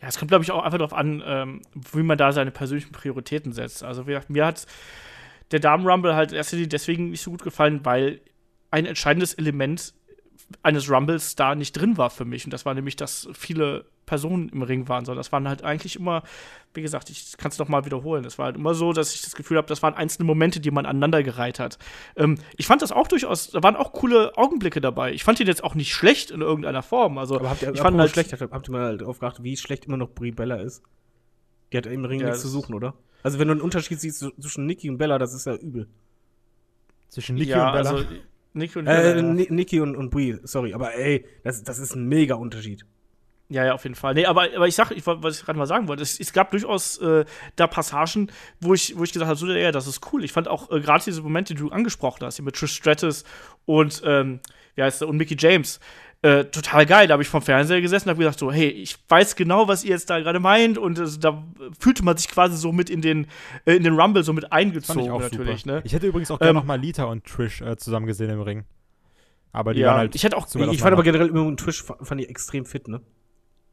[0.00, 1.62] Ja, es kommt, glaube ich, auch einfach darauf an, ähm,
[1.92, 3.82] wie man da seine persönlichen Prioritäten setzt.
[3.82, 4.66] Also, wie gesagt, mir hat
[5.50, 8.20] der Damen-Rumble halt erst deswegen nicht so gut gefallen, weil
[8.70, 9.94] ein entscheidendes Element
[10.62, 12.44] eines Rumbles da nicht drin war für mich.
[12.44, 15.04] Und das war nämlich, dass viele Personen im Ring waren.
[15.04, 16.22] So, das waren halt eigentlich immer,
[16.72, 18.22] wie gesagt, ich kann es noch mal wiederholen.
[18.22, 20.70] Das war halt immer so, dass ich das Gefühl habe, das waren einzelne Momente, die
[20.70, 21.78] man aneinandergereiht hat.
[22.16, 25.12] Ähm, ich fand das auch durchaus, da waren auch coole Augenblicke dabei.
[25.12, 27.18] Ich fand ihn jetzt auch nicht schlecht in irgendeiner Form.
[27.18, 29.84] Also, Aber habt ihr, ich fand halt, schlecht, habt ihr mal drauf geachtet, wie schlecht
[29.84, 30.82] immer noch Brie Bella ist?
[31.72, 32.94] Die hat im Ring Ja, nichts zu suchen, oder?
[33.22, 35.88] Also, wenn du einen Unterschied siehst zwischen Nikki und Bella, das ist ja übel.
[37.08, 37.90] Zwischen Nikki ja, und Bella.
[37.90, 38.04] Also,
[38.52, 39.22] Nikki und Äh, Bella, ja.
[39.22, 42.84] Ni- Nikki und, und Brie, sorry, aber ey, das, das ist ein mega Unterschied.
[43.50, 44.12] Ja, ja, auf jeden Fall.
[44.12, 46.50] Nee, aber, aber ich sag, ich, was ich gerade mal sagen wollte, es, es gab
[46.50, 47.24] durchaus äh,
[47.56, 48.30] da Passagen,
[48.60, 50.22] wo ich, wo ich gesagt habe, so, ja, das ist cool.
[50.22, 53.24] Ich fand auch äh, gerade diese Momente, die du angesprochen hast, hier mit Trish Stratus
[53.64, 54.40] und, ähm,
[54.74, 55.80] wie heißt der, und Mickey James,
[56.22, 57.06] äh, total geil.
[57.06, 59.84] Da habe ich vom Fernseher gesessen und habe gedacht, so, hey, ich weiß genau, was
[59.84, 60.76] ihr jetzt da gerade meint.
[60.78, 61.42] Und äh, da
[61.78, 63.26] fühlte man sich quasi so mit in den,
[63.66, 65.80] äh, in den Rumble so mit eingezogen, ich natürlich, ne?
[65.84, 68.40] Ich hätte übrigens auch gerne Ähm, noch mal Lita und Trish äh, zusammen gesehen im
[68.40, 68.64] Ring.
[69.52, 72.20] Aber die Ja, waren halt ich hätte auch- Ich fand aber generell immer fa- fand
[72.20, 73.00] ich extrem fit, ne?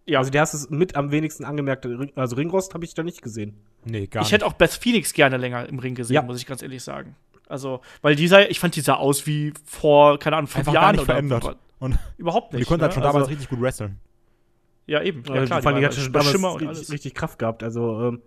[0.08, 1.88] Ja, Also der hast es mit am wenigsten angemerkt.
[2.16, 3.56] Also Ringrost habe ich da nicht gesehen.
[3.86, 6.22] Nee, gar ich hätte auch Beth Phoenix gerne länger im Ring gesehen, Ja.
[6.22, 7.16] muss ich ganz ehrlich sagen.
[7.48, 10.82] Also, weil dieser, ich fand, die sah aus wie vor, keine Ahnung, fünf Einfach gar
[10.84, 11.58] Jahren nicht oder verändert.
[11.80, 12.68] Und überhaupt die nicht.
[12.68, 13.08] konnte halt schon ne?
[13.08, 14.00] damals also, richtig gut wresteln.
[14.88, 15.24] Ja, eben.
[15.28, 16.92] Ja, klar, fand die ich war hatte schon damals Schimmer und richtig, alles.
[16.92, 17.64] richtig Kraft gehabt.
[17.64, 18.22] Also ähm,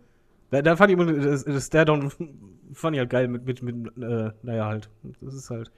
[0.50, 2.10] da, da fand ich immer das, das Stairdown
[2.72, 4.88] fand ich halt geil mit mit mit äh, naja halt.
[5.20, 5.70] Das ist halt.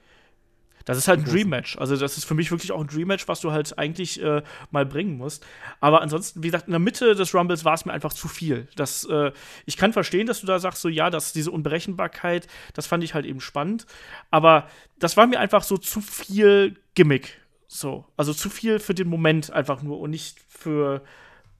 [0.85, 1.77] Das ist halt ein Dream-Match.
[1.77, 4.41] Also, das ist für mich wirklich auch ein Dream-Match, was du halt eigentlich äh,
[4.71, 5.45] mal bringen musst.
[5.79, 8.67] Aber ansonsten, wie gesagt, in der Mitte des Rumbles war es mir einfach zu viel.
[8.75, 9.31] Das, äh,
[9.65, 13.13] ich kann verstehen, dass du da sagst, so, ja, dass diese Unberechenbarkeit, das fand ich
[13.13, 13.85] halt eben spannend.
[14.31, 14.67] Aber
[14.97, 17.40] das war mir einfach so zu viel Gimmick.
[17.73, 18.03] So.
[18.17, 21.01] Also zu viel für den Moment einfach nur und nicht für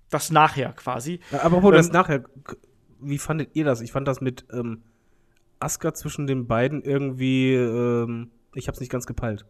[0.09, 1.21] das Nachher quasi.
[1.31, 2.25] Ja, aber wo das Ähm, nachher,
[2.99, 3.79] wie fandet ihr das?
[3.79, 4.83] Ich fand das mit ähm,
[5.61, 9.45] Asuka zwischen den beiden irgendwie, ähm, ich hab's nicht ganz gepeilt.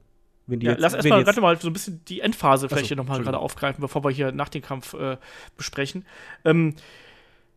[0.45, 2.85] Wenn die Ja, jetzt, lass erstmal gerade mal so ein bisschen die Endphase vielleicht Ach
[2.85, 5.17] so, hier nochmal gerade aufgreifen, bevor wir hier nach dem Kampf äh,
[5.57, 6.05] besprechen.
[6.45, 6.75] Ähm,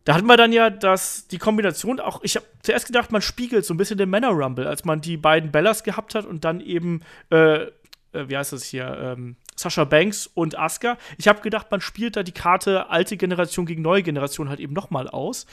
[0.03, 3.65] da hatten wir dann ja das, die Kombination auch, ich habe zuerst gedacht, man spiegelt
[3.65, 7.01] so ein bisschen den Männer-Rumble, als man die beiden Bellas gehabt hat und dann eben,
[7.29, 7.67] äh,
[8.15, 10.97] äh, wie heißt das hier, ähm, Sascha Banks und Asuka.
[11.17, 14.73] Ich habe gedacht, man spielt da die Karte alte Generation gegen neue Generation halt eben
[14.73, 15.45] nochmal aus.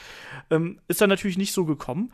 [0.49, 2.11] Ähm, ist dann natürlich nicht so gekommen.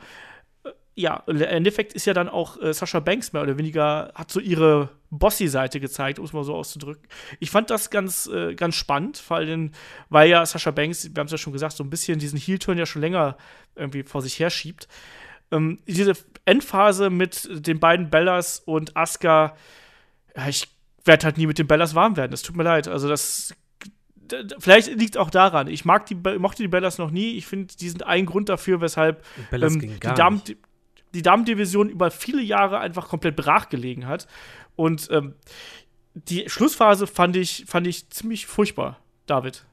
[0.64, 4.30] Äh, ja, im Endeffekt ist ja dann auch äh, Sascha Banks mehr oder weniger, hat
[4.30, 7.08] so ihre Bossy-Seite gezeigt, um es mal so auszudrücken.
[7.40, 9.72] Ich fand das ganz, äh, ganz spannend, vor allem,
[10.10, 12.78] weil ja Sascha Banks, wir haben es ja schon gesagt, so ein bisschen diesen Heel-Turn
[12.78, 13.38] ja schon länger
[13.76, 14.88] irgendwie vor sich her schiebt.
[15.52, 16.14] Ähm, diese
[16.46, 19.56] Endphase mit den beiden Bellas und Asuka,
[20.36, 20.68] ja, ich
[21.06, 22.32] werde halt nie mit den Bellas warm werden.
[22.32, 22.88] Das tut mir leid.
[22.88, 23.54] Also das
[24.60, 25.68] vielleicht liegt auch daran.
[25.68, 27.38] Ich mag die, mochte die Bellas noch nie.
[27.38, 30.58] Ich finde, die sind ein Grund dafür, weshalb ähm, die, Damen, die,
[31.14, 34.28] die Damendivision über viele Jahre einfach komplett brachgelegen hat.
[34.76, 35.34] Und ähm,
[36.14, 39.66] die Schlussphase fand ich, fand ich ziemlich furchtbar, David.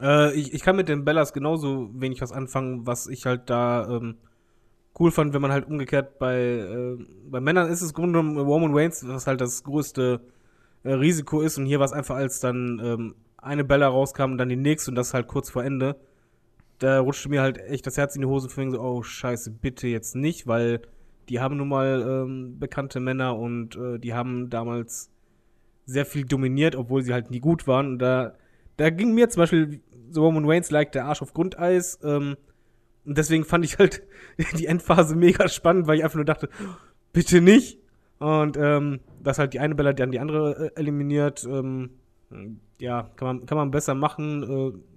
[0.00, 3.88] Äh, ich, ich kann mit den Bellas genauso wenig was anfangen, was ich halt da
[3.88, 4.16] ähm,
[4.98, 6.98] cool fand, wenn man halt umgekehrt bei, äh,
[7.28, 10.20] bei Männern ist es Grunde genommen Roman Reigns, was halt das größte
[10.84, 11.58] äh, Risiko ist.
[11.58, 14.90] Und hier war es einfach, als dann ähm, eine Bella rauskam und dann die nächste
[14.90, 15.96] und das halt kurz vor Ende.
[16.78, 19.86] Da rutschte mir halt echt das Herz in die Hose für so, oh scheiße, bitte
[19.86, 20.82] jetzt nicht, weil
[21.28, 25.10] die haben nun mal ähm, bekannte Männer und äh, die haben damals
[25.86, 27.92] sehr viel dominiert, obwohl sie halt nie gut waren.
[27.92, 28.34] Und da,
[28.76, 31.98] da ging mir zum Beispiel so Roman Reigns like der Arsch auf Grundeis.
[32.02, 32.36] Ähm,
[33.04, 34.02] und deswegen fand ich halt
[34.56, 36.48] die Endphase mega spannend, weil ich einfach nur dachte,
[37.12, 37.78] bitte nicht.
[38.18, 41.90] Und ähm, dass halt die eine Bella dann die andere äh, eliminiert, ähm,
[42.78, 44.42] ja, kann man, kann man besser machen.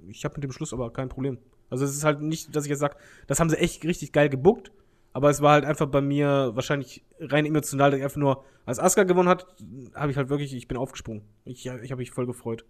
[0.07, 1.39] Äh, ich habe mit dem Schluss aber kein Problem.
[1.69, 4.29] Also es ist halt nicht, dass ich jetzt sage, das haben sie echt richtig geil
[4.29, 4.71] gebuckt,
[5.13, 8.79] aber es war halt einfach bei mir wahrscheinlich rein emotional, dass ich einfach nur, als
[8.79, 9.47] Asuka gewonnen hat,
[9.95, 11.23] habe ich halt wirklich, ich bin aufgesprungen.
[11.45, 12.65] Ich, ich habe mich voll gefreut.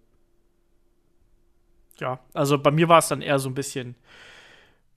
[1.99, 3.95] Ja, also bei mir war es dann eher so ein bisschen,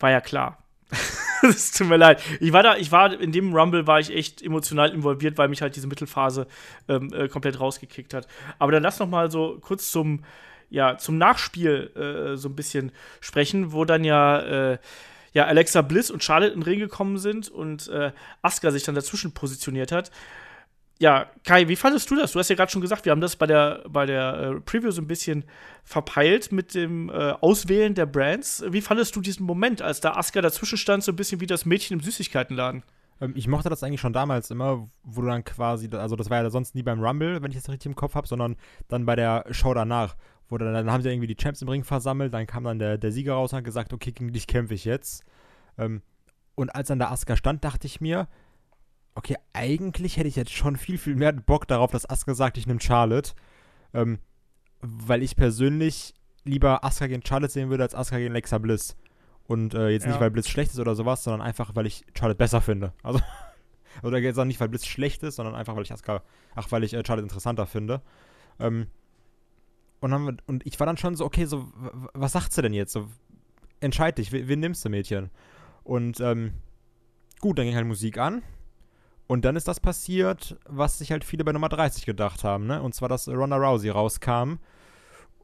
[0.01, 0.59] war ja klar.
[1.43, 2.20] Es tut mir leid.
[2.41, 5.62] Ich war da, ich war in dem Rumble war ich echt emotional involviert, weil mich
[5.62, 6.49] halt diese Mittelphase
[6.89, 8.27] ähm, äh, komplett rausgekickt hat.
[8.59, 10.25] Aber dann lass noch mal so kurz zum
[10.69, 14.79] ja zum Nachspiel äh, so ein bisschen sprechen, wo dann ja äh,
[15.33, 18.11] ja Alexa Bliss und Charlotte in den Ring gekommen sind und äh,
[18.43, 20.11] Asuka sich dann dazwischen positioniert hat
[21.01, 22.33] ja, Kai, wie fandest du das?
[22.33, 24.91] Du hast ja gerade schon gesagt, wir haben das bei der, bei der äh, Preview
[24.91, 25.45] so ein bisschen
[25.85, 28.65] verpeilt mit dem äh, Auswählen der Brands.
[28.69, 31.65] Wie fandest du diesen Moment, als da Asuka dazwischen stand, so ein bisschen wie das
[31.65, 32.83] Mädchen im Süßigkeitenladen?
[33.20, 36.43] Ähm, ich mochte das eigentlich schon damals immer, wo du dann quasi, also das war
[36.43, 38.57] ja sonst nie beim Rumble, wenn ich das richtig im Kopf habe, sondern
[38.89, 40.16] dann bei der Show danach.
[40.49, 42.99] Wo dann, dann haben sie irgendwie die Champs im Ring versammelt, dann kam dann der,
[42.99, 45.23] der Sieger raus und hat gesagt, okay, gegen dich kämpfe ich jetzt.
[45.77, 46.03] Ähm,
[46.55, 48.27] und als dann der Asuka stand, dachte ich mir,
[49.14, 52.66] okay, eigentlich hätte ich jetzt schon viel, viel mehr Bock darauf, dass Asuka sagt, ich
[52.66, 53.32] nehme Charlotte.
[53.94, 54.18] Ähm,
[54.80, 56.14] weil ich persönlich
[56.44, 58.97] lieber Asuka gegen Charlotte sehen würde, als Asuka gegen Lexa Bliss.
[59.47, 60.10] Und äh, jetzt ja.
[60.10, 62.93] nicht, weil Bliss schlecht ist oder sowas, sondern einfach, weil ich Charlotte besser finde.
[63.02, 63.20] Also,
[64.02, 66.22] oder jetzt auch nicht, weil Bliss schlecht ist, sondern einfach, weil ich Asuka,
[66.55, 68.02] ach, weil ich äh, Charlotte interessanter finde.
[68.60, 68.86] Ähm,
[70.01, 71.72] und, dann, und ich war dann schon so, okay, so,
[72.14, 72.93] was sagt sie denn jetzt?
[72.93, 73.09] So,
[73.80, 75.30] entscheid dich, wen, wen nimmst du, Mädchen?
[75.82, 76.52] Und ähm,
[77.40, 78.43] gut, dann ging halt Musik an.
[79.29, 82.83] Und dann ist das passiert, was sich halt viele bei Nummer 30 gedacht haben, ne?
[82.83, 84.55] Und zwar, dass Ronda Rousey rauskam.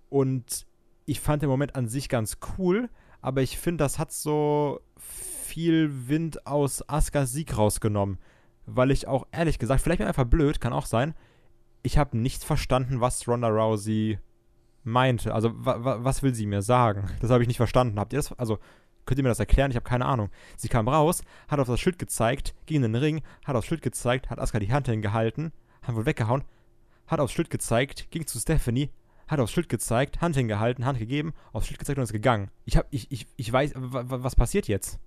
[0.09, 0.67] Und
[1.05, 2.89] ich fand den Moment an sich ganz cool,
[3.21, 8.19] aber ich finde, das hat so viel Wind aus Askas Sieg rausgenommen.
[8.65, 11.15] Weil ich auch, ehrlich gesagt, vielleicht bin ich einfach blöd, kann auch sein,
[11.83, 14.19] ich habe nicht verstanden, was Ronda Rousey
[14.83, 15.35] meinte.
[15.35, 17.11] Also, was will sie mir sagen?
[17.21, 18.01] Das habe ich nicht verstanden.
[18.01, 18.33] Habt ihr das?
[18.33, 18.59] Also,
[19.05, 19.71] Könnt ihr mir das erklären?
[19.71, 20.31] Ich habe keine Ahnung.
[20.57, 23.83] Sie kam raus, hat auf das Schild gezeigt, ging in den Ring, hat aufs Schild
[23.83, 25.53] gezeigt, hat Asuka die Hand hingehalten,
[25.83, 26.45] hat wohl weggehauen,
[27.07, 28.91] hat aufs Schild gezeigt, ging zu Stephanie,
[29.29, 32.51] hat aufs Schild gezeigt, Hand hingehalten, Hand gegeben, aufs Schild gezeigt und ist gegangen.
[32.65, 34.99] Ich hab, ich, ich, ich weiß, was passiert jetzt?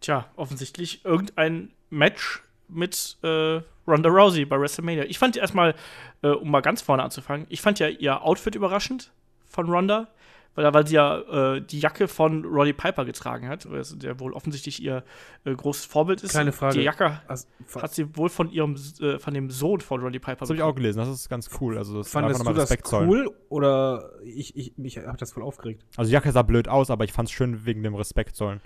[0.00, 5.04] Tja, offensichtlich irgendein Match mit äh, Ronda Rousey bei WrestleMania.
[5.04, 5.74] Ich fand erstmal,
[6.22, 9.12] äh, um mal ganz vorne anzufangen, ich fand ja ihr Outfit überraschend
[9.46, 10.08] von Ronda
[10.56, 13.68] weil, weil sie ja äh, die Jacke von Roddy Piper getragen hat,
[14.02, 15.04] der wohl offensichtlich ihr
[15.44, 16.32] äh, großes Vorbild ist.
[16.32, 16.78] Keine Frage.
[16.78, 17.46] Die Jacke also,
[17.80, 20.40] hat sie wohl von ihrem äh, von dem Sohn von Roddy Piper.
[20.40, 20.98] Das habe ich auch gelesen.
[20.98, 21.78] Das ist ganz cool.
[21.78, 23.28] Also das Fandest du das cool zollen.
[23.50, 25.84] oder ich, ich mich habe das voll aufgeregt?
[25.96, 28.60] Also die Jacke sah blöd aus, aber ich fand es schön wegen dem Respekt zollen.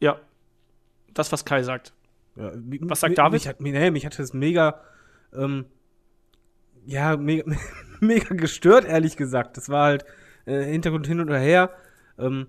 [0.00, 0.18] Ja,
[1.14, 1.94] das was Kai sagt.
[2.36, 3.32] Ja, was sagt David?
[3.32, 4.80] Mich hat, nee, mich hat das mega
[5.32, 5.66] ähm,
[6.86, 7.44] ja mega,
[8.00, 9.56] mega gestört ehrlich gesagt.
[9.56, 10.04] Das war halt
[10.48, 11.70] äh, Hintergrund hin und her.
[12.18, 12.48] Ähm,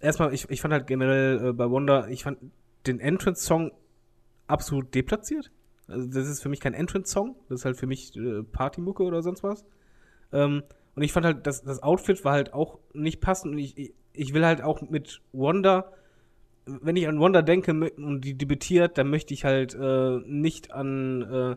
[0.00, 2.38] erstmal, ich, ich fand halt generell äh, bei Wonder, ich fand
[2.86, 3.72] den Entrance-Song
[4.46, 5.50] absolut deplatziert.
[5.86, 9.22] Also das ist für mich kein Entrance-Song, das ist halt für mich äh, Partymucke oder
[9.22, 9.64] sonst was.
[10.32, 10.62] Ähm,
[10.94, 14.34] und ich fand halt, das, das Outfit war halt auch nicht passend und ich, ich
[14.34, 15.92] will halt auch mit Wonder,
[16.66, 21.22] wenn ich an Wonder denke und die debütiert, dann möchte ich halt äh, nicht an
[21.22, 21.56] äh,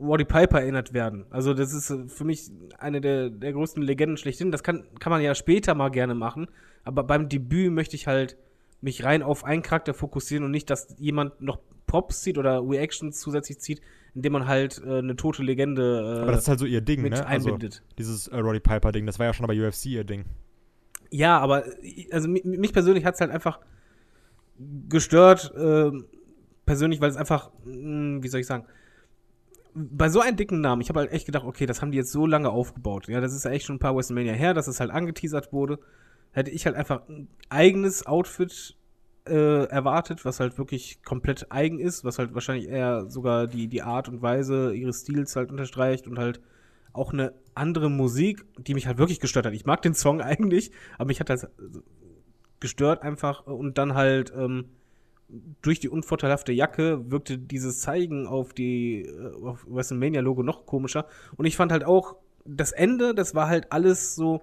[0.00, 1.24] Roddy Piper erinnert werden.
[1.30, 4.50] Also das ist äh, für mich eine der, der größten Legenden schlechthin.
[4.50, 6.48] Das kann, kann man ja später mal gerne machen.
[6.84, 8.36] Aber beim Debüt möchte ich halt
[8.80, 13.18] mich rein auf einen Charakter fokussieren und nicht, dass jemand noch Props zieht oder Reactions
[13.20, 13.80] zusätzlich zieht,
[14.14, 17.00] indem man halt äh, eine tote Legende äh, Aber das ist halt so ihr Ding,
[17.02, 17.26] mit ne?
[17.26, 17.82] Also, einbindet.
[17.98, 20.24] dieses äh, Roddy Piper-Ding, das war ja schon bei UFC ihr Ding.
[21.10, 23.60] Ja, aber äh, also mi- mich persönlich hat's halt einfach
[24.88, 26.06] gestört, ähm,
[26.66, 28.64] persönlich, weil es einfach, mh, wie soll ich sagen,
[29.74, 32.12] bei so einem dicken Namen, ich habe halt echt gedacht, okay, das haben die jetzt
[32.12, 33.08] so lange aufgebaut.
[33.08, 35.78] Ja, das ist ja echt schon ein paar WrestleMania her, dass es halt angeteasert wurde.
[36.32, 38.76] Hätte ich halt einfach ein eigenes Outfit
[39.26, 43.82] äh, erwartet, was halt wirklich komplett eigen ist, was halt wahrscheinlich eher sogar die, die
[43.82, 46.40] Art und Weise ihres Stils halt unterstreicht und halt
[46.92, 49.54] auch eine andere Musik, die mich halt wirklich gestört hat.
[49.54, 51.48] Ich mag den Song eigentlich, aber mich hat das
[52.60, 54.66] gestört einfach und dann halt ähm,
[55.62, 61.06] durch die unvorteilhafte Jacke wirkte dieses Zeigen auf die äh, auf WrestleMania Logo noch komischer
[61.36, 64.42] und ich fand halt auch das Ende, das war halt alles so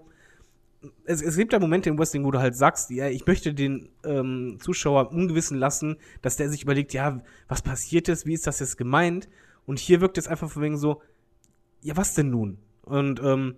[1.05, 3.89] es, es gibt ja Momente im Wrestling, wo du halt sagst, ja, ich möchte den
[4.03, 8.59] ähm, Zuschauer ungewissen lassen, dass der sich überlegt, ja, was passiert ist, wie ist das
[8.59, 9.30] jetzt gemeint?
[9.65, 11.01] Und hier wirkt es einfach von wegen so,
[11.81, 12.57] ja, was denn nun?
[12.81, 13.55] Und, ähm,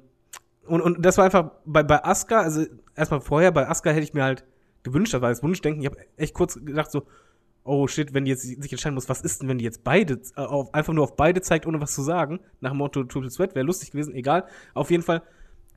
[0.65, 2.65] und, und das war einfach bei, bei Asuka, also
[2.95, 4.43] erstmal vorher, bei Asuka hätte ich mir halt
[4.83, 7.03] gewünscht, das war das Wunschdenken, ich habe echt kurz gedacht so,
[7.65, 10.19] oh shit, wenn die jetzt sich entscheiden muss, was ist denn, wenn die jetzt beide,
[10.35, 13.29] äh, auf, einfach nur auf beide zeigt, ohne was zu sagen, nach dem Motto Triple
[13.29, 15.21] Sweat, wäre lustig gewesen, egal, auf jeden Fall,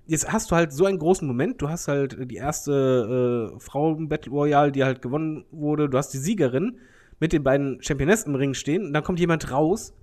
[0.06, 4.32] jetzt hast du halt so einen großen Moment, du hast halt die erste äh, Frauen-Battle
[4.32, 6.78] Royale, die halt gewonnen wurde, du hast die Siegerin
[7.20, 9.94] mit den beiden Championessen im Ring stehen, und dann kommt jemand raus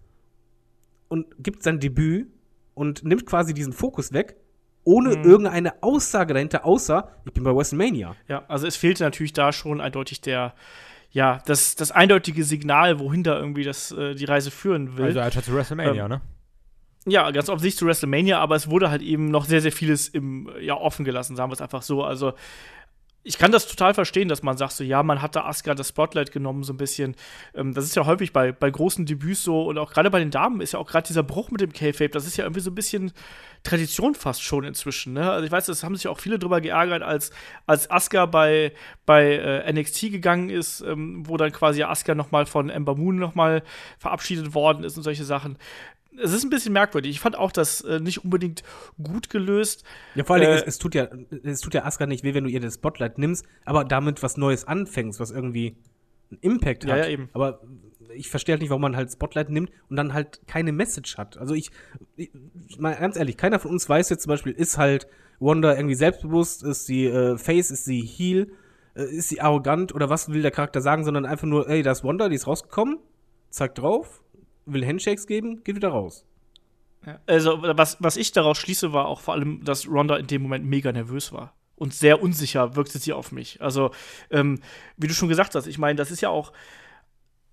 [1.10, 2.28] und gibt sein Debüt
[2.74, 4.36] und nimmt quasi diesen Fokus weg,
[4.86, 5.24] ohne Mhm.
[5.24, 8.16] irgendeine Aussage dahinter, außer ich bin bei WrestleMania.
[8.28, 10.54] Ja, also es fehlte natürlich da schon eindeutig der,
[11.14, 15.06] ja, das, das eindeutige Signal, wohin da irgendwie das, äh, die Reise führen will.
[15.06, 16.22] Also halt zu WrestleMania, Ähm, ne?
[17.06, 20.50] Ja, ganz offensichtlich zu WrestleMania, aber es wurde halt eben noch sehr, sehr vieles im,
[20.60, 22.04] ja, offen gelassen, sagen wir es einfach so.
[22.04, 22.34] Also,
[23.24, 25.90] ich kann das total verstehen, dass man sagt, so, ja, man hat da Asuka das
[25.90, 27.16] Spotlight genommen, so ein bisschen.
[27.56, 30.32] Ähm, das ist ja häufig bei, bei großen Debüts so und auch gerade bei den
[30.32, 32.72] Damen ist ja auch gerade dieser Bruch mit dem K-Fape, das ist ja irgendwie so
[32.72, 33.14] ein bisschen
[33.64, 35.14] Tradition fast schon inzwischen.
[35.14, 35.32] Ne?
[35.32, 37.32] Also, ich weiß, es haben sich auch viele drüber geärgert, als,
[37.66, 38.74] als Asuka bei,
[39.06, 43.64] bei äh, NXT gegangen ist, ähm, wo dann quasi Asuka nochmal von Ember Moon nochmal
[44.00, 45.58] verabschiedet worden ist und solche Sachen
[46.22, 47.12] es ist ein bisschen merkwürdig.
[47.12, 48.64] Ich fand auch das äh, nicht unbedingt
[49.02, 49.84] gut gelöst.
[50.16, 51.08] Ja, vor allem, Äh, es, es tut ja,
[51.44, 54.38] es tut ja Asuka nicht weh, wenn du ihr das Spotlight nimmst, aber damit was
[54.38, 55.78] Neues anfängst, was irgendwie
[56.32, 57.00] einen Impact Ja, hat.
[57.06, 57.30] ja, eben.
[57.34, 57.62] Aber
[58.16, 61.38] ich verstehe halt nicht, warum man halt Spotlight nimmt und dann halt keine Message hat.
[61.38, 61.72] Also ich,
[62.16, 62.30] ich
[62.78, 65.08] mal ganz ehrlich, keiner von uns weiß jetzt zum Beispiel, ist halt
[65.40, 68.52] Wanda irgendwie selbstbewusst, ist sie äh, Face, ist sie Heel,
[68.96, 71.92] äh, ist sie arrogant oder was will der Charakter sagen, sondern einfach nur, ey, da
[71.92, 73.00] ist Wanda, die ist rausgekommen,
[73.50, 74.23] zeigt drauf,
[74.66, 76.26] will Handshakes geben, geht wieder raus.
[77.26, 80.66] Also, was, was ich daraus schließe, war auch vor allem, dass Ronda in dem Moment
[80.66, 81.54] mega nervös war.
[81.76, 83.62] Und sehr unsicher wirkte sie auf mich.
[83.62, 83.92] Also,
[84.32, 84.60] ähm,
[84.96, 86.54] wie du schon gesagt hast, ich meine, das ist ja auch.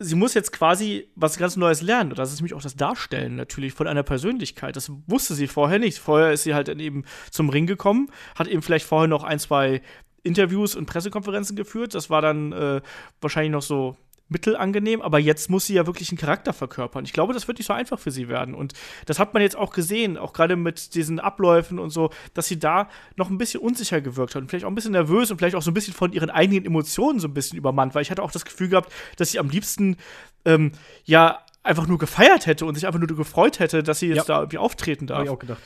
[0.02, 2.14] Sie muss jetzt quasi was ganz Neues lernen.
[2.14, 4.74] Das ist nämlich auch das Darstellen natürlich von einer Persönlichkeit.
[4.74, 5.98] Das wusste sie vorher nicht.
[5.98, 9.38] Vorher ist sie halt dann eben zum Ring gekommen, hat eben vielleicht vorher noch ein,
[9.38, 9.82] zwei
[10.22, 11.94] Interviews und Pressekonferenzen geführt.
[11.94, 12.80] Das war dann äh,
[13.20, 13.96] wahrscheinlich noch so
[14.30, 17.04] mittelangenehm, aber jetzt muss sie ja wirklich einen Charakter verkörpern.
[17.04, 18.54] Ich glaube, das wird nicht so einfach für sie werden.
[18.54, 18.72] Und
[19.06, 22.58] das hat man jetzt auch gesehen, auch gerade mit diesen Abläufen und so, dass sie
[22.58, 25.56] da noch ein bisschen unsicher gewirkt hat und vielleicht auch ein bisschen nervös und vielleicht
[25.56, 28.22] auch so ein bisschen von ihren eigenen Emotionen so ein bisschen übermannt, weil ich hatte
[28.22, 29.96] auch das Gefühl gehabt, dass sie am liebsten
[30.44, 30.72] ähm,
[31.04, 34.24] ja einfach nur gefeiert hätte und sich einfach nur gefreut hätte, dass sie jetzt Ja.
[34.24, 35.18] da irgendwie auftreten darf.
[35.18, 35.60] Hab ich auch gedacht.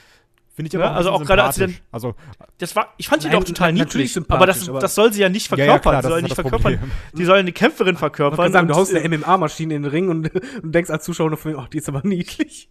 [0.55, 1.83] Finde ich Ja, aber auch also auch gerade als sie sympathisch.
[1.91, 2.15] Also,
[2.59, 5.13] Das war, ich fand sie Nein, doch total niedlich, aber das, sympathisch, aber- das soll
[5.13, 5.91] sie ja nicht Ja, ja, verkörpern.
[5.91, 6.73] klar, sie soll das nicht das verkörpern.
[6.79, 6.91] Problem.
[7.15, 8.53] Die soll eine Kämpferin verkörpern.
[8.53, 10.31] sagen, du haust äh, eine MMA-Maschine in den Ring und,
[10.63, 12.69] und denkst als Zuschauer mir, ach, die ist aber niedlich.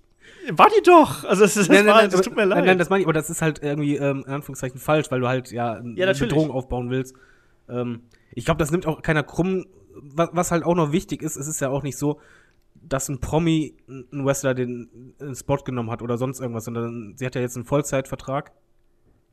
[0.52, 1.24] War die doch.
[1.26, 2.60] Also das, das, war, das aber- tut mir leid.
[2.60, 5.20] Nein, nein, das meine ich, aber das ist halt irgendwie, ähm, in Anführungszeichen, falsch, weil
[5.20, 6.12] du halt ja, eine Ja.
[6.14, 7.16] Bedrohung aufbauen willst.
[7.70, 9.66] Ähm, ich glaube, das nimmt auch keiner krumm.
[9.96, 12.20] Was, was halt auch noch wichtig ist, es ist ja auch nicht so,
[12.88, 17.26] dass ein Promi ein Wrestler den, den Spot genommen hat oder sonst irgendwas, sondern sie
[17.26, 18.52] hat ja jetzt einen Vollzeitvertrag.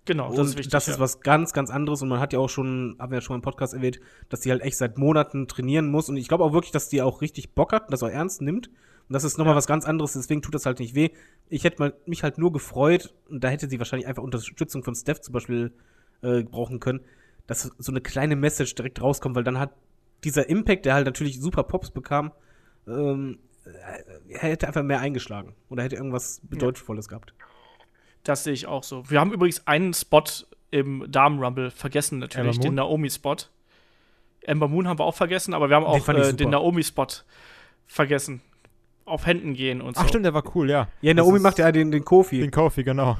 [0.04, 0.72] genau, das ist wichtig.
[0.72, 1.00] das ist ja.
[1.00, 2.02] was ganz, ganz anderes.
[2.02, 4.50] Und man hat ja auch schon, haben wir ja schon im Podcast erwähnt, dass die
[4.50, 6.08] halt echt seit Monaten trainieren muss.
[6.08, 8.42] Und ich glaube auch wirklich, dass die auch richtig Bock hat, und das auch ernst
[8.42, 8.68] nimmt.
[8.68, 9.56] Und das ist nochmal Ja.
[9.56, 11.10] was ganz anderes, deswegen tut das halt nicht weh.
[11.48, 14.94] Ich hätte mal, mich halt nur gefreut, und da hätte sie wahrscheinlich einfach Unterstützung von
[14.94, 15.72] Steph zum Beispiel
[16.22, 17.00] äh, brauchen können,
[17.48, 19.72] dass so eine kleine Message direkt rauskommt, weil dann hat
[20.22, 22.30] dieser Impact, der halt natürlich super Pops bekam,
[22.86, 25.54] ähm, äh, er hätte einfach mehr eingeschlagen.
[25.68, 27.34] Oder hätte irgendwas Bedeutungsvolles gehabt.
[28.24, 29.08] Das sehe ich auch so.
[29.08, 30.24] Wir haben übrigens einen Spot
[30.70, 33.36] im Damen-Rumble vergessen, natürlich, den Naomi-Spot.
[34.42, 37.06] Ember Moon haben wir auch vergessen, aber wir haben Den auch ich äh, den Naomi-Spot
[37.86, 38.40] vergessen.
[39.04, 40.02] auf Händen gehen und so.
[40.02, 40.88] Ach stimmt, der war cool, ja.
[41.00, 42.40] Ja, Das Naomi macht ja den, den Kofi.
[42.40, 43.18] Den Kofi, genau.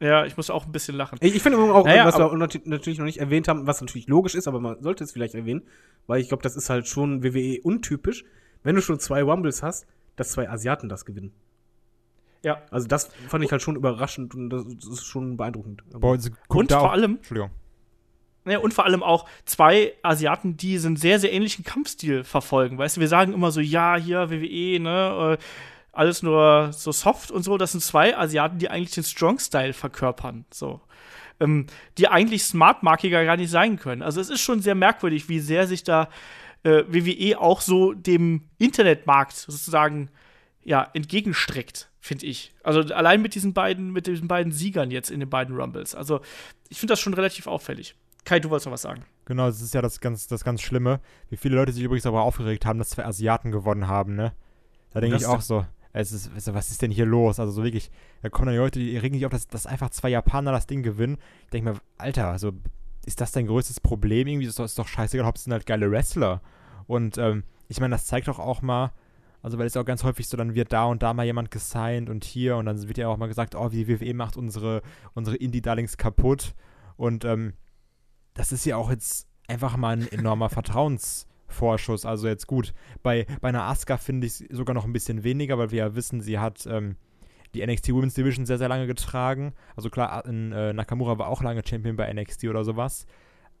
[0.00, 1.18] Ja, ich muss auch ein bisschen lachen.
[1.20, 4.34] Ich, ich finde auch, Naja, was wir natürlich noch nicht erwähnt haben, was natürlich logisch
[4.34, 5.62] ist, aber man sollte es vielleicht erwähnen,
[6.06, 8.24] weil ich glaube, das ist halt schon WWE untypisch,
[8.62, 11.32] wenn du schon zwei Rumbles hast, dass zwei Asiaten das gewinnen.
[12.42, 12.62] Ja.
[12.70, 15.82] Also das fand ich halt schon überraschend und das ist schon beeindruckend.
[15.92, 17.50] Boah, also, Und vor auch- allem- Entschuldigung.
[18.46, 22.78] Ja, und vor allem auch zwei Asiaten, die so einen sehr, sehr ähnlichen Kampfstil verfolgen.
[22.78, 25.44] Weißt du, wir sagen immer so, ja, hier WWE, ne, äh,
[25.92, 27.58] alles nur so soft und so.
[27.58, 30.46] Das sind zwei Asiaten, die eigentlich den Strong-Style verkörpern.
[30.50, 30.80] So.
[31.38, 31.66] Ähm,
[31.98, 34.00] die eigentlich smart-markiger gar nicht sein können.
[34.00, 36.08] Also es ist schon sehr merkwürdig, wie sehr sich da
[36.62, 40.10] äh, WWE auch so dem Internetmarkt sozusagen
[40.62, 42.52] ja, entgegenstreckt, finde ich.
[42.62, 45.94] Also allein mit diesen beiden, mit diesen beiden Siegern jetzt in den beiden Rumbles.
[45.94, 46.20] Also
[46.68, 47.94] ich finde das schon relativ auffällig.
[48.24, 49.04] Kai, du wolltest noch was sagen.
[49.24, 51.00] Genau, das ist ja das ganz, das ganz Schlimme.
[51.30, 54.32] Wie viele Leute sich übrigens aber aufgeregt haben, dass zwei Asiaten gewonnen haben, ne?
[54.92, 57.40] Da denke ich auch so, es ist, also, was ist denn hier los?
[57.40, 57.90] Also so wirklich,
[58.22, 60.66] da kommen dann die Leute, die regen sich auf, dass, dass einfach zwei Japaner das
[60.66, 61.18] Ding gewinnen.
[61.44, 62.52] Ich denke mir, Alter, also
[63.06, 64.26] ist das dein größtes Problem?
[64.26, 66.42] Irgendwie ist doch, ist doch scheißegal, Hauptsache sind halt geile Wrestler.
[66.86, 68.92] Und ähm, ich meine, das zeigt doch auch mal,
[69.42, 72.10] also weil es auch ganz häufig so, dann wird da und da mal jemand gesigned
[72.10, 74.82] und hier und dann wird ja auch mal gesagt, oh, die WWE macht unsere,
[75.14, 76.54] unsere Indie-Darlings kaputt.
[76.96, 77.54] Und ähm,
[78.34, 82.04] das ist ja auch jetzt einfach mal ein enormer Vertrauensvorschuss.
[82.04, 85.58] Also jetzt gut, bei, bei einer Asuka finde ich es sogar noch ein bisschen weniger,
[85.58, 86.96] weil wir ja wissen, sie hat ähm,
[87.54, 89.54] die NXT Women's Division sehr, sehr lange getragen.
[89.76, 93.06] Also klar, in, äh, Nakamura war auch lange Champion bei NXT oder sowas.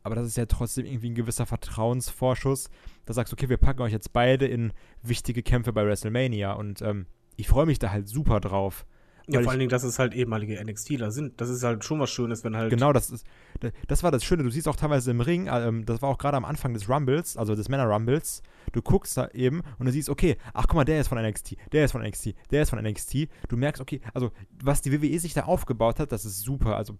[0.02, 2.70] Aber das ist ja trotzdem irgendwie ein gewisser Vertrauensvorschuss.
[3.04, 4.72] Da sagst du, okay, wir packen euch jetzt beide in
[5.02, 6.52] wichtige Kämpfe bei WrestleMania.
[6.52, 7.06] Und ähm,
[7.36, 8.86] ich freue mich da halt super drauf.
[9.26, 11.40] Ja, vor allen Dingen, dass es halt ehemalige NXTler sind.
[11.40, 12.70] Das ist halt schon was Schönes, wenn halt.
[12.70, 13.26] Genau, das ist,
[13.60, 14.42] da- das war das Schöne.
[14.42, 16.88] Du siehst auch teilweise im Ring, äh, ähm, das war auch gerade am Anfang des
[16.88, 18.42] Rumbles, also des Männer-Rumbles,
[18.72, 21.56] du guckst da eben und du siehst, okay, ach guck mal, der ist von NXT,
[21.72, 23.28] der ist von NXT, der ist von NXT.
[23.48, 24.30] Du merkst, okay, also
[24.62, 26.76] was die WWE sich da aufgebaut hat, das ist super.
[26.76, 26.96] Also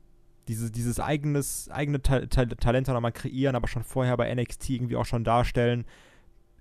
[0.48, 4.96] diese, dieses eigenes, eigene Ta Ta Talent nochmal kreieren, aber schon vorher bei NXT irgendwie
[4.96, 5.84] auch schon darstellen,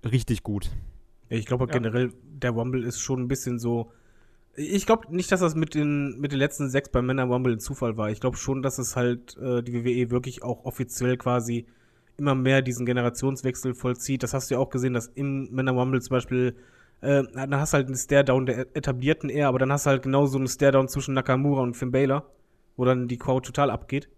[0.04, 0.70] richtig gut.
[1.28, 1.72] Ich glaube Ja.
[1.72, 3.92] generell, der Rumble ist schon ein bisschen so.
[4.56, 7.60] Ich glaube nicht, dass das mit den, mit den letzten sechs beim Männer Rumble ein
[7.60, 8.10] Zufall war.
[8.10, 11.66] Ich glaube schon, dass es halt äh, die WWE wirklich auch offiziell quasi
[12.16, 14.22] immer mehr diesen Generationswechsel vollzieht.
[14.22, 16.56] Das hast du ja auch gesehen, dass im Männer Rumble zum Beispiel,
[17.00, 20.02] äh, dann hast du halt einen Stare-Down der etablierten eher, aber dann hast du halt
[20.02, 22.30] genau so einen Stare-Down zwischen Nakamura und Finn Balor,
[22.76, 24.10] wo dann die Crowd total abgeht.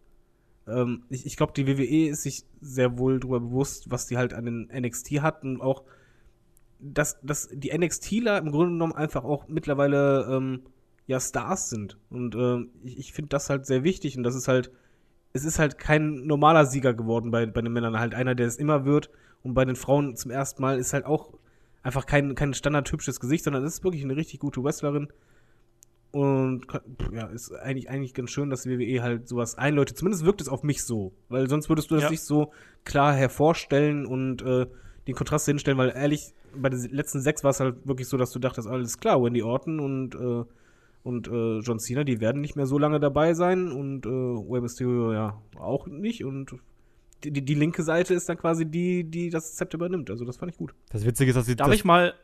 [0.66, 4.34] Ähm, ich ich glaube, die WWE ist sich sehr wohl darüber bewusst, was die halt
[4.34, 5.84] an den NXT hat und auch
[6.82, 10.62] dass, dass die NXTler im Grunde genommen einfach auch mittlerweile ähm,
[11.06, 11.98] ja Stars sind.
[12.10, 14.70] Und ähm, ich, ich finde das halt sehr wichtig und das ist halt,
[15.32, 18.56] es ist halt kein normaler Sieger geworden bei, bei den Männern, halt einer, der es
[18.56, 19.10] immer wird.
[19.42, 21.32] Und bei den Frauen zum ersten Mal ist halt auch
[21.82, 25.08] einfach kein, kein standardhübsches Gesicht, sondern es ist wirklich eine richtig gute Wrestlerin.
[26.12, 26.66] Und
[27.12, 29.96] ja, ist eigentlich, eigentlich ganz schön, dass die WWE halt sowas einläutet.
[29.96, 31.12] Zumindest wirkt es auf mich so.
[31.30, 32.10] Weil sonst würdest du das Ja.
[32.10, 32.52] nicht so
[32.84, 34.66] klar hervorstellen und äh,
[35.06, 38.30] den Kontrast hinstellen, weil ehrlich, bei den letzten sechs war es halt wirklich so, dass
[38.30, 40.44] du dachtest, alles klar, Wendy Orton und, äh,
[41.02, 44.60] und äh, John Cena, die werden nicht mehr so lange dabei sein und äh, Rey
[44.60, 46.54] Mysterio ja auch nicht und
[47.24, 50.10] die, die, linke Seite ist dann quasi die, die das Zepter übernimmt.
[50.10, 50.74] Also das fand ich gut.
[50.90, 52.14] Das Witzige ist, dass sie Darf das, ich mal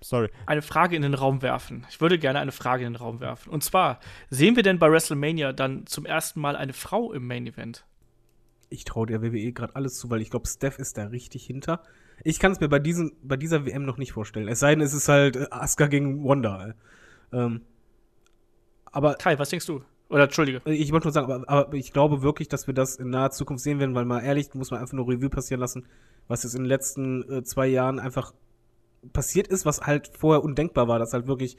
[0.00, 1.86] sorry, eine Frage in den Raum werfen?
[1.88, 3.50] Ich würde gerne eine Frage in den Raum werfen.
[3.50, 4.00] Und zwar,
[4.30, 7.84] sehen wir denn bei WrestleMania dann zum ersten Mal eine Frau im Main Event?
[8.68, 11.82] Ich traue der WWE gerade alles zu, weil ich glaube, Steph ist da richtig hinter.
[12.24, 14.48] Ich kann es mir bei, diesen, bei dieser WM noch nicht vorstellen.
[14.48, 16.68] Es sei denn, es ist halt äh, Asuka gegen Wanda.
[16.68, 16.74] äh.
[17.32, 17.62] Ähm,
[18.86, 19.82] aber Kai, was denkst du?
[20.08, 20.60] Oder Entschuldige.
[20.66, 23.30] Äh, Ich wollte nur sagen, aber, aber ich glaube wirklich, dass wir das in naher
[23.30, 25.86] Zukunft sehen werden, weil mal ehrlich, muss man einfach nur Revue passieren lassen,
[26.28, 28.32] was jetzt in den letzten äh, zwei Jahren einfach
[29.12, 31.56] passiert ist, was halt vorher undenkbar war, dass halt wirklich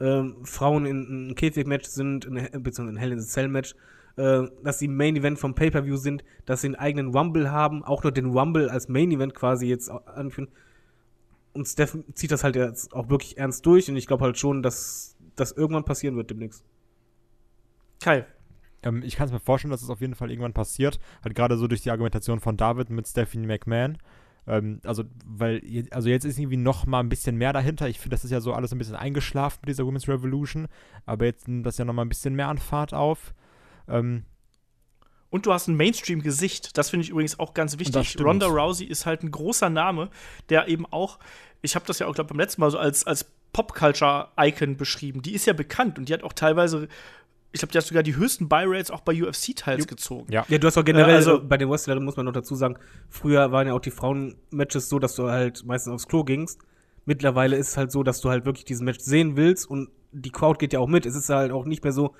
[0.00, 3.74] ähm, Frauen in ein Käfig-Match sind, in, beziehungsweise ein Hell in a Cell-Match,
[4.16, 8.02] äh, dass sie im Main-Event vom Pay-Per-View sind, dass sie einen eigenen Rumble haben, auch
[8.02, 10.48] noch den Rumble als Main-Event quasi jetzt anführen.
[11.52, 14.62] Und Steph zieht das halt jetzt auch wirklich ernst durch und ich glaube halt schon,
[14.62, 16.64] dass das irgendwann passieren wird demnächst.
[18.00, 18.26] Kai,
[18.82, 20.98] Ähm, ich kann es mir vorstellen, dass es auf jeden Fall irgendwann passiert.
[21.24, 23.98] Halt gerade so durch die Argumentation von David mit Stephanie McMahon.
[24.46, 25.60] Ähm, also, weil,
[25.90, 27.88] also jetzt ist irgendwie noch mal ein bisschen mehr dahinter.
[27.88, 30.68] Ich finde, das ist ja so alles ein bisschen eingeschlafen mit dieser Women's Revolution.
[31.04, 33.34] Aber jetzt nimmt das ja noch mal ein bisschen mehr an Fahrt auf.
[33.88, 34.24] Ähm,
[35.30, 36.76] Und du hast ein Mainstream-Gesicht.
[36.78, 38.16] Das finde ich übrigens auch ganz wichtig.
[38.20, 40.08] Ronda Rousey ist halt ein großer Name,
[40.48, 41.18] der eben auch,
[41.62, 45.22] ich habe das ja auch, glaube beim letzten Mal so als, als Pop-Culture-Icon beschrieben.
[45.22, 46.88] Die ist ja bekannt und die hat auch teilweise,
[47.52, 50.30] ich glaube, die hat sogar die höchsten Buy-Rates auch bei UFC-Teils gezogen.
[50.32, 50.44] Ja.
[50.48, 52.76] Ja, du hast auch generell, Äh, also- bei den Wrestlern muss man noch dazu sagen,
[53.08, 56.60] früher waren ja auch die Frauen-Matches so, dass du halt meistens aufs Klo gingst.
[57.08, 60.30] mittlerweile ist es halt so, dass du halt wirklich diesen Match sehen willst und die
[60.32, 61.06] Crowd geht ja auch mit.
[61.06, 62.16] Es ist halt auch nicht mehr so,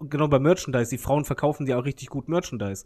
[0.00, 2.84] genau bei Merchandise, die Frauen verkaufen ja auch richtig gut Merchandise.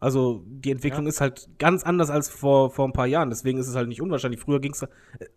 [0.00, 1.08] Also die Entwicklung Ja.
[1.08, 3.30] ist halt ganz anders als vor, vor ein paar Jahren.
[3.30, 4.40] Deswegen ist es halt nicht unwahrscheinlich.
[4.40, 4.84] Früher ging es.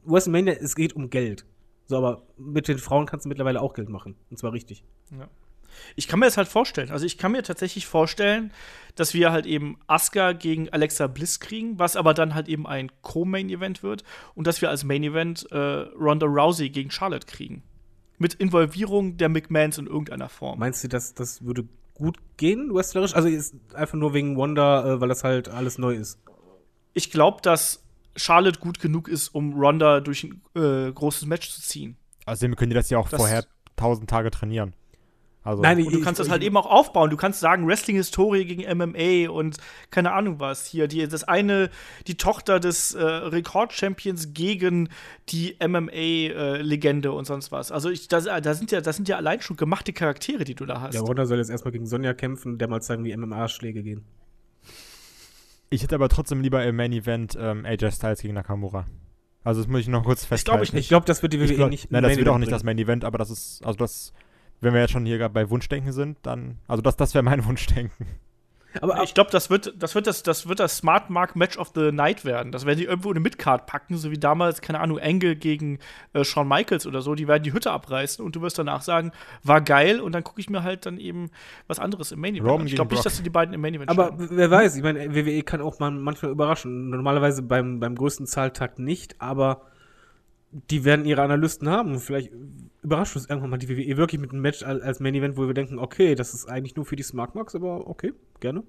[0.04, 1.46] WrestleMania, es geht um Geld.
[1.86, 4.16] So, aber mit den Frauen kannst du mittlerweile auch Geld machen.
[4.30, 4.84] Und zwar richtig.
[5.96, 6.92] Ich kann mir das halt vorstellen.
[6.92, 8.52] Also ich kann mir tatsächlich vorstellen,
[8.96, 12.92] dass wir halt eben Asuka gegen Alexa Bliss kriegen, was aber dann halt eben ein
[13.04, 14.04] Co-Main-Event wird
[14.36, 17.64] und dass wir als Main-Event äh, Ronda Rousey gegen Charlotte kriegen.
[18.18, 20.60] Mit Involvierung der McMahons in irgendeiner Form.
[20.60, 23.16] Meinst du, dass das würde gut gehen, wrestlerisch?
[23.16, 26.20] Also ist einfach nur wegen Wanda, äh, weil das halt alles neu ist.
[26.94, 27.84] Ich glaube, dass
[28.16, 31.96] Charlotte gut genug ist, um Ronda durch ein äh, großes Match zu ziehen.
[32.26, 33.46] Außerdem können die das ja auch Das- vorher
[33.76, 34.74] tausend Tage trainieren.
[35.48, 37.10] Also, Nein, Und du Ich- kannst das ich- halt eben auch aufbauen.
[37.10, 39.58] Du kannst sagen, Wrestling-Historie gegen MMA und
[39.92, 40.66] keine Ahnung was.
[40.66, 41.70] Hier, die, das eine,
[42.06, 44.90] die Tochter des äh, Rekord-Champions gegen
[45.30, 47.72] die MMA-Legende und sonst was.
[47.72, 50.66] Also ich, das, da sind ja, das sind ja allein schon gemachte Charaktere, die du
[50.66, 50.96] da hast.
[50.96, 54.04] Ja, Wanda soll jetzt erstmal gegen Sonja kämpfen, der mal zeigen, wie MMA-Schläge gehen.
[55.70, 58.86] ich hätte aber trotzdem lieber im Main Event ähm, AJ Styles gegen Nakamura.
[59.44, 60.58] Also das muss ich noch kurz festhalten.
[60.58, 60.84] glaub ich nicht.
[60.84, 61.90] Ich glaube, das wird die WWE Ich glaub, nicht.
[61.92, 62.78] nein, das Main wird auch nicht das bringen.
[62.78, 64.12] Main Event, aber das ist, also das,
[64.62, 67.46] wenn wir jetzt schon hier gerade bei Wunschdenken sind, dann, also das, das wäre mein
[67.46, 68.08] Wunschdenken.
[68.82, 71.72] Aber ich glaube, das wird, das wird das, das wird das Smart Mark Match of
[71.74, 72.52] the Night werden.
[72.52, 75.80] Das werden die irgendwo in eine Midcard packen, so wie damals, keine Ahnung, Angle gegen
[76.14, 77.16] äh, Shawn Michaels oder so.
[77.16, 79.12] Die werden die Hütte abreißen und du wirst danach sagen,
[79.44, 81.32] war geil und dann gucke ich mir halt dann eben
[81.68, 82.68] was anderes im Main Event Roman an.
[82.68, 84.30] Ich glaube nicht, dass sie die beiden im Main Event Aber stellen.
[84.32, 86.90] wer weiß, ich meine, WWE kann auch mal manchmal überraschen.
[86.90, 89.62] Normalerweise beim, beim größten Zahltag nicht, aber
[90.52, 91.94] die werden ihre Analysten haben.
[91.94, 92.32] Und vielleicht
[92.88, 95.46] überrascht uns irgendwann mal die WWE wirklich mit einem Match als, als Main Event, wo
[95.46, 98.64] wir denken, okay, das ist eigentlich nur für die Smart Marks, aber okay, gerne.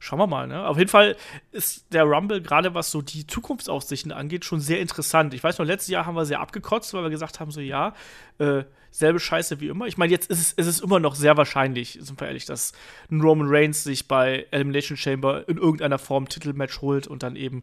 [0.00, 0.66] Schauen wir mal, ne?
[0.66, 1.14] Auf jeden Fall
[1.52, 5.34] ist der Rumble, gerade was so die Zukunftsaussichten angeht, schon sehr interessant.
[5.34, 7.94] Ich weiß noch, letztes Jahr haben wir sehr abgekotzt, weil wir gesagt haben, so ja,
[8.38, 9.86] äh, selbe Scheiße wie immer.
[9.86, 12.72] Ich meine, jetzt ist es, ist es immer noch sehr wahrscheinlich, sind wir ehrlich, dass
[13.08, 17.62] ein Roman Reigns sich bei Elimination Chamber in irgendeiner Form Titelmatch holt und dann eben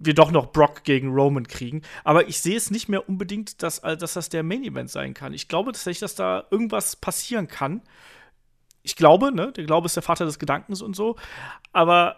[0.00, 1.82] wir doch noch Brock gegen Roman kriegen.
[2.02, 5.14] Aber ich sehe es nicht mehr unbedingt, dass, äh, dass das der Main Event sein
[5.14, 5.32] kann.
[5.32, 7.82] Ich glaube tatsächlich, dass da irgendwas passieren kann.
[8.82, 11.16] Ich glaube, ne, der Glaube ist der Vater des Gedankens und so.
[11.72, 12.16] Aber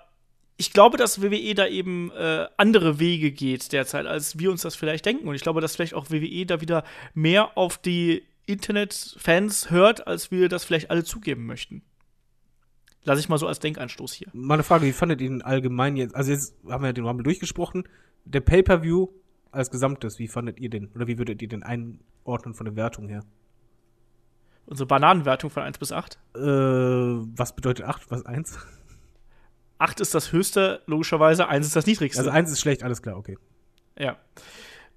[0.57, 4.77] ich glaube, dass WWE da eben äh, andere Wege geht derzeit, als wir uns das
[4.77, 5.27] vielleicht denken.
[5.27, 6.85] Und ich glaube, dass vielleicht auch WWE da wieder
[7.15, 11.83] mehr auf die Internetfans hört, als wir das vielleicht alle zugeben möchten.
[13.05, 14.29] Lass ich mal so als Denkanstoß hier.
[14.33, 16.15] Mal eine Frage, wie fandet ihr den allgemein jetzt?
[16.15, 17.89] Also jetzt haben wir ja den Rumble durchgesprochen.
[18.25, 19.09] Der Pay-Per-View
[19.51, 20.89] als Gesamtes, wie fandet ihr den?
[20.95, 23.25] Oder wie würdet ihr den einordnen von der Wertung her?
[24.67, 26.19] Unsere Bananenwertung von 1 bis 8.
[26.35, 28.59] Äh, was bedeutet 8, was 1?
[29.79, 32.21] 8 ist das höchste, logischerweise, 1 ist das niedrigste.
[32.21, 33.37] Also 1 ist schlecht, alles klar, okay.
[33.99, 34.17] Ja.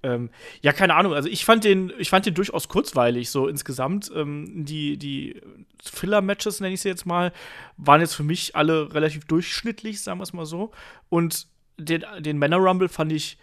[0.02, 0.30] Ähm,
[0.62, 1.14] ja, keine Ahnung.
[1.14, 4.10] Also ich fand den, ich fand den durchaus kurzweilig, so insgesamt.
[4.14, 5.40] Ähm, die die
[5.82, 7.32] Filler-Matches, nenne ich sie jetzt mal,
[7.76, 10.70] waren jetzt für mich alle relativ durchschnittlich, sagen wir es mal so.
[11.08, 13.38] Und den, den Männer-Rumble fand ich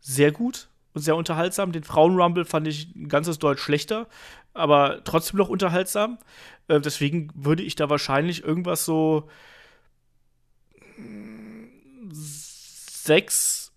[0.00, 1.72] sehr gut und sehr unterhaltsam.
[1.72, 4.08] Den Frauen-Rumble fand ich ein ganzes Deutsch schlechter,
[4.54, 6.18] aber trotzdem noch unterhaltsam.
[6.68, 9.28] Äh, deswegen würde ich da wahrscheinlich irgendwas so
[12.10, 13.67] sechs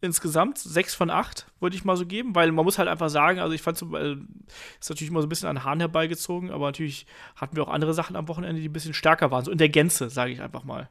[0.00, 3.40] insgesamt, sechs von acht, würde ich mal so geben, weil man muss halt einfach sagen,
[3.40, 4.16] also ich fand so, äh,
[4.80, 7.94] ist natürlich immer so ein bisschen an Haaren herbeigezogen, aber natürlich hatten wir auch andere
[7.94, 10.64] Sachen am Wochenende, die ein bisschen stärker waren, so in der Gänze, sage ich einfach
[10.64, 10.88] mal.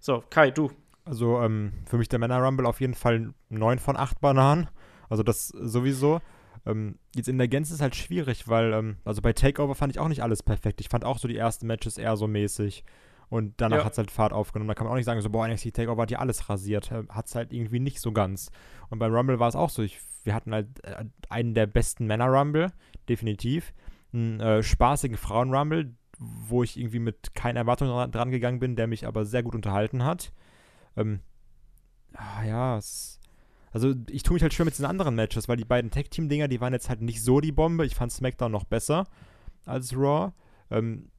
[0.00, 0.70] So, Kai, du.
[1.04, 4.68] Also ähm, für mich der Männer Rumble auf jeden Fall 9 von 8 Bananen.
[5.08, 6.20] Also das sowieso.
[6.66, 10.00] Ähm, jetzt in der Gänze ist halt schwierig, weil, ähm, also bei Takeover fand ich
[10.00, 10.80] auch nicht alles perfekt.
[10.80, 12.84] Ich fand auch so die ersten Matches eher so mäßig.
[13.28, 13.84] Und danach Ja.
[13.84, 14.68] hat es halt Fahrt aufgenommen.
[14.68, 16.90] Da kann man auch nicht sagen, so, boah, NXT Takeover hat ja alles rasiert.
[16.90, 18.50] Hat es halt irgendwie nicht so ganz.
[18.88, 19.82] Und beim Rumble war es auch so.
[19.82, 22.72] Ich, wir hatten halt äh, einen der besten Männer Rumble,
[23.08, 23.74] definitiv.
[24.12, 28.76] Einen äh, spaßigen Frauen Rumble, wo ich irgendwie mit keinen Erwartungen dran, dran gegangen bin,
[28.76, 30.32] der mich aber sehr gut unterhalten hat.
[30.96, 31.20] Ähm,
[32.14, 33.20] ah, ja, es,
[33.72, 36.60] also ich tue mich halt schwer mit diesen anderen Matches, weil die beiden Tag-Team-Dinger, die
[36.60, 37.84] waren jetzt halt nicht so die Bombe.
[37.84, 39.04] Ich fand SmackDown noch besser
[39.66, 40.32] als Raw.
[40.70, 41.10] Ähm,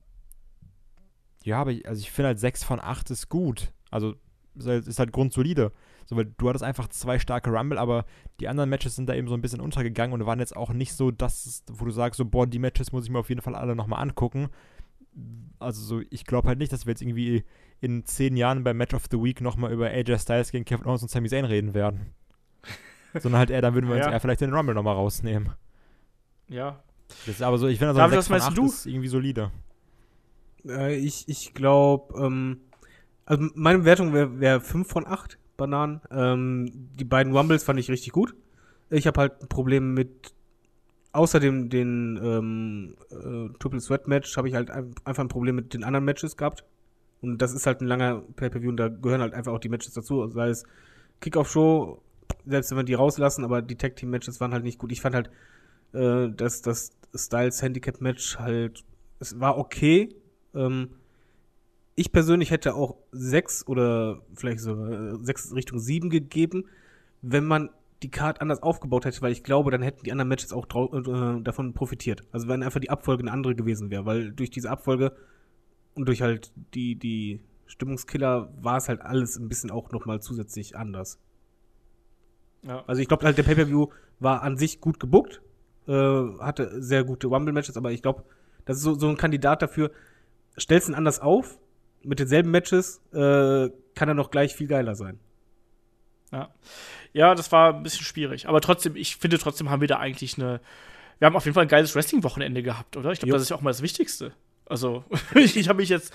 [1.48, 3.72] ja, aber ich, also ich finde halt 6 von 8 ist gut.
[3.90, 4.16] Also
[4.56, 5.72] ist halt, ist halt grundsolide.
[6.06, 8.06] So, weil du hattest einfach zwei starke Rumble, aber
[8.40, 10.94] die anderen Matches sind da eben so ein bisschen untergegangen und waren jetzt auch nicht
[10.94, 13.56] so, dass, wo du sagst, so, boah, die Matches muss ich mir auf jeden Fall
[13.56, 14.50] alle nochmal angucken.
[15.60, 17.44] Also so, ich glaube halt nicht, dass wir jetzt irgendwie
[17.82, 21.02] in zehn Jahren beim Match of the Week nochmal über AJ Styles gegen Kevin Owens
[21.02, 22.08] und Sami Zayn reden werden.
[23.20, 24.12] Sondern halt eher, dann würden wir uns Ja.
[24.12, 25.52] eher vielleicht den Rumble nochmal rausnehmen.
[26.50, 26.80] Ja.
[27.26, 28.66] Das ist aber so, ich finde also David, ein was 6 von meinst 8 du?
[28.66, 29.52] ist irgendwie solide.
[30.70, 32.62] Äh, ich ich glaube, ähm,
[33.26, 35.38] also meine Wertung wäre wär 5 von 8.
[35.58, 36.02] Bananen.
[36.12, 38.36] Ähm, die beiden Rumbles fand ich richtig gut.
[38.90, 40.34] Ich habe halt ein Problem mit,
[41.12, 45.74] außerdem den ähm, äh, Triple Sweat Match, habe ich halt ein, einfach ein Problem mit
[45.74, 46.64] den anderen Matches gehabt.
[47.22, 49.94] Und das ist halt ein langer Pay-Per-View und da gehören halt einfach auch die Matches
[49.94, 50.28] dazu.
[50.28, 50.64] Sei es
[51.20, 52.02] Kickoff-Show,
[52.46, 54.92] selbst wenn wir die rauslassen, aber die Tag-Team-Matches waren halt nicht gut.
[54.92, 55.32] Ich fand halt,
[55.94, 58.84] äh, dass das Styles Handicap-Match halt,
[59.20, 60.16] es war okay.
[60.58, 60.90] Ähm,
[61.96, 66.66] ich persönlich hätte auch sechs oder vielleicht so äh, sechs Richtung sieben gegeben,
[67.22, 67.70] wenn man
[68.04, 71.42] die Card anders aufgebaut hätte, weil ich glaube, dann hätten die anderen Matches auch äh,
[71.42, 72.24] davon profitiert.
[72.32, 75.14] Also wenn einfach die Abfolge eine andere gewesen wäre, weil durch diese Abfolge
[75.96, 80.76] und durch halt die, die Stimmungskiller war es halt alles ein bisschen auch nochmal zusätzlich
[80.76, 81.20] anders.
[82.62, 82.84] Ja.
[82.86, 83.88] Also ich glaube halt, der Pay-Per-View
[84.20, 85.42] war an sich gut gebuckt,
[85.88, 88.24] äh, hatte sehr gute Rumble-Matches, aber ich glaube,
[88.66, 89.92] das ist so, so ein Kandidat dafür,
[90.60, 91.58] stellst ihn anders auf,
[92.04, 95.20] mit denselben Matches, äh, kann er noch gleich viel geiler sein.
[96.32, 96.50] Ja.
[97.14, 98.48] Ja, das war ein bisschen schwierig.
[98.48, 100.62] Aber trotzdem, ich finde trotzdem haben wir da eigentlich eine.
[101.20, 103.12] Wir haben auf jeden Fall ein geiles Wrestling-Wochenende gehabt, oder?
[103.12, 104.34] Ich glaube, das ist ja auch mal das Wichtigste.
[104.66, 105.04] Also,
[105.34, 106.14] ich habe mich jetzt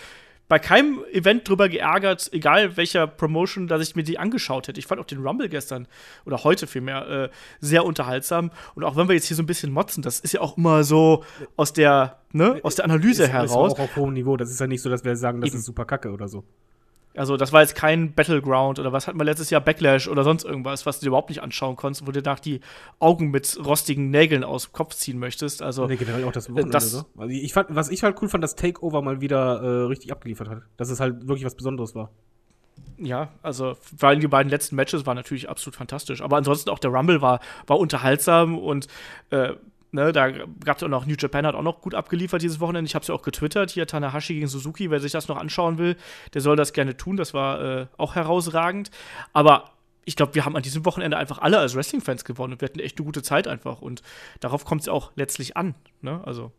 [0.49, 4.79] bei keinem Event drüber geärgert, egal welcher Promotion, dass ich mir die angeschaut hätte.
[4.79, 5.89] Ich fand auch den Rumble gestern
[6.27, 7.29] oder heute vielmehr äh,
[7.61, 8.51] sehr unterhaltsam.
[8.75, 10.85] Und auch wenn wir jetzt hier so ein bisschen motzen, das ist ja auch immer
[10.85, 11.25] so
[11.57, 13.73] aus der, ne, aus der Analyse ist, heraus.
[13.73, 14.37] Ist auch auf hohem Niveau.
[14.37, 15.59] Das ist ja nicht so, dass wir sagen, das Eben.
[15.59, 16.45] ist super kacke oder so.
[17.15, 20.44] Also, das war jetzt kein Battleground oder was hatten wir letztes Jahr Backlash oder sonst
[20.44, 22.60] irgendwas, was du dir überhaupt nicht anschauen konntest, wo du nach die
[22.99, 25.62] Augen mit rostigen Nägeln aus dem Kopf ziehen möchtest.
[25.62, 27.05] Also, nee, generell auch das Wochenende das, so.
[27.18, 30.49] Also ich fand, was ich halt cool fand, dass Takeover mal wieder äh, richtig abgeliefert
[30.49, 30.62] hat.
[30.76, 32.10] Dass es halt wirklich was Besonderes war.
[32.99, 36.23] Ja, also vor allem die beiden letzten Matches waren natürlich absolut fantastisch.
[36.23, 38.86] Aber ansonsten auch der Rumble war, war unterhaltsam und
[39.31, 39.55] äh,
[39.95, 42.89] Ne, da gab es auch noch, New Japan hat auch noch gut abgeliefert dieses Wochenende.
[42.89, 45.77] Ich habe es ja auch getwittert, hier Tanahashi gegen Suzuki, wer sich das noch anschauen
[45.77, 45.97] will,
[46.33, 47.19] der soll das gerne tun.
[47.19, 48.91] Das war äh, auch herausragend.
[49.35, 49.73] Aber
[50.07, 52.81] ich glaube, wir haben an diesem Wochenende einfach alle als Wrestling-Fans gewonnen und wir hatten
[52.81, 53.83] echt eine gute Zeit einfach.
[53.83, 54.03] Und
[54.41, 55.75] darauf kommt es auch letztlich an.
[56.01, 56.23] Ne?
[56.25, 56.53] Also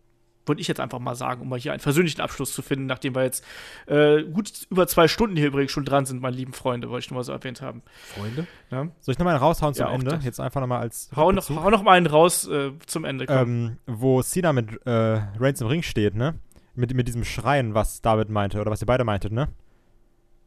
[0.45, 3.15] würde ich jetzt einfach mal sagen, um mal hier einen persönlichen Abschluss zu finden, nachdem
[3.15, 3.43] wir jetzt
[3.87, 7.11] äh, gut über zwei Stunden hier übrigens schon dran sind, meine lieben Freunde, wollte ich
[7.11, 7.81] nur mal so erwähnt haben.
[8.15, 8.47] Freunde?
[8.71, 8.87] Ja.
[8.99, 10.11] Soll ich nochmal einen raushauen zum ja, Ende?
[10.11, 10.25] Das.
[10.25, 11.09] Jetzt einfach nochmal als.
[11.15, 13.25] Hau noch, hau noch mal einen raus äh, zum Ende.
[13.29, 16.35] Ähm, wo Cena mit äh, Reigns im Ring steht, ne?
[16.75, 19.49] Mit, mit diesem Schreien, was David meinte, oder was ihr beide meintet, ne?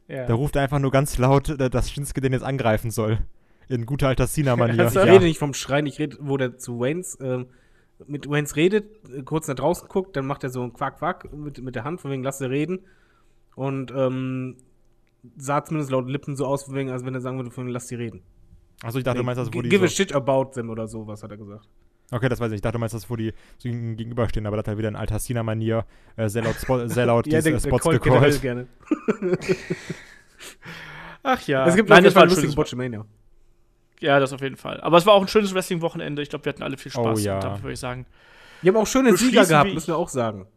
[0.07, 0.25] Ja.
[0.25, 3.19] Da ruft er einfach nur ganz laut, äh, dass Shinsuke den jetzt angreifen soll.
[3.69, 4.83] In guter alter Cena-Manier.
[4.83, 7.47] Also, ich rede nicht vom Schreien, ich rede, wo der zu Waynes ähm,
[8.05, 11.61] mit Waynes redet, kurz nach draußen guckt, dann macht er so ein Quack, Quack mit,
[11.61, 12.79] mit der Hand, von wegen, lass sie reden.
[13.55, 14.57] Und ähm,
[15.35, 17.73] sah zumindest laut Lippen so aus, von wegen, als wenn er sagen würde, von wegen,
[17.73, 18.21] lass sie reden.
[18.83, 19.69] Achso, ich dachte, du meinst das, wo die.
[19.69, 21.67] Give so a shit about them oder so, was hat er gesagt.
[22.11, 22.57] Okay, das weiß ich.
[22.57, 24.95] Ich dachte, du meinst das, wo die so gegenüberstehen, aber das hat halt wieder in
[24.95, 25.85] alter Cena-Manier
[26.15, 28.41] äh, sehr laut, Spo sehr laut ja, diese Spots gecallt.
[28.41, 28.67] gerne.
[31.23, 31.67] Ach ja.
[31.67, 33.05] Es gibt Nein, das war ein lustigen Botchamania.
[33.99, 34.79] Ja, das auf jeden Fall.
[34.81, 36.21] Aber es war auch ein schönes Wrestling-Wochenende.
[36.21, 37.19] Ich glaube, wir hatten alle viel Spaß.
[37.19, 37.39] Oh, ja.
[37.39, 38.05] damit würde ich sagen.
[38.61, 40.47] Wir haben auch schöne Sieger gehabt, müssen wir auch sagen.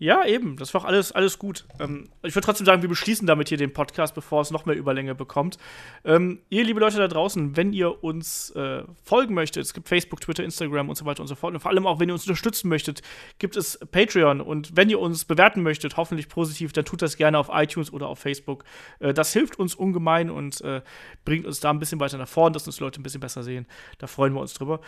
[0.00, 0.56] Ja, eben.
[0.56, 1.66] Das war auch alles, alles gut.
[1.78, 4.74] Ähm, ich würde trotzdem sagen, wir beschließen damit hier den Podcast, bevor es noch mehr
[4.74, 5.58] Überlänge bekommt.
[6.06, 10.22] Ähm, ihr, liebe Leute da draußen, wenn ihr uns äh, folgen möchtet, es gibt Facebook,
[10.22, 11.52] Twitter, Instagram und so weiter und so fort.
[11.52, 13.02] Und vor allem auch, wenn ihr uns unterstützen möchtet,
[13.38, 14.40] gibt es Patreon.
[14.40, 18.08] Und wenn ihr uns bewerten möchtet, hoffentlich positiv, dann tut das gerne auf iTunes oder
[18.08, 18.64] auf Facebook.
[19.00, 20.80] Äh, das hilft uns ungemein und äh,
[21.26, 23.66] bringt uns da ein bisschen weiter nach vorne, dass uns Leute ein bisschen besser sehen.
[23.98, 24.80] Da freuen wir uns drüber.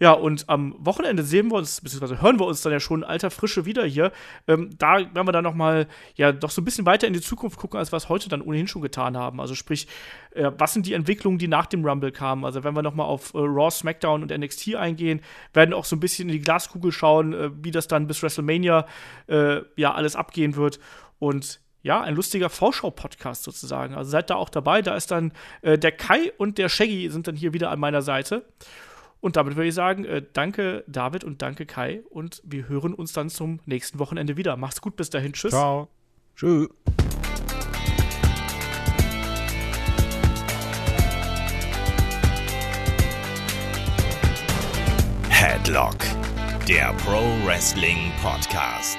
[0.00, 3.30] Ja, und am Wochenende sehen wir uns, beziehungsweise hören wir uns dann ja schon alter
[3.30, 4.12] Frische wieder hier.
[4.48, 7.20] Ähm, da werden wir dann noch mal, ja, doch so ein bisschen weiter in die
[7.20, 9.40] Zukunft gucken, als wir es heute dann ohnehin schon getan haben.
[9.40, 9.86] Also sprich,
[10.32, 12.44] äh, was sind die Entwicklungen, die nach dem Rumble kamen?
[12.44, 15.20] Also wenn wir noch mal auf äh, Raw, SmackDown und NXT eingehen,
[15.52, 18.86] werden auch so ein bisschen in die Glaskugel schauen, äh, wie das dann bis WrestleMania
[19.28, 20.80] äh, ja alles abgehen wird.
[21.18, 23.94] Und ja, ein lustiger Vorschau-Podcast sozusagen.
[23.94, 24.82] Also seid da auch dabei.
[24.82, 28.02] Da ist dann äh, der Kai und der Shaggy sind dann hier wieder an meiner
[28.02, 28.44] Seite.
[29.22, 33.12] Und damit würde ich sagen, äh, danke David und danke Kai und wir hören uns
[33.12, 34.56] dann zum nächsten Wochenende wieder.
[34.56, 35.32] Macht's gut, bis dahin.
[35.32, 35.52] Tschüss.
[35.52, 35.88] Ciao.
[36.34, 36.68] Tschüss.
[45.28, 45.96] Headlock,
[46.68, 48.98] der Pro Wrestling Podcast.